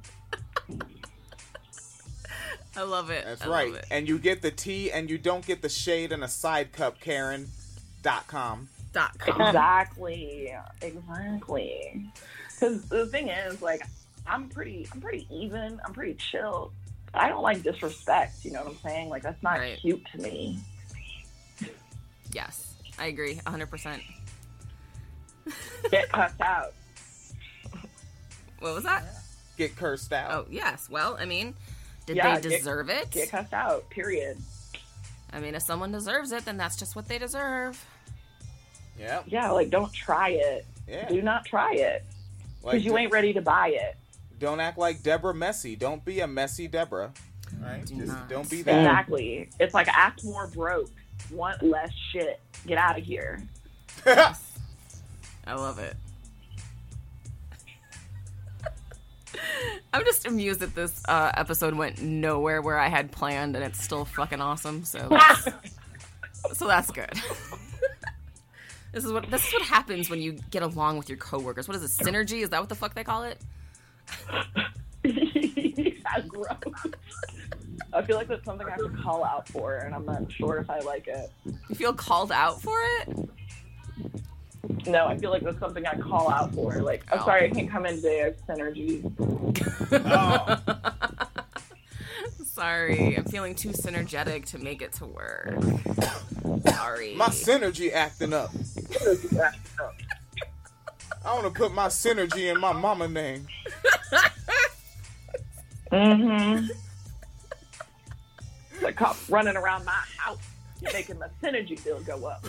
I 2.76 2.84
love 2.84 3.10
it. 3.10 3.26
That's 3.26 3.42
I 3.44 3.48
right. 3.48 3.74
It. 3.76 3.86
And 3.92 4.08
you 4.08 4.18
get 4.18 4.42
the 4.42 4.52
tea 4.52 4.92
and 4.92 5.10
you 5.10 5.18
don't 5.18 5.46
get 5.46 5.62
the 5.62 5.70
shade 5.70 6.14
and 6.14 6.24
a 6.24 6.28
side 6.30 6.72
cup, 6.72 7.02
Karen. 7.02 7.48
Dot 8.02 8.28
com. 8.28 8.70
Dot 8.94 9.18
com. 9.20 9.42
Exactly. 9.42 10.54
Exactly. 10.82 12.06
Because 12.62 12.84
the 12.84 13.08
thing 13.08 13.30
is, 13.30 13.60
like, 13.62 13.82
I'm 14.28 14.48
pretty, 14.48 14.88
I'm 14.94 15.02
pretty 15.02 15.28
even. 15.32 15.82
I'm 15.84 15.94
pretty 15.94 16.14
chill. 16.14 16.72
I 17.14 17.28
don't 17.28 17.42
like 17.42 17.64
disrespect. 17.64 18.46
You 18.46 18.52
know 18.52 18.60
what 18.64 18.74
I'm 18.74 18.78
saying? 18.84 19.10
Like, 19.10 19.24
that's 19.24 19.42
not 19.42 19.58
Right. 19.58 19.80
cute 19.80 20.06
to 20.12 20.20
me. 20.22 20.60
Yes, 22.34 22.76
I 23.00 23.08
agree, 23.08 23.36
100. 23.46 23.70
percent 23.70 24.02
Get 25.90 26.10
cussed 26.14 26.40
out. 26.40 26.74
What 28.60 28.76
was 28.76 28.84
that? 28.84 29.04
Get 29.58 29.76
cursed 29.76 30.14
out. 30.14 30.32
Oh 30.32 30.46
yes. 30.50 30.88
Well, 30.90 31.18
I 31.20 31.26
mean, 31.26 31.56
did 32.06 32.16
Yeah, 32.18 32.36
they 32.36 32.42
get- 32.48 32.60
deserve 32.60 32.90
it? 32.92 33.10
Get 33.12 33.32
cussed 33.32 33.54
out. 33.54 33.90
Period. 33.90 34.38
I 35.34 35.40
mean, 35.40 35.56
if 35.56 35.64
someone 35.64 35.92
deserves 35.92 36.32
it, 36.32 36.46
then 36.46 36.58
that's 36.58 36.78
just 36.78 36.96
what 36.96 37.08
they 37.08 37.18
deserve. 37.18 37.84
Yeah. 39.00 39.24
Yeah. 39.26 39.50
Like, 39.52 39.72
don't 39.72 39.92
try 39.92 40.30
it. 40.30 40.66
Yeah. 40.88 41.10
Do 41.10 41.22
not 41.22 41.46
try 41.46 41.74
it 41.74 42.06
Like, 42.64 42.74
because 42.74 42.86
you 42.86 42.98
ain't 42.98 43.12
ready 43.12 43.34
to 43.34 43.42
buy 43.42 43.70
it. 43.70 43.96
Don't 44.40 44.60
act 44.60 44.78
like 44.78 45.04
Deborah 45.04 45.34
Messy. 45.34 45.76
Don't 45.76 46.04
be 46.04 46.20
a 46.20 46.28
messy 46.28 46.68
Deborah. 46.68 47.12
Right? 47.62 47.86
Do 47.86 47.96
Just 47.96 48.08
not. 48.08 48.30
don't 48.30 48.50
be 48.50 48.62
that. 48.64 48.80
Exactly. 48.80 49.50
It's 49.60 49.74
like 49.74 49.88
act 49.90 50.24
more 50.24 50.48
broke. 50.48 50.90
Want 51.32 51.62
less 51.62 51.92
shit. 52.12 52.40
Get 52.66 52.78
out 52.78 52.98
of 52.98 53.04
here. 53.04 53.40
I 54.06 54.36
love 55.54 55.80
it. 55.80 55.96
I'm 59.94 60.04
just 60.06 60.26
amused 60.26 60.60
that 60.62 60.76
this 60.76 61.02
uh, 61.08 61.32
episode 61.36 61.74
went 61.74 62.02
nowhere 62.02 62.62
where 62.62 62.78
I 62.78 62.88
had 62.88 63.12
planned, 63.12 63.56
and 63.56 63.64
it's 63.64 63.82
still 63.84 64.06
fucking 64.06 64.42
awesome. 64.42 64.84
So, 64.86 65.08
that's, 65.10 65.48
so 66.58 66.68
that's 66.68 66.92
good. 66.92 67.12
This 68.92 69.04
is 69.06 69.12
what 69.14 69.30
this 69.32 69.46
is 69.48 69.54
what 69.54 69.62
happens 69.64 70.10
when 70.10 70.22
you 70.22 70.34
get 70.52 70.64
along 70.64 70.98
with 70.98 71.10
your 71.10 71.18
coworkers. 71.18 71.68
What 71.68 71.78
is 71.78 71.84
it? 71.84 72.04
Synergy? 72.04 72.42
Is 72.44 72.50
that 72.50 72.60
what 72.60 72.70
the 72.70 72.76
fuck 72.76 72.94
they 72.94 73.04
call 73.04 73.24
it? 73.24 73.40
That's 75.04 76.28
gross. 76.28 76.48
I 77.94 78.02
feel 78.04 78.16
like 78.16 78.28
that's 78.28 78.46
something 78.46 78.68
I 78.68 78.72
have 78.72 78.80
to 78.80 78.90
call 79.04 79.24
out 79.24 79.48
for, 79.50 79.78
and 79.78 79.94
I'm 79.96 80.06
not 80.06 80.32
sure 80.32 80.58
if 80.58 80.70
I 80.70 80.80
like 80.80 81.08
it. 81.08 81.30
You 81.46 81.76
feel 81.76 81.94
called 81.94 82.32
out 82.32 82.62
for 82.62 82.78
it? 83.00 83.30
No, 84.88 85.08
I 85.08 85.18
feel 85.18 85.30
like 85.32 85.42
that's 85.44 85.60
something 85.60 85.86
I 85.86 85.98
call 85.98 86.30
out 86.32 86.54
for. 86.54 86.82
Like, 86.82 87.04
I'm 87.12 87.20
Oh. 87.20 87.26
sorry, 87.26 87.46
I 87.46 87.50
can't 87.50 87.70
come 87.70 87.86
in 87.86 87.96
today. 87.96 88.22
I 88.22 88.26
have 88.26 88.38
synergy. 88.48 89.04
Oh. 89.94 90.58
Sorry, 92.62 93.18
I'm 93.18 93.24
feeling 93.24 93.56
too 93.56 93.70
synergetic 93.70 94.46
to 94.52 94.60
make 94.60 94.84
it 94.84 94.94
to 94.94 95.08
work. 95.08 95.60
Sorry. 96.68 97.16
My 97.16 97.30
synergy 97.30 97.92
acting 97.92 98.34
up. 98.34 98.52
I 101.26 101.34
want 101.34 101.46
to 101.46 101.50
put 101.50 101.74
my 101.74 101.88
synergy 101.88 102.54
in 102.54 102.60
my 102.60 102.72
mama 102.72 103.08
name. 103.08 103.48
Mm-hmm. 105.92 106.68
The 108.80 108.94
cop 108.94 109.18
running 109.28 109.58
around 109.58 109.84
my 109.84 110.00
house. 110.18 110.38
you're 110.82 110.94
making 110.94 111.18
my 111.18 111.30
synergy 111.42 111.84
bill 111.84 112.00
go 112.02 112.26
up. 112.26 112.46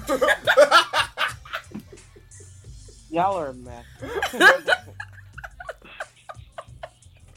Y'all 3.10 3.38
are 3.38 3.48
a 3.48 3.54
mess. 3.54 3.86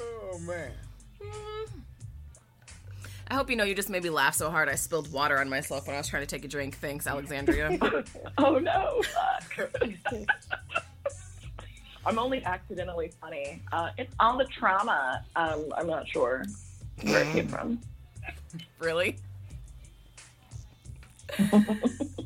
Oh 0.02 0.40
man. 0.40 0.72
I 3.28 3.34
hope 3.34 3.50
you 3.50 3.56
know 3.56 3.64
you 3.64 3.74
just 3.74 3.90
made 3.90 4.04
me 4.04 4.10
laugh 4.10 4.36
so 4.36 4.52
hard 4.52 4.70
I 4.70 4.76
spilled 4.76 5.12
water 5.12 5.40
on 5.40 5.50
myself 5.50 5.88
when 5.88 5.96
I 5.96 6.00
was 6.00 6.08
trying 6.08 6.22
to 6.22 6.28
take 6.28 6.46
a 6.46 6.48
drink. 6.48 6.78
Thanks, 6.78 7.08
Alexandria. 7.08 7.78
oh 8.38 8.60
no, 8.60 9.02
fuck. 9.04 9.72
I'm 12.06 12.20
only 12.20 12.44
accidentally 12.44 13.12
funny. 13.20 13.64
Uh, 13.72 13.90
it's 13.98 14.14
on 14.20 14.38
the 14.38 14.46
trauma. 14.46 15.24
Um, 15.36 15.66
I'm 15.76 15.88
not 15.88 16.08
sure 16.08 16.46
where 17.02 17.24
it 17.24 17.34
came 17.34 17.48
from. 17.48 17.82
really? 18.80 19.18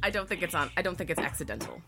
I 0.03 0.09
don't 0.09 0.27
think 0.27 0.43
it's 0.43 0.53
on. 0.53 0.69
I 0.75 0.81
don't 0.81 0.97
think 0.97 1.09
it's 1.09 1.19
accidental. 1.19 1.81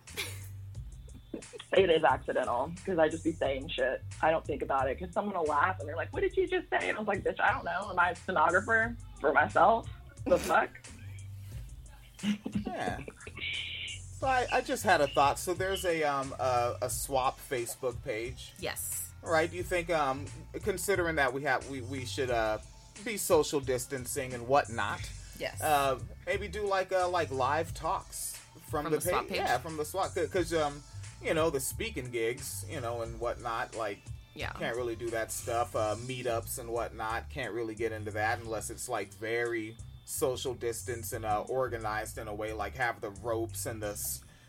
It 1.73 1.89
is 1.89 2.03
accidental 2.03 2.71
because 2.75 2.99
I 2.99 3.07
just 3.09 3.23
be 3.23 3.31
saying 3.31 3.69
shit. 3.69 4.01
I 4.21 4.31
don't 4.31 4.45
think 4.45 4.61
about 4.61 4.89
it 4.89 4.99
because 4.99 5.13
someone 5.13 5.35
will 5.35 5.45
laugh 5.45 5.79
and 5.79 5.87
they're 5.87 5.95
like, 5.95 6.11
"What 6.13 6.21
did 6.21 6.35
you 6.37 6.47
just 6.47 6.69
say?" 6.69 6.89
And 6.89 6.97
I 6.97 6.99
was 6.99 7.07
like, 7.07 7.23
"Bitch, 7.23 7.39
I 7.41 7.51
don't 7.53 7.63
know. 7.65 7.87
Am 7.89 7.99
I 7.99 8.11
a 8.11 8.15
stenographer 8.15 8.95
for 9.19 9.31
myself? 9.33 9.87
The 10.25 10.37
fuck?" 10.37 10.69
Yeah. 12.65 12.97
So 14.19 14.27
I, 14.27 14.45
I 14.53 14.61
just 14.61 14.83
had 14.83 15.01
a 15.01 15.07
thought. 15.07 15.39
So 15.39 15.53
there's 15.53 15.85
a 15.85 16.03
um 16.03 16.33
a, 16.39 16.75
a 16.83 16.87
SWOP 16.89 17.35
Facebook 17.49 17.95
page. 18.03 18.53
Yes. 18.59 19.09
Right? 19.23 19.49
Do 19.49 19.57
you 19.57 19.63
think 19.63 19.89
um 19.89 20.25
considering 20.63 21.15
that 21.15 21.33
we 21.33 21.43
have 21.43 21.67
we, 21.69 21.81
we 21.81 22.05
should 22.05 22.29
uh 22.29 22.59
be 23.03 23.17
social 23.17 23.59
distancing 23.59 24.33
and 24.33 24.47
whatnot, 24.47 24.99
Yes. 25.39 25.59
uh 25.61 25.97
maybe 26.27 26.47
do 26.47 26.67
like 26.67 26.91
uh 26.91 27.09
like 27.09 27.31
live 27.31 27.73
talks 27.73 28.37
from, 28.69 28.83
From 28.83 28.93
the, 28.93 28.99
the 28.99 29.09
SWOP 29.09 29.21
pa- 29.21 29.23
page? 29.27 29.37
Yeah, 29.37 29.57
from 29.57 29.77
the 29.77 29.83
SWOP 29.85 30.13
because 30.13 30.53
um 30.53 30.83
you 31.23 31.33
know 31.33 31.49
the 31.49 31.59
speaking 31.59 32.09
gigs 32.09 32.65
you 32.69 32.81
know 32.81 33.01
and 33.01 33.19
whatnot 33.19 33.75
like 33.75 33.99
yeah. 34.35 34.51
can't 34.53 34.75
really 34.75 34.95
do 34.95 35.09
that 35.09 35.31
stuff. 35.31 35.75
Uh, 35.75 35.95
meetups 36.05 36.59
and 36.59 36.69
whatnot 36.69 37.29
can't 37.29 37.53
really 37.53 37.75
get 37.75 37.91
into 37.91 38.11
that 38.11 38.39
unless 38.39 38.69
it's 38.69 38.87
like 38.87 39.13
very 39.15 39.75
social 40.05 40.53
distance 40.53 41.13
and 41.13 41.25
uh, 41.25 41.43
organized 41.47 42.17
in 42.17 42.27
a 42.27 42.33
way, 42.33 42.53
like 42.53 42.75
have 42.75 43.01
the 43.01 43.11
ropes 43.21 43.65
and 43.65 43.81
the 43.81 43.99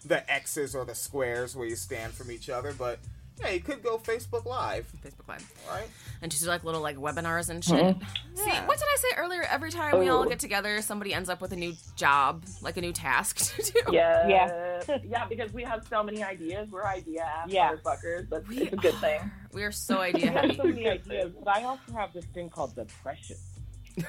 the 0.04 0.28
X's 0.30 0.74
or 0.74 0.84
the 0.84 0.94
squares 0.94 1.54
where 1.54 1.66
you 1.66 1.76
stand 1.76 2.12
from 2.12 2.30
each 2.30 2.48
other. 2.48 2.72
But 2.72 2.98
yeah, 3.40 3.50
you 3.50 3.60
could 3.60 3.82
go 3.82 3.98
Facebook 3.98 4.44
Live, 4.44 4.86
Facebook 5.04 5.26
Live. 5.28 5.52
right? 5.68 5.88
And 6.20 6.30
just 6.30 6.42
do 6.44 6.48
like 6.48 6.62
little 6.64 6.80
like 6.80 6.96
webinars 6.96 7.48
and 7.48 7.64
shit. 7.64 7.74
Mm-hmm. 7.74 8.36
See, 8.36 8.44
Yeah. 8.46 8.66
what 8.66 8.78
did 8.78 8.86
I 8.86 8.96
say 8.98 9.08
earlier? 9.16 9.42
Every 9.42 9.70
time 9.70 9.98
we 9.98 10.08
all 10.08 10.22
Oh. 10.22 10.28
get 10.28 10.38
together, 10.38 10.80
somebody 10.82 11.12
ends 11.14 11.28
up 11.28 11.40
with 11.40 11.52
a 11.52 11.56
new 11.56 11.74
job, 11.96 12.44
like 12.60 12.76
a 12.76 12.80
new 12.80 12.92
task 12.92 13.38
to 13.56 13.62
do. 13.72 13.80
Yeah, 13.92 14.28
Yeah. 14.28 14.98
yeah. 15.04 15.26
Because 15.26 15.52
we 15.52 15.64
have 15.64 15.84
so 15.88 16.02
many 16.02 16.22
ideas. 16.22 16.68
We're 16.70 16.84
idea 16.86 17.24
ass 17.24 17.48
Yeah. 17.48 17.72
motherfuckers. 17.74 18.28
That's 18.28 18.46
We 18.48 18.58
it's 18.62 18.72
a 18.72 18.76
good 18.76 18.94
thing. 18.96 19.30
We 19.52 19.64
are 19.64 19.72
so 19.72 19.98
idea 20.10 20.30
I 20.30 20.32
have 20.32 20.40
heavy. 20.42 20.56
so 20.56 20.64
many 20.64 20.88
ideas, 20.88 21.32
but 21.42 21.56
I 21.56 21.62
also 21.64 21.92
have 21.94 22.12
this 22.12 22.24
thing 22.26 22.48
called 22.50 22.74
depression. 22.76 23.36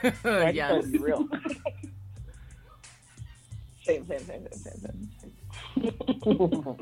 I 0.04 0.10
just 0.12 0.24
gotta 0.24 0.54
yes. 0.54 0.86
be 0.86 0.98
real. 1.00 1.28
Same, 3.84 4.08
same, 4.08 4.20
same, 4.20 4.48
same, 4.54 4.80
same, 4.80 5.10
same. 6.22 6.78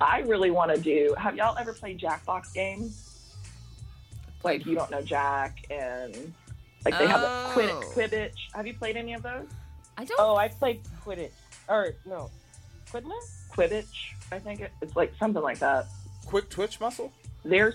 I 0.00 0.20
really 0.20 0.50
want 0.50 0.74
to 0.74 0.80
do. 0.80 1.14
Have 1.18 1.36
y'all 1.36 1.56
ever 1.58 1.72
played 1.72 1.98
Jackbox 1.98 2.52
games? 2.52 3.02
Like 4.44 4.66
you 4.66 4.74
don't 4.74 4.90
know 4.90 5.02
Jack 5.02 5.64
and 5.70 6.34
like 6.84 6.96
they 6.98 7.06
have 7.06 7.22
a 7.22 7.50
Quid- 7.52 7.70
Oh. 7.70 7.82
Quidditch. 7.94 8.36
Have 8.54 8.66
you 8.66 8.74
played 8.74 8.96
any 8.96 9.14
of 9.14 9.22
those? 9.22 9.46
I 9.96 10.04
don't. 10.04 10.20
oh, 10.20 10.36
I 10.36 10.48
played 10.48 10.80
Quidditch. 11.04 11.30
Or, 11.68 11.94
no. 12.04 12.30
Quiddler? 12.92 13.16
Quidditch, 13.50 14.12
I 14.30 14.38
think 14.38 14.60
it, 14.60 14.70
it's 14.82 14.94
like 14.94 15.12
something 15.18 15.42
like 15.42 15.58
that. 15.58 15.86
Quick 16.26 16.48
twitch 16.50 16.78
muscle. 16.80 17.10
There's 17.44 17.74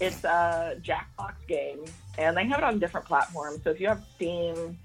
it's 0.00 0.24
a 0.24 0.76
Jackbox 0.82 1.34
game, 1.46 1.84
and 2.16 2.36
they 2.36 2.46
have 2.46 2.58
it 2.58 2.64
on 2.64 2.78
different 2.78 3.06
platforms. 3.06 3.62
So 3.62 3.70
if 3.70 3.80
you 3.80 3.88
have 3.88 4.02
Steam 4.16 4.78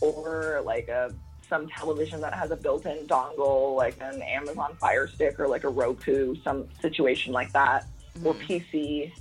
or 0.00 0.62
like 0.64 0.88
a 0.88 1.12
some 1.50 1.68
television 1.68 2.20
that 2.22 2.32
has 2.32 2.50
a 2.52 2.56
built-in 2.56 3.06
dongle, 3.06 3.76
like 3.76 3.96
an 4.00 4.22
Amazon 4.22 4.74
Fire 4.80 5.06
Stick 5.06 5.38
or 5.38 5.48
like 5.48 5.64
a 5.64 5.68
Roku, 5.68 6.36
some 6.42 6.68
situation 6.80 7.34
like 7.34 7.52
that, 7.52 7.86
or 8.24 8.32
PC, 8.34 9.12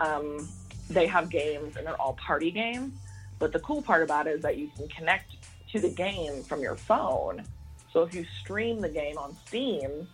um, 0.00 0.46
they 0.90 1.06
have 1.06 1.30
games, 1.30 1.76
and 1.76 1.86
they're 1.86 2.00
all 2.00 2.14
party 2.14 2.50
games. 2.50 2.92
But 3.38 3.52
the 3.52 3.60
cool 3.60 3.80
part 3.80 4.02
about 4.02 4.26
it 4.26 4.34
is 4.34 4.42
that 4.42 4.58
you 4.58 4.70
can 4.76 4.88
connect 4.88 5.36
to 5.72 5.80
the 5.80 5.88
game 5.88 6.42
from 6.42 6.60
your 6.60 6.76
phone. 6.76 7.44
So 7.92 8.02
if 8.02 8.14
you 8.14 8.26
stream 8.40 8.80
the 8.80 8.88
game 8.88 9.16
on 9.16 9.36
Steam, 9.46 10.08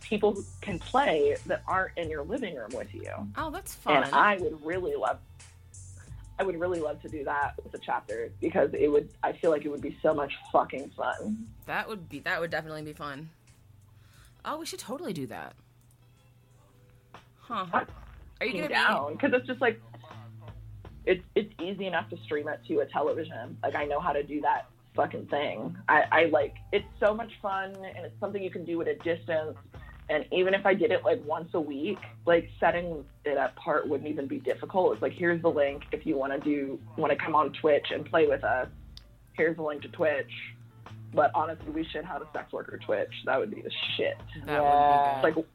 people 0.00 0.42
can 0.60 0.78
play 0.78 1.36
that 1.46 1.62
aren't 1.66 1.96
in 1.96 2.10
your 2.10 2.24
living 2.24 2.56
room 2.56 2.70
with 2.74 2.92
you. 2.92 3.10
Oh, 3.36 3.50
that's 3.50 3.74
fun. 3.74 4.02
And 4.02 4.14
I 4.14 4.36
would 4.38 4.64
really 4.64 4.96
love 4.96 5.18
I 6.40 6.42
would 6.42 6.58
really 6.58 6.80
love 6.80 7.02
to 7.02 7.08
do 7.08 7.22
that 7.24 7.52
with 7.62 7.70
the 7.70 7.78
chapter 7.78 8.32
because 8.40 8.70
it 8.72 8.88
would 8.90 9.10
I 9.22 9.32
feel 9.32 9.50
like 9.50 9.66
it 9.66 9.68
would 9.68 9.82
be 9.82 9.98
so 10.02 10.14
much 10.14 10.32
fucking 10.50 10.90
fun. 10.96 11.46
that 11.66 11.86
would 11.86 12.08
be. 12.08 12.20
That 12.20 12.40
would 12.40 12.50
definitely 12.50 12.80
be 12.82 12.94
fun. 12.94 13.28
Oh, 14.42 14.58
we 14.58 14.64
should 14.64 14.78
totally 14.78 15.12
do 15.12 15.26
that. 15.26 15.54
Huh? 17.40 17.66
Are 18.40 18.46
you 18.46 18.54
gonna 18.54 18.68
down 18.68 19.12
because 19.12 19.32
it's 19.34 19.46
just 19.46 19.60
like 19.60 19.82
it's 21.04 21.22
it's 21.34 21.52
easy 21.60 21.86
enough 21.86 22.08
to 22.08 22.16
stream 22.24 22.48
it 22.48 22.60
to 22.68 22.78
a 22.78 22.86
television. 22.86 23.58
Like 23.62 23.74
I 23.74 23.84
know 23.84 24.00
how 24.00 24.14
to 24.14 24.22
do 24.22 24.40
that 24.40 24.70
fucking 24.96 25.26
thing. 25.26 25.76
I, 25.90 26.04
I 26.10 26.24
like 26.26 26.54
it's 26.72 26.88
so 26.98 27.12
much 27.12 27.32
fun 27.42 27.74
and 27.74 28.06
it's 28.06 28.18
something 28.18 28.42
you 28.42 28.50
can 28.50 28.64
do 28.64 28.80
at 28.80 28.88
a 28.88 28.94
distance. 28.94 29.58
And 30.10 30.26
even 30.32 30.52
if 30.54 30.66
I 30.66 30.74
did 30.74 30.90
it 30.90 31.04
like 31.04 31.24
once 31.24 31.50
a 31.54 31.60
week, 31.60 31.98
like 32.26 32.50
setting 32.58 33.04
it 33.24 33.36
apart 33.38 33.88
wouldn't 33.88 34.10
even 34.10 34.26
be 34.26 34.40
difficult. 34.40 34.92
It's 34.94 35.02
like 35.02 35.12
here's 35.12 35.40
the 35.40 35.48
link 35.50 35.84
if 35.92 36.04
you 36.04 36.16
want 36.18 36.32
to 36.32 36.40
do 36.40 36.78
want 36.96 37.12
to 37.12 37.16
come 37.16 37.34
on 37.36 37.52
Twitch 37.52 37.86
and 37.92 38.04
play 38.04 38.26
with 38.26 38.42
us. 38.42 38.66
Here's 39.34 39.56
the 39.56 39.62
link 39.62 39.82
to 39.82 39.88
Twitch. 39.88 40.30
But 41.14 41.30
honestly, 41.34 41.70
we 41.70 41.84
should 41.84 42.04
have 42.04 42.22
a 42.22 42.26
sex 42.32 42.52
worker 42.52 42.78
Twitch. 42.84 43.12
That 43.24 43.38
would 43.38 43.50
be 43.54 43.62
the 43.62 43.70
shit. 43.96 44.16
That 44.46 44.52
Yeah. 44.62 45.22
would 45.22 45.34
be 45.34 45.42
good. 45.42 45.46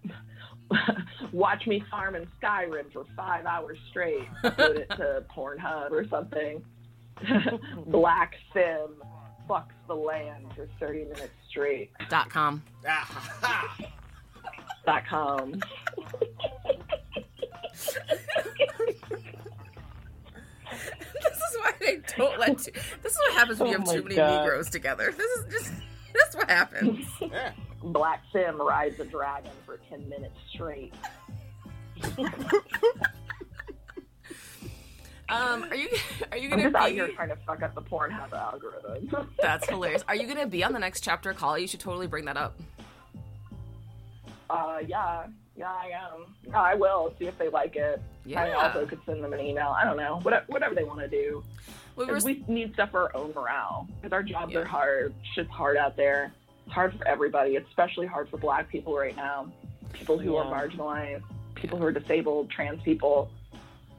Like, 0.72 0.90
watch 1.34 1.68
me 1.68 1.84
farm 1.91 2.15
in 2.15 2.26
Skyrim 2.41 2.91
for 2.94 3.06
five 3.15 3.45
hours 3.45 3.77
straight. 3.90 4.27
Upload 4.44 4.77
it 4.77 4.90
to 4.91 5.23
Pornhub 5.36 5.91
or 5.91 6.07
something. 6.07 6.64
Black 7.88 8.34
Sim 8.53 8.95
fucks 9.49 9.65
the 9.88 9.94
land 9.95 10.45
for 10.56 10.68
30 10.80 11.03
minutes 11.03 11.34
straight. 11.49 11.91
Dot 12.10 12.30
com. 12.30 12.64
Ah, 12.88 13.77
Dot 14.86 15.03
com. 15.10 15.60
This 21.14 21.38
is 21.38 21.57
why 21.60 21.72
they 21.80 21.99
don't 22.18 22.40
let 22.40 22.66
you. 22.68 22.74
This 23.02 23.14
is 23.14 23.18
what 23.20 23.34
happens 23.34 23.60
when 23.60 23.70
you 23.70 23.76
Oh 23.76 23.80
have 23.80 23.90
too 23.90 24.03
many 24.03 24.16
God. 24.16 24.41
Negroes 24.44 24.70
together. 24.70 25.14
This 25.18 25.30
is 25.40 25.45
just. 25.53 25.74
That's 26.14 26.36
what 26.36 26.49
happens. 26.49 27.06
yeah. 27.22 27.52
Black 27.84 28.24
Sim 28.34 28.60
rides 28.62 28.99
a 28.99 29.06
dragon 29.06 29.52
for 29.66 29.80
10 29.90 30.10
minutes 30.10 30.36
straight. 30.53 30.94
Um, 35.28 35.64
are 35.64 35.76
you 35.76 35.90
are 36.32 36.38
you 36.38 36.45
I'm 36.45 36.49
gonna 36.52 36.64
just 36.64 36.76
out 36.76 36.91
here 36.91 37.07
trying 37.10 37.30
to 37.30 37.36
fuck 37.48 37.62
up 37.64 37.74
the 37.76 37.82
Pornhub 37.82 38.32
algorithm. 38.32 39.28
That's 39.41 39.68
hilarious. 39.68 40.03
Are 40.07 40.16
you 40.16 40.28
gonna 40.28 40.45
be 40.48 40.64
on 40.64 40.72
the 40.72 40.80
next 40.80 41.02
chapter 41.02 41.34
call? 41.34 41.57
You 41.57 41.68
should 41.68 41.80
totally 41.80 42.06
bring 42.07 42.26
that 42.26 42.38
up. 42.38 42.56
Uh, 44.50 44.80
yeah, 44.88 45.26
yeah, 45.56 45.72
I 45.72 45.92
am. 46.14 46.36
Yeah, 46.48 46.62
I 46.62 46.76
will 46.76 47.14
see 47.18 47.26
if 47.26 47.38
they 47.38 47.50
like 47.50 47.76
it. 47.76 48.02
Yeah. 48.26 48.44
I 48.44 48.52
also 48.54 48.86
could 48.86 49.00
send 49.06 49.24
them 49.24 49.34
an 49.34 49.40
email. 49.40 49.70
I 49.70 49.84
don't 49.84 49.98
know, 49.98 50.20
whatever, 50.22 50.46
whatever 50.48 50.76
they 50.76 50.84
want 50.84 51.00
to 51.00 51.08
do. 51.08 51.44
We 51.96 52.06
were, 52.06 52.20
we 52.24 52.44
need 52.48 52.74
stuff 52.74 52.92
for 52.92 53.04
our 53.04 53.16
own 53.16 53.34
morale 53.34 53.88
because 54.02 54.12
our 54.14 54.24
jobs 54.24 54.54
Yeah. 54.54 54.60
are 54.60 54.66
hard. 54.66 55.14
Shit's 55.34 55.50
hard 55.50 55.78
out 55.78 55.96
there. 55.96 56.32
It's 56.66 56.74
hard 56.74 56.98
for 56.98 57.08
everybody. 57.08 57.56
It's 57.56 57.68
especially 57.70 58.08
hard 58.08 58.30
for 58.30 58.38
Black 58.38 58.70
people 58.70 58.96
right 58.98 59.16
now. 59.16 59.52
People 59.94 60.18
who 60.20 60.36
are 60.36 60.46
marginalized, 60.46 61.24
people 61.56 61.78
who 61.78 61.86
are 61.86 61.92
disabled, 61.92 62.50
trans 62.50 62.82
people. 62.84 63.30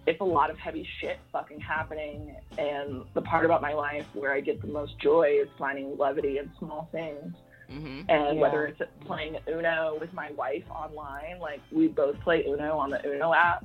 It's 0.07 0.21
a 0.21 0.25
lot 0.25 0.51
of 0.51 0.59
heavy 0.59 0.87
shit 1.01 1.19
fucking 1.33 1.59
happening. 1.61 2.37
And 2.59 3.05
the 3.15 3.23
part 3.23 3.45
about 3.45 3.63
my 3.63 3.73
life 3.73 4.05
where 4.13 4.33
I 4.33 4.41
get 4.41 4.61
the 4.61 4.69
most 4.69 4.99
joy 4.99 5.39
is 5.43 5.49
finding 5.59 5.97
levity 5.97 6.39
in 6.39 6.51
small 6.59 6.89
things. 6.93 7.35
Hmm 7.69 8.01
And 8.09 8.09
Yeah. 8.09 8.33
whether 8.35 8.67
it's 8.67 8.81
playing 9.01 9.39
Uno 9.49 9.97
with 10.01 10.13
my 10.13 10.31
wife 10.33 10.65
online, 10.71 11.39
like 11.41 11.61
we 11.73 11.89
both 11.89 12.19
play 12.21 12.45
Uno 12.47 12.77
on 12.79 12.91
the 12.91 13.05
Uno 13.09 13.33
app, 13.35 13.65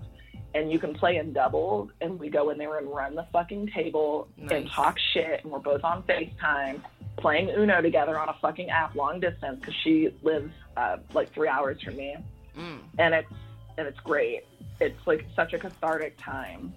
and 0.54 0.72
you 0.72 0.80
can 0.80 0.94
play 0.94 1.18
in 1.18 1.32
doubles, 1.34 1.90
and 2.02 2.20
we 2.20 2.30
go 2.30 2.50
in 2.50 2.58
there 2.58 2.78
and 2.78 2.88
run 2.90 3.16
the 3.16 3.26
fucking 3.32 3.68
table 3.68 4.28
and 4.50 4.70
talk 4.70 4.98
shit, 5.14 5.44
and 5.44 5.52
we're 5.52 5.60
both 5.60 5.84
on 5.84 6.04
FaceTime 6.04 6.82
playing 7.18 7.50
Uno 7.50 7.82
together 7.82 8.18
on 8.20 8.30
a 8.30 8.34
fucking 8.42 8.70
app 8.70 8.96
long 8.96 9.20
distance 9.20 9.60
because 9.60 9.76
she 9.84 10.10
lives 10.24 10.52
uh, 10.78 10.98
like 11.14 11.32
three 11.34 11.48
hours 11.48 11.82
from 11.82 11.96
me, 11.96 12.16
Mm. 12.58 12.80
and 13.00 13.14
it's 13.14 13.32
and 13.78 13.88
it's 13.88 14.00
great. 14.02 14.44
It's 14.82 15.08
like 15.08 15.26
such 15.36 15.54
a 15.54 15.60
cathartic 15.60 16.18
time. 16.18 16.74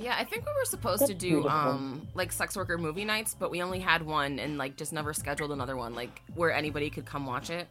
Yeah, 0.00 0.16
I 0.18 0.24
think 0.24 0.46
we 0.46 0.52
were 0.52 0.64
supposed 0.64 1.06
to 1.06 1.14
do 1.14 1.28
beautiful. 1.28 1.50
um 1.50 2.08
like 2.14 2.32
sex 2.32 2.56
worker 2.56 2.78
movie 2.78 3.04
nights, 3.04 3.36
but 3.38 3.50
we 3.50 3.62
only 3.62 3.80
had 3.80 4.02
one 4.02 4.38
and 4.38 4.56
like 4.56 4.76
just 4.76 4.92
never 4.92 5.12
scheduled 5.12 5.52
another 5.52 5.76
one 5.76 5.94
like 5.94 6.22
where 6.34 6.52
anybody 6.52 6.88
could 6.88 7.04
come 7.04 7.26
watch 7.26 7.50
it. 7.50 7.68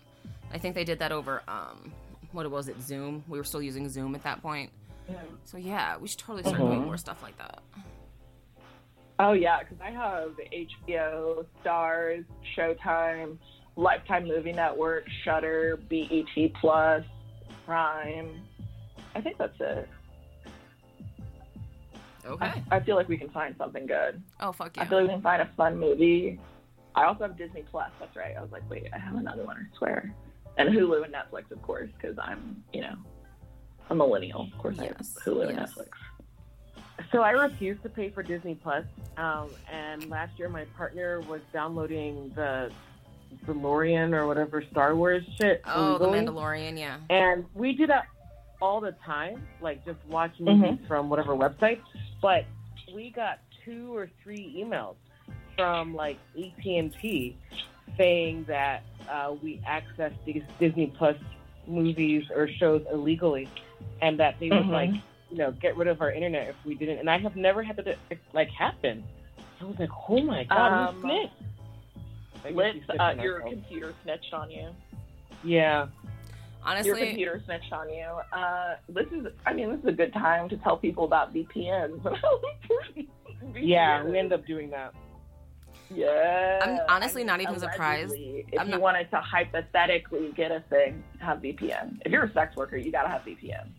I 0.54 0.60
think 0.60 0.76
they 0.76 0.84
did 0.84 1.00
that 1.00 1.12
over 1.12 1.42
um 1.48 1.92
what 2.32 2.50
was 2.52 2.68
it 2.68 2.80
Zoom? 2.82 3.24
We 3.28 3.40
were 3.40 3.44
still 3.44 3.62
using 3.62 3.90
Zoom 3.90 4.14
at 4.14 4.24
that 4.24 4.42
point. 4.44 4.72
So 5.46 5.58
yeah, 5.58 5.98
we 5.98 6.08
should 6.08 6.20
totally 6.20 6.44
start 6.44 6.60
doing 6.60 6.86
more 6.86 6.98
stuff 6.98 7.24
like 7.24 7.36
that. 7.40 7.62
Oh 9.18 9.34
yeah, 9.34 9.60
because 9.64 9.78
I 9.82 9.90
have 9.90 10.32
HBO, 10.54 11.46
Starz, 11.66 12.24
Showtime, 12.56 13.38
Lifetime 13.76 14.28
Movie 14.28 14.54
Network, 14.54 15.06
Shudder, 15.26 15.80
BET 15.90 16.54
Plus, 16.62 17.04
Prime. 17.66 18.30
I 19.16 19.22
think 19.22 19.40
that's 19.40 19.60
it. 19.60 19.90
Okay. 22.26 22.46
I, 22.46 22.78
I 22.78 22.80
feel 22.82 22.96
like 22.96 23.08
we 23.08 23.18
can 23.18 23.30
find 23.30 23.56
something 23.58 23.86
good. 23.86 24.22
Oh 24.40 24.52
fuck 24.52 24.76
yeah! 24.76 24.84
I 24.84 24.86
feel 24.88 25.00
like 25.00 25.08
we 25.08 25.14
can 25.14 25.22
find 25.22 25.42
a 25.42 25.50
fun 25.56 25.78
movie. 25.78 26.40
I 26.96 27.06
also 27.06 27.24
have 27.24 27.38
Disney 27.38 27.64
Plus. 27.70 27.92
That's 28.00 28.16
right. 28.16 28.36
I 28.38 28.42
was 28.42 28.52
like, 28.52 28.68
wait, 28.70 28.88
I 28.94 28.98
have 28.98 29.16
another 29.16 29.44
one. 29.44 29.58
I 29.58 29.78
swear. 29.78 30.14
And 30.58 30.70
Hulu 30.70 31.06
and 31.06 31.14
Netflix, 31.14 31.52
of 31.52 31.62
course, 31.62 31.90
because 32.00 32.18
I'm, 32.22 32.62
you 32.74 32.82
know, 32.82 32.96
a 33.90 33.96
millennial. 33.96 34.50
Of 34.54 34.60
course, 34.60 34.78
I 34.80 34.86
have 34.86 34.96
Yes, 35.00 35.18
Hulu 35.24 35.50
and. 35.50 35.60
Netflix. 35.60 35.90
So 37.12 37.22
I 37.22 37.32
refuse 37.32 37.78
to 37.84 37.90
pay 37.90 38.10
for 38.10 38.22
Disney 38.24 38.56
Plus. 38.56 38.86
Um, 39.18 39.52
and 39.72 40.10
last 40.10 40.38
year, 40.38 40.50
my 40.50 40.66
partner 40.76 41.22
was 41.22 41.42
downloading 41.54 42.32
the 42.36 42.72
DeLorean 43.46 44.14
or 44.14 44.28
whatever 44.28 44.64
Star 44.70 44.96
Wars 44.96 45.24
shit. 45.40 45.62
Oh, 45.66 45.98
the. 45.98 46.06
Mandalorian, 46.08 46.78
yeah. 46.78 46.98
And 47.10 47.46
we 47.54 47.74
do 47.74 47.88
that 47.88 48.08
all 48.62 48.82
the 48.82 48.94
time, 49.06 49.42
like 49.62 49.84
just 49.86 50.00
watching 50.08 50.46
Mm-hmm. 50.46 50.62
movies 50.62 50.80
from 50.88 51.10
whatever 51.10 51.34
website. 51.36 51.82
But 52.22 52.46
we 52.94 53.10
got 53.12 53.40
two 53.66 53.96
or 53.96 54.10
three 54.24 54.56
emails 54.64 54.96
from 55.56 55.94
like 55.96 56.18
AT 56.38 56.66
and 56.66 56.94
T 57.02 57.38
saying 57.98 58.46
that 58.48 58.84
uh, 59.10 59.36
we 59.42 59.62
access 59.66 60.12
these 60.26 60.44
Disney 60.60 60.88
Plus 60.98 61.18
movies 61.68 62.24
or 62.36 62.48
shows 62.48 62.82
illegally, 62.92 63.48
and 64.02 64.20
that 64.20 64.40
they 64.40 64.50
would 64.50 64.66
Mhm. 64.66 64.72
like 64.72 64.92
you 65.30 65.38
know 65.38 65.52
get 65.52 65.76
rid 65.78 65.88
of 65.88 66.02
our 66.02 66.12
internet 66.12 66.48
if 66.50 66.56
we 66.66 66.76
didn't. 66.76 67.00
And 67.00 67.10
I 67.10 67.18
have 67.20 67.36
never 67.36 67.62
had 67.64 67.78
that 67.78 67.98
like 68.34 68.50
happen. 68.50 69.04
I 69.62 69.66
was 69.66 69.78
like, 69.80 69.90
oh 70.08 70.22
my 70.24 70.46
god, 70.46 70.72
Um, 70.72 70.96
who 70.96 71.02
snitched? 71.02 71.34
I 72.46 72.50
Liz, 72.52 72.76
uh, 72.98 73.16
your 73.22 73.42
computer 73.42 73.94
snitched 74.04 74.34
on 74.34 74.50
you. 74.50 74.70
yeah. 75.44 75.88
Your 76.84 76.96
computer 76.98 77.42
snitched 77.46 77.72
on 77.74 77.90
you. 77.90 78.06
Uh, 78.34 78.76
this 78.90 79.08
is, 79.12 79.28
I 79.46 79.54
mean, 79.54 79.72
this 79.72 79.80
is 79.80 79.86
a 79.88 79.92
good 79.92 80.14
time 80.14 80.50
to 80.50 80.58
tell 80.58 80.78
people 80.78 81.04
about 81.06 81.34
VPNs. 81.34 82.20
Yeah, 83.56 84.04
we 84.04 84.20
end 84.20 84.34
up 84.34 84.46
doing 84.46 84.70
that. 84.72 84.94
Yeah. 85.94 86.60
I'm 86.62 86.80
honestly 86.90 87.24
not 87.24 87.42
even 87.42 87.58
surprised. 87.60 88.14
If 88.16 88.46
I'm 88.60 88.68
you 88.68 88.74
not- 88.74 88.82
wanted 88.82 89.10
to 89.12 89.18
hypothetically 89.22 90.32
get 90.36 90.52
a 90.52 90.60
thing, 90.70 91.04
have 91.20 91.40
VPN. 91.40 92.00
If 92.06 92.12
you're 92.12 92.26
a 92.26 92.34
sex 92.34 92.56
worker, 92.56 92.76
you 92.78 92.92
gotta 92.92 93.08
have 93.08 93.22
VPN. 93.24 93.70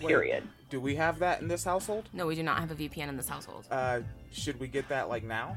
Wait, 0.00 0.08
Period. 0.08 0.44
Do 0.70 0.80
we 0.80 0.96
have 0.96 1.18
that 1.20 1.40
in 1.42 1.46
this 1.48 1.62
household? 1.62 2.08
no, 2.12 2.26
we 2.26 2.34
do 2.34 2.42
not 2.42 2.58
have 2.58 2.70
a 2.70 2.74
VPN 2.74 3.08
in 3.08 3.16
this 3.16 3.28
household. 3.28 3.66
Uh, 3.70 4.00
should 4.32 4.58
we 4.58 4.66
get 4.66 4.88
that 4.88 5.08
like 5.08 5.22
now? 5.24 5.56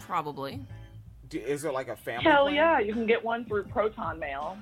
Probably. 0.00 0.60
Do, 1.30 1.38
is 1.38 1.64
it 1.64 1.72
like 1.72 1.88
a 1.88 1.96
family? 1.96 2.24
Hell 2.24 2.44
plan? 2.44 2.54
yeah, 2.54 2.78
you 2.78 2.92
can 2.92 3.06
get 3.06 3.24
one 3.24 3.44
through 3.46 3.64
Proton 3.64 4.18
Mail, 4.18 4.56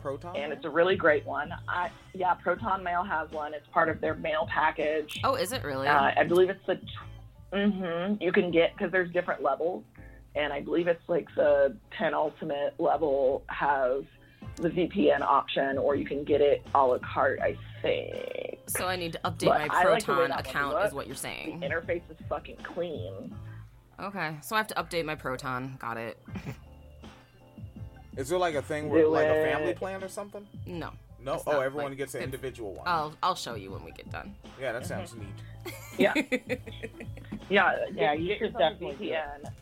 Proton. 0.00 0.36
and 0.36 0.52
it's 0.52 0.64
a 0.64 0.70
really 0.70 0.96
great 0.96 1.24
one. 1.26 1.52
I 1.68 1.90
yeah, 2.14 2.34
Proton 2.34 2.82
Mail 2.82 3.04
has 3.04 3.30
one. 3.30 3.54
It's 3.54 3.66
part 3.72 3.88
of 3.88 4.00
their 4.00 4.14
mail 4.14 4.46
package. 4.52 5.20
Oh, 5.24 5.34
is 5.34 5.52
it 5.52 5.64
really? 5.64 5.88
Uh, 5.88 6.12
I 6.16 6.24
believe 6.24 6.50
it's 6.50 6.64
the. 6.66 6.76
T- 6.76 6.82
mm-hmm. 7.52 8.22
You 8.22 8.32
can 8.32 8.50
get 8.50 8.76
because 8.76 8.92
there's 8.92 9.12
different 9.12 9.42
levels, 9.42 9.84
and 10.34 10.52
I 10.52 10.60
believe 10.60 10.88
it's 10.88 11.08
like 11.08 11.28
the 11.36 11.76
10 11.98 12.14
ultimate 12.14 12.74
level 12.78 13.44
has 13.48 14.02
the 14.56 14.68
VPN 14.68 15.22
option, 15.22 15.78
or 15.78 15.94
you 15.94 16.04
can 16.04 16.24
get 16.24 16.40
it 16.40 16.62
a 16.74 16.86
la 16.86 16.98
carte. 16.98 17.40
I 17.40 17.56
think 17.82 18.58
so 18.66 18.86
I 18.86 18.96
need 18.96 19.12
to 19.12 19.20
update 19.24 19.46
but 19.46 19.68
my 19.68 19.68
I 19.70 19.84
like 19.84 20.04
Proton 20.04 20.32
account, 20.32 20.84
is 20.84 20.92
what 20.92 21.06
you're 21.06 21.16
saying. 21.16 21.60
the 21.60 21.68
saying. 21.68 21.72
interface 21.72 22.10
is 22.10 22.16
fucking 22.28 22.56
clean. 22.62 23.34
Okay, 23.98 24.36
so 24.42 24.56
I 24.56 24.58
have 24.58 24.68
to 24.68 24.74
update 24.74 25.04
my 25.04 25.14
Proton. 25.14 25.76
Got 25.78 25.96
it. 25.96 26.18
Is 28.16 28.28
there 28.28 28.38
like 28.38 28.54
a 28.54 28.62
thing 28.62 28.88
where 28.90 29.02
Do 29.02 29.08
like 29.08 29.26
a 29.28 29.34
family 29.44 29.74
plan 29.74 30.02
or 30.02 30.08
something? 30.08 30.46
No. 30.66 30.90
No. 31.22 31.34
It's 31.34 31.44
Oh, 31.46 31.52
not, 31.52 31.62
everyone 31.62 31.90
like, 31.92 31.98
gets 31.98 32.14
an 32.14 32.20
good- 32.20 32.24
individual 32.26 32.72
one. 32.74 32.82
I'll 32.86 33.14
I'll 33.22 33.34
show 33.34 33.54
you 33.54 33.70
when 33.70 33.84
we 33.84 33.92
get 33.92 34.10
done. 34.10 34.34
yeah, 34.60 34.72
that 34.72 34.86
sounds 34.86 35.12
mm-hmm. 35.12 35.20
neat. 35.20 35.74
Yeah, 35.98 36.14
yeah, 37.50 37.74
Yeah, 37.92 38.12
you 38.14 38.34
should 38.38 38.52
definitely 38.56 38.96
do 39.08 39.12
it. 39.12 39.18
VPN. 39.44 39.52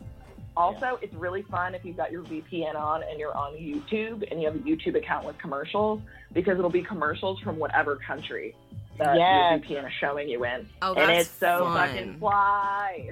Also, 0.57 0.97
it's 1.01 1.13
really 1.15 1.41
fun 1.43 1.75
if 1.75 1.83
you've 1.85 1.97
got 1.97 2.11
your 2.11 2.23
VPN 2.23 2.75
on 2.75 3.03
and 3.03 3.19
you're 3.19 3.35
on 3.35 3.53
YouTube 3.53 4.29
and 4.31 4.41
you 4.41 4.47
have 4.47 4.55
a 4.55 4.59
YouTube 4.59 4.95
account 4.97 5.25
with 5.25 5.37
commercials 5.37 6.01
because 6.33 6.57
it'll 6.57 6.69
be 6.69 6.81
commercials 6.83 7.39
from 7.41 7.57
whatever 7.57 7.95
country 7.97 8.55
that 8.97 9.15
Yes. 9.17 9.61
your 9.69 9.79
VPN 9.81 9.87
is 9.87 9.93
showing 9.99 10.27
you 10.29 10.43
in. 10.45 10.67
Oh, 10.81 10.93
and 10.95 11.09
that's 11.09 11.27
it's 11.27 11.37
so 11.37 11.65
fun. 11.65 11.87
fucking 11.89 12.19
fly. 12.19 13.09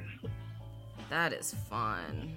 That 1.09 1.31
is 1.33 1.53
fun. 1.69 2.33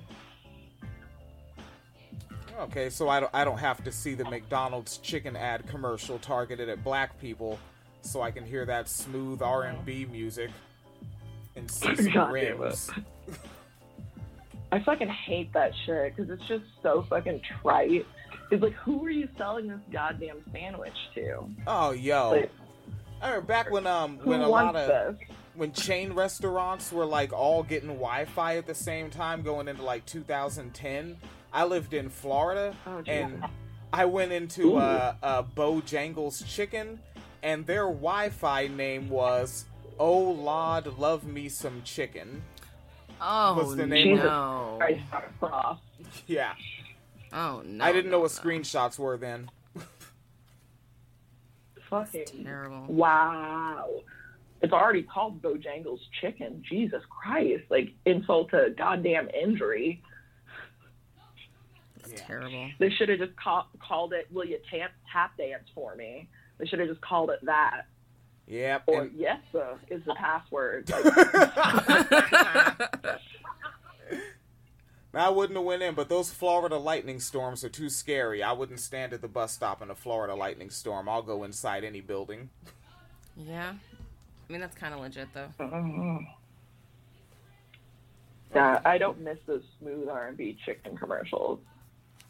Okay, 2.59 2.91
so 2.91 3.09
I 3.09 3.21
don't 3.21 3.31
I 3.35 3.45
don't 3.45 3.59
have 3.59 3.83
to 3.85 3.93
see 3.93 4.15
the 4.15 4.25
McDonald's 4.25 4.99
chicken 4.99 5.37
ad 5.37 5.67
commercial 5.67 6.19
targeted 6.19 6.69
at 6.69 6.83
black 6.85 7.19
people, 7.21 7.59
so 8.03 8.23
I 8.23 8.31
can 8.31 8.45
hear 8.45 8.65
that 8.67 8.89
smooth 8.89 9.43
R 9.43 9.65
and 9.65 9.85
B 9.85 10.07
music 10.11 10.51
and 11.57 11.71
see 11.71 11.95
some 12.13 12.33
rims. 12.33 12.91
I 14.73 14.81
fucking 14.81 15.09
hate 15.09 15.53
that 15.53 15.73
shit 15.85 16.15
because 16.15 16.31
it's 16.31 16.47
just 16.47 16.65
so 16.83 17.05
fucking 17.09 17.41
trite. 17.61 18.07
It's 18.51 18.63
like, 18.63 18.75
who 18.75 19.05
are 19.05 19.11
you 19.11 19.29
selling 19.37 19.69
this 19.69 19.81
goddamn 19.93 20.39
sandwich 20.53 20.95
to? 21.15 21.45
Oh, 21.67 21.91
yo. 21.93 22.31
Like, 22.31 22.51
I 23.23 23.29
remember 23.29 23.47
back 23.47 23.71
when 23.71 23.87
um 23.87 24.19
when 24.25 24.41
a 24.41 24.49
lot 24.49 24.75
of 24.75 25.17
this? 25.19 25.29
when 25.55 25.73
chain 25.73 26.13
restaurants 26.13 26.91
were 26.93 27.05
like 27.05 27.33
all 27.33 27.63
getting 27.63 27.89
Wi-Fi 27.89 28.57
at 28.57 28.67
the 28.67 28.75
same 28.75 29.11
time, 29.11 29.43
going 29.43 29.69
into 29.69 29.83
like 29.83 30.07
2010. 30.07 31.17
I 31.53 31.65
lived 31.65 31.95
in 31.95 32.09
Florida, 32.09 32.75
Oh, 32.87 33.03
and 33.07 33.45
I 33.93 34.05
went 34.05 34.33
into 34.33 34.77
uh, 34.77 35.15
uh, 35.23 35.43
Bojangles 35.43 36.47
Chicken, 36.47 37.01
and 37.43 37.67
their 37.67 37.85
Wi-Fi 37.87 38.69
name 38.69 39.09
was 39.09 39.65
"Oh 39.99 40.19
Lord, 40.31 40.87
love 40.99 41.25
me 41.27 41.49
some 41.49 41.83
chicken." 41.83 42.43
Oh 43.21 43.55
What's 43.55 43.75
the 43.75 43.87
name 43.87 44.15
of 44.19 44.25
it? 44.25 44.29
no! 44.29 44.77
Christ, 44.79 45.01
Prof. 45.41 45.79
Yeah, 46.27 46.55
Oh 47.33 47.63
no! 47.67 47.85
I 47.85 47.93
didn't 47.93 48.11
know 48.11 48.21
what 48.21 48.33
no. 48.43 48.51
screenshots 48.51 48.99
were 48.99 49.17
then. 49.17 49.51
Fucking 51.89 52.45
Terrible. 52.45 52.85
wow. 52.89 53.89
It's 54.63 54.73
already 54.73 55.03
called 55.03 55.41
Bojangles 55.43 55.99
Chicken. 56.21 56.63
Jesus 56.69 57.03
Christ! 57.11 57.65
Like 57.71 57.93
insult 58.07 58.51
to 58.51 58.73
goddamn 58.77 59.29
injury. 59.31 60.03
It's 62.21 62.27
terrible. 62.27 62.71
They 62.79 62.91
should 62.91 63.09
have 63.09 63.19
just 63.19 63.37
call, 63.37 63.67
called 63.81 64.13
it. 64.13 64.27
Will 64.33 64.45
you 64.45 64.59
tap 64.71 64.91
tap 65.13 65.37
dance 65.37 65.65
for 65.75 65.95
me? 65.97 66.29
They 66.59 66.67
should 66.67 66.79
have 66.79 66.89
just 66.89 67.01
called 67.01 67.31
it 67.31 67.39
that. 67.45 67.83
Yep. 68.47 68.83
Or 68.87 69.03
and- 69.03 69.13
yes, 69.17 69.39
sir, 69.53 69.79
is 69.91 70.03
the 70.05 70.15
password. 70.15 70.91
Like, 75.13 75.25
I 75.25 75.29
wouldn't 75.29 75.57
have 75.57 75.67
went 75.67 75.83
in, 75.83 75.95
but 75.97 76.09
those 76.09 76.31
Florida 76.33 76.77
lightning 76.79 77.19
storms 77.19 77.65
are 77.65 77.69
too 77.69 77.91
scary. 77.91 78.45
I 78.45 78.53
wouldn't 78.53 78.79
stand 78.79 79.13
at 79.13 79.21
the 79.23 79.27
bus 79.29 79.53
stop 79.53 79.83
in 79.83 79.91
a 79.91 79.95
Florida 79.97 80.37
lightning 80.37 80.71
storm. 80.71 81.09
I'll 81.09 81.23
go 81.23 81.43
inside 81.43 81.83
any 81.83 82.01
building. 82.01 82.51
Yeah. 83.37 83.73
I 83.73 84.53
mean 84.53 84.61
that's 84.61 84.77
kind 84.77 84.95
of 84.95 85.01
legit 85.01 85.27
though. 85.35 85.49
Mm-hmm. 85.59 86.19
yeah, 88.55 88.81
I 88.85 88.99
don't 88.99 89.21
miss 89.21 89.39
those 89.47 89.63
smooth 89.81 90.09
R 90.09 90.29
and 90.29 90.37
B 90.37 90.57
chicken 90.65 90.97
commercials. 90.97 91.59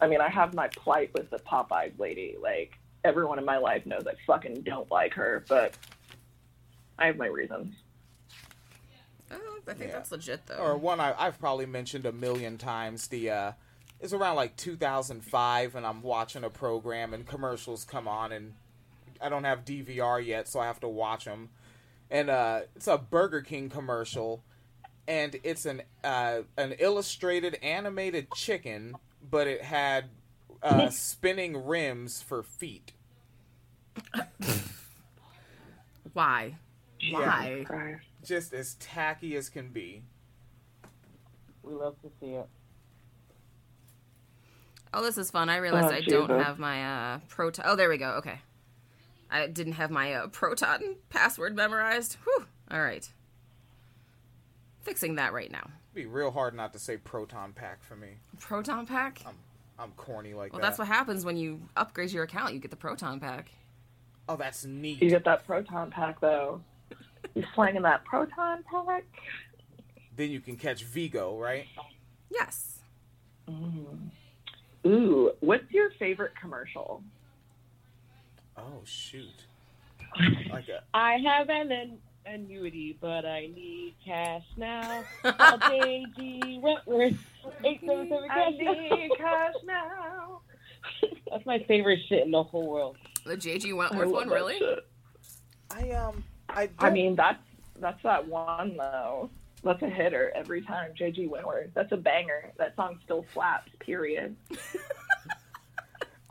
I 0.01 0.06
mean, 0.06 0.20
I 0.20 0.28
have 0.28 0.55
my 0.55 0.68
plight 0.68 1.12
with 1.14 1.31
the 1.31 1.39
Popeyes 1.39 1.98
lady. 1.98 2.36
Like 2.40 2.78
everyone 3.05 3.39
in 3.39 3.44
my 3.44 3.59
life 3.59 3.85
knows 3.86 4.06
I 4.06 4.14
fucking 4.27 4.62
don't 4.62 4.90
like 4.90 5.14
her, 5.14 5.44
but 5.48 5.74
I 6.98 7.06
have 7.06 7.16
my 7.16 7.27
reasons. 7.27 7.74
Oh, 9.31 9.59
I 9.68 9.72
think 9.74 9.90
Yeah. 9.90 9.97
that's 9.97 10.10
legit 10.12 10.47
though. 10.47 10.56
Or 10.56 10.77
one 10.77 11.01
I, 11.01 11.14
I've 11.18 11.39
probably 11.39 11.66
mentioned 11.66 12.06
a 12.06 12.12
million 12.12 12.59
times. 12.59 13.09
The 13.09 13.31
uh, 13.31 13.52
it's 14.01 14.12
around 14.12 14.36
like 14.36 14.56
2005, 14.56 15.77
and 15.77 15.86
I'm 15.86 16.02
watching 16.02 16.43
a 16.44 16.51
program, 16.51 17.12
and 17.14 17.27
commercials 17.27 17.85
come 17.85 18.09
on, 18.09 18.32
and 18.32 18.55
I 19.20 19.28
don't 19.28 19.44
have 19.44 19.64
DVR 19.64 20.24
yet, 20.24 20.48
so 20.48 20.59
I 20.60 20.66
have 20.66 20.81
to 20.81 20.89
watch 20.89 21.27
them. 21.27 21.51
And 22.10 22.28
uh, 22.31 22.60
it's 22.74 22.89
a 22.89 22.98
Burger 22.98 23.43
King 23.43 23.68
commercial, 23.68 24.43
and 25.06 25.39
it's 25.44 25.64
an 25.66 25.82
uh, 26.02 26.40
an 26.56 26.74
illustrated 26.78 27.55
animated 27.62 28.32
chicken, 28.32 28.97
but 29.28 29.47
it 29.47 29.62
had 29.62 30.06
uh, 30.62 30.88
spinning 30.90 31.66
rims 31.66 32.22
for 32.22 32.42
feet. 32.42 32.92
Why? 36.12 36.56
Why? 37.10 37.64
Christ. 37.66 38.05
Just 38.24 38.52
as 38.52 38.74
tacky 38.74 39.36
as 39.36 39.48
can 39.48 39.68
be. 39.68 40.02
We 41.62 41.74
love 41.74 42.01
to 42.02 42.10
see 42.20 42.32
it. 42.32 42.48
Oh, 44.92 45.02
this 45.02 45.16
is 45.18 45.30
fun. 45.30 45.48
I 45.48 45.56
realized 45.56 45.86
Oh, 45.86 45.97
I 45.97 46.01
don't 46.01 46.30
have 46.30 46.59
my 46.59 47.14
uh, 47.14 47.18
proton. 47.28 47.64
Oh, 47.68 47.76
there 47.76 47.88
we 47.88 47.97
go. 47.97 48.10
Okay. 48.14 48.40
I 49.30 49.47
didn't 49.47 49.74
have 49.74 49.90
my 49.90 50.14
uh, 50.14 50.26
proton 50.26 50.97
password 51.10 51.55
memorized. 51.55 52.16
Whew. 52.24 52.47
All 52.70 52.80
right. 52.82 53.09
Fixing 54.82 55.14
that 55.14 55.32
right 55.32 55.51
now. 55.51 55.70
It'd 55.94 55.94
be 55.94 56.06
real 56.06 56.30
hard 56.30 56.54
not 56.54 56.72
to 56.74 56.78
say 56.78 56.96
proton 56.96 57.52
pack 57.52 57.82
for 57.82 57.96
me. 57.96 58.08
Proton 58.38 58.86
pack? 58.86 59.22
I'm 59.26 59.34
I'm 59.78 59.90
corny 59.96 60.34
like 60.34 60.52
Well, 60.52 60.60
that. 60.60 60.62
Well, 60.62 60.70
that's 60.70 60.78
what 60.78 60.88
happens 60.88 61.24
when 61.24 61.36
you 61.36 61.60
upgrade 61.76 62.10
your 62.12 62.24
account. 62.24 62.52
You 62.54 62.60
get 62.60 62.70
the 62.70 62.76
proton 62.76 63.18
pack. 63.18 63.50
Oh, 64.28 64.36
that's 64.36 64.64
neat. 64.64 65.02
You 65.02 65.10
get 65.10 65.24
that 65.24 65.46
proton 65.46 65.90
pack 65.90 66.20
though. 66.20 66.60
You 67.34 67.44
slanging 67.54 67.82
that 67.82 68.04
proton 68.04 68.62
pack? 68.70 69.04
Then 70.16 70.30
you 70.30 70.40
can 70.40 70.56
catch 70.56 70.84
Vigo, 70.84 71.36
right? 71.38 71.66
Yes. 72.30 72.80
Mm. 73.48 74.10
Ooh, 74.86 75.32
what's 75.40 75.70
your 75.72 75.90
favorite 75.98 76.32
commercial? 76.40 77.02
Oh 78.56 78.82
shoot. 78.84 79.26
Like 80.50 80.68
a 80.68 80.82
I 80.92 81.18
have 81.24 81.48
an, 81.48 81.70
an 81.70 81.98
annuity, 82.26 82.97
but 83.01 83.24
I 83.24 83.51
need 83.55 83.94
cash 84.05 84.44
now. 84.56 85.02
I'll 85.24 85.59
JG 85.59 86.60
Wentworth. 86.60 87.18
Eight 87.64 87.80
seven 87.86 88.09
seven 88.09 88.30
I 88.30 88.34
cash 88.34 88.52
now. 88.60 88.72
need 88.97 89.10
cash 89.16 89.55
now. 89.64 90.40
That's 91.30 91.47
my 91.47 91.59
favorite 91.68 92.01
shit 92.09 92.24
in 92.24 92.30
the 92.30 92.42
whole 92.42 92.68
world. 92.68 92.97
The 93.24 93.36
JG 93.36 93.76
Wentworth 93.76 94.09
one, 94.10 94.28
really? 94.28 94.59
shit. 94.59 94.86
I 95.70 95.90
um 95.92 96.24
I 96.48 96.62
I 96.62 96.66
don't- 96.86 96.92
mean, 96.92 97.16
that's 97.16 97.42
that's 97.80 98.02
that 98.02 98.26
one 98.26 98.76
though. 98.76 99.30
That's 99.62 99.82
a 99.82 99.88
hitter 99.90 100.32
every 100.34 100.62
time. 100.62 100.92
JG 100.98 101.28
Wentworth. 101.28 101.70
That's 101.74 101.92
a 101.92 101.97
banger. 101.97 102.51
That 102.56 102.74
song 102.76 102.98
still 103.05 103.26
slaps. 103.34 103.70
Period. 103.78 104.34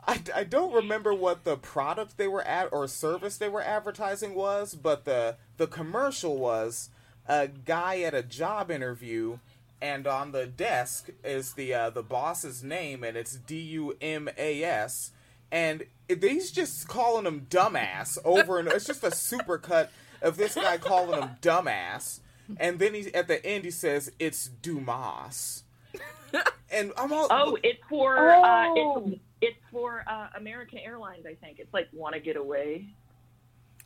I, 0.06 0.20
I 0.34 0.44
don't 0.44 0.72
remember 0.72 1.12
what 1.14 1.44
the 1.44 1.56
product 1.56 2.16
they 2.16 2.28
were 2.28 2.42
at 2.42 2.72
or 2.72 2.88
service 2.88 3.36
they 3.36 3.48
were 3.48 3.62
advertising 3.62 4.34
was, 4.34 4.74
but 4.74 5.04
the 5.04 5.36
the 5.56 5.66
commercial 5.66 6.36
was 6.38 6.90
a 7.26 7.48
guy 7.48 8.00
at 8.00 8.14
a 8.14 8.22
job 8.22 8.70
interview, 8.70 9.38
and 9.80 10.06
on 10.06 10.32
the 10.32 10.46
desk 10.46 11.10
is 11.22 11.52
the 11.52 11.72
uh, 11.74 11.90
the 11.90 12.02
boss's 12.02 12.64
name, 12.64 13.04
and 13.04 13.16
it's 13.16 13.36
D 13.36 13.60
U 13.60 13.96
M 14.00 14.28
A 14.38 14.62
S, 14.64 15.12
and 15.52 15.84
he's 16.08 16.50
just 16.50 16.88
calling 16.88 17.26
him 17.26 17.46
dumbass 17.50 18.18
over 18.24 18.58
and 18.58 18.68
it's 18.68 18.86
just 18.86 19.04
a 19.04 19.14
super 19.14 19.58
cut 19.58 19.92
of 20.22 20.36
this 20.36 20.54
guy 20.54 20.76
calling 20.78 21.20
him 21.22 21.30
dumbass, 21.42 22.20
and 22.58 22.78
then 22.78 22.94
he 22.94 23.14
at 23.14 23.28
the 23.28 23.44
end 23.44 23.64
he 23.64 23.70
says 23.70 24.10
it's 24.18 24.48
Dumas, 24.48 25.62
and 26.70 26.92
I'm 26.96 27.12
all 27.12 27.28
Oh, 27.30 27.58
it's 27.62 27.80
for 27.88 28.16
Oh. 28.18 28.42
uh, 28.42 29.06
it's 29.12 29.20
it's 29.40 29.58
for 29.70 30.04
uh, 30.06 30.28
American 30.36 30.78
Airlines. 30.78 31.24
I 31.26 31.34
think 31.34 31.58
it's 31.58 31.72
like 31.72 31.88
"Want 31.92 32.14
to 32.14 32.20
Get 32.20 32.36
Away." 32.36 32.86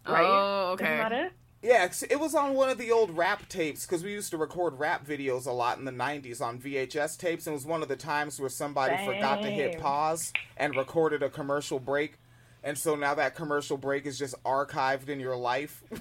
Right? 0.06 0.24
Oh, 0.24 0.72
okay. 0.72 0.84
Isn't 0.84 0.96
that 0.98 1.12
it? 1.12 1.32
Yeah, 1.62 1.86
'cause 1.86 2.02
it 2.02 2.20
was 2.20 2.34
on 2.34 2.52
one 2.52 2.68
of 2.68 2.76
the 2.76 2.92
old 2.92 3.16
rap 3.16 3.48
tapes 3.48 3.86
because 3.86 4.04
we 4.04 4.12
used 4.12 4.30
to 4.32 4.36
record 4.36 4.78
rap 4.78 5.06
videos 5.06 5.46
a 5.46 5.50
lot 5.50 5.78
in 5.78 5.86
the 5.86 5.92
90s 5.92 6.42
on 6.42 6.58
VHS 6.58 7.16
tapes. 7.16 7.46
And 7.46 7.54
it 7.54 7.56
was 7.56 7.64
one 7.64 7.82
of 7.82 7.88
the 7.88 7.96
times 7.96 8.38
where 8.38 8.50
somebody 8.50 8.94
forgot 9.06 9.40
to 9.40 9.48
hit 9.50 9.80
pause 9.80 10.30
and 10.58 10.76
recorded 10.76 11.22
a 11.22 11.30
commercial 11.30 11.78
break. 11.78 12.18
And 12.62 12.76
so 12.76 12.94
now 12.96 13.14
that 13.14 13.34
commercial 13.34 13.78
break 13.78 14.04
is 14.04 14.18
just 14.18 14.34
archived 14.44 15.08
in 15.08 15.20
your 15.20 15.36
life. 15.36 15.82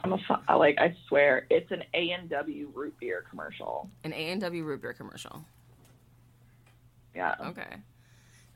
I'm 0.00 0.12
a 0.12 0.56
like. 0.56 0.78
I 0.78 0.94
swear, 1.08 1.46
it's 1.48 1.70
an 1.70 1.82
A 1.94 2.10
and 2.10 2.28
W 2.28 2.70
root 2.74 2.94
beer 3.00 3.24
commercial. 3.30 3.88
An 4.04 4.12
A 4.12 4.30
and 4.30 4.40
W 4.40 4.64
root 4.64 4.82
beer 4.82 4.92
commercial. 4.92 5.44
Yeah. 7.16 7.34
Okay. 7.40 7.76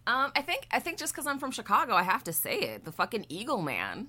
Um, 0.06 0.32
I 0.36 0.42
think 0.42 0.66
I 0.70 0.80
think 0.80 0.98
just 0.98 1.12
because 1.12 1.26
I'm 1.26 1.38
from 1.38 1.50
Chicago, 1.50 1.94
I 1.94 2.02
have 2.02 2.24
to 2.24 2.32
say 2.32 2.58
it. 2.60 2.84
The 2.84 2.92
fucking 2.92 3.26
Eagle 3.28 3.62
Man, 3.62 4.08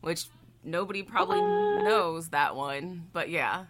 which 0.00 0.26
nobody 0.64 1.02
probably 1.02 1.40
knows 1.40 2.30
that 2.30 2.56
one, 2.56 3.06
but 3.12 3.28
yeah. 3.30 3.66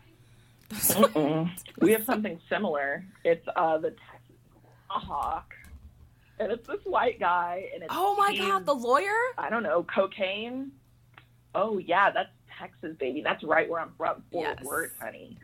We 1.80 1.93
have 1.93 2.05
something 2.05 2.40
similar. 2.48 3.05
It's 3.24 3.47
uh 3.55 3.78
the 3.78 3.90
Texas 3.90 4.36
Hawk, 4.89 5.55
and 6.39 6.52
it's 6.52 6.66
this 6.66 6.80
white 6.85 7.20
guy, 7.20 7.68
and 7.74 7.82
it's 7.82 7.93
Oh 7.94 8.16
my 8.16 8.36
god, 8.36 8.66
the 8.66 8.74
lawyer? 8.74 9.16
I 9.36 9.51
don't 9.51 9.62
know 9.62 9.85
cocaine. 9.94 10.72
Oh 11.55 11.78
yeah, 11.78 12.10
that's 12.10 12.30
Texas, 12.59 12.97
baby. 12.98 13.22
That's 13.22 13.43
right 13.43 13.68
where 13.68 13.80
I'm 13.80 13.93
from, 13.97 14.22
Fort 14.30 14.48
Yes. 14.56 14.64
Worth, 14.64 14.93
honey. 15.01 15.39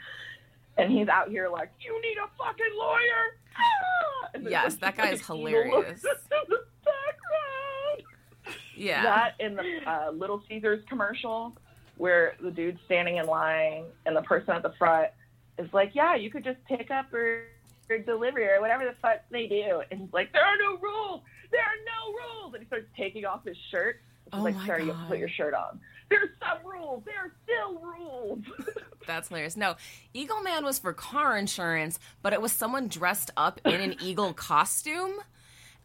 And 0.77 0.91
he's 0.91 1.09
out 1.09 1.29
here 1.31 1.49
like, 1.49 1.71
you 1.81 2.01
need 2.03 2.17
a 2.19 2.29
fucking 2.37 2.67
lawyer. 2.77 3.39
Ah! 3.57 4.29
Yes, 4.43 4.75
that 4.77 4.97
guy 4.97 5.11
is 5.11 5.21
hilarious. 5.27 6.05
in 6.05 6.11
the 6.49 6.65
background. 6.85 8.57
Yeah. 8.77 9.03
That 9.05 9.35
in 9.39 9.55
the 9.55 9.81
uh, 9.87 10.11
Little 10.11 10.43
Caesars 10.49 10.85
commercial, 10.89 11.57
where 11.97 12.35
the 12.43 12.51
dude's 12.51 12.81
standing 12.87 13.17
in 13.19 13.27
line 13.27 13.85
and 14.05 14.17
the 14.17 14.23
person 14.23 14.51
at 14.51 14.63
the 14.63 14.73
front 14.79 15.11
is 15.59 15.73
like, 15.73 15.93
"Yeah, 15.95 16.17
you 16.17 16.29
could 16.31 16.43
just 16.43 16.59
pick 16.65 16.91
up 16.91 17.13
or, 17.15 17.45
or 17.89 17.99
delivery 17.99 18.49
or 18.49 18.61
whatever 18.61 18.85
the 18.85 18.97
fuck 19.01 19.21
they 19.31 19.47
do," 19.47 19.83
and 19.93 20.01
he's 20.01 20.13
like, 20.13 20.33
"There 20.33 20.45
are 20.45 20.57
no 20.57 20.77
rules. 20.79 21.21
There 21.53 21.61
are 21.61 21.79
no 21.87 22.13
rules," 22.43 22.55
and 22.55 22.63
he 22.65 22.67
starts 22.67 22.89
taking 22.97 23.25
off 23.25 23.45
his 23.45 23.57
shirt. 23.71 24.01
She's 24.25 24.41
Oh 24.41 24.43
like, 24.43 24.57
my 24.57 24.67
"Sir, 24.67 24.81
you 24.81 24.91
have 24.93 25.03
to 25.03 25.07
put 25.07 25.19
your 25.19 25.29
shirt 25.29 25.55
on." 25.55 25.79
There's 26.11 26.31
some 26.41 26.59
rules. 26.65 27.03
There 27.05 27.15
are 27.17 27.33
still 27.45 27.81
rules. 27.81 28.41
That's 29.07 29.29
hilarious. 29.29 29.57
No, 29.57 29.77
Eagle 30.13 30.43
Man 30.43 30.65
was 30.65 30.79
for 30.79 30.93
car 30.93 31.37
insurance, 31.37 31.99
but 32.23 32.33
it 32.33 32.41
was 32.41 32.53
someone 32.53 32.89
dressed 32.89 33.31
up 33.37 33.61
in 33.65 33.81
an 33.81 33.97
eagle 34.01 34.33
costume. 34.35 35.13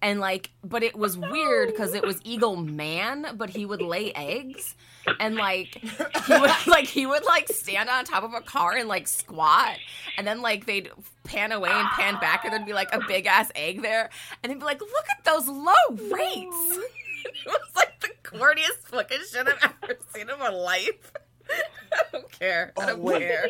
And 0.01 0.21
like, 0.21 0.51
but 0.63 0.81
it 0.81 0.95
was 0.95 1.17
weird 1.17 1.67
because 1.67 1.93
it 1.93 2.03
was 2.05 2.21
Eagle 2.23 2.55
Man, 2.55 3.35
but 3.35 3.49
he 3.49 3.65
would 3.65 3.81
lay 3.81 4.13
eggs, 4.13 4.75
and 5.19 5.35
like, 5.35 5.75
he 6.25 6.39
would 6.39 6.51
like 6.67 6.85
he 6.87 7.05
would 7.05 7.25
like 7.25 7.49
stand 7.49 7.89
on 7.89 8.05
top 8.05 8.23
of 8.23 8.33
a 8.33 8.39
car 8.39 8.77
and 8.77 8.87
like 8.87 9.09
squat, 9.09 9.75
and 10.17 10.25
then 10.25 10.41
like 10.41 10.65
they'd 10.65 10.89
pan 11.25 11.51
away 11.51 11.69
and 11.69 11.85
pan 11.89 12.17
back, 12.21 12.45
and 12.45 12.53
there'd 12.53 12.65
be 12.65 12.71
like 12.71 12.95
a 12.95 13.01
big 13.09 13.25
ass 13.25 13.51
egg 13.55 13.81
there, 13.81 14.09
and 14.41 14.49
they'd 14.49 14.59
be 14.59 14.63
like, 14.63 14.79
"Look 14.79 15.05
at 15.17 15.25
those 15.25 15.49
low 15.49 15.73
rates." 16.09 16.79
it 17.25 17.45
was 17.47 17.75
like 17.75 17.99
the 17.99 18.09
corniest 18.23 18.87
fucking 18.87 19.19
shit 19.31 19.47
I've 19.47 19.73
ever 19.83 19.97
seen 20.13 20.29
in 20.29 20.39
my 20.39 20.49
life. 20.49 21.11
I 21.51 22.01
don't 22.11 22.31
care. 22.31 22.73
I 22.77 22.83
Oh, 22.83 22.87
don't 22.87 22.99
wait. 23.01 23.19
care. 23.21 23.49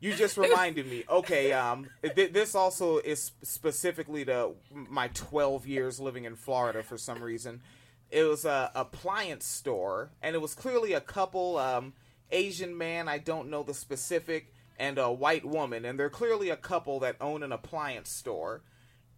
You 0.00 0.14
just 0.14 0.36
reminded 0.36 0.86
me. 0.88 1.04
Okay, 1.08 1.52
um, 1.52 1.88
th- 2.14 2.32
this 2.32 2.54
also 2.54 2.98
is 2.98 3.32
specifically 3.42 4.24
to 4.26 4.52
my 4.70 5.08
12 5.08 5.66
years 5.66 5.98
living 5.98 6.24
in 6.24 6.36
Florida 6.36 6.82
for 6.82 6.98
some 6.98 7.22
reason. 7.22 7.62
It 8.10 8.22
was 8.24 8.44
a 8.44 8.70
appliance 8.74 9.46
store, 9.46 10.10
and 10.22 10.36
it 10.36 10.38
was 10.40 10.54
clearly 10.54 10.92
a 10.92 11.00
couple, 11.00 11.56
um, 11.58 11.94
Asian 12.30 12.76
man, 12.76 13.08
I 13.08 13.18
don't 13.18 13.48
know 13.48 13.62
the 13.62 13.72
specific, 13.74 14.52
and 14.78 14.98
a 14.98 15.10
white 15.10 15.44
woman, 15.46 15.84
and 15.86 15.98
they're 15.98 16.10
clearly 16.10 16.50
a 16.50 16.56
couple 16.56 17.00
that 17.00 17.16
own 17.20 17.42
an 17.42 17.50
appliance 17.50 18.10
store, 18.10 18.62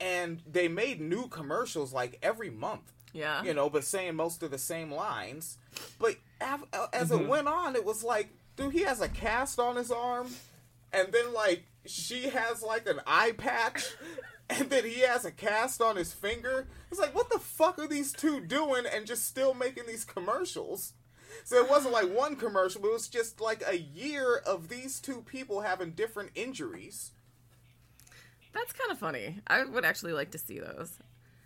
and 0.00 0.40
they 0.46 0.68
made 0.68 1.00
new 1.00 1.26
commercials 1.26 1.92
like 1.92 2.18
every 2.22 2.50
month 2.50 2.92
Yeah. 3.12 3.42
you 3.42 3.54
know, 3.54 3.70
but 3.70 3.84
saying 3.84 4.14
most 4.16 4.42
of 4.42 4.50
the 4.50 4.58
same 4.58 4.92
lines. 4.92 5.58
But 5.98 6.16
av- 6.42 6.66
as 6.92 7.10
Mm-hmm. 7.10 7.24
it 7.24 7.28
went 7.28 7.48
on, 7.48 7.74
it 7.76 7.84
was 7.84 8.04
like, 8.04 8.28
dude, 8.56 8.72
he 8.72 8.82
has 8.82 9.00
a 9.00 9.08
cast 9.08 9.58
on 9.58 9.76
his 9.76 9.90
arm, 9.90 10.28
and 10.92 11.12
then 11.12 11.32
like 11.32 11.64
she 11.86 12.28
has 12.28 12.62
like 12.62 12.86
an 12.88 13.00
eye 13.06 13.32
patch, 13.32 13.84
and 14.50 14.68
then 14.70 14.84
he 14.84 15.00
has 15.00 15.24
a 15.24 15.30
cast 15.30 15.80
on 15.80 15.96
his 15.96 16.12
finger. 16.12 16.66
It's 16.90 17.00
like, 17.00 17.14
what 17.14 17.30
the 17.30 17.38
fuck 17.38 17.78
are 17.78 17.88
these 17.88 18.12
two 18.12 18.40
doing, 18.40 18.84
and 18.92 19.06
just 19.06 19.26
still 19.26 19.54
making 19.54 19.84
these 19.86 20.04
commercials? 20.04 20.92
So 21.44 21.56
it 21.62 21.70
wasn't 21.70 21.92
like 21.92 22.10
one 22.14 22.36
commercial, 22.36 22.80
but 22.80 22.88
it 22.88 22.92
was 22.94 23.08
just 23.08 23.40
like 23.40 23.62
a 23.66 23.78
year 23.78 24.36
of 24.46 24.68
these 24.68 24.98
two 25.00 25.22
people 25.22 25.60
having 25.60 25.90
different 25.92 26.30
injuries. 26.34 27.12
That's 28.52 28.72
kind 28.72 28.90
of 28.90 28.98
funny. 28.98 29.40
I 29.46 29.64
would 29.64 29.84
actually 29.84 30.12
like 30.12 30.30
to 30.32 30.38
see 30.38 30.58
those. 30.58 30.98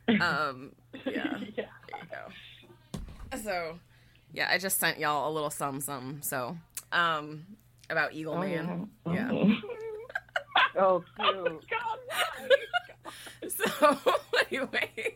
Um, 0.09 0.73
yeah. 1.07 1.39
Yeah. 1.57 1.67
There 1.91 2.01
you 2.01 2.09
go. 2.11 3.39
So, 3.43 3.79
yeah, 4.33 4.49
I 4.51 4.59
just 4.59 4.79
sent 4.79 4.99
y'all 4.99 5.31
a 5.31 5.33
little 5.33 5.51
sum 5.51 5.81
sum. 5.81 6.21
So, 6.23 6.57
um, 6.93 7.47
about 7.91 8.13
Eagle 8.15 8.39
Man. 8.39 8.89
Yeah. 9.07 9.31
Oh, 10.75 11.05
cute. 11.19 11.65
So, 13.49 13.99
anyways, 14.51 15.13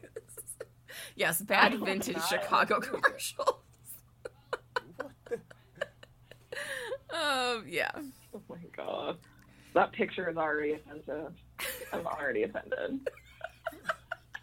yes, 1.15 1.41
bad 1.41 1.79
vintage 1.81 2.23
Chicago 2.29 2.79
commercials. 2.81 3.61
um, 7.11 7.65
yeah. 7.67 7.91
Oh 8.35 8.43
my 8.51 8.57
god. 8.77 9.17
That 9.75 9.93
picture 9.93 10.29
is 10.29 10.37
already 10.37 10.73
offensive. 10.73 11.33
I'm 11.93 12.07
already 12.07 12.43
offended. 12.43 13.09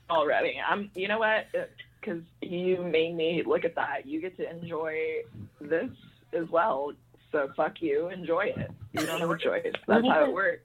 Already. 0.09 0.59
I'm 0.65 0.89
you 0.95 1.07
know 1.07 1.19
what? 1.19 1.47
Uh, 1.57 1.65
because 1.99 2.21
you 2.41 2.83
made 2.83 3.15
me 3.15 3.43
look 3.45 3.63
at 3.63 3.75
that. 3.75 4.05
You 4.05 4.19
get 4.19 4.35
to 4.37 4.49
enjoy 4.49 5.23
this 5.61 5.89
as 6.33 6.49
well. 6.49 6.91
So 7.31 7.49
fuck 7.55 7.81
you, 7.81 8.09
enjoy 8.09 8.53
it. 8.55 8.69
You 8.91 9.05
don't 9.05 9.21
have 9.21 9.29
a 9.29 9.37
choice. 9.37 9.73
That's 9.87 10.05
how 10.05 10.25
it 10.25 10.33
works. 10.33 10.63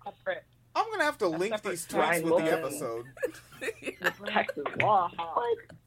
I'm 0.74 0.90
gonna 0.90 1.04
have 1.04 1.18
to 1.18 1.28
link 1.28 1.60
these 1.62 1.86
tweets 1.86 2.22
with 2.22 2.44
the 2.44 2.52
episode. 2.52 3.06
Texas 4.32 4.64
law. 4.80 5.10
Like, 5.18 5.78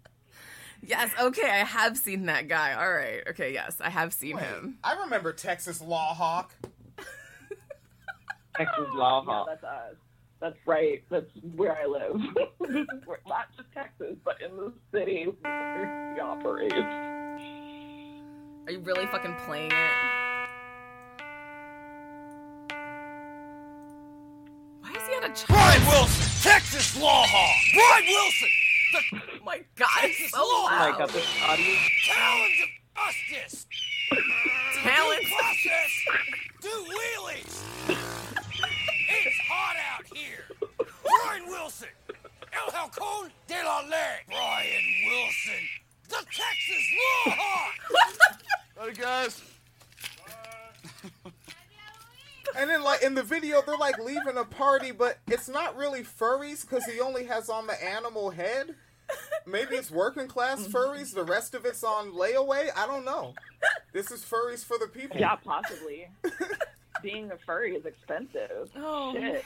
Yes, 0.84 1.12
okay, 1.20 1.48
I 1.48 1.64
have 1.64 1.96
seen 1.96 2.26
that 2.26 2.48
guy. 2.48 2.74
All 2.74 2.92
right, 2.92 3.22
okay, 3.30 3.54
yes, 3.54 3.80
I 3.80 3.90
have 3.92 4.14
seen 4.14 4.38
him. 4.38 4.80
I 4.84 4.94
remember 5.04 5.32
Texas 5.32 5.80
Law 5.80 6.14
Hawk. 6.16 6.56
Texas 8.58 8.88
Law 8.94 9.22
yeah, 9.22 9.32
Hawk. 9.32 9.48
that's 9.48 9.64
us. 9.64 9.96
That's 10.42 10.58
right. 10.66 11.04
That's 11.10 11.30
where 11.56 11.78
I 11.78 11.86
live. 11.86 12.20
this 12.60 12.70
is 12.72 13.06
where, 13.06 13.20
not 13.28 13.56
just 13.56 13.72
Texas, 13.74 14.16
but 14.26 14.38
in 14.42 14.56
the 14.58 14.74
city 14.92 15.28
where 15.42 16.14
he 16.16 16.20
operates. 16.20 16.74
Are 16.74 18.72
you 18.72 18.80
really 18.80 19.06
fucking 19.08 19.36
playing 19.46 19.72
it? 19.72 19.92
Why 24.82 24.92
is 24.96 25.08
he 25.08 25.14
on 25.16 25.24
a 25.26 25.34
child? 25.34 25.48
Brian 25.48 25.86
Wilson, 25.88 26.50
Texas 26.52 27.00
Law 27.00 27.24
Hawk. 27.28 27.56
Brian 27.76 28.06
Wilson, 28.08 28.50
the 28.94 29.02
Oh 29.42 29.44
my 29.46 29.58
god, 29.76 29.88
it's 30.04 30.18
Texas 30.18 30.32
so 30.32 30.40
law. 30.40 30.46
Oh 30.46 30.68
my 30.72 30.90
loud. 30.90 30.98
god, 31.00 31.10
this 31.10 31.28
audio. 31.44 31.76
talent 32.08 32.54
of 32.64 33.14
justice. 33.30 33.68
Talent. 34.84 35.24
Process. 35.38 35.92
Do 36.62 36.70
wheelies. 36.70 37.64
it's 37.90 39.40
hot 39.48 39.76
out 39.94 40.06
here. 40.16 40.46
Bryan 41.24 41.48
Wilson, 41.48 41.88
El 42.54 42.72
Halcon 42.74 43.30
de 43.48 43.64
la 43.64 43.82
Ley. 43.90 44.20
Bryan 44.28 44.84
Wilson, 45.08 45.68
the 46.10 46.26
Texas 46.26 46.86
Law 47.26 47.34
Hawk. 47.38 48.42
Howdy, 48.78 48.94
guys. 48.94 49.42
And 52.58 52.70
then, 52.70 52.84
like 52.84 53.02
in 53.02 53.16
the 53.16 53.24
video, 53.24 53.62
they're 53.66 53.78
like 53.78 53.98
leaving 53.98 54.36
a 54.36 54.44
party, 54.44 54.92
but 54.92 55.20
it's 55.28 55.48
not 55.48 55.78
really 55.78 56.04
furries 56.04 56.68
because 56.68 56.84
he 56.84 57.00
only 57.00 57.24
has 57.26 57.50
on 57.50 57.66
the 57.66 57.82
animal 57.82 58.30
head. 58.30 58.76
Maybe 59.46 59.76
it's 59.76 59.90
working 59.90 60.28
class 60.28 60.68
furries. 60.68 61.14
The 61.14 61.24
rest 61.24 61.56
of 61.56 61.66
it's 61.66 61.82
on 61.82 62.12
layaway. 62.12 62.70
I 62.76 62.86
don't 62.88 63.06
know. 63.06 63.36
This 63.94 64.12
is 64.12 64.22
furries 64.22 64.66
for 64.66 64.78
the 64.78 64.88
people. 64.88 65.18
Yeah, 65.18 65.36
possibly. 65.36 66.10
Being 67.02 67.32
a 67.32 67.38
furry 67.46 67.76
is 67.76 67.86
expensive. 67.86 68.70
Oh, 68.76 69.14
Shit. 69.14 69.46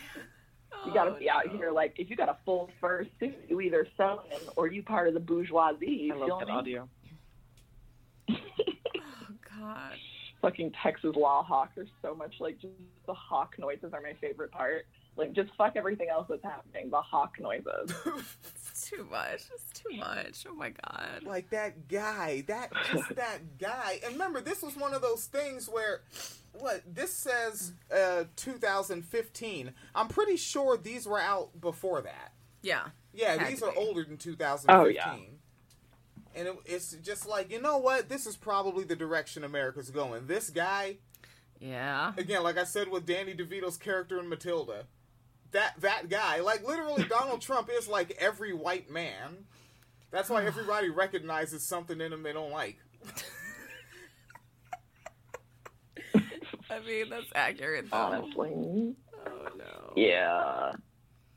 You 0.85 0.93
gotta 0.93 1.11
Oh, 1.11 1.19
be 1.19 1.29
out 1.29 1.45
no. 1.47 1.57
here 1.57 1.71
like 1.71 1.93
if 1.97 2.09
you 2.09 2.15
got 2.15 2.29
a 2.29 2.37
full 2.45 2.69
fur 2.81 3.05
suit, 3.19 3.35
you 3.47 3.61
either 3.61 3.87
selling 3.97 4.25
or 4.55 4.67
you 4.67 4.83
part 4.83 5.07
of 5.07 5.13
the 5.13 5.19
bourgeoisie. 5.19 5.85
You 5.87 6.13
I 6.13 6.27
love 6.27 6.39
that 6.39 6.47
me? 6.47 6.53
audio. 6.53 6.89
Oh 8.29 9.33
god. 9.59 9.93
Fucking 10.41 10.71
Texas 10.83 11.15
law 11.15 11.43
hawk. 11.43 11.71
There's 11.75 11.87
so 12.01 12.13
much 12.13 12.35
like 12.39 12.59
just 12.59 12.73
the 13.07 13.13
hawk 13.13 13.55
noises 13.57 13.91
are 13.93 14.01
my 14.01 14.13
favorite 14.21 14.51
part. 14.51 14.85
Like 15.17 15.33
just 15.33 15.49
fuck 15.55 15.73
everything 15.75 16.09
else 16.09 16.27
that's 16.29 16.43
happening. 16.43 16.89
The 16.89 17.01
hawk 17.01 17.39
noises. 17.39 17.93
It's 18.77 18.89
too 18.89 19.07
much. 19.09 19.41
It's 19.53 19.79
too 19.79 19.97
much. 19.97 20.45
Oh 20.49 20.53
my 20.53 20.69
god. 20.69 21.23
Like 21.23 21.49
that 21.51 21.87
guy, 21.87 22.43
that 22.47 22.71
just 22.91 23.07
that 23.15 23.57
guy. 23.57 24.01
And 24.03 24.13
remember, 24.13 24.41
this 24.41 24.61
was 24.61 24.75
one 24.75 24.93
of 24.93 25.01
those 25.01 25.25
things 25.27 25.67
where, 25.69 26.01
what 26.51 26.81
this 26.85 27.13
says, 27.13 27.71
uh, 27.89 28.25
2015. 28.35 29.71
I'm 29.95 30.07
pretty 30.09 30.35
sure 30.35 30.75
these 30.77 31.07
were 31.07 31.21
out 31.21 31.59
before 31.61 32.01
that. 32.01 32.33
Yeah. 32.61 32.87
Yeah, 33.13 33.37
Had 33.37 33.47
these 33.53 33.63
are 33.63 33.71
be. 33.71 33.77
older 33.77 34.03
than 34.03 34.17
2015. 34.17 34.67
Oh, 34.69 34.87
yeah. 34.89 35.15
And 36.35 36.49
it, 36.49 36.55
it's 36.65 36.91
just 36.97 37.25
like, 37.27 37.49
you 37.51 37.61
know 37.61 37.77
what? 37.77 38.09
This 38.09 38.25
is 38.27 38.35
probably 38.35 38.83
the 38.83 38.95
direction 38.95 39.45
America's 39.45 39.89
going. 39.89 40.27
This 40.27 40.49
guy, 40.49 40.97
Yeah. 41.61 42.11
again, 42.17 42.43
like 42.43 42.57
I 42.57 42.65
said 42.65 42.89
with 42.89 43.05
Danny 43.05 43.33
DeVito's 43.33 43.77
character 43.77 44.19
in 44.19 44.27
Matilda, 44.27 44.85
that 45.51 45.79
that 45.81 46.09
guy, 46.09 46.41
like 46.41 46.65
literally 46.65 47.03
Donald 47.03 47.41
Trump 47.41 47.69
is 47.71 47.87
like 47.87 48.15
every 48.19 48.53
white 48.53 48.89
man. 48.89 49.45
That's 50.11 50.29
why 50.29 50.45
everybody 50.45 50.89
recognizes 50.89 51.67
something 51.67 51.99
in 51.99 52.13
him 52.13 52.23
they 52.23 52.33
don't 52.33 52.51
like. 52.51 52.77
I 56.69 56.79
mean, 56.79 57.09
that's 57.09 57.27
accurate 57.33 57.89
though. 57.91 57.97
Honestly. 57.97 58.95
Oh 59.27 59.47
no. 59.57 59.93
Yeah. 59.95 60.73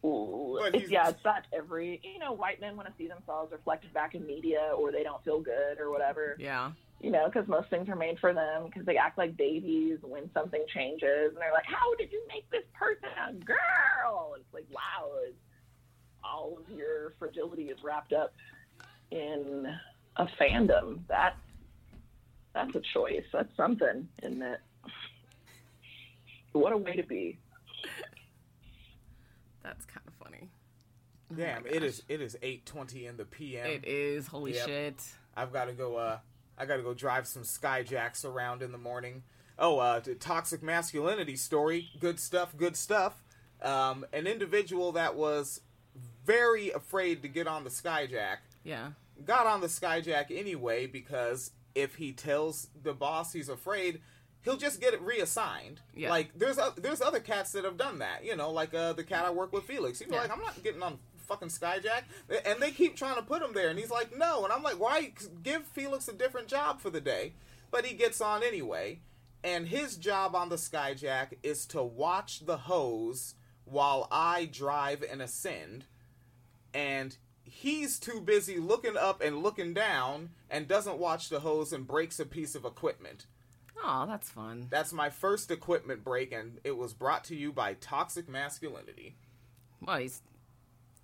Ooh. 0.04 0.58
But 0.60 0.88
yeah, 0.88 1.08
it's 1.08 1.22
that 1.24 1.46
every 1.52 2.00
you 2.02 2.18
know, 2.18 2.32
white 2.32 2.60
men 2.60 2.76
want 2.76 2.88
to 2.88 2.94
see 2.96 3.08
themselves 3.08 3.52
reflected 3.52 3.92
back 3.92 4.14
in 4.14 4.26
media 4.26 4.72
or 4.76 4.92
they 4.92 5.02
don't 5.02 5.22
feel 5.24 5.40
good 5.40 5.78
or 5.78 5.90
whatever. 5.90 6.36
Yeah. 6.38 6.72
You 7.00 7.10
know, 7.10 7.26
because 7.26 7.48
most 7.48 7.70
things 7.70 7.88
are 7.88 7.96
made 7.96 8.18
for 8.18 8.34
them 8.34 8.64
because 8.66 8.84
they 8.84 8.96
act 8.96 9.18
like 9.18 9.36
babies 9.36 9.98
when 10.02 10.30
something 10.34 10.64
changes 10.74 11.28
and 11.28 11.36
they're 11.36 11.52
like, 11.52 11.66
"How 11.66 11.94
did 11.96 12.10
you 12.10 12.22
make 12.28 12.50
this 12.50 12.64
person 12.74 13.08
a 13.28 13.32
girl?" 13.44 14.34
It's 14.36 14.52
like, 14.52 14.66
wow, 14.70 15.10
it's, 15.26 15.36
all 16.24 16.58
of 16.58 16.76
your 16.76 17.14
fragility 17.18 17.64
is 17.70 17.78
wrapped 17.84 18.12
up 18.12 18.34
in 19.10 19.66
a 20.16 20.26
fandom. 20.40 21.00
That 21.08 21.36
that's 22.52 22.74
a 22.74 22.82
choice. 22.92 23.24
That's 23.32 23.54
something, 23.56 24.08
isn't 24.22 24.42
it? 24.42 24.60
What 26.52 26.72
a 26.72 26.76
way 26.76 26.96
to 26.96 27.04
be. 27.04 27.38
That's 29.62 29.84
kind 29.84 30.06
of 30.06 30.14
funny. 30.14 30.48
Damn, 31.36 31.66
it 31.66 31.84
is 31.84 32.02
it 32.08 32.20
is 32.20 32.36
8:20 32.42 33.08
in 33.08 33.16
the 33.16 33.24
p.m. 33.24 33.66
It 33.66 33.84
is. 33.86 34.26
Holy 34.26 34.54
Yep. 34.54 34.66
shit. 34.66 35.04
I've 35.36 35.52
got 35.52 35.66
to 35.66 35.72
go. 35.72 35.96
Uh, 35.96 36.18
I 36.58 36.66
got 36.66 36.76
to 36.76 36.82
go 36.82 36.94
drive 36.94 37.26
some 37.26 37.42
skyjacks 37.42 38.24
around 38.24 38.62
in 38.62 38.72
the 38.72 38.78
morning. 38.78 39.22
Oh, 39.58 39.78
uh, 39.78 40.00
toxic 40.20 40.62
masculinity 40.62 41.36
story. 41.36 41.88
Good 42.00 42.18
stuff. 42.20 42.56
Good 42.56 42.76
stuff. 42.76 43.22
Um, 43.62 44.04
an 44.12 44.26
individual 44.26 44.92
that 44.92 45.14
was 45.16 45.60
very 46.24 46.70
afraid 46.70 47.22
to 47.22 47.28
get 47.28 47.46
on 47.46 47.64
the 47.64 47.70
skyjack 47.70 48.38
Yeah. 48.62 48.90
got 49.24 49.46
on 49.46 49.60
the 49.60 49.66
skyjack 49.66 50.26
anyway 50.30 50.86
because 50.86 51.50
if 51.74 51.96
he 51.96 52.12
tells 52.12 52.68
the 52.82 52.92
boss 52.92 53.32
he's 53.32 53.48
afraid, 53.48 54.00
he'll 54.42 54.56
just 54.56 54.80
get 54.80 54.94
it 54.94 55.00
reassigned. 55.00 55.80
Yeah. 55.94 56.10
Like 56.10 56.30
there's 56.36 56.58
there's 56.76 57.00
other 57.00 57.18
cats 57.20 57.50
that 57.52 57.64
have 57.64 57.76
done 57.76 57.98
that. 57.98 58.24
You 58.24 58.36
know, 58.36 58.50
like 58.52 58.74
uh, 58.74 58.92
the 58.92 59.04
cat 59.04 59.24
I 59.24 59.30
work 59.30 59.52
with, 59.52 59.64
Felix. 59.64 59.98
He'd 59.98 60.08
be 60.08 60.14
Yeah. 60.14 60.22
like, 60.22 60.30
I'm 60.32 60.40
not 60.42 60.62
getting 60.62 60.82
on 60.82 60.98
fucking 61.28 61.48
skyjack, 61.48 62.02
and 62.44 62.60
they 62.60 62.70
keep 62.70 62.96
trying 62.96 63.16
to 63.16 63.22
put 63.22 63.42
him 63.42 63.52
there, 63.52 63.68
and 63.68 63.78
he's 63.78 63.90
like, 63.90 64.16
no, 64.16 64.44
and 64.44 64.52
I'm 64.52 64.62
like, 64.62 64.80
why 64.80 65.12
give 65.42 65.64
Felix 65.64 66.08
a 66.08 66.12
different 66.12 66.48
job 66.48 66.80
for 66.80 66.90
the 66.90 67.00
day? 67.00 67.34
But 67.70 67.84
he 67.84 67.94
gets 67.94 68.20
on 68.20 68.42
anyway, 68.42 69.00
and 69.44 69.68
his 69.68 69.96
job 69.96 70.34
on 70.34 70.48
the 70.48 70.56
skyjack 70.56 71.34
is 71.42 71.66
to 71.66 71.82
watch 71.82 72.40
the 72.40 72.56
hose 72.56 73.34
while 73.64 74.08
I 74.10 74.46
drive 74.46 75.04
and 75.08 75.20
ascend 75.20 75.84
and 76.74 77.16
he's 77.44 77.98
too 77.98 78.20
busy 78.20 78.58
looking 78.58 78.96
up 78.96 79.20
and 79.20 79.42
looking 79.42 79.74
down 79.74 80.30
and 80.50 80.68
doesn't 80.68 80.98
watch 80.98 81.28
the 81.28 81.40
hose 81.40 81.72
and 81.72 81.86
breaks 81.86 82.20
a 82.20 82.26
piece 82.26 82.54
of 82.54 82.64
equipment. 82.64 83.26
Oh, 83.82 84.04
that's 84.06 84.28
fun. 84.28 84.66
That's 84.70 84.92
my 84.92 85.08
first 85.08 85.50
equipment 85.50 86.02
break, 86.02 86.32
and 86.32 86.58
it 86.64 86.76
was 86.76 86.92
brought 86.92 87.24
to 87.24 87.36
you 87.36 87.52
by 87.52 87.74
Toxic 87.74 88.28
Masculinity. 88.28 89.16
Well, 89.80 89.98
he's. 89.98 90.22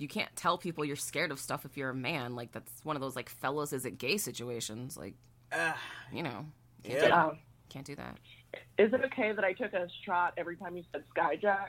You 0.04 0.08
can't 0.08 0.36
tell 0.36 0.58
people 0.58 0.84
you're 0.84 0.96
scared 0.96 1.30
of 1.30 1.40
stuff 1.40 1.64
if 1.64 1.78
you're 1.78 1.88
a 1.88 1.94
man. 1.94 2.36
Like 2.36 2.52
that's 2.52 2.70
one 2.84 2.94
of 2.94 3.00
those 3.00 3.16
like 3.16 3.30
fellows 3.30 3.72
is 3.72 3.86
it 3.86 3.96
gay 3.96 4.18
situations. 4.18 4.98
Like 4.98 5.14
Ah, 5.50 5.78
you 6.12 6.22
know, 6.22 6.44
can't, 6.82 6.98
Yeah. 7.00 7.06
do, 7.06 7.12
Um, 7.14 7.38
can't 7.70 7.86
do 7.86 7.96
that. 7.96 8.18
is 8.76 8.92
it 8.92 9.02
okay 9.06 9.32
that 9.32 9.42
I 9.46 9.54
took 9.54 9.72
a 9.72 9.88
shot 10.04 10.34
every 10.36 10.56
time 10.58 10.76
you 10.76 10.84
said 10.92 11.04
skyjack? 11.16 11.68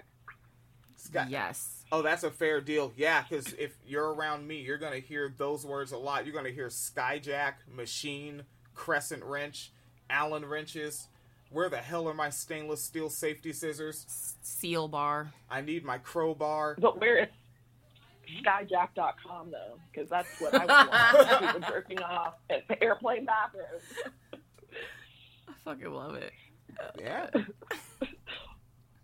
Sky- 0.97 1.27
Yes. 1.29 1.85
Oh, 1.93 2.01
that's 2.01 2.23
a 2.25 2.29
fair 2.31 2.59
deal. 2.59 2.91
Yeah, 2.97 3.21
because 3.21 3.53
if 3.53 3.77
you're 3.87 4.13
around 4.13 4.45
me, 4.45 4.57
you're 4.59 4.77
gonna 4.77 4.99
hear 4.99 5.33
those 5.37 5.65
words 5.65 5.93
a 5.93 5.97
lot. 5.97 6.25
You're 6.25 6.35
gonna 6.35 6.49
hear 6.49 6.67
skyjack, 6.67 7.53
machine, 7.73 8.43
crescent 8.73 9.23
wrench, 9.23 9.71
Allen 10.09 10.43
wrenches. 10.45 11.07
Where 11.51 11.69
the 11.69 11.77
hell 11.77 12.09
are 12.09 12.13
my 12.13 12.31
stainless 12.31 12.83
steel 12.83 13.09
safety 13.09 13.53
scissors? 13.53 14.35
Seal 14.41 14.89
bar. 14.89 15.31
I 15.49 15.61
need 15.61 15.85
my 15.85 15.99
crowbar. 15.99 16.75
But 16.77 16.99
where 16.99 17.19
is 17.23 17.29
skyjack.com 18.43 19.51
though? 19.51 19.77
Because 19.91 20.09
that's 20.09 20.39
what 20.39 20.53
I 20.53 20.59
would 20.59 20.89
want. 20.89 21.39
People 21.53 21.69
jerking 21.69 22.01
off 22.01 22.33
at 22.49 22.63
airplane 22.81 23.25
bathrooms. 23.25 23.83
I 25.47 25.51
fucking 25.63 25.91
love 25.91 26.15
it. 26.15 26.33
Yeah. 26.99 27.29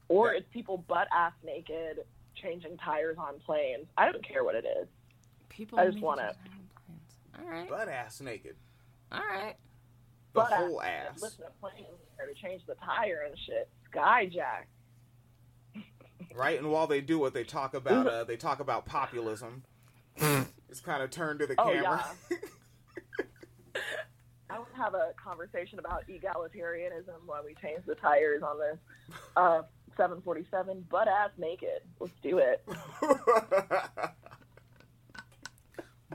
Or 0.08 0.34
it's 0.34 0.46
people 0.52 0.84
butt 0.90 1.08
ass 1.16 1.32
naked 1.42 2.00
changing 2.36 2.76
tires 2.78 3.16
on 3.18 3.40
planes. 3.46 3.86
I 3.98 4.12
don't 4.12 4.22
care 4.28 4.44
what 4.44 4.56
it 4.56 4.66
is. 4.66 4.90
People. 5.48 5.80
I 5.80 5.86
just 5.86 6.02
wanna- 6.02 6.24
it 6.24 6.34
to 6.34 6.40
their 6.44 6.52
own 6.52 6.68
plans. 6.86 7.40
All 7.40 7.50
right. 7.50 7.70
Butt 7.70 7.88
ass 7.88 8.20
naked. 8.20 8.58
All 9.10 9.20
right. 9.20 9.56
The 10.34 10.40
Butt 10.42 10.52
whole 10.52 10.82
ass 10.82 11.12
ass. 11.14 11.22
Listen 11.22 11.46
to 11.46 11.52
planes 11.62 11.88
there 12.18 12.28
to 12.28 12.34
change 12.34 12.66
the 12.66 12.76
tire 12.76 13.24
and 13.26 13.40
shit. 13.40 13.70
Skyjack. 13.94 14.66
Right? 16.36 16.58
And 16.58 16.72
while 16.72 16.88
they 16.88 17.02
do 17.02 17.26
it, 17.26 17.34
they 17.34 17.44
talk 17.44 17.74
about 17.74 18.08
uh, 18.08 18.24
they 18.24 18.38
talk 18.38 18.60
about 18.60 18.86
populism. 18.86 19.64
it's 20.18 20.82
kind 20.82 21.04
of 21.04 21.10
turned 21.10 21.40
to 21.40 21.48
the 21.48 21.56
Oh 21.58 21.66
camera. 21.66 22.06
I 24.50 24.60
would 24.60 24.68
have 24.76 24.94
a 24.94 25.14
conversation 25.16 25.80
about 25.80 26.04
egalitarianism 26.10 27.26
while 27.26 27.42
we 27.46 27.56
change 27.62 27.86
the 27.86 27.96
tires 27.96 28.44
on 28.44 28.60
this 28.60 28.78
uh, 29.38 29.62
747, 29.96 30.86
butt 30.90 31.08
ass 31.08 31.30
naked. 31.38 31.82
Let's 32.00 32.12
do 32.22 32.40
it. 32.40 32.62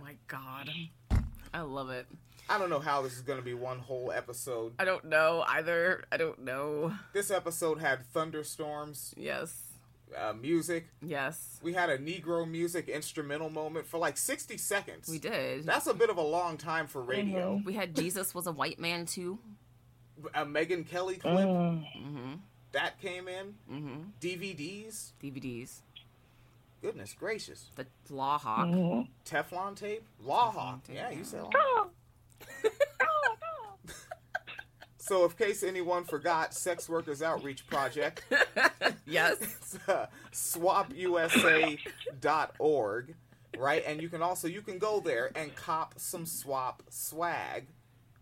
my 0.01 0.16
God. 0.28 0.70
I 1.55 1.61
love 1.62 1.91
it. 1.91 2.07
I 2.49 2.59
don't 2.59 2.70
know 2.70 2.78
how 2.78 3.03
this 3.03 3.15
is 3.15 3.23
going 3.23 3.39
to 3.39 3.45
be 3.45 3.55
one 3.55 3.78
whole 3.78 4.12
episode. 4.12 4.74
I 4.78 4.85
don't 4.85 5.07
know 5.07 5.45
either. 5.49 6.05
I 6.12 6.16
don't 6.16 6.45
know. 6.45 6.93
This 7.12 7.31
episode 7.31 7.81
had 7.81 8.07
thunderstorms, 8.07 9.15
Yes. 9.16 9.66
Uh, 10.16 10.33
music. 10.35 10.87
Yes. 11.03 11.59
We 11.62 11.73
had 11.73 11.91
a 11.91 11.99
Negro 11.99 12.49
music 12.49 12.89
instrumental 12.89 13.51
moment 13.51 13.87
for 13.87 13.99
like 13.99 14.16
60 14.16 14.57
seconds. 14.57 15.09
We 15.09 15.19
did. 15.19 15.65
That's 15.65 15.87
a 15.89 15.95
bit 15.95 16.11
of 16.11 16.16
a 16.16 16.23
long 16.23 16.57
time 16.59 16.87
for 16.87 17.03
radio. 17.03 17.61
We 17.65 17.73
had 17.74 17.95
Jesus 17.97 18.35
was 18.35 18.47
a 18.47 18.53
white 18.53 18.78
man 18.78 19.07
too. 19.07 19.39
A 20.35 20.45
Megyn 20.47 20.87
Kelly 20.89 21.16
clip 21.16 21.35
Mm-hmm. 21.35 22.35
that 22.73 23.01
came 23.01 23.27
in. 23.28 23.55
Mm-hmm. 23.70 24.01
DVDs. 24.20 25.12
DVDs. 25.23 25.81
Goodness 26.83 27.15
gracious. 27.19 27.66
The 27.74 27.87
Law 28.11 28.39
Hawk. 28.39 28.69
Teflon 29.28 29.74
tape. 29.77 30.05
Law 30.23 30.51
Hawk. 30.53 30.85
tape, 30.85 30.97
Yeah, 30.97 31.11
you 31.11 31.24
said. 31.24 31.43
Law. 31.43 31.87
So, 35.07 35.24
in 35.24 35.31
case 35.31 35.62
anyone 35.62 36.03
forgot, 36.03 36.53
Sex 36.53 36.89
Workers 36.89 37.23
Outreach 37.23 37.65
Project, 37.69 38.24
Yes. 39.07 39.37
it's, 39.41 39.78
uh, 39.89 40.07
SWOPUSA.org, 40.33 43.15
right? 43.57 43.85
And 43.87 44.03
you 44.03 44.09
can 44.09 44.20
also 44.20 44.49
you 44.49 44.62
can 44.62 44.78
go 44.78 44.99
there 44.99 45.31
and 45.37 45.55
cop 45.55 45.95
some 45.97 46.24
SWOP 46.24 46.81
swag, 46.91 47.69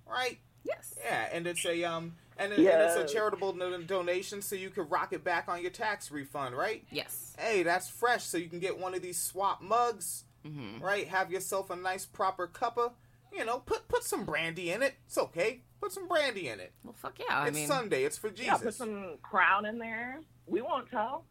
right? 0.06 0.36
Yes. 0.64 0.94
Yeah, 1.02 1.28
and 1.32 1.46
it's 1.46 1.64
a 1.64 1.84
um 1.84 2.16
and, 2.36 2.52
it, 2.52 2.58
and 2.58 2.66
it's 2.66 2.96
a 2.96 3.06
charitable 3.10 3.54
no- 3.54 3.80
donation, 3.82 4.42
so 4.42 4.54
you 4.54 4.68
can 4.68 4.86
rock 4.88 5.14
it 5.14 5.24
back 5.24 5.48
on 5.48 5.62
your 5.62 5.70
tax 5.70 6.10
refund, 6.10 6.54
right? 6.56 6.84
Yes. 6.90 7.34
Hey, 7.38 7.62
that's 7.62 7.88
fresh, 7.88 8.24
so 8.24 8.36
you 8.36 8.48
can 8.50 8.58
get 8.60 8.78
one 8.78 8.92
of 8.94 9.00
these 9.00 9.16
SWOP 9.18 9.62
mugs, 9.62 10.24
Mm-hmm. 10.46 10.84
right? 10.84 11.08
Have 11.08 11.32
yourself 11.32 11.70
a 11.70 11.76
nice 11.76 12.04
proper 12.04 12.46
cuppa. 12.46 12.92
You 13.36 13.44
know, 13.44 13.58
put 13.58 13.88
put 13.88 14.04
some 14.04 14.24
brandy 14.24 14.70
in 14.70 14.82
it. 14.82 14.94
It's 15.06 15.18
okay. 15.18 15.62
Put 15.80 15.92
some 15.92 16.06
brandy 16.08 16.48
in 16.48 16.60
it. 16.60 16.72
Well, 16.84 16.94
fuck 16.94 17.18
yeah. 17.18 17.26
I 17.30 17.48
it's 17.48 17.54
mean, 17.56 17.66
Sunday. 17.68 18.04
It's 18.04 18.16
for 18.18 18.30
Jesus. 18.30 18.46
Yeah, 18.46 18.56
put 18.58 18.74
some 18.74 19.18
crown 19.22 19.66
in 19.66 19.78
there. 19.78 20.20
We 20.46 20.62
won't 20.62 20.88
tell. 20.90 21.24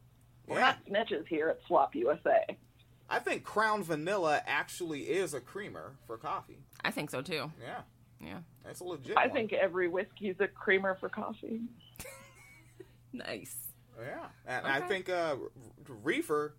We're 0.48 0.60
Yeah. 0.60 0.76
not 0.90 1.08
snitches 1.08 1.28
here 1.28 1.50
at 1.50 1.60
SWOP 1.68 1.96
USA. 1.96 2.58
I 3.10 3.20
think 3.20 3.44
Crown 3.44 3.84
Vanilla 3.84 4.42
actually 4.46 5.04
is 5.04 5.34
a 5.34 5.40
creamer 5.40 5.96
for 6.08 6.18
coffee. 6.18 6.60
I 6.84 6.92
think 6.92 7.10
so 7.12 7.22
too. 7.22 7.52
Yeah, 7.62 7.82
Yeah. 8.20 8.40
that's 8.66 8.80
a 8.80 8.84
legit. 8.84 9.18
I 9.18 9.28
one. 9.28 9.36
think 9.36 9.54
every 9.54 9.88
whiskey's 9.88 10.36
a 10.40 10.48
creamer 10.48 10.96
for 10.96 11.10
coffee. 11.10 11.62
Nice. 13.16 13.56
Yeah, 14.00 14.26
and 14.48 14.66
I 14.66 14.82
think 14.82 15.08
uh, 15.08 15.36
reefer. 15.88 16.56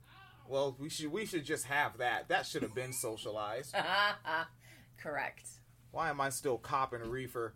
Well, 0.49 0.77
we 0.79 0.89
should 0.89 1.11
we 1.11 1.27
should 1.27 1.45
just 1.45 1.65
have 1.67 1.99
that. 1.99 2.29
That 2.29 2.47
should 2.47 2.63
have 2.63 2.75
been 2.75 2.93
socialized. 2.93 3.75
Correct. 5.05 5.47
Why 5.91 6.09
am 6.09 6.19
I 6.19 6.31
still 6.31 6.57
copping 6.57 7.03
a 7.03 7.05
reefer? 7.05 7.53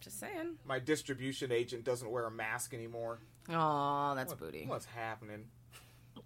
Just 0.00 0.20
saying. 0.20 0.56
My 0.66 0.78
distribution 0.78 1.50
agent 1.50 1.84
doesn't 1.84 2.10
wear 2.10 2.26
a 2.26 2.30
mask 2.30 2.74
anymore. 2.74 3.18
Oh, 3.48 4.12
that's 4.14 4.32
What- 4.32 4.40
booty. 4.40 4.66
What's 4.66 4.84
happening? 4.84 5.46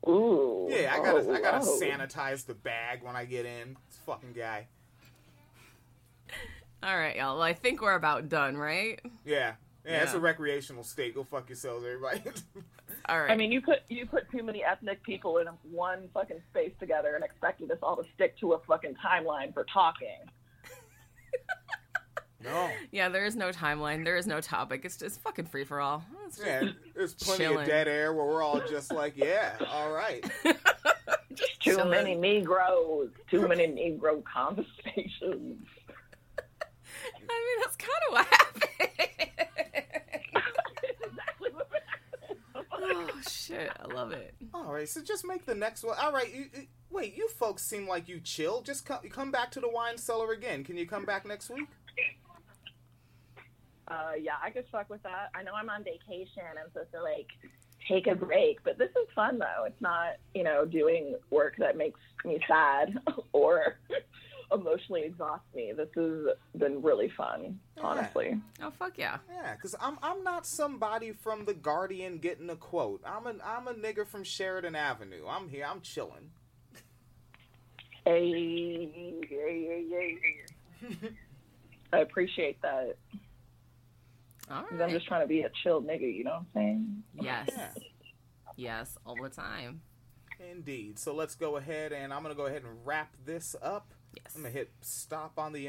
Ooh. 0.09 0.67
Yeah, 0.69 0.93
I 0.93 0.97
gotta 0.99 1.21
oh, 1.21 1.33
I 1.33 1.41
gotta 1.41 1.65
oh, 1.65 1.79
oh. 1.79 1.81
sanitize 1.81 2.47
the 2.47 2.55
bag 2.55 3.05
when 3.05 3.15
I 3.15 3.25
get 3.25 3.47
in. 3.47 3.77
This 3.89 3.99
fucking 4.05 4.33
guy. 4.33 4.67
All 6.83 6.99
right, 6.99 7.17
y'all. 7.17 7.35
Well, 7.37 7.43
I 7.43 7.53
think 7.53 7.81
we're 7.81 7.95
about 7.95 8.29
done, 8.29 8.57
right? 8.57 9.01
Yeah. 9.25 9.55
Yeah, 9.87 10.03
it's 10.03 10.15
a 10.15 10.21
recreational 10.21 10.83
state. 10.83 11.15
Go 11.15 11.23
fuck 11.23 11.49
yourselves, 11.49 11.85
everybody. 11.85 12.23
All 13.09 13.21
right. 13.21 13.31
I 13.31 13.37
mean, 13.37 13.53
you 13.53 13.61
put 13.61 13.81
you 13.89 14.07
put 14.07 14.31
too 14.31 14.43
many 14.43 14.65
ethnic 14.65 15.03
people 15.03 15.39
in 15.39 15.47
one 15.63 16.09
fucking 16.15 16.41
space 16.51 16.73
together 16.81 17.15
and 17.15 17.25
expected 17.25 17.71
us 17.71 17.79
all 17.83 17.97
to 17.97 18.05
stick 18.15 18.39
to 18.39 18.53
a 18.55 18.59
fucking 18.61 18.95
timeline 19.05 19.53
for 19.53 19.65
talking. 19.73 20.17
no. 22.43 22.71
yeah, 22.93 23.09
there 23.09 23.25
is 23.27 23.37
no 23.37 23.51
timeline. 23.51 24.05
There 24.05 24.17
is 24.17 24.27
no 24.27 24.41
topic. 24.41 24.83
It's 24.85 24.97
just 24.97 25.21
fucking 25.21 25.47
free 25.47 25.65
for 25.65 25.81
all. 25.81 26.05
Yeah, 26.45 26.71
there's 26.95 27.15
plenty 27.15 27.45
Chilling. 27.45 27.59
of 27.61 27.67
dead 27.67 27.89
air 27.89 28.13
where 28.15 28.25
we're 28.25 28.43
all 28.43 28.61
just 28.69 28.93
like, 28.93 29.15
yeah, 29.17 29.57
all 29.71 29.93
right. 29.93 30.25
just 31.35 31.61
Too 31.61 31.73
Chilling. 31.73 31.91
many 31.91 32.15
Negroes. 32.15 33.11
Too 33.31 33.47
many 33.47 33.67
Negro 33.67 34.23
conversations. 34.25 35.67
I 36.39 36.43
mean, 37.21 37.61
that's 37.61 37.77
kind 37.77 37.91
of 38.09 38.13
what 38.13 38.27
happened. 38.27 38.65
exactly 41.03 41.51
what 41.53 41.69
oh 42.73 43.11
shit! 43.47 43.71
I 43.81 43.93
love 43.93 44.13
it. 44.13 44.35
All 44.53 44.73
right, 44.73 44.89
so 44.89 45.01
just 45.03 45.27
make 45.27 45.47
the 45.47 45.55
next 45.55 45.85
one. 45.85 45.97
All 46.01 46.13
right, 46.13 46.33
you, 46.33 46.47
you- 46.55 46.67
wait, 46.91 47.17
you 47.17 47.29
folks 47.29 47.63
seem 47.63 47.89
like 47.89 48.09
you 48.09 48.21
chill. 48.21 48.63
Just 48.63 48.87
come, 48.87 48.99
come 49.11 49.31
back 49.31 49.51
to 49.53 49.61
the 49.61 49.69
wine 49.69 49.99
cellar 49.99 50.33
again. 50.33 50.65
Can 50.65 50.77
you 50.77 50.87
come 50.87 51.05
back 51.05 51.27
next 51.27 51.51
week? 51.51 51.69
Uh, 53.89 54.13
yeah, 54.21 54.33
I 54.43 54.51
could 54.51 54.65
fuck 54.73 54.89
with 54.89 55.03
that. 55.03 55.31
I 55.35 55.43
know 55.43 55.53
I'm 55.55 55.69
on 55.69 55.85
vacation. 55.85 56.43
I'm 56.59 56.71
supposed 56.73 56.93
to 56.93 57.03
like 57.03 57.27
take 57.87 58.07
a 58.07 58.15
break, 58.15 58.63
but 58.65 58.79
this 58.79 58.89
is 58.91 59.09
fun 59.15 59.39
though. 59.39 59.65
It's 59.67 59.81
not, 59.81 60.15
you 60.35 60.43
know, 60.43 60.65
doing 60.65 61.17
work 61.31 61.57
that 61.59 61.77
makes 61.77 62.01
me 62.25 62.39
sad 62.49 62.99
or 63.33 63.77
emotionally 64.55 65.03
exhaust 65.03 65.43
me. 65.55 65.73
This 65.77 65.89
has 65.97 66.35
been 66.57 66.83
really 66.83 67.09
fun, 67.11 67.59
honestly. 67.81 68.41
Oh 68.63 68.71
fuck 68.71 68.97
yeah! 68.97 69.19
Yeah, 69.33 69.55
because 69.55 69.75
I'm 69.81 69.99
I'm 70.03 70.23
not 70.25 70.47
somebody 70.47 71.13
from 71.13 71.45
the 71.45 71.55
Guardian 71.55 72.19
getting 72.19 72.49
a 72.51 72.57
quote. 72.57 73.03
I'm 73.05 73.27
a 73.27 73.35
I'm 73.45 73.69
a 73.69 73.75
nigga 73.75 74.07
from 74.07 74.25
Sheridan 74.25 74.75
Avenue. 74.77 75.27
I'm 75.29 75.49
here. 75.49 75.67
I'm 75.69 75.81
chilling. 75.81 76.31
Hey, 78.05 79.23
hey, 79.29 79.87
hey, 79.91 80.19
hey. 80.91 81.11
I 81.93 81.99
appreciate 82.01 82.61
that. 82.63 82.97
All 84.51 84.63
'cause 84.65 84.81
I'm 84.81 84.91
just 84.91 85.07
trying 85.07 85.23
to 85.23 85.27
be 85.27 85.41
a 85.43 85.51
chill 85.63 85.81
nigga, 85.83 86.13
you 86.15 86.23
know 86.25 86.33
what 86.33 86.39
I'm 86.41 86.47
saying? 86.55 87.03
Yes. 87.21 87.49
Yeah, 87.57 87.69
Yes. 88.57 88.99
All 89.07 89.17
the 89.17 89.31
time. 89.31 89.81
indeed. 90.39 90.99
So 90.99 91.15
let's 91.15 91.35
go 91.35 91.57
ahead 91.57 91.93
and 91.93 92.13
I'm 92.13 92.23
gonna 92.23 92.35
go 92.35 92.45
ahead 92.47 92.63
and 92.65 92.85
wrap 92.85 93.17
this 93.25 93.57
up. 93.63 93.95
Yes. 94.15 94.35
I'm 94.37 94.43
gonna 94.43 94.53
hit 94.53 94.71
stop 94.81 95.39
on 95.39 95.53
the 95.53 95.67